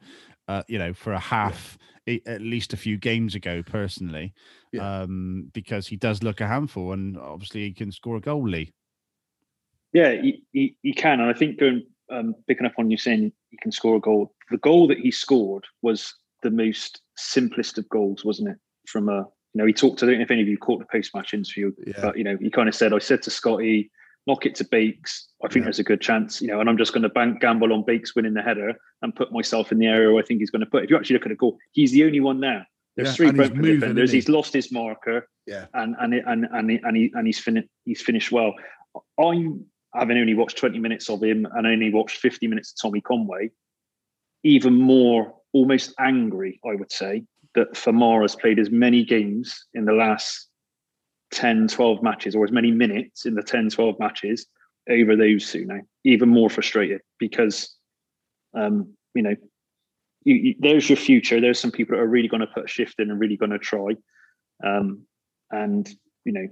uh, 0.48 0.62
you 0.68 0.78
know, 0.78 0.92
for 0.92 1.12
a 1.12 1.18
half 1.18 1.78
yeah. 2.06 2.18
at 2.26 2.40
least 2.40 2.72
a 2.72 2.76
few 2.76 2.96
games 2.96 3.34
ago 3.34 3.62
personally, 3.62 4.32
yeah. 4.72 5.02
um, 5.02 5.50
because 5.52 5.86
he 5.86 5.96
does 5.96 6.22
look 6.22 6.40
a 6.40 6.46
handful, 6.46 6.92
and 6.92 7.18
obviously 7.18 7.62
he 7.62 7.72
can 7.72 7.92
score 7.92 8.16
a 8.16 8.20
goal. 8.20 8.48
Lee. 8.48 8.72
Yeah, 9.92 10.12
he, 10.12 10.42
he, 10.52 10.76
he 10.82 10.94
can, 10.94 11.20
and 11.20 11.28
I 11.28 11.34
think 11.34 11.60
going 11.60 11.84
um, 12.10 12.34
picking 12.48 12.66
up 12.66 12.72
on 12.78 12.90
you 12.90 12.96
saying 12.96 13.32
he 13.50 13.56
can 13.58 13.72
score 13.72 13.96
a 13.96 14.00
goal. 14.00 14.34
The 14.50 14.58
goal 14.58 14.86
that 14.88 14.98
he 14.98 15.10
scored 15.10 15.64
was 15.82 16.14
the 16.42 16.50
most 16.50 17.00
simplest 17.16 17.78
of 17.78 17.88
goals, 17.88 18.24
wasn't 18.24 18.50
it? 18.50 18.56
From 18.86 19.08
a 19.08 19.26
you 19.54 19.58
know, 19.58 19.66
he 19.66 19.72
talked. 19.72 20.02
I 20.02 20.06
don't 20.06 20.16
know 20.16 20.22
if 20.22 20.30
any 20.30 20.42
of 20.42 20.48
you 20.48 20.56
caught 20.56 20.78
the 20.78 20.86
post 20.90 21.14
match 21.14 21.34
interview, 21.34 21.72
yeah. 21.86 22.00
but 22.00 22.16
you 22.16 22.24
know, 22.24 22.36
he 22.40 22.50
kind 22.50 22.68
of 22.68 22.74
said, 22.74 22.94
"I 22.94 22.98
said 22.98 23.22
to 23.22 23.30
Scotty, 23.30 23.90
knock 24.26 24.46
it 24.46 24.54
to 24.56 24.64
Beaks. 24.64 25.28
I 25.44 25.48
think 25.48 25.62
yeah. 25.62 25.64
there's 25.64 25.78
a 25.78 25.84
good 25.84 26.00
chance, 26.00 26.40
you 26.40 26.48
know, 26.48 26.60
and 26.60 26.68
I'm 26.68 26.78
just 26.78 26.92
going 26.92 27.02
to 27.02 27.08
bank 27.08 27.40
gamble 27.40 27.72
on 27.72 27.84
Beaks 27.84 28.14
winning 28.14 28.34
the 28.34 28.42
header 28.42 28.74
and 29.02 29.14
put 29.14 29.32
myself 29.32 29.72
in 29.72 29.78
the 29.78 29.86
area 29.86 30.10
where 30.10 30.22
I 30.22 30.26
think 30.26 30.40
he's 30.40 30.50
going 30.50 30.60
to 30.60 30.66
put. 30.66 30.84
If 30.84 30.90
you 30.90 30.96
actually 30.96 31.14
look 31.14 31.26
at 31.26 31.30
the 31.30 31.36
goal, 31.36 31.58
he's 31.72 31.92
the 31.92 32.04
only 32.04 32.20
one 32.20 32.40
there. 32.40 32.66
There's 32.96 33.08
yeah, 33.08 33.14
three 33.14 33.32
Brentford 33.32 33.58
moving, 33.58 33.80
defenders. 33.80 34.10
He? 34.10 34.18
He's 34.18 34.28
lost 34.28 34.52
his 34.52 34.70
marker. 34.70 35.26
Yeah, 35.46 35.66
and 35.74 35.96
and 35.98 36.14
and 36.14 36.46
and, 36.52 36.70
he, 36.70 36.80
and, 36.82 36.96
he, 36.96 37.12
and 37.14 37.26
he's 37.26 37.38
finished. 37.38 37.68
He's 37.84 38.02
finished 38.02 38.30
well. 38.30 38.54
I'm 39.18 39.64
having 39.94 40.18
only 40.18 40.34
watched 40.34 40.58
20 40.58 40.78
minutes 40.78 41.10
of 41.10 41.22
him 41.22 41.46
and 41.54 41.66
only 41.66 41.92
watched 41.92 42.18
50 42.18 42.46
minutes 42.46 42.72
of 42.72 42.88
Tommy 42.88 43.00
Conway, 43.00 43.50
even 44.42 44.74
more 44.74 45.34
almost 45.52 45.94
angry, 45.98 46.60
I 46.64 46.74
would 46.74 46.90
say, 46.90 47.24
that 47.54 47.74
Famara 47.74 48.22
has 48.22 48.36
played 48.36 48.58
as 48.58 48.70
many 48.70 49.04
games 49.04 49.66
in 49.74 49.84
the 49.84 49.92
last 49.92 50.48
10, 51.32 51.68
12 51.68 52.02
matches 52.02 52.34
or 52.36 52.44
as 52.44 52.52
many 52.52 52.70
minutes 52.70 53.26
in 53.26 53.34
the 53.34 53.42
10, 53.42 53.70
12 53.70 53.98
matches 53.98 54.46
over 54.88 55.16
those 55.16 55.50
two 55.50 55.64
now. 55.64 55.80
Even 56.04 56.28
more 56.28 56.48
frustrated 56.50 57.00
because, 57.18 57.74
um, 58.54 58.94
you 59.14 59.22
know, 59.22 59.34
you, 60.24 60.34
you, 60.34 60.54
there's 60.60 60.88
your 60.88 60.96
future. 60.96 61.40
There's 61.40 61.58
some 61.58 61.72
people 61.72 61.96
that 61.96 62.02
are 62.02 62.06
really 62.06 62.28
going 62.28 62.42
to 62.42 62.46
put 62.46 62.64
a 62.66 62.68
shift 62.68 63.00
in 63.00 63.10
and 63.10 63.18
really 63.18 63.36
going 63.36 63.50
to 63.50 63.58
try. 63.58 63.96
Um, 64.64 65.02
and, 65.50 65.88
you 66.24 66.32
know, 66.32 66.46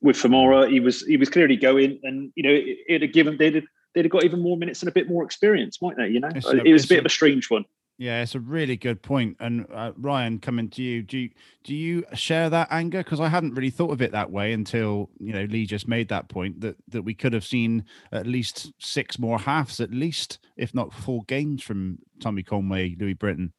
with 0.00 0.16
Famara, 0.16 0.70
he 0.70 0.80
was 0.80 1.02
he 1.06 1.16
was 1.18 1.28
clearly 1.28 1.56
going, 1.56 2.00
and 2.04 2.32
you 2.34 2.42
know, 2.42 2.50
it, 2.50 2.78
it'd 2.88 3.02
have 3.02 3.12
given 3.12 3.36
they'd 3.36 3.62
they'd 3.94 4.04
have 4.04 4.10
got 4.12 4.24
even 4.24 4.40
more 4.40 4.56
minutes 4.56 4.80
and 4.80 4.88
a 4.88 4.92
bit 4.92 5.08
more 5.10 5.24
experience, 5.24 5.82
might 5.82 5.96
they? 5.98 6.08
You 6.08 6.20
know, 6.20 6.28
Uh, 6.28 6.56
a- 6.56 6.64
it 6.64 6.72
was 6.72 6.84
a 6.86 6.88
bit 6.88 6.96
a- 6.96 7.00
of 7.00 7.06
a 7.06 7.10
strange 7.10 7.50
one. 7.50 7.64
Yeah, 8.00 8.22
it's 8.22 8.34
a 8.34 8.40
really 8.40 8.78
good 8.78 9.02
point. 9.02 9.36
And 9.40 9.66
uh, 9.74 9.92
Ryan, 9.94 10.38
coming 10.38 10.70
to 10.70 10.82
you, 10.82 11.02
do 11.02 11.18
you 11.18 11.30
do 11.64 11.74
you 11.74 12.06
share 12.14 12.48
that 12.48 12.68
anger? 12.70 13.04
Because 13.04 13.20
I 13.20 13.28
hadn't 13.28 13.52
really 13.52 13.68
thought 13.68 13.90
of 13.90 14.00
it 14.00 14.12
that 14.12 14.30
way 14.30 14.54
until 14.54 15.10
you 15.18 15.34
know 15.34 15.44
Lee 15.44 15.66
just 15.66 15.86
made 15.86 16.08
that 16.08 16.30
point 16.30 16.62
that 16.62 16.76
that 16.88 17.02
we 17.02 17.12
could 17.12 17.34
have 17.34 17.44
seen 17.44 17.84
at 18.10 18.26
least 18.26 18.72
six 18.78 19.18
more 19.18 19.38
halves, 19.38 19.80
at 19.80 19.90
least 19.90 20.38
if 20.56 20.74
not 20.74 20.94
four 20.94 21.24
games 21.24 21.62
from 21.62 21.98
Tommy 22.20 22.42
Conway, 22.42 22.96
Louis 22.98 23.12
Britton. 23.12 23.52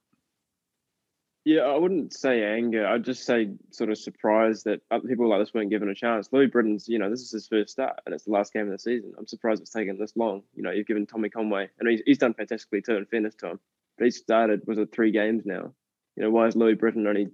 Yeah, 1.46 1.62
I 1.62 1.78
wouldn't 1.78 2.12
say 2.12 2.44
anger. 2.44 2.88
I'd 2.88 3.06
just 3.06 3.26
say 3.26 3.52
sort 3.70 3.92
of 3.92 4.00
surprised 4.00 4.66
that 4.66 4.82
other 4.90 5.08
people 5.08 5.30
like 5.30 5.40
this 5.40 5.54
weren't 5.54 5.70
given 5.70 5.90
a 5.90 5.96
chance. 5.96 6.30
Louis 6.32 6.48
Britton's, 6.48 6.88
you 6.88 6.98
know, 6.98 7.12
this 7.12 7.22
is 7.22 7.32
his 7.32 7.48
first 7.48 7.74
start 7.74 8.00
and 8.08 8.16
it's 8.16 8.26
the 8.26 8.32
last 8.32 8.54
game 8.54 8.66
of 8.66 8.72
the 8.72 8.80
season. 8.80 9.14
I'm 9.20 9.28
surprised 9.28 9.62
it's 9.62 9.70
taken 9.70 10.00
this 10.00 10.14
long. 10.16 10.42
You 10.56 10.64
know, 10.64 10.72
you've 10.72 10.88
given 10.88 11.06
Tommy 11.06 11.30
Conway, 11.30 11.70
and 11.80 11.88
he's, 11.88 12.02
he's 12.08 12.18
done 12.18 12.34
fantastically 12.34 12.82
too, 12.82 12.96
in 12.98 13.06
fairness 13.06 13.36
to 13.36 13.52
him. 13.52 13.60
But 14.02 14.06
he 14.06 14.12
started, 14.12 14.62
was 14.66 14.80
it 14.80 14.90
three 14.92 15.12
games 15.12 15.44
now? 15.46 15.76
You 16.16 16.24
know, 16.24 16.32
why 16.32 16.48
is 16.48 16.56
Louis 16.56 16.74
Britton 16.74 17.06
only 17.06 17.28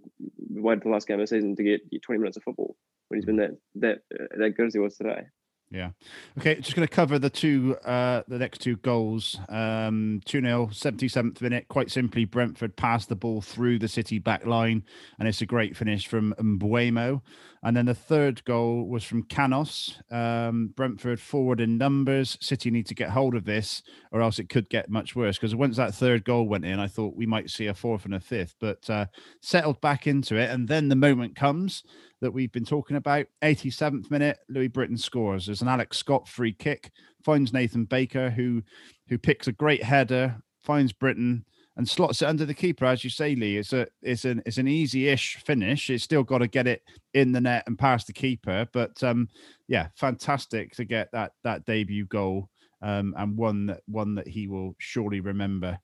waited 0.49 0.83
for 0.83 0.89
the 0.89 0.93
last 0.93 1.07
game 1.07 1.17
of 1.17 1.21
the 1.21 1.27
season 1.27 1.55
to 1.55 1.63
get 1.63 1.79
20 2.01 2.19
minutes 2.19 2.35
of 2.35 2.43
football 2.43 2.75
when 3.07 3.17
he's 3.17 3.25
been 3.25 3.37
that 3.37 3.51
that 3.75 3.99
uh, 4.13 4.25
that 4.37 4.57
good 4.57 4.67
as 4.67 4.73
he 4.73 4.79
was 4.79 4.97
today? 4.97 5.21
Yeah. 5.69 5.89
Okay, 6.37 6.55
just 6.55 6.75
going 6.75 6.87
to 6.87 6.93
cover 6.93 7.19
the 7.19 7.29
two, 7.29 7.75
uh, 7.83 8.23
the 8.29 8.39
next 8.39 8.59
two 8.59 8.77
goals. 8.77 9.37
Um, 9.49 10.21
2 10.23 10.41
0, 10.41 10.67
77th 10.67 11.41
minute. 11.41 11.67
Quite 11.67 11.91
simply, 11.91 12.23
Brentford 12.23 12.77
passed 12.77 13.09
the 13.09 13.17
ball 13.17 13.41
through 13.41 13.79
the 13.79 13.89
City 13.89 14.17
back 14.17 14.45
line, 14.45 14.83
and 15.19 15.27
it's 15.27 15.41
a 15.41 15.45
great 15.45 15.75
finish 15.75 16.07
from 16.07 16.33
Mbeumo. 16.39 17.21
And 17.63 17.75
then 17.75 17.87
the 17.87 17.93
third 17.93 18.45
goal 18.45 18.87
was 18.87 19.03
from 19.03 19.23
Canos. 19.23 19.97
Um, 20.09 20.67
Brentford 20.73 21.19
forward 21.19 21.59
in 21.59 21.77
numbers. 21.77 22.37
City 22.39 22.71
need 22.71 22.85
to 22.85 22.95
get 22.95 23.09
hold 23.09 23.35
of 23.35 23.43
this, 23.43 23.83
or 24.13 24.21
else 24.21 24.39
it 24.39 24.47
could 24.47 24.69
get 24.69 24.89
much 24.89 25.17
worse. 25.17 25.37
Because 25.37 25.53
once 25.53 25.75
that 25.75 25.93
third 25.93 26.23
goal 26.23 26.47
went 26.47 26.65
in, 26.65 26.79
I 26.79 26.87
thought 26.87 27.17
we 27.17 27.25
might 27.25 27.49
see 27.49 27.65
a 27.65 27.73
fourth 27.73 28.05
and 28.05 28.15
a 28.15 28.21
fifth, 28.21 28.55
but 28.61 28.89
uh, 28.89 29.07
settled 29.41 29.81
back 29.81 30.07
into 30.07 30.37
it. 30.37 30.49
And 30.49 30.69
then 30.69 30.87
the 30.87 30.95
moment 30.95 31.35
comes 31.35 31.83
that 32.21 32.31
we've 32.31 32.51
been 32.51 32.65
talking 32.65 32.97
about. 32.97 33.27
87th 33.43 34.09
minute, 34.09 34.39
Louis 34.49 34.67
Britton 34.67 34.97
scores. 34.97 35.45
There's 35.45 35.61
an 35.61 35.67
Alex 35.67 35.97
Scott 35.97 36.27
free 36.27 36.53
kick, 36.53 36.91
finds 37.23 37.53
Nathan 37.53 37.85
Baker, 37.85 38.29
who 38.29 38.63
who 39.07 39.17
picks 39.17 39.47
a 39.47 39.51
great 39.51 39.83
header, 39.83 40.35
finds 40.61 40.93
Britton 40.93 41.45
and 41.77 41.87
slots 41.87 42.23
it 42.23 42.27
under 42.27 42.43
the 42.43 42.53
keeper, 42.53 42.85
as 42.85 43.03
you 43.03 43.09
say, 43.09 43.35
Lee. 43.35 43.57
It's 43.57 43.71
a 43.71 43.87
it's 44.01 44.25
an 44.25 44.41
it's 44.45 44.57
an 44.57 44.67
easy-ish 44.67 45.37
finish. 45.45 45.89
It's 45.89 46.03
still 46.03 46.23
got 46.23 46.39
to 46.39 46.47
get 46.47 46.67
it 46.67 46.81
in 47.13 47.31
the 47.31 47.41
net 47.41 47.63
and 47.67 47.77
past 47.77 48.07
the 48.07 48.13
keeper, 48.13 48.67
but 48.73 49.01
um, 49.03 49.29
yeah, 49.67 49.87
fantastic 49.95 50.75
to 50.75 50.85
get 50.85 51.09
that 51.13 51.33
that 51.43 51.65
debut 51.65 52.05
goal 52.05 52.49
um, 52.81 53.13
and 53.17 53.37
one 53.37 53.67
that 53.67 53.81
one 53.85 54.15
that 54.15 54.27
he 54.27 54.47
will 54.47 54.75
surely 54.79 55.19
remember. 55.19 55.79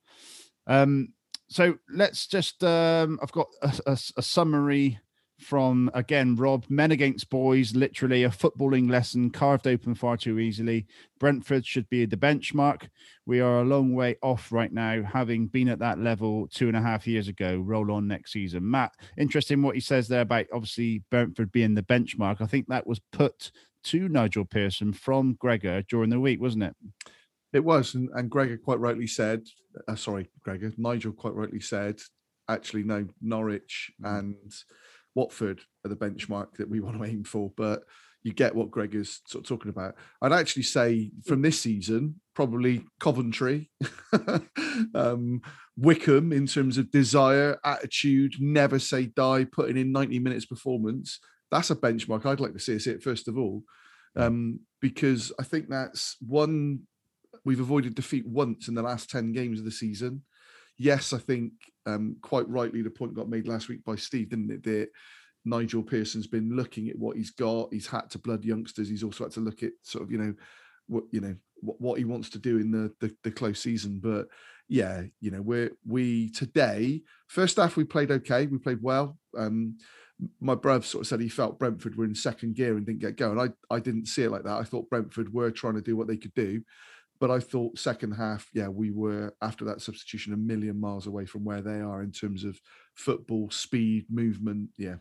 Um, 0.66 1.10
so 1.48 1.76
let's 1.90 2.26
just 2.26 2.64
um, 2.64 3.20
I've 3.22 3.32
got 3.32 3.48
a, 3.62 3.74
a, 3.86 3.98
a 4.18 4.22
summary 4.22 5.00
from 5.44 5.92
again 5.94 6.36
Rob 6.36 6.66
Men 6.70 6.92
Against 6.92 7.30
Boys, 7.30 7.76
literally 7.76 8.24
a 8.24 8.30
footballing 8.30 8.90
lesson 8.90 9.30
carved 9.30 9.68
open 9.68 9.96
far 9.96 10.18
too 10.18 10.40
easily. 10.40 10.86
Brentford 11.20 11.66
should 11.66 11.90
be 11.90 12.06
the 12.06 12.18
benchmark. 12.18 12.90
We 13.26 13.40
are 13.40 13.60
a 13.60 13.66
long 13.66 13.94
way 13.94 14.18
off 14.22 14.52
right 14.52 14.72
now, 14.72 15.04
having 15.04 15.48
been 15.48 15.70
at 15.70 15.80
that 15.80 16.00
level 16.00 16.48
two 16.48 16.68
and 16.68 16.78
a 16.78 16.82
half 16.82 17.06
years 17.08 17.28
ago. 17.28 17.58
Roll 17.58 17.92
on 17.92 18.08
next 18.08 18.32
season. 18.32 18.70
Matt, 18.70 18.94
interesting 19.18 19.62
what 19.62 19.76
he 19.76 19.82
says 19.82 20.08
there 20.08 20.22
about 20.22 20.46
obviously 20.54 21.04
Brentford 21.10 21.52
being 21.52 21.76
the 21.76 21.84
benchmark. 21.84 22.42
I 22.42 22.48
think 22.48 22.68
that 22.68 22.88
was 22.88 23.02
put 23.12 23.52
to 23.86 24.10
Nigel 24.10 24.46
Pearson 24.46 24.94
from 24.94 25.34
Gregor 25.34 25.82
during 25.84 26.10
the 26.10 26.20
week, 26.20 26.42
wasn't 26.42 26.64
it? 26.64 26.76
It 27.54 27.64
was, 27.64 27.94
and, 27.94 28.10
and 28.16 28.30
Gregor 28.30 28.58
quite 28.58 28.80
rightly 28.80 29.08
said, 29.08 29.44
uh, 29.88 29.96
sorry, 29.96 30.30
Gregor, 30.44 30.72
Nigel 30.78 31.12
quite 31.12 31.36
rightly 31.36 31.60
said, 31.60 32.00
actually, 32.50 32.84
no, 32.84 33.08
Norwich 33.22 33.92
and 34.04 34.36
Watford 35.16 35.62
are 35.86 35.90
the 35.90 35.96
benchmark 35.96 36.54
that 36.58 36.70
we 36.70 36.80
want 36.80 36.98
to 36.98 37.06
aim 37.06 37.24
for. 37.24 37.52
But 37.56 37.84
you 38.24 38.34
get 38.34 38.56
what 38.56 38.72
Gregor's 38.72 39.22
sort 39.28 39.44
of 39.44 39.48
talking 39.48 39.70
about. 39.70 39.96
I'd 40.22 40.32
actually 40.32 40.64
say 40.64 41.12
from 41.26 41.42
this 41.42 41.60
season, 41.60 42.22
probably 42.34 42.86
Coventry, 43.00 43.70
um, 44.96 45.42
Wycombe 45.78 46.32
in 46.32 46.48
terms 46.48 46.78
of 46.78 46.90
desire, 46.90 47.60
attitude, 47.66 48.36
never 48.40 48.80
say 48.80 49.08
die, 49.08 49.44
putting 49.44 49.78
in 49.78 49.92
90 49.92 50.20
minutes 50.20 50.46
performance. 50.46 51.20
That's 51.52 51.70
a 51.70 51.76
benchmark 51.76 52.26
I'd 52.26 52.40
like 52.40 52.54
to 52.54 52.60
see 52.60 52.76
us 52.76 52.86
hit, 52.86 53.04
first 53.04 53.28
of 53.28 53.38
all, 53.38 53.64
um, 54.16 54.62
because 54.82 55.34
I 55.40 55.44
think 55.44 55.70
that's 55.70 56.16
one 56.26 56.84
we've 57.46 57.60
avoided 57.60 57.94
defeat 57.94 58.26
once 58.26 58.70
in 58.70 58.76
the 58.76 58.82
last 58.82 59.10
10 59.10 59.34
games 59.34 59.60
of 59.60 59.66
the 59.66 59.72
season. 59.72 60.24
Yes, 60.84 61.14
I 61.14 61.18
think 61.18 61.54
um, 61.86 62.18
quite 62.22 62.48
rightly 62.50 62.82
the 62.82 62.90
point 62.90 63.16
got 63.16 63.30
made 63.30 63.48
last 63.48 63.70
week 63.70 63.86
by 63.86 63.96
Steve, 63.96 64.32
didn't 64.32 64.52
it? 64.52 64.64
That 64.64 64.90
Nigel 65.46 65.82
Pearson's 65.82 66.28
been 66.28 66.58
looking 66.58 66.90
at 66.90 67.00
what 67.00 67.16
he's 67.16 67.32
got. 67.32 67.70
He's 67.72 67.88
had 67.88 68.10
to 68.10 68.20
blood 68.20 68.44
youngsters. 68.44 68.90
He's 68.90 69.02
also 69.02 69.24
had 69.24 69.32
to 69.34 69.40
look 69.40 69.64
at 69.64 69.72
sort 69.84 70.04
of, 70.04 70.12
you 70.12 70.18
know, 70.18 70.34
what 70.88 71.06
you 71.12 71.22
know 71.22 71.38
what, 71.62 71.80
what 71.80 72.00
he 72.00 72.04
wants 72.04 72.30
to 72.32 72.38
do 72.38 72.58
in 72.58 72.70
the, 72.70 72.92
the 73.00 73.16
the 73.24 73.32
close 73.32 73.62
season. 73.62 74.02
But 74.04 74.28
yeah, 74.68 75.04
you 75.22 75.32
know, 75.32 75.42
we're 75.42 75.72
we 75.88 76.32
today 76.32 77.04
first 77.28 77.56
half 77.56 77.78
we 77.78 77.86
played 77.86 78.12
okay. 78.12 78.48
We 78.48 78.58
played 78.58 78.82
well. 78.82 79.18
Um, 79.38 79.78
my 80.42 80.56
brother 80.56 80.84
sort 80.84 81.04
of 81.04 81.08
said 81.08 81.22
he 81.22 81.30
felt 81.30 81.60
Brentford 81.60 81.96
were 81.96 82.04
in 82.04 82.14
second 82.14 82.56
gear 82.56 82.76
and 82.76 82.86
didn't 82.86 83.00
get 83.00 83.16
going. 83.16 83.40
I 83.40 83.74
I 83.74 83.80
didn't 83.80 84.08
see 84.08 84.24
it 84.24 84.32
like 84.32 84.44
that. 84.44 84.60
I 84.60 84.64
thought 84.64 84.90
Brentford 84.90 85.34
were 85.34 85.50
trying 85.50 85.76
to 85.76 85.82
do 85.82 85.96
what 85.96 86.10
they 86.10 86.18
could 86.18 86.34
do. 86.34 86.62
But 87.24 87.32
I 87.32 87.40
thought 87.40 87.80
second 87.80 88.12
half, 88.12 88.50
yeah, 88.54 88.68
we 88.68 88.92
were 88.92 89.34
after 89.42 89.64
that 89.64 89.82
substitution 89.82 90.34
a 90.34 90.36
million 90.36 90.78
miles 90.78 91.08
away 91.08 91.26
from 91.26 91.46
where 91.46 91.62
they 91.62 91.80
are 91.80 92.04
in 92.04 92.12
terms 92.12 92.44
of 92.44 92.60
football, 92.96 93.50
speed, 93.50 94.08
movement. 94.10 94.72
Yeah. 94.78 94.96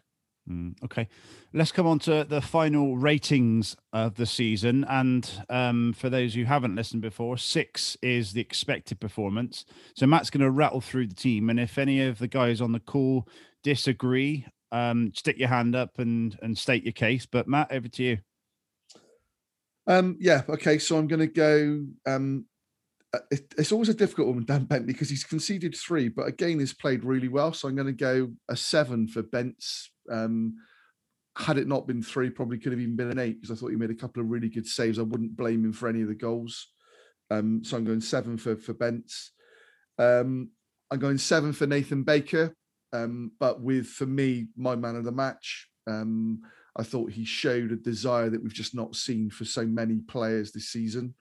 Mm, 0.48 0.80
okay, 0.84 1.08
let's 1.52 1.72
come 1.72 1.88
on 1.88 1.98
to 1.98 2.22
the 2.22 2.40
final 2.40 2.96
ratings 2.96 3.74
of 3.92 4.14
the 4.14 4.26
season. 4.26 4.84
And 4.88 5.28
um, 5.50 5.94
for 5.94 6.08
those 6.08 6.32
who 6.34 6.44
haven't 6.44 6.76
listened 6.76 7.02
before, 7.02 7.38
six 7.38 7.96
is 8.02 8.32
the 8.32 8.40
expected 8.40 9.00
performance. 9.00 9.64
So 9.96 10.06
Matt's 10.06 10.30
going 10.30 10.42
to 10.42 10.50
rattle 10.52 10.80
through 10.80 11.08
the 11.08 11.16
team, 11.16 11.50
and 11.50 11.58
if 11.58 11.76
any 11.76 12.02
of 12.02 12.20
the 12.20 12.28
guys 12.28 12.60
on 12.60 12.70
the 12.70 12.78
call 12.78 13.26
disagree, 13.64 14.46
um, 14.70 15.10
stick 15.12 15.40
your 15.40 15.48
hand 15.48 15.74
up 15.74 15.98
and 15.98 16.38
and 16.40 16.56
state 16.56 16.84
your 16.84 16.92
case. 16.92 17.26
But 17.26 17.48
Matt, 17.48 17.72
over 17.72 17.88
to 17.88 18.02
you. 18.04 18.18
Um, 19.86 20.16
yeah, 20.20 20.42
okay. 20.48 20.78
So 20.78 20.96
I'm 20.96 21.08
going 21.08 21.20
to 21.20 21.26
go. 21.26 21.84
Um, 22.06 22.46
uh, 23.14 23.18
it, 23.30 23.52
it's 23.58 23.72
always 23.72 23.90
a 23.90 23.94
difficult 23.94 24.28
one 24.28 24.44
Dan 24.44 24.64
Bentley 24.64 24.92
because 24.92 25.10
he's 25.10 25.24
conceded 25.24 25.76
three, 25.76 26.08
but 26.08 26.26
again, 26.26 26.58
he's 26.58 26.72
played 26.72 27.04
really 27.04 27.28
well. 27.28 27.52
So 27.52 27.68
I'm 27.68 27.74
going 27.74 27.86
to 27.88 27.92
go 27.92 28.32
a 28.48 28.56
seven 28.56 29.06
for 29.06 29.22
Bents. 29.22 29.90
Um, 30.10 30.54
had 31.36 31.58
it 31.58 31.68
not 31.68 31.86
been 31.86 32.02
three, 32.02 32.30
probably 32.30 32.58
could 32.58 32.72
have 32.72 32.80
even 32.80 32.96
been 32.96 33.10
an 33.10 33.18
eight 33.18 33.40
because 33.40 33.56
I 33.56 33.58
thought 33.58 33.70
he 33.70 33.76
made 33.76 33.90
a 33.90 33.94
couple 33.94 34.22
of 34.22 34.28
really 34.28 34.48
good 34.48 34.66
saves. 34.66 34.98
I 34.98 35.02
wouldn't 35.02 35.36
blame 35.36 35.64
him 35.64 35.72
for 35.72 35.88
any 35.88 36.02
of 36.02 36.08
the 36.08 36.14
goals. 36.14 36.68
Um, 37.30 37.62
so 37.64 37.76
I'm 37.76 37.84
going 37.84 38.00
seven 38.00 38.36
for 38.36 38.56
for 38.56 38.74
Bents. 38.74 39.32
Um, 39.98 40.50
I'm 40.90 40.98
going 40.98 41.18
seven 41.18 41.52
for 41.52 41.66
Nathan 41.66 42.02
Baker, 42.02 42.54
um, 42.92 43.32
but 43.40 43.62
with 43.62 43.86
for 43.86 44.06
me 44.06 44.48
my 44.56 44.76
man 44.76 44.96
of 44.96 45.04
the 45.04 45.12
match. 45.12 45.68
Um, 45.86 46.42
I 46.76 46.82
thought 46.82 47.12
he 47.12 47.24
showed 47.24 47.70
a 47.72 47.76
desire 47.76 48.30
that 48.30 48.42
we've 48.42 48.52
just 48.52 48.74
not 48.74 48.96
seen 48.96 49.30
for 49.30 49.44
so 49.44 49.64
many 49.64 50.00
players 50.00 50.52
this 50.52 50.68
season. 50.68 51.14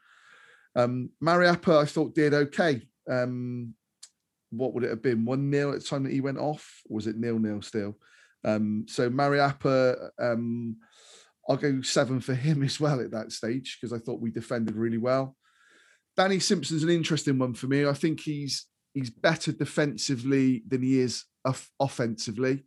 Um, 0.76 1.10
Mariappa, 1.22 1.82
I 1.82 1.86
thought 1.86 2.16
did 2.16 2.34
okay. 2.34 2.88
Um, 3.10 3.74
what 4.52 4.74
would 4.74 4.84
it 4.84 4.90
have 4.90 5.02
been? 5.02 5.26
One 5.26 5.50
nil 5.50 5.74
at 5.74 5.80
the 5.80 5.86
time 5.86 6.04
that 6.04 6.14
he 6.14 6.22
went 6.22 6.38
off, 6.38 6.82
was 6.88 7.08
it 7.08 7.18
nil 7.18 7.40
nil 7.40 7.62
still? 7.62 7.98
Um, 8.44 8.86
so 8.88 9.10
Mariappa, 9.10 10.10
um, 10.20 10.78
I'll 11.48 11.58
go 11.58 11.82
seven 11.82 12.22
for 12.22 12.34
him 12.34 12.64
as 12.64 12.80
well 12.80 13.02
at 13.02 13.12
that 13.12 13.32
stage 13.32 13.78
because 13.80 13.94
I 13.94 14.00
thought 14.00 14.22
we 14.22 14.32
defended 14.32 14.76
really 14.76 14.98
well. 14.98 15.36
Danny 16.18 16.40
Simpson's 16.40 16.84
an 16.84 16.90
interesting 16.90 17.40
one 17.40 17.54
for 17.54 17.68
me. 17.68 17.86
I 17.86 17.94
think 17.94 18.20
he's 18.20 18.68
he's 18.94 19.10
better 19.10 19.52
defensively 19.52 20.64
than 20.68 20.82
he 20.82 21.00
is 21.00 21.26
off- 21.46 21.70
offensively. 21.80 22.66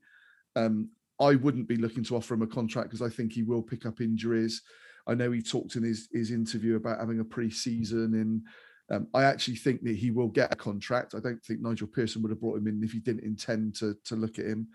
Um, 0.57 0.91
I 1.21 1.37
wouldn't 1.37 1.69
be 1.69 1.77
looking 1.77 2.05
to 2.05 2.17
offer 2.17 2.35
him 2.35 2.43
a 2.43 2.47
contract 2.47 2.91
because 2.91 3.03
I 3.03 3.15
think 3.15 3.33
he 3.33 3.43
will 3.43 3.63
pick 3.63 3.87
up 3.87 4.01
injuries. 4.01 4.63
I 5.07 5.15
know 5.15 5.31
he 5.31 5.43
talked 5.43 5.77
in 5.77 5.83
his 5.83 6.09
his 6.13 6.31
interview 6.31 6.77
about 6.77 6.99
having 6.99 7.21
a 7.21 7.25
pre-season, 7.25 8.15
and 8.15 8.43
um, 8.91 9.09
I 9.15 9.25
actually 9.25 9.57
think 9.57 9.83
that 9.83 9.97
he 9.97 10.11
will 10.11 10.29
get 10.29 10.53
a 10.53 10.57
contract. 10.57 11.15
I 11.15 11.21
don't 11.21 11.43
think 11.45 11.61
Nigel 11.61 11.87
Pearson 11.87 12.23
would 12.23 12.31
have 12.31 12.41
brought 12.41 12.59
him 12.59 12.67
in 12.67 12.83
if 12.83 12.93
he 12.93 13.01
didn't 13.01 13.25
intend 13.25 13.77
to 13.77 13.97
to 14.07 14.17
look 14.17 14.39
at 14.39 14.47
him. 14.47 14.69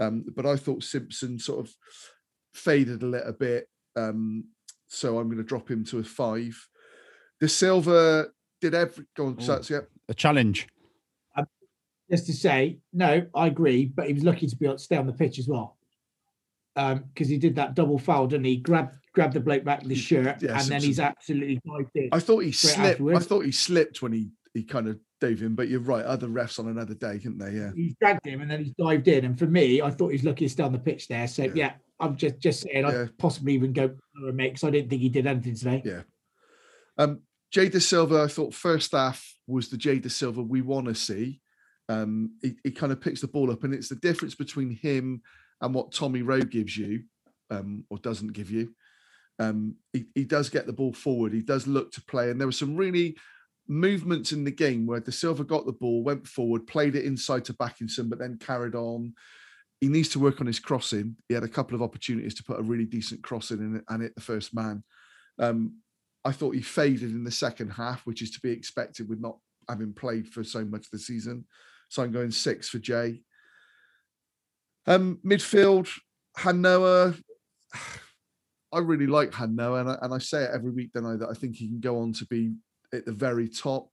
Um, 0.00 0.24
but 0.34 0.46
I 0.46 0.56
thought 0.56 0.82
Simpson 0.82 1.38
sort 1.38 1.66
of 1.66 1.74
faded 2.54 3.02
a 3.02 3.06
little 3.06 3.32
bit, 3.32 3.68
um, 3.96 4.44
so 4.88 5.18
I'm 5.18 5.26
going 5.26 5.38
to 5.38 5.44
drop 5.44 5.70
him 5.70 5.84
to 5.86 5.98
a 5.98 6.04
five. 6.04 6.56
The 7.40 7.48
Silver 7.48 8.32
did 8.60 8.74
every 8.74 9.04
go 9.16 9.26
on, 9.26 9.32
Ooh. 9.32 9.36
Sats, 9.36 9.68
yeah. 9.68 9.80
A 10.08 10.14
challenge. 10.14 10.68
just 12.10 12.26
to 12.26 12.32
say, 12.32 12.78
no, 12.92 13.26
I 13.34 13.46
agree, 13.48 13.86
but 13.86 14.06
he 14.06 14.12
was 14.12 14.24
lucky 14.24 14.46
to 14.46 14.56
be 14.56 14.66
able 14.66 14.76
to 14.76 14.82
stay 14.82 14.96
on 14.96 15.06
the 15.06 15.12
pitch 15.12 15.38
as 15.38 15.48
well. 15.48 15.76
Um, 16.74 17.04
because 17.12 17.28
he 17.28 17.36
did 17.36 17.56
that 17.56 17.74
double 17.74 17.98
foul, 17.98 18.26
didn't 18.26 18.46
he? 18.46 18.56
Grabbed 18.56 18.92
grabbed 19.14 19.34
the 19.34 19.40
bloke 19.40 19.62
back 19.64 19.82
with 19.82 19.90
his 19.90 19.98
shirt, 19.98 20.40
Yeah, 20.40 20.52
and 20.52 20.60
then 20.60 20.80
Simpson. 20.80 20.88
he's 20.88 21.00
absolutely 21.00 21.60
dived 21.66 21.90
in. 21.94 22.08
I 22.12 22.18
thought 22.18 22.38
he 22.40 22.52
slipped. 22.52 23.00
I 23.00 23.18
thought 23.18 23.44
he 23.44 23.52
slipped 23.52 24.00
when 24.02 24.12
he 24.12 24.30
he 24.54 24.62
kind 24.64 24.88
of 24.88 24.98
dove 25.20 25.42
in, 25.42 25.54
but 25.54 25.68
you're 25.68 25.80
right. 25.80 26.04
Other 26.04 26.28
refs 26.28 26.58
on 26.58 26.68
another 26.68 26.94
day, 26.94 27.18
couldn't 27.18 27.38
they? 27.38 27.52
Yeah. 27.52 27.70
he 27.74 27.94
dragged 28.00 28.26
him 28.26 28.40
and 28.42 28.50
then 28.50 28.64
he's 28.64 28.74
dived 28.78 29.08
in. 29.08 29.24
And 29.24 29.38
for 29.38 29.46
me, 29.46 29.80
I 29.80 29.90
thought 29.90 30.08
he's 30.12 30.20
was 30.20 30.26
lucky 30.26 30.46
to 30.46 30.50
stay 30.50 30.62
on 30.62 30.72
the 30.72 30.78
pitch 30.78 31.08
there. 31.08 31.26
So 31.28 31.44
yeah, 31.54 31.74
I'm 32.00 32.16
just 32.16 32.38
just 32.38 32.62
saying 32.62 32.84
Yeah. 32.86 33.02
I'd 33.02 33.18
possibly 33.18 33.54
even 33.54 33.72
go 33.72 33.94
mate 34.14 34.48
because 34.50 34.64
I 34.64 34.70
didn't 34.70 34.90
think 34.90 35.02
he 35.02 35.08
did 35.08 35.26
anything 35.26 35.54
today. 35.56 35.82
Yeah. 35.84 36.02
Um, 36.98 37.20
Jay 37.50 37.68
Dasilva, 37.68 38.24
I 38.24 38.28
thought 38.28 38.54
first 38.54 38.92
half 38.92 39.34
was 39.46 39.68
the 39.68 39.76
Jay 39.76 40.00
Dasilva 40.00 40.46
we 40.46 40.60
want 40.62 40.86
to 40.86 40.94
see. 40.94 41.40
Um, 41.88 42.32
he, 42.40 42.54
he 42.64 42.70
kind 42.70 42.92
of 42.92 43.00
picks 43.00 43.20
the 43.20 43.28
ball 43.28 43.50
up, 43.50 43.64
and 43.64 43.74
it's 43.74 43.88
the 43.88 43.96
difference 43.96 44.34
between 44.34 44.70
him 44.70 45.22
and 45.62 45.74
what 45.74 45.92
Tommy 45.92 46.22
Rowe 46.22 46.40
gives 46.40 46.76
you, 46.76 47.04
um, 47.50 47.84
or 47.88 47.98
doesn't 47.98 48.32
give 48.32 48.50
you. 48.50 48.74
Um, 49.38 49.76
he, 49.92 50.06
he 50.14 50.24
does 50.24 50.50
get 50.50 50.66
the 50.66 50.72
ball 50.72 50.92
forward. 50.92 51.32
He 51.32 51.40
does 51.40 51.66
look 51.66 51.92
to 51.92 52.04
play, 52.04 52.30
and 52.30 52.38
there 52.38 52.48
were 52.48 52.52
some 52.52 52.76
really 52.76 53.16
movements 53.68 54.32
in 54.32 54.44
the 54.44 54.50
game 54.50 54.86
where 54.86 55.00
Dasilva 55.00 55.46
got 55.46 55.66
the 55.66 55.72
ball, 55.72 56.02
went 56.02 56.26
forward, 56.26 56.66
played 56.66 56.96
it 56.96 57.04
inside 57.04 57.44
to 57.46 57.54
Bakinson, 57.54 58.10
but 58.10 58.18
then 58.18 58.38
carried 58.38 58.74
on. 58.74 59.14
He 59.80 59.88
needs 59.88 60.08
to 60.10 60.18
work 60.18 60.40
on 60.40 60.46
his 60.46 60.60
crossing. 60.60 61.16
He 61.28 61.34
had 61.34 61.44
a 61.44 61.48
couple 61.48 61.74
of 61.74 61.82
opportunities 61.82 62.34
to 62.34 62.44
put 62.44 62.58
a 62.58 62.62
really 62.62 62.84
decent 62.84 63.22
crossing 63.22 63.58
in 63.58 63.82
and, 63.88 64.02
hit 64.02 64.14
the 64.14 64.20
first 64.20 64.54
man. 64.54 64.84
Um, 65.38 65.76
I 66.24 66.32
thought 66.32 66.54
he 66.54 66.62
faded 66.62 67.10
in 67.10 67.24
the 67.24 67.30
second 67.30 67.70
half, 67.70 68.06
which 68.06 68.22
is 68.22 68.30
to 68.32 68.40
be 68.40 68.50
expected 68.50 69.08
with 69.08 69.20
not 69.20 69.38
having 69.68 69.92
played 69.92 70.28
for 70.28 70.44
so 70.44 70.64
much 70.64 70.90
this 70.90 71.06
season. 71.06 71.44
So 71.88 72.02
I'm 72.02 72.12
going 72.12 72.30
six 72.30 72.68
for 72.68 72.78
Jay. 72.78 73.22
Um, 74.86 75.18
midfield, 75.24 75.88
Han-Noah. 76.36 77.14
I 78.72 78.78
really 78.78 79.06
like 79.06 79.34
Han-Noah, 79.34 79.80
and 79.80 79.90
I, 79.90 79.98
and 80.02 80.14
I 80.14 80.18
say 80.18 80.44
it 80.44 80.50
every 80.54 80.70
week, 80.70 80.92
don't 80.92 81.06
I? 81.06 81.16
That 81.16 81.28
I 81.28 81.34
think 81.34 81.56
he 81.56 81.68
can 81.68 81.80
go 81.80 82.00
on 82.00 82.12
to 82.14 82.26
be 82.26 82.54
at 82.92 83.04
the 83.04 83.12
very 83.12 83.48
top. 83.48 83.88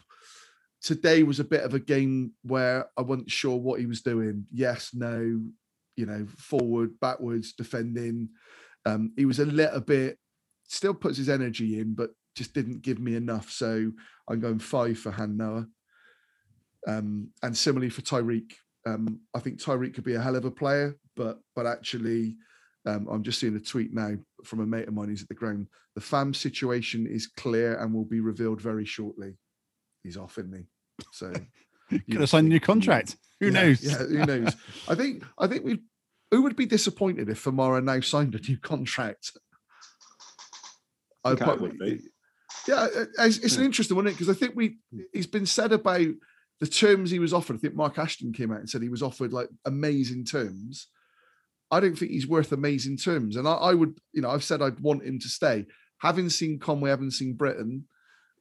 Today 0.82 1.24
was 1.24 1.42
a 1.42 1.46
bit 1.46 1.64
of 1.64 1.74
a 1.74 1.80
game 1.80 2.32
where 2.44 2.86
I 2.98 3.02
wasn't 3.02 3.30
sure 3.30 3.58
what 3.58 3.82
he 3.82 3.86
was 3.86 4.02
doing. 4.02 4.46
Yes, 4.54 4.92
no, 4.94 5.42
you 5.98 6.06
know, 6.06 6.26
forward, 6.38 6.98
backwards, 7.02 7.52
defending. 7.52 8.30
Um, 8.86 9.12
he 9.18 9.26
was 9.26 9.40
a 9.40 9.46
little 9.46 9.82
bit, 9.82 10.18
still 10.70 10.94
puts 10.94 11.18
his 11.18 11.28
energy 11.28 11.80
in, 11.80 11.94
but 11.94 12.12
just 12.36 12.54
didn't 12.54 12.82
give 12.82 13.00
me 13.00 13.16
enough. 13.16 13.52
So 13.52 13.92
I'm 14.30 14.40
going 14.40 14.60
five 14.60 14.98
for 14.98 15.12
Han 15.12 15.36
Noah. 15.36 15.68
Um, 16.88 17.32
and 17.44 17.56
similarly 17.58 17.90
for 17.90 18.02
Tyreeq. 18.02 18.54
Um, 18.86 19.20
I 19.34 19.40
think 19.40 19.62
Tyreeq 19.62 19.94
could 19.94 20.04
be 20.04 20.16
a 20.16 20.22
hell 20.22 20.36
of 20.36 20.46
a 20.46 20.52
player, 20.52 20.96
but 21.16 21.40
but 21.56 21.66
actually, 21.66 22.38
um, 22.86 23.08
I'm 23.10 23.24
just 23.24 23.40
seeing 23.40 23.56
a 23.56 23.60
tweet 23.60 23.94
now 23.94 24.16
from 24.46 24.62
a 24.62 24.66
mate 24.66 24.88
of 24.88 24.94
mine 24.94 25.10
who's 25.10 25.22
at 25.22 25.28
the 25.28 25.36
ground. 25.36 25.68
The 25.96 26.02
fam 26.02 26.34
situation 26.34 27.06
is 27.06 27.28
clear 27.28 27.76
and 27.80 27.94
will 27.94 28.06
be 28.06 28.22
revealed 28.22 28.62
very 28.62 28.86
shortly. 28.86 29.38
He's 30.04 30.18
off, 30.18 30.38
isn't 30.38 30.56
he? 30.56 30.64
So 31.12 31.34
Could 31.90 32.20
have 32.22 32.30
signed 32.30 32.48
a 32.48 32.50
new 32.50 32.60
contract. 32.60 33.18
Who 33.40 33.48
yeah, 33.48 33.52
knows? 33.52 33.84
Yeah, 33.84 33.98
who 33.98 34.26
knows? 34.26 34.56
I 34.88 34.96
think 34.96 35.24
I 35.38 35.48
think 35.48 35.66
we 35.66 35.80
who 36.32 36.44
would 36.44 36.56
be 36.56 36.66
disappointed 36.66 37.30
if 37.30 37.44
Famara 37.44 37.84
now 37.84 38.00
signed 38.02 38.36
a 38.36 38.40
new 38.40 38.58
contract? 38.58 39.32
I 41.24 41.30
think 41.30 41.42
I 41.42 41.46
probably- 41.46 41.70
would 41.70 41.80
be. 41.80 42.00
yeah, 42.68 42.76
uh, 42.96 43.06
it's, 43.20 43.38
it's 43.40 43.58
an 43.58 43.66
interesting 43.66 43.98
one 43.98 44.06
because 44.06 44.30
I 44.30 44.34
think 44.34 44.56
we 44.56 44.78
he's 45.14 45.28
been 45.28 45.46
said 45.46 45.72
about 45.72 46.08
the 46.60 46.68
terms 46.68 47.10
he 47.10 47.20
was 47.20 47.34
offered. 47.34 47.56
I 47.56 47.60
think 47.60 47.76
Mark 47.76 47.98
Ashton 47.98 48.34
came 48.34 48.52
out 48.52 48.60
and 48.60 48.70
said 48.70 48.82
he 48.82 48.90
was 48.90 49.04
offered 49.04 49.34
like 49.34 49.50
amazing 49.66 50.26
terms. 50.26 50.88
I 51.72 51.80
don't 51.80 51.96
think 51.96 52.12
he's 52.12 52.28
worth 52.28 52.52
amazing 52.52 52.98
terms, 52.98 53.36
and 53.36 53.48
I, 53.48 53.54
I 53.54 53.74
would, 53.74 53.98
you 54.14 54.22
know, 54.22 54.30
I've 54.30 54.44
said 54.44 54.62
I'd 54.62 54.80
want 54.80 55.04
him 55.04 55.20
to 55.20 55.28
stay. 55.28 55.66
Having 56.00 56.30
seen 56.30 56.60
Conway, 56.60 56.90
having 56.90 57.12
seen 57.12 57.34
Britton, 57.34 57.86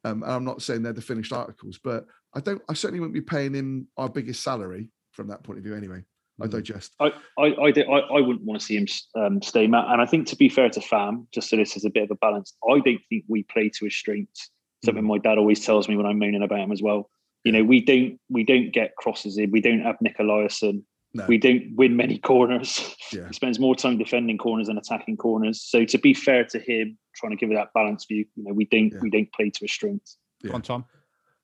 um, 0.04 0.22
and 0.22 0.32
I'm 0.32 0.44
not 0.44 0.62
saying 0.62 0.82
they're 0.82 0.92
the 0.92 1.02
finished 1.02 1.32
articles, 1.32 1.78
but 1.82 2.06
I 2.34 2.40
don't. 2.40 2.62
I 2.68 2.74
certainly 2.74 3.00
won't 3.00 3.12
be 3.12 3.20
paying 3.20 3.54
him 3.54 3.88
our 3.96 4.08
biggest 4.08 4.42
salary 4.42 4.88
from 5.12 5.28
that 5.28 5.42
point 5.42 5.58
of 5.58 5.64
view. 5.64 5.74
Anyway, 5.74 6.02
I 6.40 6.46
digest. 6.46 6.94
I, 7.00 7.10
I, 7.38 7.46
I, 7.46 7.70
I, 7.70 8.20
wouldn't 8.20 8.44
want 8.44 8.60
to 8.60 8.66
see 8.66 8.76
him 8.76 8.86
um, 9.16 9.42
stay, 9.42 9.66
Matt. 9.66 9.86
And 9.88 10.00
I 10.00 10.06
think 10.06 10.28
to 10.28 10.36
be 10.36 10.48
fair 10.48 10.70
to 10.70 10.80
Fam, 10.80 11.26
just 11.32 11.50
so 11.50 11.56
this 11.56 11.76
is 11.76 11.84
a 11.84 11.90
bit 11.90 12.04
of 12.04 12.10
a 12.12 12.14
balance, 12.16 12.54
I 12.64 12.78
don't 12.78 13.00
think 13.08 13.24
we 13.28 13.42
play 13.42 13.68
to 13.70 13.84
his 13.84 13.96
strengths. 13.96 14.50
Something 14.84 15.04
my 15.04 15.18
dad 15.18 15.38
always 15.38 15.64
tells 15.64 15.88
me 15.88 15.96
when 15.96 16.06
I'm 16.06 16.18
moaning 16.18 16.42
about 16.42 16.60
him 16.60 16.70
as 16.70 16.80
well. 16.80 17.10
You 17.48 17.52
know, 17.52 17.64
we 17.64 17.80
don't 17.80 18.20
we 18.28 18.44
don't 18.44 18.70
get 18.72 18.94
crosses 18.96 19.38
in. 19.38 19.50
We 19.50 19.60
don't 19.60 19.80
have 19.80 19.96
Nicolaisen. 20.04 20.82
No. 21.14 21.24
We 21.26 21.38
don't 21.38 21.74
win 21.74 21.96
many 21.96 22.18
corners. 22.18 22.94
Yeah. 23.12 23.24
He 23.28 23.32
spends 23.32 23.58
more 23.58 23.74
time 23.74 23.96
defending 23.96 24.36
corners 24.36 24.66
than 24.66 24.76
attacking 24.76 25.16
corners. 25.16 25.62
So 25.62 25.84
to 25.86 25.98
be 25.98 26.12
fair 26.12 26.44
to 26.44 26.58
him, 26.58 26.98
trying 27.16 27.30
to 27.30 27.36
give 27.36 27.50
it 27.50 27.54
that 27.54 27.72
balanced 27.74 28.08
view, 28.08 28.26
you 28.36 28.44
know, 28.44 28.52
we 28.52 28.66
don't 28.66 28.92
we 29.00 29.08
don't 29.10 29.32
play 29.32 29.48
to 29.50 29.58
his 29.62 29.72
strengths. 29.72 30.18
Come 30.44 30.54
on, 30.56 30.62
Tom. 30.62 30.84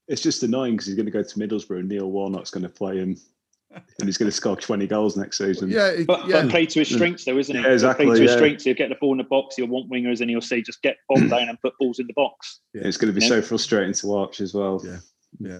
It's 0.06 0.20
just 0.20 0.43
annoying 0.43 0.74
because 0.74 0.86
he's 0.86 0.97
going 0.97 1.06
to 1.06 1.12
go 1.12 1.22
to 1.22 1.35
Middlesbrough 1.39 1.81
and 1.81 1.89
Neil 1.89 2.10
Warnock's 2.10 2.51
going 2.51 2.64
to 2.64 2.68
play 2.68 2.98
him 2.98 3.16
and 3.98 4.06
he's 4.06 4.18
going 4.18 4.28
to 4.28 4.32
score 4.36 4.56
20 4.56 4.86
goals 4.86 5.16
next 5.16 5.39
season. 5.39 5.70
Yeah, 5.70 5.89
it- 5.89 6.06
But, 6.06 6.28
yeah. 6.28 6.43
but 6.43 6.51
play 6.51 6.66
to 6.66 6.78
his 6.81 6.90
mm. 6.90 6.94
strengths, 6.94 7.24
though, 7.24 7.39
isn't 7.39 7.56
it? 7.56 7.62
Yeah, 7.62 7.72
exactly, 7.72 8.05
He'll 8.05 8.12
play 8.12 8.18
to 8.18 8.22
his 8.22 8.31
yeah. 8.32 8.36
strengths. 8.36 8.64
He'll 8.64 8.74
get 8.74 8.89
the 8.90 8.97
ball 9.01 9.12
in 9.12 9.18
the 9.18 9.24
box. 9.24 9.56
He'll 9.56 9.66
want 9.66 9.90
wingers, 9.90 10.20
and 10.20 10.31
he'll 10.31 10.40
say, 10.40 10.62
"Just 10.62 10.82
get 10.82 10.97
bomb 11.09 11.28
down 11.35 11.48
and 11.48 11.60
put 11.60 11.72
balls 11.78 11.98
in 11.98 12.06
the 12.06 12.12
box." 12.12 12.60
It's 12.74 12.97
going 12.97 13.12
to 13.12 13.18
be 13.18 13.24
Yeah. 13.24 13.31
so 13.31 13.43
frustrating 13.43 13.94
to 13.94 14.06
watch 14.06 14.40
as 14.40 14.55
well. 14.55 14.81
Yeah, 14.85 14.98
yeah. 15.40 15.59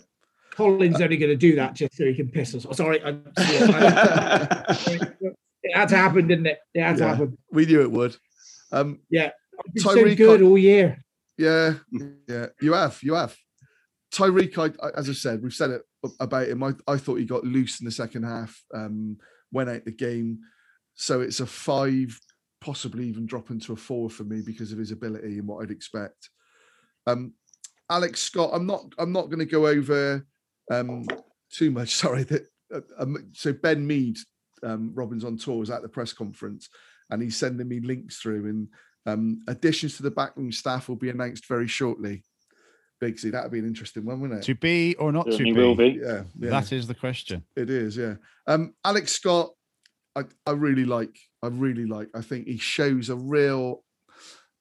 Colin's 0.55 1.01
only 1.01 1.17
going 1.17 1.31
to 1.31 1.37
do 1.37 1.57
that 1.57 1.75
just 1.75 1.97
so 1.97 2.05
he 2.05 2.15
can 2.15 2.29
piss 2.29 2.55
us. 2.55 2.67
Sorry, 2.77 3.03
I, 3.03 3.11
yeah, 3.39 4.67
it 5.63 5.77
had 5.77 5.89
to 5.89 5.97
happen, 5.97 6.29
didn't 6.29 6.47
it? 6.47 6.59
It 6.75 6.83
had 6.83 6.97
to 6.99 7.09
happen. 7.09 7.39
we 7.51 7.67
knew 7.67 7.83
it 7.83 7.91
would. 7.91 8.17
Um, 8.71 9.01
Yeah, 9.11 9.31
I've 9.59 9.75
been 9.75 9.83
so 9.83 10.15
good 10.15 10.43
all 10.43 10.59
year. 10.59 10.99
Yeah, 11.37 11.75
yeah, 12.29 12.47
you 12.61 12.73
have, 12.73 12.99
you 13.03 13.15
have. 13.15 13.37
Tyreeq, 14.13 14.59
I, 14.59 14.87
I, 14.87 14.91
as 14.97 15.11
I 15.11 15.13
said, 15.13 15.43
we've 15.43 15.53
said 15.53 15.71
it 15.71 15.83
about 16.21 16.49
him. 16.49 16.63
I, 16.63 16.73
I 16.87 16.97
thought 16.97 17.19
he 17.19 17.25
got 17.25 17.45
loose 17.45 17.81
in 17.81 17.85
the 17.85 17.91
second 17.91 18.23
half, 18.23 18.63
um, 18.73 19.17
went 19.51 19.69
out 19.69 19.85
the 19.85 19.91
game. 19.91 20.39
So 20.95 21.21
it's 21.21 21.41
a 21.41 21.47
five, 21.47 22.19
possibly 22.61 23.07
even 23.09 23.27
dropping 23.27 23.59
to 23.61 23.73
a 23.73 23.77
four 23.77 24.09
for 24.09 24.23
me 24.23 24.43
because 24.45 24.71
of 24.71 24.79
his 24.79 24.93
ability 24.93 25.39
and 25.39 25.49
what 25.49 25.63
I'd 25.65 25.73
expect. 25.73 26.31
Um, 27.09 27.33
Alex 27.91 28.21
Scott, 28.21 28.51
I'm 28.53 28.67
not, 28.67 28.85
I'm 28.99 29.13
not 29.13 29.27
going 29.27 29.41
to 29.41 29.45
go 29.45 29.67
over 29.67 30.25
um, 30.71 31.07
too 31.53 31.71
much. 31.71 31.95
Sorry, 31.95 32.25
that 32.25 32.47
uh, 32.73 32.81
um, 32.99 33.31
so 33.33 33.53
Ben 33.53 33.87
Mead, 33.87 34.19
um, 34.63 34.93
Robins 34.95 35.25
on 35.25 35.37
tour, 35.37 35.59
was 35.59 35.71
at 35.71 35.83
the 35.83 35.89
press 35.89 36.13
conference, 36.13 36.69
and 37.11 37.23
he's 37.23 37.37
sending 37.37 37.69
me 37.69 37.81
links 37.81 38.19
through 38.19 38.47
and 38.47 38.69
um, 39.07 39.43
additions 39.49 39.97
to 39.97 40.03
the 40.03 40.11
backroom 40.11 40.53
staff 40.53 40.89
will 40.89 40.97
be 40.97 41.11
announced 41.11 41.47
very 41.47 41.69
shortly. 41.69 42.23
Bigsy, 43.03 43.33
that'd 43.33 43.51
be 43.51 43.59
an 43.59 43.67
interesting 43.67 44.05
one, 44.05 44.21
wouldn't 44.21 44.41
it? 44.41 44.47
To 44.47 44.55
be 44.55 44.95
or 44.97 45.13
not 45.13 45.27
to 45.31 45.39
be? 45.39 45.53
will 45.53 45.75
be. 45.75 46.01
Yeah, 46.03 46.23
yeah. 46.39 46.51
That 46.51 46.73
is 46.73 46.87
the 46.87 46.95
question. 46.95 47.45
It 47.57 47.69
is, 47.69 47.97
yeah. 47.97 48.15
Um, 48.47 48.75
Alex 48.85 49.13
Scott, 49.13 49.51
I, 50.17 50.23
I 50.47 50.53
really 50.53 50.85
like. 50.85 51.15
I 51.43 51.49
really 51.49 51.87
like. 51.87 52.09
I 52.15 52.23
think 52.23 52.47
he 52.47 52.57
shows 52.57 53.11
a 53.11 53.17
real, 53.17 53.83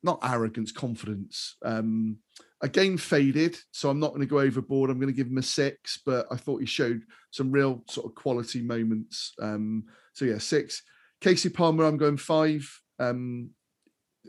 not 0.02 0.20
arrogance, 0.24 0.72
confidence. 0.72 1.56
Um, 1.64 2.18
again, 2.64 2.98
faded, 2.98 3.58
so 3.72 3.90
I'm 3.90 4.00
not 4.00 4.10
going 4.10 4.22
to 4.22 4.26
go 4.26 4.40
overboard. 4.40 4.90
I'm 4.90 4.98
going 4.98 5.12
to 5.12 5.16
give 5.16 5.28
him 5.28 5.38
a 5.38 5.44
six, 5.44 6.00
but 6.04 6.26
I 6.32 6.38
thought 6.38 6.62
he 6.62 6.66
showed 6.66 7.04
some 7.30 7.52
real 7.52 7.84
sort 7.90 8.08
of 8.08 8.16
quality 8.16 8.62
moments. 8.62 9.34
Um, 9.40 9.84
so 10.14 10.26
yeah, 10.26 10.38
six. 10.38 10.82
Kasey 11.22 11.54
Palmer, 11.54 11.84
I'm 11.84 11.98
going 11.98 12.18
five. 12.18 12.68
Um, 13.00 13.52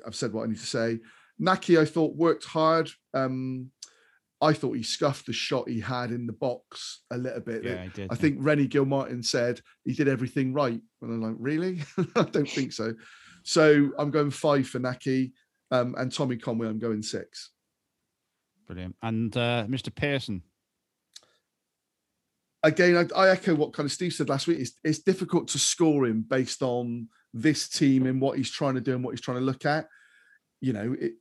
I've 0.07 0.17
said 0.17 0.33
what 0.33 0.43
I 0.43 0.47
need 0.49 0.59
to 0.59 0.67
say. 0.67 0.99
Nahki, 1.41 1.81
I 1.81 1.85
thought 1.85 2.17
worked 2.17 2.45
hard. 2.45 2.91
Um, 3.15 3.71
I 4.43 4.53
thought 4.53 4.77
he 4.77 4.83
scuffed 4.83 5.27
the 5.27 5.33
shot 5.33 5.69
he 5.69 5.81
had 5.81 6.11
in 6.11 6.27
the 6.27 6.33
box 6.33 7.03
a 7.13 7.17
little 7.17 7.41
bit. 7.41 7.65
Yeah, 7.65 7.85
he 7.85 7.89
did, 7.91 8.11
I 8.11 8.15
yeah. 8.15 8.21
think 8.21 8.37
Rene 8.41 8.67
Gilmartin 8.67 9.23
said 9.23 9.61
he 9.85 9.95
did 9.95 10.09
everything 10.09 10.53
right. 10.53 10.81
And 11.03 11.13
I'm 11.13 11.23
like, 11.23 11.37
really? 11.39 11.83
I 12.17 12.25
don't 12.25 12.49
think 12.49 12.73
so. 12.73 12.95
So 13.45 13.91
I'm 13.97 14.11
going 14.11 14.31
five 14.31 14.67
for 14.67 14.81
Nahki. 14.81 15.33
Um, 15.71 15.95
and 15.99 16.13
Tommy 16.13 16.37
Conway, 16.37 16.69
I'm 16.69 16.79
going 16.79 17.03
six. 17.03 17.51
Brilliant. 18.67 18.97
And 19.03 19.37
uh, 19.37 19.67
Mr. 19.69 19.95
Pearson. 19.95 20.43
Again, 22.63 23.09
I, 23.15 23.19
I 23.21 23.29
echo 23.31 23.55
what 23.55 23.75
kind 23.75 23.85
of 23.87 23.93
Steve 23.93 24.15
said 24.15 24.29
last 24.31 24.47
week. 24.47 24.59
It's, 24.59 24.73
it's 24.83 25.01
difficult 25.01 25.49
to 25.49 25.59
score 25.59 26.07
him 26.07 26.23
based 26.27 26.63
on 26.63 27.09
this 27.35 27.69
team 27.69 28.07
and 28.07 28.21
what 28.21 28.39
he's 28.39 28.51
trying 28.51 28.75
to 28.75 28.81
do 28.81 28.95
and 28.95 29.05
what 29.05 29.11
he's 29.11 29.21
trying 29.21 29.39
to 29.39 29.45
look 29.45 29.67
at. 29.67 29.87
You 30.63 30.73
know, 30.73 30.97
it, 30.99 31.13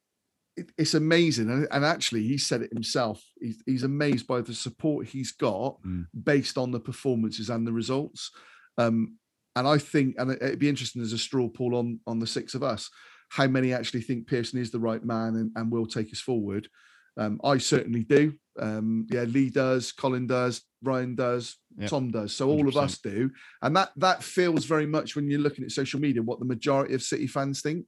it, 0.55 0.71
it's 0.77 0.93
amazing, 0.93 1.49
and, 1.49 1.67
and 1.71 1.83
actually, 1.83 2.23
he 2.23 2.37
said 2.37 2.61
it 2.61 2.71
himself. 2.71 3.21
He's, 3.41 3.61
he's 3.65 3.83
amazed 3.83 4.25
by 4.25 4.39
the 4.39 4.53
support 4.53 5.07
he's 5.07 5.31
got 5.33 5.81
Mm. 5.81 6.05
based 6.23 6.57
on 6.57 6.71
the 6.71 6.79
performances 6.79 7.49
and 7.49 7.67
the 7.67 7.73
results. 7.73 8.31
Um, 8.77 9.17
and 9.55 9.67
I 9.67 9.79
think, 9.79 10.15
and 10.17 10.31
it- 10.31 10.41
it'd 10.41 10.59
be 10.59 10.69
interesting 10.69 11.01
as 11.01 11.11
a 11.11 11.17
straw 11.17 11.49
poll 11.49 11.75
on 11.75 11.99
on 12.07 12.19
the 12.19 12.27
six 12.27 12.53
of 12.55 12.63
us, 12.63 12.89
how 13.29 13.47
many 13.47 13.73
actually 13.73 14.01
think 14.01 14.27
Pearson 14.27 14.59
is 14.59 14.71
the 14.71 14.79
right 14.79 15.03
man 15.03 15.35
and, 15.35 15.51
and 15.55 15.69
will 15.71 15.87
take 15.87 16.11
us 16.13 16.21
forward. 16.21 16.69
Um, 17.17 17.39
I 17.43 17.57
certainly 17.57 18.03
do. 18.03 18.33
Um, 18.59 19.07
yeah, 19.09 19.23
Lee 19.23 19.49
does, 19.49 19.91
Colin 19.91 20.27
does, 20.27 20.61
Ryan 20.83 21.15
does, 21.15 21.57
Yep. 21.77 21.89
Tom 21.89 22.11
does. 22.11 22.35
So 22.35 22.49
all 22.49 22.67
of 22.67 22.75
100%. 22.75 22.83
us 22.83 22.97
do, 22.99 23.31
and 23.63 23.75
that 23.75 23.91
that 23.97 24.21
feels 24.21 24.65
very 24.65 24.85
much 24.85 25.15
when 25.15 25.27
you're 25.27 25.39
looking 25.39 25.63
at 25.63 25.71
social 25.71 25.99
media 25.99 26.21
what 26.21 26.37
the 26.37 26.45
majority 26.45 26.93
of 26.93 27.01
City 27.01 27.25
fans 27.25 27.61
think. 27.61 27.87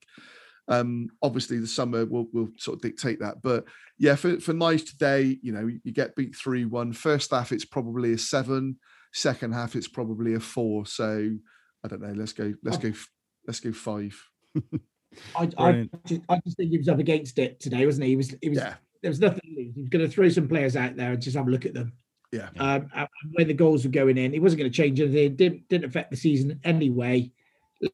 Um, 0.67 1.09
obviously, 1.21 1.59
the 1.59 1.67
summer 1.67 2.05
will 2.05 2.25
will 2.33 2.49
sort 2.57 2.77
of 2.77 2.81
dictate 2.81 3.19
that, 3.19 3.43
but 3.43 3.65
yeah, 3.99 4.15
for 4.15 4.39
for 4.39 4.53
nice 4.53 4.81
today, 4.83 5.37
you 5.43 5.51
know, 5.51 5.69
you 5.83 5.91
get 5.91 6.15
beat 6.15 6.35
three 6.35 6.65
one. 6.65 6.93
First 6.93 7.29
half, 7.31 7.51
it's 7.51 7.65
probably 7.65 8.13
a 8.13 8.17
seven. 8.17 8.77
Second 9.13 9.53
half, 9.53 9.75
it's 9.75 9.87
probably 9.87 10.33
a 10.33 10.39
four. 10.39 10.87
So 10.87 11.29
I 11.83 11.87
don't 11.87 12.01
know. 12.01 12.13
Let's 12.13 12.33
go. 12.33 12.53
Let's 12.63 12.77
go. 12.77 12.91
Let's 13.45 13.59
go 13.59 13.71
five. 13.71 14.19
I, 15.35 15.43
I, 15.43 15.45
Brilliant. 15.45 16.05
just, 16.07 16.21
I 16.27 16.39
just 16.43 16.57
think 16.57 16.71
he 16.71 16.77
was 16.79 16.89
up 16.89 16.99
against 16.99 17.37
it 17.37 17.59
today, 17.59 17.85
wasn't 17.85 18.05
he? 18.05 18.09
He 18.11 18.15
was. 18.15 18.35
He 18.41 18.49
was. 18.49 18.57
There 18.57 18.79
was 19.09 19.19
nothing. 19.19 19.41
to 19.43 19.61
lose. 19.61 19.75
He 19.75 19.83
going 19.83 20.05
to 20.05 20.11
throw 20.11 20.29
some 20.29 20.47
players 20.47 20.75
out 20.75 20.95
there 20.95 21.11
and 21.13 21.21
just 21.21 21.35
have 21.37 21.47
a 21.47 21.51
look 21.51 21.65
at 21.65 21.73
them. 21.73 21.93
Yeah. 22.31 22.49
Um, 22.57 22.89
and 22.93 23.07
when 23.33 23.47
the 23.47 23.53
goals 23.53 23.85
were 23.85 23.91
going 23.91 24.17
in, 24.17 24.33
he 24.33 24.39
wasn't 24.39 24.59
going 24.59 24.71
to 24.71 24.75
change 24.75 24.99
anything. 24.99 25.25
It 25.25 25.37
didn't 25.37 25.67
didn't 25.69 25.85
affect 25.85 26.11
the 26.11 26.17
season 26.17 26.59
anyway. 26.63 27.31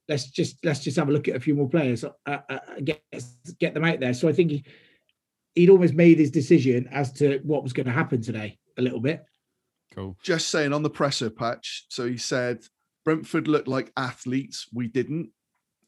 Let's 0.07 0.29
just 0.29 0.63
let's 0.63 0.79
just 0.79 0.97
have 0.97 1.09
a 1.09 1.11
look 1.11 1.27
at 1.27 1.35
a 1.35 1.39
few 1.39 1.55
more 1.55 1.69
players, 1.69 2.03
uh, 2.03 2.09
uh, 2.25 2.59
get 2.83 3.01
get 3.59 3.73
them 3.73 3.85
out 3.85 3.99
there. 3.99 4.13
So 4.13 4.29
I 4.29 4.33
think 4.33 4.51
he 4.51 4.63
he'd 5.55 5.69
almost 5.69 5.93
made 5.93 6.17
his 6.17 6.31
decision 6.31 6.87
as 6.91 7.11
to 7.13 7.39
what 7.43 7.63
was 7.63 7.73
going 7.73 7.87
to 7.87 7.91
happen 7.91 8.21
today 8.21 8.57
a 8.77 8.81
little 8.81 9.01
bit. 9.01 9.23
Cool. 9.93 10.17
Just 10.23 10.47
saying 10.47 10.73
on 10.73 10.83
the 10.83 10.89
presser 10.89 11.29
patch. 11.29 11.85
So 11.89 12.07
he 12.07 12.17
said 12.17 12.59
Brentford 13.03 13.47
looked 13.47 13.67
like 13.67 13.91
athletes. 13.97 14.67
We 14.73 14.87
didn't. 14.87 15.31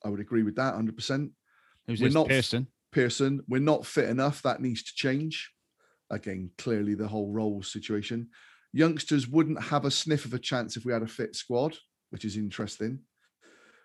I 0.04 0.10
would 0.10 0.20
agree 0.20 0.44
with 0.44 0.56
that 0.56 0.74
100%. 0.74 1.32
Who's 1.88 2.02
We're 2.02 2.08
this? 2.08 2.14
not 2.14 2.28
Pearson? 2.28 2.68
Pearson. 2.94 3.44
We're 3.48 3.60
not 3.60 3.86
fit 3.86 4.10
enough. 4.10 4.42
That 4.44 4.62
needs 4.62 4.84
to 4.84 4.96
change. 4.96 5.52
Again, 6.10 6.52
clearly 6.58 6.96
the 6.96 7.08
whole 7.08 7.32
role 7.32 7.64
situation. 7.64 8.30
Youngsters 8.72 9.28
wouldn't 9.28 9.62
have 9.62 9.86
a 9.86 9.92
sniff 9.92 10.26
of 10.26 10.34
a 10.34 10.40
chance 10.40 10.78
if 10.78 10.86
we 10.86 10.94
had 10.94 11.04
a 11.04 11.08
fit 11.08 11.36
squad, 11.36 11.78
which 12.12 12.26
is 12.26 12.38
interesting. 12.38 13.00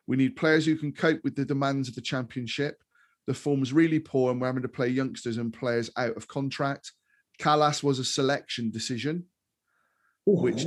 We 0.06 0.16
need 0.16 0.36
players 0.36 0.64
who 0.64 0.76
can 0.76 0.92
cope 0.92 1.20
with 1.24 1.36
the 1.36 1.44
demands 1.44 1.88
of 1.88 1.94
the 1.94 2.00
championship. 2.00 2.82
The 3.26 3.34
form's 3.34 3.72
really 3.72 3.98
poor, 3.98 4.30
and 4.30 4.40
we're 4.40 4.46
having 4.46 4.62
to 4.62 4.68
play 4.68 4.88
youngsters 4.88 5.36
and 5.36 5.52
players 5.52 5.90
out 5.96 6.16
of 6.16 6.28
contract. 6.28 6.92
Kalas 7.38 7.82
was 7.82 7.98
a 7.98 8.04
selection 8.04 8.70
decision, 8.70 9.26
which 10.24 10.64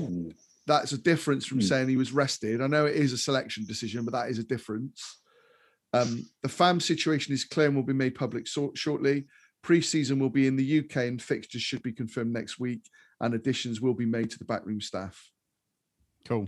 that's 0.68 0.92
a 0.92 0.98
difference 0.98 1.46
from 1.46 1.58
hmm. 1.58 1.66
saying 1.66 1.90
he 1.90 1.98
was 1.98 2.14
rested. 2.14 2.62
I 2.62 2.68
know 2.68 2.86
it 2.86 2.96
is 2.96 3.14
a 3.14 3.18
selection 3.18 3.66
decision, 3.66 4.06
but 4.06 4.14
that 4.14 4.30
is 4.30 4.38
a 4.38 4.44
difference. 4.44 5.21
Um, 5.94 6.26
the 6.42 6.50
FAM 6.50 6.80
situation 6.80 7.34
is 7.34 7.44
clear 7.44 7.68
and 7.68 7.76
will 7.76 7.84
be 7.84 7.94
made 7.94 8.16
public 8.16 8.48
so- 8.48 8.72
shortly. 8.76 9.26
Pre-season 9.62 10.20
will 10.20 10.30
be 10.30 10.48
in 10.48 10.56
the 10.56 10.80
UK 10.80 11.08
and 11.08 11.22
fixtures 11.22 11.62
should 11.62 11.84
be 11.84 11.92
confirmed 11.92 12.34
next 12.34 12.60
week, 12.60 12.82
and 13.20 13.34
additions 13.34 13.82
will 13.82 13.94
be 13.94 14.06
made 14.06 14.30
to 14.32 14.40
the 14.40 14.46
backroom 14.46 14.82
staff. 14.82 15.30
Cool. 16.26 16.48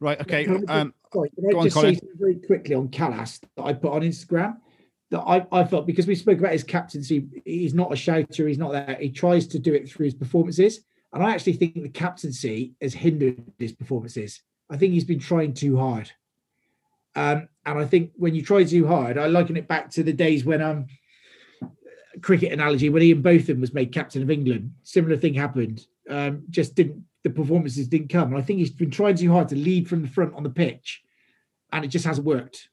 Right. 0.00 0.20
Okay. 0.20 0.44
Can 0.44 0.54
I 0.54 0.58
just- 0.58 0.70
Um, 0.70 0.94
sorry, 1.12 1.30
can 1.30 1.46
I 1.46 1.52
go 1.52 1.58
on, 1.60 1.70
say 1.70 1.98
very 2.18 2.36
quickly 2.36 2.74
on 2.74 2.88
Kalas 2.88 3.40
that 3.56 3.62
I 3.64 3.72
put 3.72 3.92
on 3.92 4.02
Instagram 4.02 4.58
that 5.10 5.20
I, 5.20 5.46
I 5.52 5.64
felt 5.64 5.86
because 5.86 6.06
we 6.06 6.14
spoke 6.16 6.38
about 6.38 6.52
his 6.52 6.64
captaincy, 6.64 7.28
he's 7.44 7.74
not 7.74 7.92
a 7.92 7.96
shouter, 7.96 8.48
he's 8.48 8.58
not 8.58 8.72
that. 8.72 9.00
He 9.00 9.10
tries 9.10 9.46
to 9.48 9.58
do 9.58 9.72
it 9.72 9.88
through 9.88 10.04
his 10.06 10.14
performances. 10.14 10.80
And 11.12 11.22
I 11.22 11.32
actually 11.32 11.54
think 11.54 11.74
the 11.74 11.88
captaincy 11.88 12.74
has 12.82 12.92
hindered 12.92 13.42
his 13.58 13.72
performances. 13.72 14.42
I 14.68 14.76
think 14.76 14.92
he's 14.92 15.04
been 15.04 15.20
trying 15.20 15.54
too 15.54 15.76
hard. 15.78 16.10
Um, 17.14 17.48
and 17.66 17.78
I 17.78 17.84
think 17.84 18.12
when 18.14 18.34
you 18.34 18.42
try 18.42 18.64
too 18.64 18.86
hard, 18.86 19.18
I 19.18 19.26
liken 19.26 19.56
it 19.56 19.68
back 19.68 19.90
to 19.90 20.02
the 20.02 20.12
days 20.12 20.44
when 20.44 20.62
um 20.62 20.86
cricket 22.22 22.52
analogy 22.52 22.88
when 22.88 23.02
Ian 23.02 23.20
Botham 23.20 23.60
was 23.60 23.74
made 23.74 23.92
captain 23.92 24.22
of 24.22 24.30
England. 24.30 24.72
Similar 24.84 25.18
thing 25.18 25.34
happened. 25.34 25.86
Um, 26.08 26.44
just 26.48 26.74
didn't 26.74 27.04
the 27.24 27.30
performances 27.30 27.88
didn't 27.88 28.08
come. 28.08 28.28
And 28.28 28.38
I 28.38 28.42
think 28.42 28.60
he's 28.60 28.70
been 28.70 28.90
trying 28.90 29.16
too 29.16 29.32
hard 29.32 29.48
to 29.48 29.56
lead 29.56 29.88
from 29.88 30.02
the 30.02 30.08
front 30.08 30.34
on 30.34 30.44
the 30.44 30.50
pitch, 30.50 31.02
and 31.72 31.84
it 31.84 31.88
just 31.88 32.06
hasn't 32.06 32.26
worked. 32.26 32.68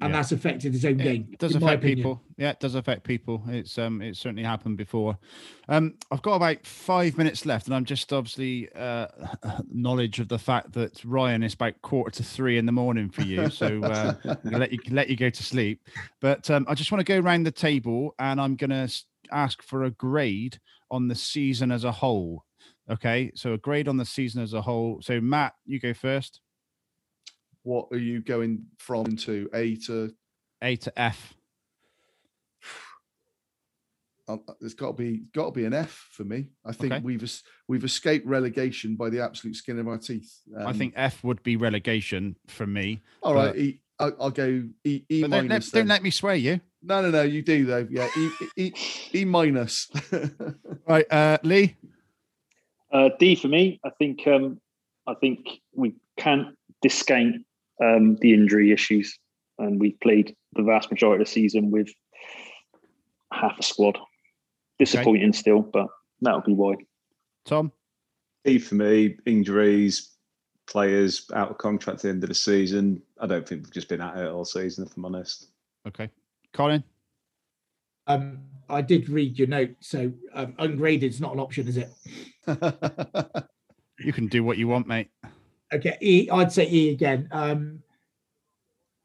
And 0.00 0.12
Yeah. 0.12 0.18
that's 0.18 0.30
affected 0.30 0.72
his 0.72 0.84
own 0.84 0.98
game. 0.98 1.28
It 1.32 1.40
does 1.40 1.56
affect 1.56 1.82
people. 1.82 2.22
Yeah, 2.36 2.50
it 2.50 2.60
does 2.60 2.76
affect 2.76 3.02
people. 3.02 3.42
It's 3.48 3.76
um, 3.78 4.00
it's 4.00 4.20
certainly 4.20 4.44
happened 4.44 4.76
before. 4.76 5.18
Um, 5.68 5.94
I've 6.12 6.22
got 6.22 6.36
about 6.36 6.64
five 6.64 7.18
minutes 7.18 7.44
left, 7.44 7.66
and 7.66 7.74
I'm 7.74 7.84
just 7.84 8.12
obviously 8.12 8.68
uh, 8.76 9.08
knowledge 9.68 10.20
of 10.20 10.28
the 10.28 10.38
fact 10.38 10.72
that 10.74 11.04
Ryan 11.04 11.42
is 11.42 11.54
about 11.54 11.82
quarter 11.82 12.12
to 12.12 12.22
three 12.22 12.58
in 12.58 12.66
the 12.66 12.70
morning 12.72 13.10
for 13.10 13.22
you, 13.22 13.50
so 13.50 13.82
uh, 13.82 14.14
gonna 14.22 14.38
let 14.58 14.72
you 14.72 14.78
let 14.90 15.10
you 15.10 15.16
go 15.16 15.30
to 15.30 15.42
sleep. 15.42 15.80
But 16.20 16.48
um, 16.48 16.64
I 16.68 16.74
just 16.74 16.92
want 16.92 17.04
to 17.04 17.12
go 17.12 17.18
around 17.18 17.42
the 17.42 17.50
table, 17.50 18.14
and 18.20 18.40
I'm 18.40 18.54
going 18.54 18.70
to 18.70 18.88
ask 19.32 19.62
for 19.62 19.82
a 19.82 19.90
grade 19.90 20.60
on 20.92 21.08
the 21.08 21.16
season 21.16 21.72
as 21.72 21.82
a 21.82 21.92
whole. 21.92 22.44
Okay, 22.88 23.32
so 23.34 23.52
a 23.52 23.58
grade 23.58 23.88
on 23.88 23.96
the 23.96 24.04
season 24.06 24.42
as 24.42 24.54
a 24.54 24.62
whole. 24.62 25.00
So 25.02 25.20
Matt, 25.20 25.54
you 25.66 25.80
go 25.80 25.92
first. 25.92 26.40
What 27.62 27.88
are 27.92 27.98
you 27.98 28.20
going 28.20 28.64
from 28.78 29.16
to 29.18 29.48
A 29.54 29.76
to 29.86 30.12
A 30.62 30.76
to 30.76 30.98
F? 30.98 31.34
Uh, 34.30 34.36
there's 34.60 34.74
got 34.74 34.88
to 34.88 34.92
be 34.92 35.22
got 35.32 35.46
to 35.46 35.50
be 35.52 35.64
an 35.64 35.72
F 35.72 36.06
for 36.12 36.22
me. 36.22 36.48
I 36.62 36.72
think 36.72 36.92
Okay. 36.92 37.02
we've 37.02 37.42
we've 37.66 37.82
escaped 37.84 38.26
relegation 38.26 38.94
by 38.94 39.08
the 39.08 39.20
absolute 39.24 39.56
skin 39.56 39.78
of 39.78 39.88
our 39.88 39.96
teeth. 39.96 40.30
I 40.54 40.64
Um, 40.64 40.74
think 40.76 40.92
F 40.96 41.24
would 41.24 41.42
be 41.42 41.56
relegation 41.56 42.36
for 42.46 42.66
me. 42.66 43.00
All 43.22 43.34
right, 43.34 43.52
but- 43.54 43.56
E, 43.58 43.80
I'll, 43.98 44.16
I'll 44.20 44.30
go 44.30 44.64
E, 44.84 45.02
e 45.08 45.22
But 45.22 45.30
don't, 45.30 45.30
let, 45.30 45.48
minus. 45.48 45.70
don't 45.70 45.86
let 45.86 46.02
me 46.02 46.10
sway 46.10 46.36
you. 46.36 46.60
No, 46.82 47.00
no, 47.00 47.10
no. 47.10 47.22
You 47.22 47.40
do 47.40 47.64
though. 47.64 47.88
Yeah, 47.90 48.06
E, 48.18 48.30
e, 48.58 48.72
e 49.14 49.24
minus. 49.24 49.88
Right, 50.86 51.06
uh, 51.10 51.38
Lee. 51.42 51.76
Uh, 52.92 53.08
D 53.18 53.34
for 53.34 53.48
me. 53.48 53.80
I 53.82 53.88
think 53.98 54.26
um, 54.26 54.60
I 55.06 55.14
think 55.14 55.48
we 55.74 55.94
can't 56.18 56.54
discount 56.82 57.46
um, 57.82 58.16
the 58.20 58.32
injury 58.32 58.72
issues, 58.72 59.18
and 59.58 59.80
we've 59.80 59.98
played 60.00 60.34
the 60.54 60.62
vast 60.62 60.90
majority 60.90 61.22
of 61.22 61.28
the 61.28 61.32
season 61.32 61.70
with 61.70 61.88
half 63.32 63.58
a 63.58 63.62
squad. 63.62 63.98
Disappointing 64.78 65.32
still, 65.32 65.62
but 65.62 65.88
that'll 66.20 66.40
be 66.40 66.52
why. 66.52 66.74
Tom. 67.44 67.72
E 68.44 68.58
for 68.58 68.76
me, 68.76 69.16
injuries, 69.26 70.12
players 70.68 71.26
out 71.34 71.50
of 71.50 71.58
contract 71.58 71.98
at 71.98 72.02
the 72.02 72.08
end 72.10 72.22
of 72.22 72.28
the 72.28 72.34
season. 72.34 73.02
I 73.20 73.26
don't 73.26 73.46
think 73.46 73.64
we've 73.64 73.72
just 73.72 73.88
been 73.88 74.00
at 74.00 74.16
it 74.16 74.30
all 74.30 74.44
season, 74.44 74.86
if 74.86 74.96
I'm 74.96 75.04
honest. 75.04 75.48
Okay. 75.86 76.08
Colin. 76.52 76.84
Um, 78.06 78.38
I 78.70 78.80
did 78.80 79.08
read 79.08 79.38
your 79.38 79.48
note, 79.48 79.74
so 79.80 80.12
um, 80.32 80.54
ungraded 80.58 81.10
is 81.10 81.20
not 81.20 81.34
an 81.34 81.40
option, 81.40 81.68
is 81.68 81.76
it? 81.76 81.90
You 83.98 84.12
can 84.12 84.28
do 84.28 84.44
what 84.44 84.58
you 84.58 84.68
want, 84.68 84.86
mate. 84.86 85.10
Okay, 85.72 85.96
E. 86.00 86.28
I'd 86.30 86.52
say 86.52 86.68
E 86.68 86.90
again. 86.90 87.28
Um, 87.30 87.82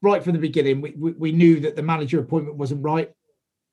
right 0.02 0.24
from 0.24 0.34
the 0.34 0.40
beginning, 0.40 0.82
we, 0.82 0.92
we, 0.92 1.12
we 1.14 1.32
knew 1.32 1.60
that 1.62 1.76
the 1.76 1.84
manager 1.84 2.20
appointment 2.20 2.58
wasn't 2.58 2.84
right. 2.84 3.12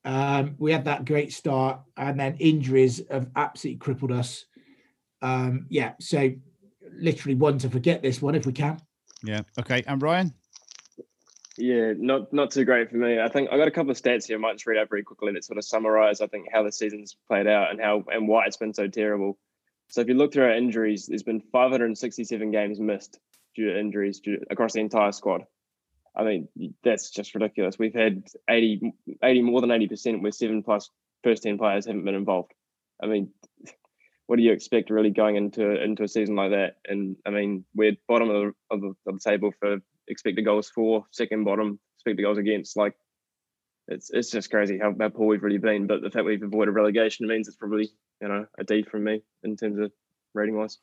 Um, 0.05 0.55
we 0.59 0.73
had 0.73 0.85
that 0.87 1.05
great 1.05 1.33
start, 1.33 1.81
and 1.97 2.19
then 2.19 2.37
injuries 2.39 3.03
have 3.11 3.29
absolutely 3.37 3.79
crippled 3.79 4.13
us. 4.13 4.47
Um, 5.23 5.67
yeah, 5.69 5.93
so 6.01 6.33
literally 6.93 7.35
one 7.35 7.59
to 7.59 7.69
forget 7.69 8.03
this 8.03 8.23
one 8.23 8.35
if 8.35 8.47
we 8.47 8.53
can. 8.53 8.81
Yeah. 9.23 9.43
Okay. 9.59 9.83
And 9.87 10.01
Ryan. 10.01 10.33
Yeah, 11.59 11.93
not 11.97 12.33
not 12.33 12.51
too 12.51 12.65
great 12.65 12.91
for 12.91 12.97
me. 12.97 13.21
I 13.21 13.29
think 13.29 13.51
I 13.53 13.59
got 13.59 13.69
a 13.69 13.73
couple 13.73 13.91
of 13.91 13.99
stats 14.01 14.27
here. 14.27 14.39
I 14.39 14.41
might 14.41 14.55
just 14.55 14.67
read 14.67 14.79
out 14.79 14.89
very 14.89 15.03
quickly 15.03 15.33
that 15.33 15.45
sort 15.45 15.59
of 15.59 15.65
summarize, 15.65 16.23
I 16.23 16.27
think, 16.27 16.47
how 16.51 16.63
the 16.63 16.73
season's 16.73 17.17
played 17.29 17.47
out 17.47 17.71
and 17.71 17.81
how 17.81 18.03
and 18.11 18.27
why 18.27 18.47
it's 18.47 18.57
been 18.57 18.73
so 18.73 18.89
terrible. 18.89 19.37
So 19.91 20.01
if 20.01 20.09
you 20.09 20.15
look 20.15 20.33
through 20.33 20.45
our 20.45 20.57
injuries, 20.57 21.07
there's 21.07 21.25
been 21.25 21.43
567 21.53 22.51
games 22.53 22.79
missed 22.79 23.19
due 23.57 23.73
to 23.73 23.79
injuries 23.79 24.21
due, 24.21 24.39
across 24.49 24.73
the 24.73 24.81
entire 24.81 25.11
squad. 25.11 25.43
I 26.17 26.23
mean, 26.23 26.49
that's 26.85 27.11
just 27.11 27.35
ridiculous. 27.35 27.79
We've 27.79 27.95
had 27.95 28.25
80, 28.49 28.93
80 29.23 29.43
more 29.43 29.61
than 29.61 29.71
80% 29.71 30.23
where 30.23 30.31
seven 30.31 30.63
plus 30.63 30.91
first 31.25 31.43
10 31.43 31.59
players 31.59 31.87
haven't 31.87 32.05
been 32.05 32.15
involved. 32.15 32.53
I 33.03 33.07
mean, 33.07 33.31
what 34.27 34.37
do 34.37 34.43
you 34.43 34.53
expect 34.53 34.91
really 34.91 35.11
going 35.11 35.35
into 35.35 35.83
into 35.83 36.05
a 36.05 36.09
season 36.09 36.37
like 36.37 36.53
that? 36.53 36.77
And 36.87 37.17
I 37.27 37.31
mean, 37.31 37.65
we're 37.75 37.97
bottom 38.09 38.31
of 38.31 38.37
the, 38.37 38.53
of 38.71 38.81
the, 38.81 38.95
of 39.09 39.21
the 39.21 39.31
table 39.31 39.53
for 39.59 39.79
expected 40.07 40.45
goals 40.45 40.71
for, 40.71 41.05
second 41.11 41.45
bottom 41.45 41.81
expected 41.97 42.23
goals 42.23 42.39
against. 42.39 42.77
Like, 42.77 42.95
it's 43.89 44.11
it's 44.11 44.31
just 44.31 44.51
crazy 44.51 44.79
how, 44.79 44.95
how 45.01 45.09
poor 45.09 45.27
we've 45.27 45.43
really 45.43 45.59
been. 45.59 45.89
But 45.89 46.03
the 46.03 46.11
fact 46.11 46.27
we've 46.27 46.43
avoided 46.43 46.77
relegation 46.77 47.27
means 47.27 47.49
it's 47.49 47.57
probably 47.57 47.91
you 48.21 48.29
know 48.29 48.47
a 48.59 48.65
D 48.65 48.83
from 48.83 49.05
me 49.05 49.23
in 49.43 49.57
terms 49.57 49.79
of 49.79 49.93
rating 50.35 50.57
wise. 50.57 50.79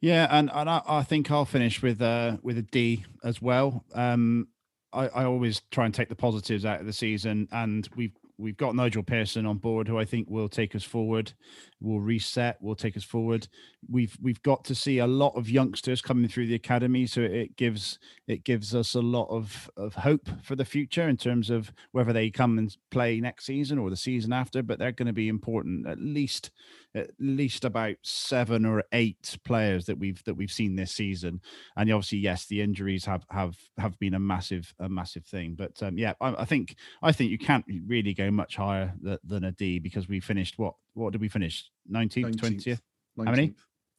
Yeah, 0.00 0.26
and, 0.30 0.50
and 0.52 0.68
I, 0.68 0.82
I 0.86 1.02
think 1.02 1.30
I'll 1.30 1.46
finish 1.46 1.82
with 1.82 2.02
uh 2.02 2.36
with 2.42 2.58
a 2.58 2.62
D 2.62 3.04
as 3.22 3.40
well. 3.40 3.84
Um, 3.94 4.48
I, 4.92 5.08
I 5.08 5.24
always 5.24 5.62
try 5.70 5.86
and 5.86 5.94
take 5.94 6.08
the 6.08 6.14
positives 6.14 6.64
out 6.64 6.80
of 6.80 6.86
the 6.86 6.92
season, 6.92 7.48
and 7.50 7.88
we've 7.96 8.12
we've 8.38 8.56
got 8.56 8.74
Nigel 8.74 9.02
Pearson 9.02 9.46
on 9.46 9.58
board, 9.58 9.88
who 9.88 9.98
I 9.98 10.04
think 10.04 10.28
will 10.28 10.48
take 10.48 10.74
us 10.74 10.82
forward, 10.82 11.32
will 11.80 12.00
reset, 12.00 12.60
will 12.60 12.74
take 12.74 12.96
us 12.96 13.04
forward. 13.04 13.48
We've 13.88 14.16
we've 14.20 14.42
got 14.42 14.64
to 14.66 14.74
see 14.74 14.98
a 14.98 15.06
lot 15.06 15.36
of 15.36 15.48
youngsters 15.48 16.02
coming 16.02 16.28
through 16.28 16.46
the 16.46 16.54
academy, 16.54 17.06
so 17.06 17.20
it 17.20 17.56
gives 17.56 17.98
it 18.26 18.44
gives 18.44 18.74
us 18.74 18.94
a 18.94 19.00
lot 19.00 19.28
of 19.28 19.70
of 19.76 19.94
hope 19.94 20.28
for 20.42 20.56
the 20.56 20.64
future 20.64 21.08
in 21.08 21.16
terms 21.16 21.50
of 21.50 21.72
whether 21.92 22.12
they 22.12 22.30
come 22.30 22.58
and 22.58 22.76
play 22.90 23.20
next 23.20 23.46
season 23.46 23.78
or 23.78 23.90
the 23.90 23.96
season 23.96 24.32
after. 24.32 24.62
But 24.62 24.78
they're 24.78 24.92
going 24.92 25.06
to 25.06 25.12
be 25.12 25.28
important. 25.28 25.86
At 25.86 26.00
least 26.00 26.50
at 26.94 27.10
least 27.18 27.64
about 27.64 27.96
seven 28.02 28.64
or 28.64 28.84
eight 28.92 29.36
players 29.44 29.86
that 29.86 29.98
we've 29.98 30.22
that 30.24 30.34
we've 30.34 30.50
seen 30.52 30.76
this 30.76 30.92
season, 30.92 31.40
and 31.76 31.90
obviously 31.92 32.18
yes, 32.18 32.46
the 32.46 32.60
injuries 32.60 33.04
have 33.04 33.24
have 33.30 33.56
have 33.78 33.98
been 33.98 34.14
a 34.14 34.18
massive 34.18 34.72
a 34.78 34.88
massive 34.88 35.24
thing. 35.26 35.54
But 35.54 35.82
um, 35.82 35.98
yeah, 35.98 36.14
I, 36.20 36.34
I 36.38 36.44
think 36.44 36.76
I 37.02 37.12
think 37.12 37.30
you 37.30 37.38
can't 37.38 37.64
really 37.86 38.14
go 38.14 38.30
much 38.30 38.56
higher 38.56 38.94
th- 39.02 39.18
than 39.24 39.44
a 39.44 39.52
D 39.52 39.78
because 39.78 40.08
we 40.08 40.20
finished 40.20 40.58
what 40.58 40.74
what 40.94 41.12
did 41.12 41.20
we 41.20 41.28
finish? 41.28 41.68
19th 41.90 42.36
20th 42.36 42.80
how 43.18 43.30
many? 43.30 43.54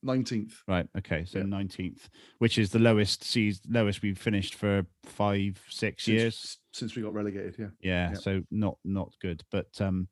19th 0.05 0.53
right 0.67 0.87
okay 0.95 1.25
so 1.25 1.41
19th 1.41 2.09
which 2.37 2.59
is 2.59 2.69
the 2.69 2.77
lowest 2.77 3.23
seas 3.23 3.59
lowest 3.67 4.03
we've 4.03 4.19
finished 4.19 4.53
for 4.53 4.85
five 5.03 5.59
six 5.67 6.03
since, 6.05 6.13
years. 6.21 6.57
since 6.73 6.95
we 6.95 7.01
got 7.01 7.13
relegated. 7.13 7.55
Yeah. 7.57 7.67
yeah, 7.81 8.09
Yeah. 8.09 8.13
so 8.15 8.41
not 8.51 8.77
not 8.85 9.13
good. 9.21 9.41
But 9.51 9.67
um 9.79 10.07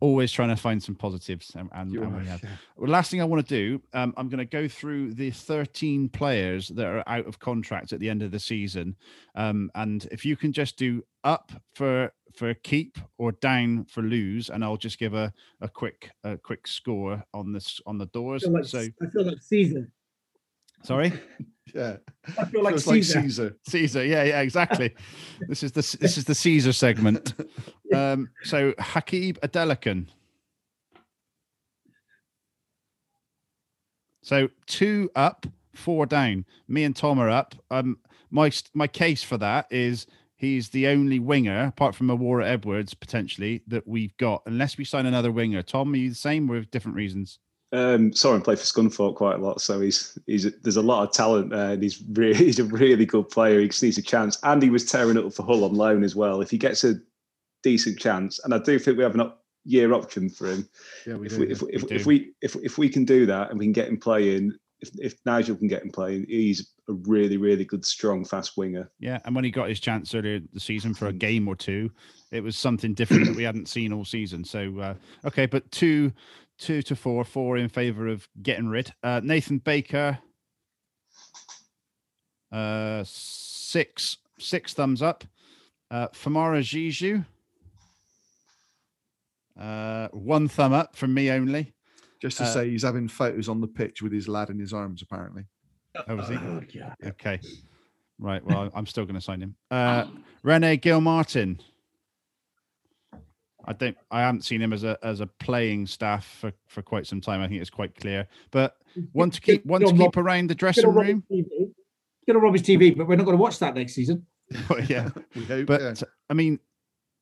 always 0.00 0.30
trying 0.30 0.50
to 0.50 0.56
find 0.56 0.82
some 0.82 0.94
positives 0.94 1.52
and, 1.54 1.70
and, 1.72 1.94
and 1.96 2.16
we 2.18 2.26
have 2.26 2.42
yeah. 2.42 2.50
well, 2.76 2.90
last 2.90 3.10
thing 3.10 3.20
i 3.20 3.24
want 3.24 3.46
to 3.46 3.54
do 3.54 3.80
um, 3.94 4.12
i'm 4.16 4.28
going 4.28 4.38
to 4.38 4.44
go 4.44 4.68
through 4.68 5.14
the 5.14 5.30
13 5.30 6.08
players 6.10 6.68
that 6.68 6.86
are 6.86 7.02
out 7.06 7.26
of 7.26 7.38
contract 7.38 7.92
at 7.92 8.00
the 8.00 8.10
end 8.10 8.22
of 8.22 8.30
the 8.30 8.38
season 8.38 8.94
um, 9.36 9.70
and 9.74 10.06
if 10.10 10.24
you 10.24 10.36
can 10.36 10.52
just 10.52 10.76
do 10.76 11.02
up 11.24 11.50
for 11.74 12.12
for 12.34 12.52
keep 12.54 12.98
or 13.16 13.32
down 13.32 13.84
for 13.86 14.02
lose 14.02 14.50
and 14.50 14.62
i'll 14.62 14.76
just 14.76 14.98
give 14.98 15.14
a, 15.14 15.32
a 15.62 15.68
quick 15.68 16.10
a 16.24 16.36
quick 16.36 16.66
score 16.66 17.22
on 17.32 17.52
this 17.52 17.80
on 17.86 17.96
the 17.96 18.06
doors 18.06 18.42
feel 18.42 18.52
like, 18.52 18.64
so 18.64 18.80
I 18.80 19.06
feel 19.06 19.24
like 19.24 19.40
Caesar. 19.40 19.88
sorry 20.82 21.12
Yeah. 21.74 21.96
I 22.38 22.44
feel 22.44 22.62
like 22.62 22.74
Feels 22.74 22.86
like 22.86 23.02
Caesar. 23.04 23.20
Caesar. 23.22 23.56
Caesar, 23.68 24.04
yeah, 24.04 24.22
yeah, 24.24 24.40
exactly. 24.40 24.94
this 25.48 25.62
is 25.62 25.72
the 25.72 25.96
this 26.00 26.16
is 26.16 26.24
the 26.24 26.34
Caesar 26.34 26.72
segment. 26.72 27.34
Um, 27.94 28.30
so 28.42 28.72
Hakeeb 28.72 29.38
Adelakun. 29.38 30.08
So 34.22 34.48
two 34.66 35.08
up, 35.14 35.46
four 35.72 36.04
down. 36.04 36.46
Me 36.66 36.82
and 36.82 36.96
Tom 36.96 37.20
are 37.20 37.30
up. 37.30 37.54
Um, 37.70 37.98
my 38.32 38.50
my 38.74 38.88
case 38.88 39.22
for 39.22 39.38
that 39.38 39.66
is 39.70 40.08
he's 40.34 40.68
the 40.70 40.88
only 40.88 41.20
winger, 41.20 41.66
apart 41.66 41.94
from 41.94 42.08
Owura 42.08 42.44
Edwards, 42.44 42.92
potentially 42.92 43.62
that 43.68 43.86
we've 43.86 44.16
got, 44.16 44.42
unless 44.46 44.76
we 44.78 44.84
sign 44.84 45.06
another 45.06 45.30
winger. 45.30 45.62
Tom, 45.62 45.92
are 45.92 45.96
you 45.96 46.08
the 46.08 46.16
same 46.16 46.48
with 46.48 46.68
different 46.72 46.96
reasons? 46.96 47.38
Um, 47.76 48.12
saw 48.12 48.34
him 48.34 48.40
play 48.42 48.56
for 48.56 48.62
Scunthorpe 48.62 49.16
quite 49.16 49.36
a 49.36 49.42
lot, 49.42 49.60
so 49.60 49.80
he's 49.80 50.18
he's 50.26 50.50
there's 50.62 50.76
a 50.76 50.82
lot 50.82 51.02
of 51.06 51.12
talent 51.12 51.50
there, 51.50 51.72
and 51.72 51.82
he's 51.82 52.02
really 52.12 52.34
he's 52.44 52.58
a 52.58 52.64
really 52.64 53.04
good 53.04 53.28
player. 53.28 53.60
He 53.60 53.68
just 53.68 53.82
needs 53.82 53.98
a 53.98 54.02
chance, 54.02 54.38
and 54.44 54.62
he 54.62 54.70
was 54.70 54.84
tearing 54.84 55.18
up 55.18 55.32
for 55.32 55.42
Hull 55.44 55.64
on 55.64 55.74
loan 55.74 56.02
as 56.02 56.16
well. 56.16 56.40
If 56.40 56.50
he 56.50 56.58
gets 56.58 56.84
a 56.84 56.94
decent 57.62 57.98
chance, 57.98 58.40
and 58.44 58.54
I 58.54 58.58
do 58.58 58.78
think 58.78 58.96
we 58.96 59.02
have 59.02 59.14
an 59.14 59.20
op- 59.20 59.42
year 59.64 59.92
option 59.92 60.30
for 60.30 60.46
him. 60.50 60.68
Yeah, 61.06 61.16
we 61.16 61.26
if 61.26 61.32
do, 61.32 61.40
we 61.40 61.50
if, 61.50 61.62
we- 61.62 61.72
if, 61.72 61.82
We 61.82 61.96
if 61.96 62.06
we 62.06 62.32
if 62.40 62.56
if 62.56 62.78
we 62.78 62.88
can 62.88 63.04
do 63.04 63.26
that 63.26 63.50
and 63.50 63.58
we 63.58 63.66
can 63.66 63.72
get 63.72 63.88
him 63.88 63.98
playing, 63.98 64.52
if 64.80 64.90
if 64.98 65.14
Nigel 65.26 65.56
can 65.56 65.68
get 65.68 65.82
him 65.82 65.90
playing, 65.90 66.26
he's 66.28 66.72
a 66.88 66.92
really 66.92 67.36
really 67.36 67.64
good, 67.64 67.84
strong, 67.84 68.24
fast 68.24 68.56
winger. 68.56 68.90
Yeah, 69.00 69.18
and 69.24 69.34
when 69.34 69.44
he 69.44 69.50
got 69.50 69.68
his 69.68 69.80
chance 69.80 70.14
earlier 70.14 70.40
the 70.52 70.60
season 70.60 70.94
for 70.94 71.08
a 71.08 71.12
game 71.12 71.48
or 71.48 71.56
two, 71.56 71.90
it 72.30 72.42
was 72.42 72.56
something 72.56 72.94
different 72.94 73.26
that 73.26 73.36
we 73.36 73.42
hadn't 73.42 73.68
seen 73.68 73.92
all 73.92 74.04
season. 74.04 74.44
So 74.44 74.78
uh, 74.78 74.94
okay, 75.26 75.46
but 75.46 75.70
two, 75.72 76.12
two 76.58 76.82
to 76.82 76.96
four, 76.96 77.24
four 77.24 77.56
in 77.56 77.68
favour 77.68 78.08
of 78.08 78.28
getting 78.42 78.68
rid. 78.68 78.92
Uh, 79.02 79.20
Nathan 79.22 79.58
Baker, 79.58 80.18
uh, 82.52 83.02
six, 83.06 84.18
six 84.38 84.72
thumbs 84.74 85.02
up. 85.02 85.24
Uh, 85.90 86.08
Famara 86.08 86.60
Zizou, 86.62 87.24
uh, 89.60 90.08
one 90.08 90.48
thumb 90.48 90.72
up 90.72 90.96
from 90.96 91.14
me 91.14 91.30
only. 91.30 91.72
Just 92.20 92.38
to 92.38 92.44
Uh, 92.44 92.46
say, 92.46 92.70
he's 92.70 92.82
having 92.82 93.08
photos 93.08 93.48
on 93.48 93.60
the 93.60 93.68
pitch 93.68 94.02
with 94.02 94.10
his 94.12 94.26
lad 94.26 94.50
in 94.50 94.58
his 94.58 94.72
arms, 94.72 95.02
apparently. 95.02 95.44
Oh, 96.08 96.16
was 96.16 96.28
he? 96.28 96.34
Oh, 96.36 96.62
yeah. 96.70 96.94
Okay. 97.04 97.38
Right. 98.18 98.42
Well, 98.44 98.70
I'm 98.74 98.86
still 98.86 99.04
going 99.04 99.14
to 99.16 99.20
sign 99.20 99.40
him. 99.42 99.54
Uh, 99.70 100.06
Rene 100.42 100.76
Gilmartin. 100.78 101.60
I 103.66 103.72
don't. 103.72 103.96
I 104.10 104.20
haven't 104.20 104.42
seen 104.42 104.62
him 104.62 104.72
as 104.72 104.84
a 104.84 104.98
as 105.02 105.20
a 105.20 105.26
playing 105.26 105.86
staff 105.86 106.26
for, 106.40 106.52
for 106.66 106.82
quite 106.82 107.06
some 107.06 107.20
time. 107.20 107.40
I 107.40 107.48
think 107.48 107.60
it's 107.60 107.70
quite 107.70 107.94
clear. 107.98 108.28
But 108.50 108.76
one 109.12 109.30
to 109.30 109.40
keep 109.40 109.64
one 109.66 109.80
to 109.80 109.86
Get 109.86 109.92
on 109.92 109.98
keep 109.98 110.16
around 110.16 110.50
the 110.50 110.54
dressing 110.54 110.86
on 110.86 110.94
Robins 110.94 111.22
room. 111.30 111.44
TV. 111.44 111.70
Get 112.26 112.36
on 112.36 112.42
Robins 112.42 112.62
TV, 112.62 112.96
but 112.96 113.06
we're 113.06 113.16
not 113.16 113.24
going 113.24 113.36
to 113.36 113.42
watch 113.42 113.58
that 113.58 113.74
next 113.74 113.94
season. 113.94 114.26
yeah. 114.88 115.08
We 115.34 115.44
hope. 115.44 115.66
But 115.66 115.80
yeah. 115.80 115.94
I 116.30 116.34
mean, 116.34 116.60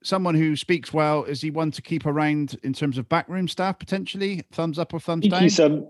someone 0.03 0.35
who 0.35 0.55
speaks 0.57 0.93
well 0.93 1.25
is 1.25 1.41
he 1.41 1.51
one 1.51 1.71
to 1.73 1.83
keep 1.83 2.07
around 2.07 2.59
in 2.63 2.73
terms 2.73 2.99
of 2.99 3.09
backroom 3.09 3.49
staff 3.49 3.79
potentially? 3.79 4.43
Thumbs 4.53 4.79
up 4.79 4.93
or 4.93 5.01
thumbs 5.01 5.27
down? 5.29 5.43
he's 5.43 5.59
um 5.59 5.89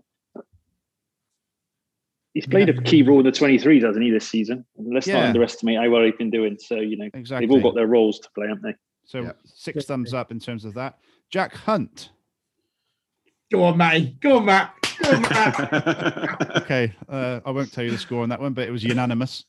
he's 2.34 2.46
played 2.46 2.68
a 2.68 2.82
key 2.82 3.02
role 3.02 3.20
in 3.20 3.24
the 3.24 3.32
23, 3.32 3.78
doesn't 3.78 4.02
he, 4.02 4.10
this 4.10 4.28
season? 4.28 4.64
Let's 4.76 5.06
not 5.06 5.24
underestimate 5.24 5.78
how 5.78 5.88
well 5.88 6.02
he's 6.04 6.16
been 6.16 6.30
doing. 6.30 6.58
So, 6.58 6.76
you 6.76 6.96
know, 6.96 7.08
Exactly. 7.14 7.46
they've 7.46 7.52
all 7.54 7.62
got 7.62 7.74
their 7.76 7.86
roles 7.86 8.18
to 8.20 8.28
play, 8.34 8.48
haven't 8.48 8.62
they? 8.62 8.74
So 9.04 9.32
six 9.44 9.84
thumbs 9.84 10.14
up 10.14 10.30
in 10.30 10.38
terms 10.38 10.64
of 10.64 10.74
that. 10.74 10.98
Jack 11.30 11.54
Hunt. 11.54 12.10
Go 13.52 13.62
on, 13.64 13.76
Matty. 13.76 14.16
Go 14.20 14.38
on, 14.38 14.46
Matt. 14.46 14.74
Go 15.02 15.10
on, 15.10 15.22
Matt. 15.22 16.56
okay, 16.62 16.94
uh, 17.08 17.40
I 17.44 17.50
won't 17.50 17.72
tell 17.72 17.84
you 17.84 17.90
the 17.90 17.98
score 17.98 18.22
on 18.22 18.28
that 18.30 18.40
one, 18.40 18.52
but 18.52 18.66
it 18.66 18.70
was 18.70 18.82
unanimous. 18.82 19.44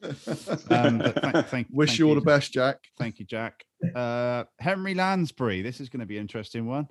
Um, 0.70 0.98
but 1.00 1.22
thank, 1.22 1.48
thank, 1.48 1.68
Wish 1.72 1.90
thank 1.90 2.00
you 2.00 2.10
all 2.10 2.16
the 2.16 2.22
best, 2.22 2.52
Jack. 2.52 2.80
Thank 2.98 3.20
you, 3.20 3.26
Jack. 3.26 3.64
Uh, 3.96 4.44
Henry 4.60 4.94
Lansbury. 4.94 5.62
This 5.62 5.80
is 5.80 5.90
going 5.90 6.02
to 6.02 6.06
be 6.06 6.18
an 6.18 6.22
interesting 6.22 6.66
one. 6.66 6.88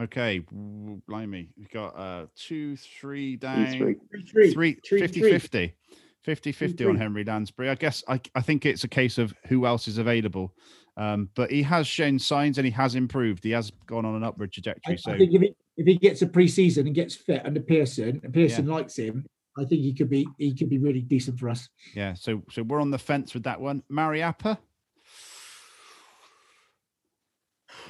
Okay, 0.00 0.38
w- 0.38 1.02
blimey. 1.06 1.50
We've 1.58 1.70
got 1.70 1.88
uh, 1.88 2.26
two, 2.34 2.76
three 2.76 3.36
down, 3.36 3.66
three. 3.66 3.96
Three, 4.30 4.52
three, 4.52 4.80
three, 4.82 5.00
50 5.00 5.20
three. 5.20 5.30
50. 5.30 5.66
50 5.66 5.74
50 6.22 6.52
on. 6.86 6.96
Henry 6.96 7.24
Lansbury. 7.24 7.70
I 7.70 7.74
guess 7.74 8.04
I, 8.08 8.20
I 8.34 8.40
think 8.40 8.66
it's 8.66 8.84
a 8.84 8.88
case 8.88 9.18
of 9.18 9.34
who 9.46 9.66
else 9.66 9.88
is 9.88 9.98
available. 9.98 10.54
Um, 10.96 11.30
but 11.34 11.50
he 11.50 11.62
has 11.62 11.86
shown 11.86 12.18
signs 12.18 12.58
and 12.58 12.66
he 12.66 12.70
has 12.72 12.94
improved. 12.94 13.42
He 13.42 13.50
has 13.52 13.70
gone 13.86 14.04
on 14.04 14.16
an 14.16 14.24
upward 14.24 14.50
I, 14.50 14.54
trajectory. 14.54 14.98
So 14.98 15.12
I 15.12 15.18
think 15.18 15.32
if 15.32 15.40
he, 15.40 15.54
if 15.76 15.86
he 15.86 15.96
gets 15.96 16.22
a 16.22 16.26
pre-season 16.26 16.86
and 16.86 16.94
gets 16.94 17.14
fit 17.14 17.44
under 17.46 17.60
Pearson, 17.60 18.20
and 18.22 18.34
Pearson 18.34 18.66
likes 18.66 18.96
him, 18.96 19.24
I 19.58 19.64
think 19.64 19.80
he 19.82 19.94
could 19.94 20.10
be 20.10 20.26
he 20.38 20.54
could 20.54 20.68
be 20.68 20.78
really 20.78 21.00
decent 21.00 21.38
for 21.38 21.48
us. 21.48 21.68
Yeah, 21.94 22.14
so 22.14 22.42
so 22.50 22.62
we're 22.62 22.80
on 22.80 22.90
the 22.90 22.98
fence 22.98 23.34
with 23.34 23.42
that 23.44 23.60
one. 23.60 23.82
Mariappa. 23.90 24.58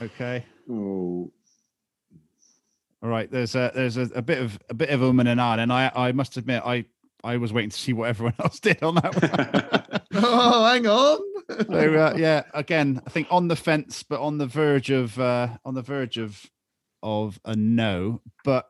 Okay. 0.01 0.45
Oh, 0.71 1.31
All 3.03 3.09
right. 3.09 3.31
There's 3.31 3.55
a 3.55 3.71
there's 3.75 3.97
a, 3.97 4.09
a 4.15 4.23
bit 4.23 4.39
of 4.39 4.59
a 4.69 4.75
bit 4.75 4.91
of 4.91 5.03
um 5.03 5.21
and 5.21 5.29
an 5.29 5.39
and 5.39 5.73
I 5.73 5.91
I 5.95 6.13
must 6.13 6.37
admit 6.37 6.63
I 6.65 6.85
I 7.23 7.37
was 7.37 7.53
waiting 7.53 7.71
to 7.71 7.79
see 7.79 7.93
what 7.93 8.09
everyone 8.09 8.35
else 8.43 8.61
did 8.61 8.83
on 8.83 8.95
that 8.97 9.15
one. 9.15 10.01
oh, 10.25 10.65
hang 10.67 10.87
on. 10.87 11.19
so 11.67 11.95
uh, 11.95 12.15
yeah, 12.17 12.45
again, 12.55 13.01
I 13.07 13.11
think 13.11 13.29
on 13.31 13.49
the 13.49 13.57
fence, 13.57 14.03
but 14.03 14.21
on 14.21 14.39
the 14.39 14.47
verge 14.47 14.91
of 14.91 15.19
uh, 15.19 15.49
on 15.65 15.75
the 15.75 15.83
verge 15.83 16.17
of 16.19 16.45
of 17.03 17.39
a 17.45 17.55
no. 17.57 18.21
But 18.45 18.69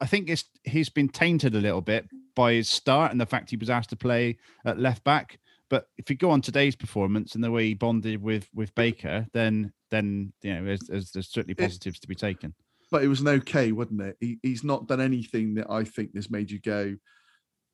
I 0.00 0.06
think 0.06 0.28
it's 0.30 0.44
he's 0.64 0.88
been 0.88 1.08
tainted 1.08 1.54
a 1.54 1.60
little 1.60 1.80
bit 1.80 2.06
by 2.34 2.54
his 2.54 2.68
start 2.68 3.12
and 3.12 3.20
the 3.20 3.26
fact 3.26 3.50
he 3.50 3.56
was 3.56 3.70
asked 3.70 3.90
to 3.90 3.96
play 3.96 4.38
at 4.64 4.78
left 4.78 5.04
back. 5.04 5.38
But 5.68 5.86
if 5.98 6.10
you 6.10 6.16
go 6.16 6.30
on 6.30 6.40
today's 6.40 6.74
performance 6.74 7.34
and 7.34 7.44
the 7.44 7.50
way 7.50 7.66
he 7.66 7.74
bonded 7.74 8.20
with 8.22 8.48
with 8.54 8.74
Baker, 8.74 9.26
then 9.32 9.72
then 9.90 10.32
you 10.42 10.54
know 10.54 10.64
there's, 10.64 10.80
there's, 10.80 11.10
there's 11.12 11.28
certainly 11.28 11.52
It- 11.52 11.58
positives 11.58 11.98
to 12.00 12.08
be 12.08 12.14
taken. 12.14 12.54
but 12.90 13.02
it 13.04 13.08
was 13.08 13.20
an 13.20 13.28
okay, 13.28 13.72
wasn't 13.72 14.00
it? 14.02 14.16
He, 14.20 14.38
he's 14.42 14.64
not 14.64 14.86
done 14.88 15.00
anything 15.00 15.54
that 15.54 15.70
I 15.70 15.84
think 15.84 16.14
has 16.16 16.30
made 16.30 16.50
you 16.50 16.58
go, 16.60 16.96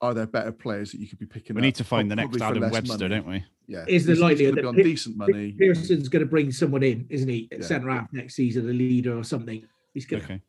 are 0.00 0.12
there 0.14 0.26
better 0.26 0.52
players 0.52 0.92
that 0.92 1.00
you 1.00 1.06
could 1.08 1.18
be 1.18 1.26
picking 1.26 1.56
We 1.56 1.60
up? 1.60 1.64
need 1.64 1.74
to 1.76 1.84
find 1.84 2.10
the 2.10 2.16
next 2.16 2.36
for 2.36 2.44
Adam 2.44 2.70
Webster, 2.70 2.98
money. 2.98 3.08
don't 3.08 3.26
we? 3.26 3.44
Yeah. 3.66 3.84
Is 3.88 4.04
the 4.04 4.12
He's- 4.12 4.16
he's 4.16 4.20
likelihood 4.20 4.54
gonna 4.56 4.62
be 4.62 4.62
that 4.62 4.68
on 4.68 4.74
Pe- 4.76 4.82
decent 4.82 5.16
money? 5.16 5.52
Pearson's 5.52 6.08
going 6.08 6.20
to 6.24 6.28
bring 6.28 6.52
someone 6.52 6.82
in, 6.82 7.06
isn't 7.08 7.28
he? 7.28 7.48
At 7.50 7.60
Yeah. 7.60 7.66
centre 7.66 7.90
half 7.90 8.12
next 8.12 8.34
season, 8.34 8.68
a 8.68 8.72
leader 8.72 9.16
or 9.16 9.24
something. 9.24 9.66
He's 9.94 10.04
going 10.06 10.20
to. 10.22 10.26
Okay. 10.34 10.42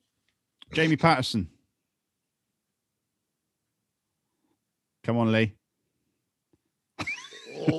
Jamie 0.74 0.98
Paterson. 0.98 1.50
Come 5.04 5.18
on, 5.18 5.32
Lee. 5.32 5.54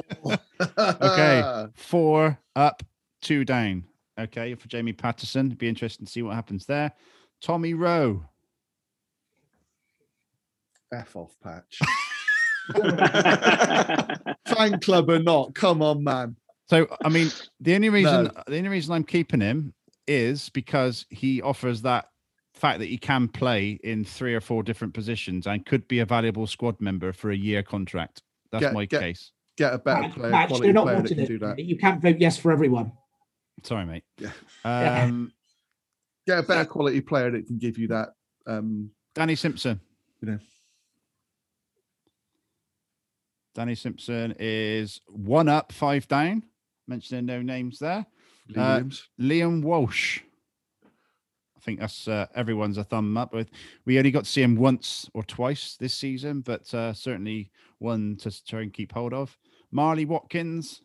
okay, 0.78 1.66
four 1.74 2.39
up, 2.57 2.82
two 3.23 3.45
down. 3.45 3.85
Okay, 4.19 4.55
for 4.55 4.66
Jamie 4.69 4.93
Paterson, 4.93 5.51
be 5.51 5.69
interesting 5.69 6.07
to 6.07 6.11
see 6.12 6.23
what 6.23 6.35
happens 6.35 6.66
there. 6.66 6.93
Tommy 7.40 7.74
Rowe. 7.74 8.24
F 10.93 11.16
off 11.16 11.35
patch. 11.43 11.78
Fan 14.47 14.81
club 14.81 15.09
or 15.10 15.19
not? 15.19 15.55
Come 15.55 15.82
on, 15.82 16.05
man. 16.05 16.36
So 16.69 16.86
I 17.05 17.09
mean, 17.09 17.28
the 17.60 17.74
only 17.74 17.89
reason 17.89 18.24
No. 18.24 18.31
the 18.47 18.59
only 18.59 18.69
reason 18.69 18.93
I'm 18.94 19.05
keeping 19.05 19.40
him 19.40 19.73
is 20.06 20.48
because 20.51 21.06
he 21.10 21.40
offers 21.43 21.82
that 21.82 22.09
fact 22.55 22.78
that 22.81 22.86
he 22.86 22.98
can 22.98 23.28
play 23.28 23.78
in 23.85 24.05
three 24.05 24.35
or 24.35 24.40
four 24.40 24.62
different 24.62 24.93
positions 24.94 25.47
and 25.47 25.65
could 25.65 25.86
be 25.89 26.01
a 26.01 26.05
valuable 26.06 26.47
squad 26.47 26.81
member 26.81 27.12
for 27.12 27.31
a 27.31 27.36
year 27.36 27.62
contract. 27.62 28.23
That's 28.52 28.62
Get- 28.62 28.73
my 28.74 28.85
get- 28.86 29.01
case. 29.01 29.32
Get 29.56 29.74
a 29.74 29.78
better 29.78 30.09
player, 30.10 30.31
match, 30.31 30.48
quality 30.51 30.73
not 30.73 30.85
player 30.85 31.02
that 31.02 31.09
can 31.09 31.19
it. 31.19 31.27
do 31.27 31.39
that. 31.40 31.59
You 31.59 31.77
can't 31.77 32.01
vote 32.01 32.16
yes 32.20 32.39
for 32.39 32.52
everyone. 32.52 32.93
Sorry, 33.65 33.85
mate. 33.85 34.05
Yeah. 34.19 34.31
Yeah. 34.65 35.02
Um, 35.05 35.32
Get 36.28 36.39
a 36.39 36.43
better 36.44 36.65
quality 36.65 37.01
player 37.01 37.32
that 37.32 37.44
can 37.44 37.59
give 37.59 37.77
you 37.77 37.89
that. 37.89 38.10
Um, 38.47 38.90
Danny 39.16 39.35
Simpson. 39.35 39.81
You 40.20 40.28
know. 40.31 40.39
Danny 43.59 43.74
Simpson 43.74 44.36
is 44.39 45.01
one 45.09 45.48
up, 45.48 45.72
five 45.72 46.06
down. 46.06 46.44
Mentioning 46.86 47.26
no 47.26 47.43
names 47.43 47.80
there. 47.80 48.06
Uh. 48.56 48.82
Liam 49.20 49.64
Walsh. 49.64 50.20
I 50.85 51.60
think 51.62 51.80
that's 51.80 52.06
uh, 52.06 52.26
everyone's 52.36 52.78
a 52.78 52.85
thumb 52.85 53.16
up 53.16 53.35
with. 53.35 53.51
We 53.85 53.98
only 53.98 54.12
got 54.12 54.26
to 54.26 54.30
see 54.30 54.43
him 54.43 54.55
once 54.55 55.10
or 55.12 55.24
twice 55.24 55.76
this 55.76 55.93
season, 55.93 56.43
but 56.43 56.72
uh, 56.72 56.93
certainly 56.93 57.51
one 57.78 58.16
to 58.20 58.44
try 58.44 58.60
and 58.60 58.72
keep 58.72 58.93
hold 58.93 59.12
of. 59.12 59.36
Marley 59.72 60.05
Watkins. 60.05 60.82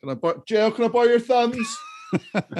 Can 0.00 0.10
I 0.10 0.14
buy 0.14 0.34
Jill? 0.46 0.70
Can 0.70 0.84
I 0.84 0.88
buy 0.88 1.04
your 1.06 1.18
thumbs? 1.18 1.76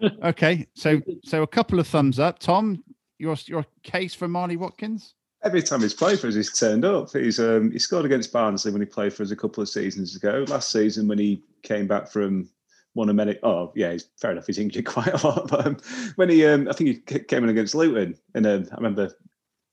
okay, 0.24 0.66
so 0.74 1.00
so 1.24 1.42
a 1.42 1.46
couple 1.46 1.80
of 1.80 1.86
thumbs 1.86 2.18
up. 2.18 2.38
Tom, 2.38 2.84
your 3.16 3.36
your 3.46 3.64
case 3.82 4.12
for 4.12 4.28
Marley 4.28 4.58
Watkins. 4.58 5.14
Every 5.44 5.62
time 5.62 5.80
he's 5.82 5.94
played 5.94 6.18
for 6.18 6.26
us, 6.26 6.34
he's 6.34 6.52
turned 6.58 6.84
up. 6.84 7.12
He's 7.12 7.38
um, 7.38 7.70
he 7.70 7.78
scored 7.78 8.04
against 8.04 8.32
Barnsley 8.32 8.72
when 8.72 8.80
he 8.80 8.86
played 8.86 9.12
for 9.12 9.22
us 9.22 9.30
a 9.30 9.36
couple 9.36 9.62
of 9.62 9.68
seasons 9.68 10.16
ago. 10.16 10.44
Last 10.48 10.72
season 10.72 11.06
when 11.06 11.18
he 11.18 11.42
came 11.62 11.86
back 11.86 12.08
from 12.08 12.48
one 12.94 13.08
of 13.08 13.14
many. 13.14 13.38
Oh 13.44 13.72
yeah, 13.76 13.92
he's 13.92 14.08
fair 14.20 14.32
enough. 14.32 14.46
He's 14.46 14.58
injured 14.58 14.84
quite 14.94 15.08
a 15.22 15.26
lot. 15.26 15.48
But 15.48 15.66
um, 15.66 15.76
when 16.16 16.28
he, 16.28 16.44
um, 16.44 16.68
I 16.68 16.72
think 16.72 17.08
he 17.08 17.18
came 17.20 17.44
in 17.44 17.50
against 17.50 17.74
Luton, 17.76 18.16
and 18.34 18.46
um, 18.46 18.68
I 18.72 18.76
remember 18.76 19.10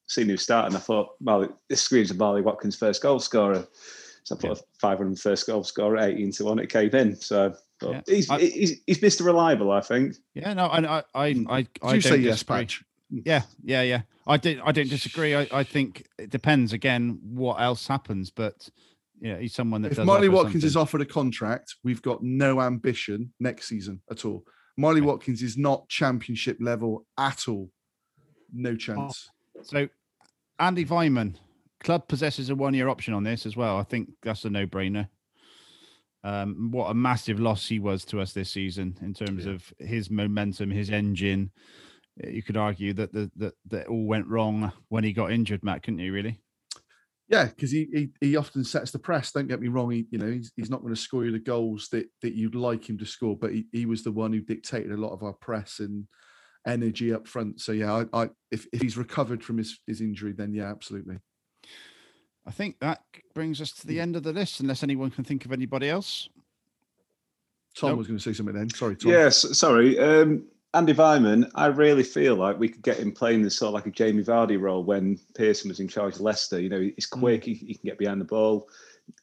seeing 0.07 0.29
him 0.29 0.37
start, 0.37 0.67
and 0.67 0.75
I 0.75 0.79
thought, 0.79 1.15
well, 1.19 1.47
this 1.67 1.81
screams 1.81 2.11
of 2.11 2.17
Marley 2.17 2.43
Watkins' 2.43 2.75
first 2.75 3.01
goal 3.01 3.19
scorer. 3.19 3.65
So 4.23 4.35
I 4.35 4.39
put 4.39 4.51
a 4.59 4.63
500 4.79 5.19
first 5.19 5.45
goal 5.47 5.63
scorer 5.63 5.97
at 5.97 6.09
18 6.11 6.31
to 6.33 6.45
one. 6.45 6.59
It 6.59 6.69
came 6.69 6.89
in. 6.95 7.15
So 7.15 7.55
but 7.79 7.91
Yeah. 7.91 8.01
he's, 8.07 8.29
I- 8.29 8.39
he's 8.39 8.81
he's 8.85 8.99
Mr. 8.99 9.25
Reliable, 9.25 9.71
I 9.71 9.81
think. 9.81 10.15
Yeah, 10.35 10.53
no, 10.53 10.65
I 10.67 10.97
I 10.97 11.03
I 11.15 11.25
I, 11.49 11.67
I 11.81 11.93
you 11.95 12.01
say 12.01 12.17
yes, 12.17 12.33
disagree. 12.43 12.55
Patch? 12.57 12.83
Yeah, 13.09 13.43
yeah, 13.63 13.81
yeah. 13.83 14.01
I 14.27 14.37
did. 14.37 14.59
I 14.65 14.71
don't 14.71 14.89
disagree. 14.89 15.35
I, 15.35 15.47
I 15.51 15.63
think 15.63 16.07
it 16.17 16.29
depends 16.29 16.73
again 16.73 17.19
what 17.23 17.61
else 17.61 17.87
happens, 17.87 18.31
but 18.31 18.67
yeah, 19.21 19.37
he's 19.37 19.53
someone 19.53 19.81
that 19.83 19.91
If 19.91 19.99
offer 20.05 20.29
Watkins 20.29 20.63
is 20.63 20.75
offered 20.75 21.01
a 21.01 21.05
contract, 21.05 21.75
we've 21.83 22.01
got 22.01 22.23
no 22.23 22.61
ambition 22.61 23.33
next 23.39 23.67
season 23.67 24.01
at 24.09 24.25
all. 24.25 24.43
Marley 24.77 25.01
Watkins 25.01 25.41
is 25.41 25.57
not 25.57 25.87
championship 25.87 26.57
level 26.59 27.05
at 27.17 27.47
all. 27.47 27.69
No 28.53 28.75
chance. 28.75 29.29
So, 29.63 29.87
Andi 30.59 30.87
Weimann, 30.87 31.35
club 31.81 32.07
possesses 32.07 32.49
a 32.49 32.55
one-year 32.55 32.89
option 32.89 33.13
on 33.13 33.23
this 33.23 33.45
as 33.45 33.55
well. 33.55 33.77
I 33.77 33.83
think 33.83 34.09
that's 34.21 34.43
a 34.45 34.49
no-brainer. 34.49 35.07
Um, 36.23 36.71
what 36.71 36.89
a 36.89 36.93
massive 36.93 37.39
loss 37.39 37.67
he 37.67 37.79
was 37.79 38.03
to 38.05 38.19
us 38.19 38.33
this 38.33 38.49
season 38.49 38.97
in 39.01 39.13
terms 39.13 39.45
of 39.45 39.71
his 39.79 40.09
momentum, 40.09 40.71
his 40.71 40.89
engine. 40.89 41.51
You 42.23 42.41
could 42.43 42.57
argue 42.57 42.93
that 42.93 43.11
the, 43.11 43.29
that 43.35 43.53
that 43.67 43.87
all 43.87 44.05
went 44.05 44.27
wrong 44.27 44.71
when 44.87 45.03
he 45.03 45.11
got 45.11 45.31
injured, 45.31 45.63
Matt, 45.63 45.83
couldn't 45.83 45.99
you? 45.99 46.13
Really? 46.13 46.39
Yeah, 47.27 47.45
because 47.45 47.71
he, 47.71 47.87
he 47.91 48.27
he 48.27 48.35
often 48.37 48.63
sets 48.63 48.91
the 48.91 48.99
press. 48.99 49.31
Don't 49.31 49.47
get 49.47 49.59
me 49.59 49.67
wrong. 49.67 49.91
He 49.91 50.05
you 50.11 50.19
know 50.19 50.31
he's, 50.31 50.51
he's 50.55 50.69
not 50.69 50.81
going 50.81 50.93
to 50.93 50.99
score 50.99 51.25
you 51.25 51.31
the 51.31 51.39
goals 51.39 51.89
that 51.91 52.07
that 52.21 52.35
you'd 52.35 52.55
like 52.55 52.89
him 52.89 52.97
to 52.99 53.05
score, 53.05 53.35
but 53.35 53.51
he, 53.51 53.65
he 53.71 53.85
was 53.85 54.03
the 54.03 54.11
one 54.11 54.31
who 54.31 54.41
dictated 54.41 54.91
a 54.91 54.97
lot 54.97 55.11
of 55.11 55.23
our 55.23 55.33
press 55.33 55.79
and 55.79 56.07
energy 56.65 57.13
up 57.13 57.27
front. 57.27 57.59
So 57.61 57.71
yeah, 57.71 58.05
I, 58.13 58.23
I 58.23 58.29
if, 58.51 58.67
if 58.71 58.81
he's 58.81 58.97
recovered 58.97 59.43
from 59.43 59.57
his 59.57 59.79
his 59.87 60.01
injury, 60.01 60.33
then 60.33 60.53
yeah, 60.53 60.69
absolutely. 60.69 61.17
I 62.47 62.51
think 62.51 62.79
that 62.79 63.01
brings 63.33 63.59
us 63.59 63.71
to 63.71 63.87
the 63.87 63.99
end 63.99 64.15
of 64.15 64.23
the 64.23 64.31
list, 64.31 64.59
unless 64.59 64.83
anyone 64.83 65.09
can 65.09 65.23
think 65.23 65.45
of 65.45 65.51
anybody 65.51 65.89
else. 65.89 66.29
Tom 67.75 67.89
Nope. 67.89 67.97
was 67.97 68.07
going 68.07 68.19
to 68.19 68.23
say 68.23 68.33
something 68.33 68.55
then. 68.55 68.69
Sorry, 68.69 68.95
Tom. 68.95 69.11
Yes, 69.11 69.57
sorry. 69.57 69.99
Um, 69.99 70.45
Andi 70.75 70.93
Weimann, 70.93 71.49
I 71.55 71.67
really 71.67 72.03
feel 72.03 72.35
like 72.35 72.59
we 72.59 72.67
could 72.67 72.81
get 72.81 72.99
him 72.99 73.13
playing 73.13 73.43
this 73.43 73.57
sort 73.57 73.69
of 73.69 73.73
like 73.75 73.85
a 73.85 73.91
Jamie 73.91 74.23
Vardy 74.23 74.59
role 74.59 74.83
when 74.83 75.17
Pearson 75.33 75.69
was 75.69 75.79
in 75.79 75.87
charge 75.87 76.15
of 76.15 76.21
Leicester. 76.21 76.59
You 76.59 76.67
know, 76.67 76.81
he's 76.81 77.09
hmm. 77.11 77.19
quick, 77.19 77.45
he, 77.45 77.53
he 77.53 77.75
can 77.75 77.85
get 77.85 77.97
behind 77.97 78.19
the 78.19 78.25
ball, 78.25 78.67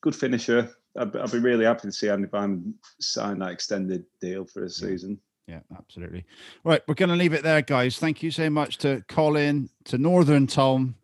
good 0.00 0.16
finisher. 0.16 0.74
I'd, 0.96 1.14
I'd 1.14 1.30
be 1.30 1.38
really 1.38 1.66
happy 1.66 1.82
to 1.82 1.92
see 1.92 2.06
Andi 2.06 2.30
Weimann 2.30 2.72
sign 3.00 3.38
that 3.40 3.50
extended 3.50 4.06
deal 4.18 4.46
for 4.46 4.64
a 4.64 4.70
season. 4.70 5.20
Yeah, 5.46 5.60
absolutely. 5.76 6.24
Right, 6.64 6.80
we're 6.88 6.94
going 6.94 7.10
to 7.10 7.16
leave 7.16 7.34
it 7.34 7.42
there, 7.42 7.60
guys. 7.60 7.98
Thank 7.98 8.22
you 8.22 8.30
so 8.30 8.48
much 8.48 8.78
to 8.78 9.04
Colin, 9.08 9.68
to 9.84 9.98
Northern 9.98 10.46
Tom, 10.46 10.94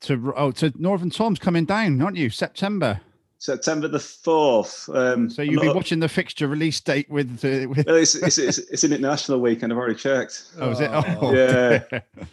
to 0.00 0.34
oh, 0.36 0.50
to 0.52 0.72
Northern 0.76 1.10
Tom's 1.10 1.38
coming 1.38 1.64
down, 1.64 2.02
aren't 2.02 2.16
you? 2.16 2.30
September. 2.30 3.00
September 3.38 3.88
the 3.88 4.00
fourth. 4.00 4.88
Um, 4.88 5.28
So 5.30 5.42
you'll 5.42 5.60
be 5.60 5.66
not- 5.66 5.76
watching 5.76 6.00
the 6.00 6.08
fixture 6.08 6.48
release 6.48 6.80
date 6.80 7.08
with. 7.10 7.44
Uh, 7.44 7.68
with 7.74 7.86
Well, 7.86 7.96
it's, 7.96 8.14
it's, 8.14 8.38
it's, 8.38 8.58
it's 8.58 8.84
an 8.84 8.92
international 8.92 9.40
weekend. 9.40 9.72
I've 9.72 9.78
already 9.78 9.94
checked. 9.96 10.44
oh, 10.58 10.70
is 10.70 10.80
it? 10.80 10.90
Oh, 10.92 11.32
yeah. 11.34 11.80
okay. 11.92 12.02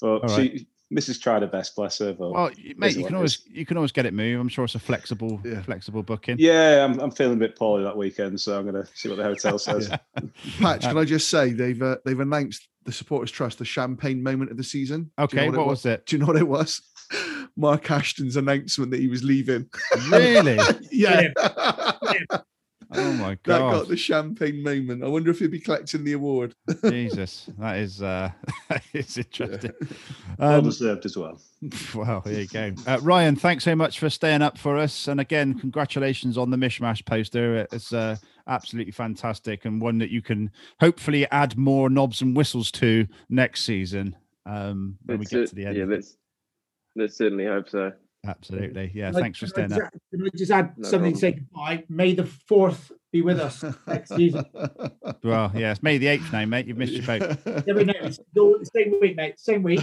But 0.00 0.06
All 0.08 0.20
right. 0.20 0.30
she, 0.58 0.66
Mrs. 0.92 1.20
tried 1.20 1.42
her 1.42 1.48
best, 1.48 1.74
bless 1.76 1.98
her. 1.98 2.12
But 2.12 2.30
Well, 2.32 2.50
mate, 2.76 2.94
you 2.96 3.04
can 3.06 3.14
always 3.14 3.36
is. 3.36 3.46
you 3.50 3.64
can 3.64 3.76
always 3.78 3.90
get 3.92 4.06
it 4.06 4.12
moved. 4.12 4.38
I'm 4.40 4.48
sure 4.48 4.64
it's 4.64 4.74
a 4.74 4.78
flexible 4.80 5.40
flexible 5.64 6.02
booking. 6.02 6.36
Yeah, 6.38 6.84
I'm, 6.84 7.00
I'm 7.00 7.10
feeling 7.10 7.34
a 7.34 7.40
bit 7.40 7.56
poorly 7.56 7.84
that 7.84 7.96
weekend, 7.96 8.40
so 8.40 8.58
I'm 8.58 8.70
going 8.70 8.84
to 8.84 8.88
see 8.94 9.08
what 9.08 9.16
the 9.16 9.24
hotel 9.24 9.58
says. 9.58 9.88
Patch, 10.60 10.82
can 10.82 10.98
I 10.98 11.04
just 11.04 11.30
say 11.30 11.52
they've 11.52 11.80
uh, 11.80 11.96
they've 12.04 12.20
announced 12.20 12.68
the 12.84 12.92
supporters 12.92 13.30
trust 13.30 13.58
the 13.58 13.64
champagne 13.64 14.22
moment 14.22 14.50
of 14.50 14.56
the 14.58 14.64
season. 14.64 15.04
Do 15.04 15.08
you 15.20 15.24
Okay, 15.24 15.48
know 15.48 15.58
what 15.58 15.68
was 15.68 15.86
it? 15.86 16.04
Do 16.06 16.16
you 16.16 16.20
know 16.20 16.26
what 16.26 16.36
it 16.36 16.46
was? 16.46 16.82
Mark 17.56 17.90
Ashton's 17.90 18.36
announcement 18.36 18.90
that 18.90 19.00
he 19.00 19.08
was 19.08 19.22
leaving. 19.22 19.68
Really? 20.08 20.58
yeah. 20.90 21.28
Oh 22.96 23.12
my 23.14 23.36
god! 23.42 23.44
That 23.44 23.58
got 23.58 23.88
the 23.88 23.96
champagne 23.96 24.62
moment. 24.62 25.02
I 25.02 25.08
wonder 25.08 25.30
if 25.30 25.38
he'll 25.40 25.50
be 25.50 25.58
collecting 25.58 26.04
the 26.04 26.12
award. 26.12 26.54
Jesus, 26.84 27.48
that 27.58 27.78
is 27.78 28.02
uh, 28.02 28.30
that 28.68 28.82
is 28.92 29.18
interesting. 29.18 29.72
well 30.38 30.58
Um, 30.58 30.64
deserved 30.64 31.04
as 31.04 31.16
well. 31.16 31.40
Well, 31.94 32.22
there 32.24 32.42
you 32.42 32.46
go. 32.46 32.72
Uh, 32.86 32.98
Ryan, 33.02 33.36
thanks 33.36 33.64
so 33.64 33.74
much 33.74 33.98
for 33.98 34.10
staying 34.10 34.42
up 34.42 34.58
for 34.58 34.76
us. 34.76 35.08
And 35.08 35.18
again, 35.18 35.58
congratulations 35.58 36.38
on 36.38 36.50
the 36.50 36.56
Mishmash 36.56 37.04
poster. 37.04 37.66
It's 37.72 37.92
uh, 37.92 38.16
absolutely 38.46 38.92
fantastic 38.92 39.64
and 39.64 39.80
one 39.80 39.98
that 39.98 40.10
you 40.10 40.22
can 40.22 40.50
hopefully 40.78 41.28
add 41.30 41.56
more 41.56 41.88
knobs 41.90 42.20
and 42.20 42.36
whistles 42.36 42.70
to 42.72 43.06
next 43.28 43.64
season 43.64 44.14
um, 44.46 44.98
when 45.06 45.18
we 45.18 45.24
get 45.24 45.30
cer- 45.30 45.46
to 45.46 45.54
the 45.54 45.66
end. 45.66 45.76
Yeah, 45.76 45.84
let's 45.86 46.16
let's 46.96 47.16
certainly 47.16 47.46
hope 47.46 47.68
so. 47.68 47.92
Absolutely. 48.26 48.90
Yeah, 48.94 49.08
Can 49.10 49.16
I- 49.16 49.20
thanks 49.20 49.38
for 49.38 49.46
can 49.46 49.68
staying 49.68 49.72
up. 49.72 49.78
just- 49.92 50.02
Can 50.10 50.22
I 50.26 50.28
just 50.36 50.50
add 50.50 50.78
No 50.78 50.88
something 50.88 51.12
to 51.12 51.18
say 51.18 51.32
goodbye? 51.32 51.84
May 51.88 52.14
the 52.14 52.24
fourth 52.24 52.90
be 53.12 53.20
with 53.22 53.38
us 53.38 53.64
next 53.86 54.14
season. 54.14 54.44
Well, 55.22 55.52
yeah, 55.54 55.70
it's 55.72 55.82
May 55.82 55.96
the 55.98 56.06
8th 56.06 56.32
now, 56.32 56.44
mate. 56.44 56.66
You've 56.66 56.76
missed 56.76 56.92
your 56.92 57.06
boat. 57.06 57.22
Every 57.68 57.84
night, 57.86 57.96
it's 58.02 58.18
all 58.38 58.58
the 58.58 58.66
same 58.66 58.94
week, 59.00 59.16
mate. 59.16 59.38
Same 59.38 59.62
week. 59.62 59.80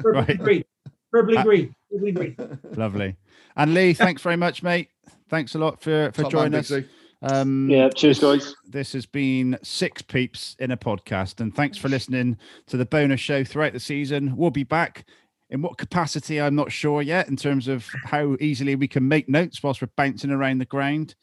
Verbally 0.00 0.12
Right. 0.20 0.30
agreed. 0.30 0.64
Verbally 1.12 1.36
Uh, 1.38 1.40
agreed. 1.40 1.74
Verbally 1.90 2.10
agreed. 2.10 2.58
Lovely. 2.76 3.16
And 3.56 3.74
Lee, 3.74 3.94
thanks 3.94 4.22
very 4.22 4.36
much, 4.36 4.62
mate. 4.62 4.90
Thanks 5.28 5.54
a 5.56 5.58
lot 5.58 5.80
for, 5.80 6.12
for 6.12 6.22
Top 6.22 6.30
joining 6.30 6.52
Big 6.52 6.60
us. 6.60 6.66
Z. 6.68 6.84
Um, 7.22 7.68
Yeah, 7.68 7.88
cheers, 7.88 8.20
guys. 8.20 8.54
This 8.68 8.92
has 8.92 9.06
been 9.06 9.58
Six 9.62 10.02
Peeps 10.02 10.54
in 10.60 10.70
a 10.70 10.76
podcast. 10.76 11.40
And 11.40 11.52
thanks 11.54 11.78
for 11.78 11.88
listening 11.88 12.36
to 12.66 12.76
the 12.76 12.86
bonus 12.86 13.18
show 13.20 13.42
throughout 13.42 13.72
the 13.72 13.80
season. 13.80 14.36
We'll 14.36 14.50
be 14.50 14.62
back 14.64 15.04
in 15.50 15.62
what 15.62 15.78
capacity, 15.78 16.40
I'm 16.40 16.54
not 16.54 16.72
sure 16.72 17.02
yet, 17.02 17.28
in 17.28 17.36
terms 17.36 17.68
of 17.68 17.86
how 18.04 18.36
easily 18.40 18.74
we 18.74 18.88
can 18.88 19.06
make 19.06 19.28
notes 19.28 19.62
whilst 19.62 19.80
we're 19.80 19.88
bouncing 19.96 20.30
around 20.30 20.58
the 20.58 20.64
ground. 20.64 21.14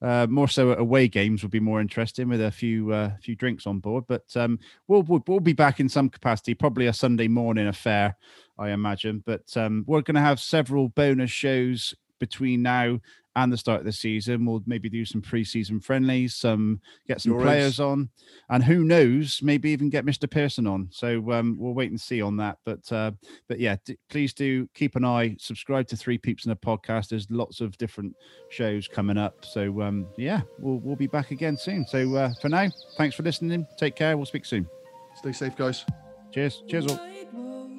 Uh, 0.00 0.26
more 0.28 0.48
so 0.48 0.72
away 0.72 1.06
games 1.06 1.42
would 1.42 1.52
be 1.52 1.60
more 1.60 1.80
interesting 1.80 2.28
with 2.28 2.40
a 2.40 2.50
few 2.50 2.92
uh, 2.92 3.12
few 3.22 3.36
drinks 3.36 3.68
on 3.68 3.78
board. 3.78 4.04
But 4.08 4.24
um, 4.34 4.58
we'll, 4.88 5.02
we'll 5.02 5.22
we'll 5.28 5.40
be 5.40 5.52
back 5.52 5.78
in 5.78 5.88
some 5.88 6.08
capacity, 6.08 6.54
probably 6.54 6.88
a 6.88 6.92
Sunday 6.92 7.28
morning 7.28 7.68
affair, 7.68 8.16
I 8.58 8.70
imagine. 8.70 9.22
But 9.24 9.56
um, 9.56 9.84
we're 9.86 10.00
going 10.00 10.16
to 10.16 10.20
have 10.20 10.40
several 10.40 10.88
bonus 10.88 11.30
shows 11.30 11.94
between 12.18 12.62
now 12.62 13.00
and 13.36 13.52
the 13.52 13.56
start 13.56 13.80
of 13.80 13.86
the 13.86 13.92
season. 13.92 14.44
We'll 14.44 14.62
maybe 14.66 14.88
do 14.88 15.04
some 15.04 15.22
pre-season 15.22 15.80
friendlies, 15.80 16.34
some 16.34 16.80
get 17.08 17.20
some 17.20 17.32
Euros. 17.32 17.42
players 17.42 17.80
on, 17.80 18.10
and 18.50 18.62
who 18.62 18.84
knows, 18.84 19.40
maybe 19.42 19.70
even 19.70 19.90
get 19.90 20.04
Mr. 20.04 20.30
Pearson 20.30 20.66
on. 20.66 20.88
So 20.90 21.30
um, 21.32 21.56
we'll 21.58 21.74
wait 21.74 21.90
and 21.90 22.00
see 22.00 22.20
on 22.20 22.36
that. 22.38 22.58
But 22.64 22.90
uh, 22.92 23.12
but 23.48 23.58
yeah, 23.58 23.76
d- 23.84 23.98
please 24.10 24.34
do 24.34 24.68
keep 24.74 24.96
an 24.96 25.04
eye. 25.04 25.36
Subscribe 25.38 25.86
to 25.88 25.96
Three 25.96 26.18
Peeps 26.18 26.44
in 26.44 26.52
a 26.52 26.56
Podcast. 26.56 27.08
There's 27.08 27.26
lots 27.30 27.60
of 27.60 27.76
different 27.78 28.14
shows 28.50 28.88
coming 28.88 29.18
up. 29.18 29.44
So 29.44 29.82
um, 29.82 30.06
yeah, 30.16 30.42
we'll 30.58 30.78
we'll 30.78 30.96
be 30.96 31.06
back 31.06 31.30
again 31.30 31.56
soon. 31.56 31.86
So 31.86 32.14
uh, 32.16 32.32
for 32.40 32.48
now, 32.48 32.68
thanks 32.96 33.16
for 33.16 33.22
listening. 33.22 33.66
Take 33.78 33.96
care. 33.96 34.16
We'll 34.16 34.26
speak 34.26 34.44
soon. 34.44 34.68
Stay 35.16 35.32
safe, 35.32 35.56
guys. 35.56 35.84
Cheers. 36.32 36.62
Cheers 36.68 36.86
all. 36.86 37.71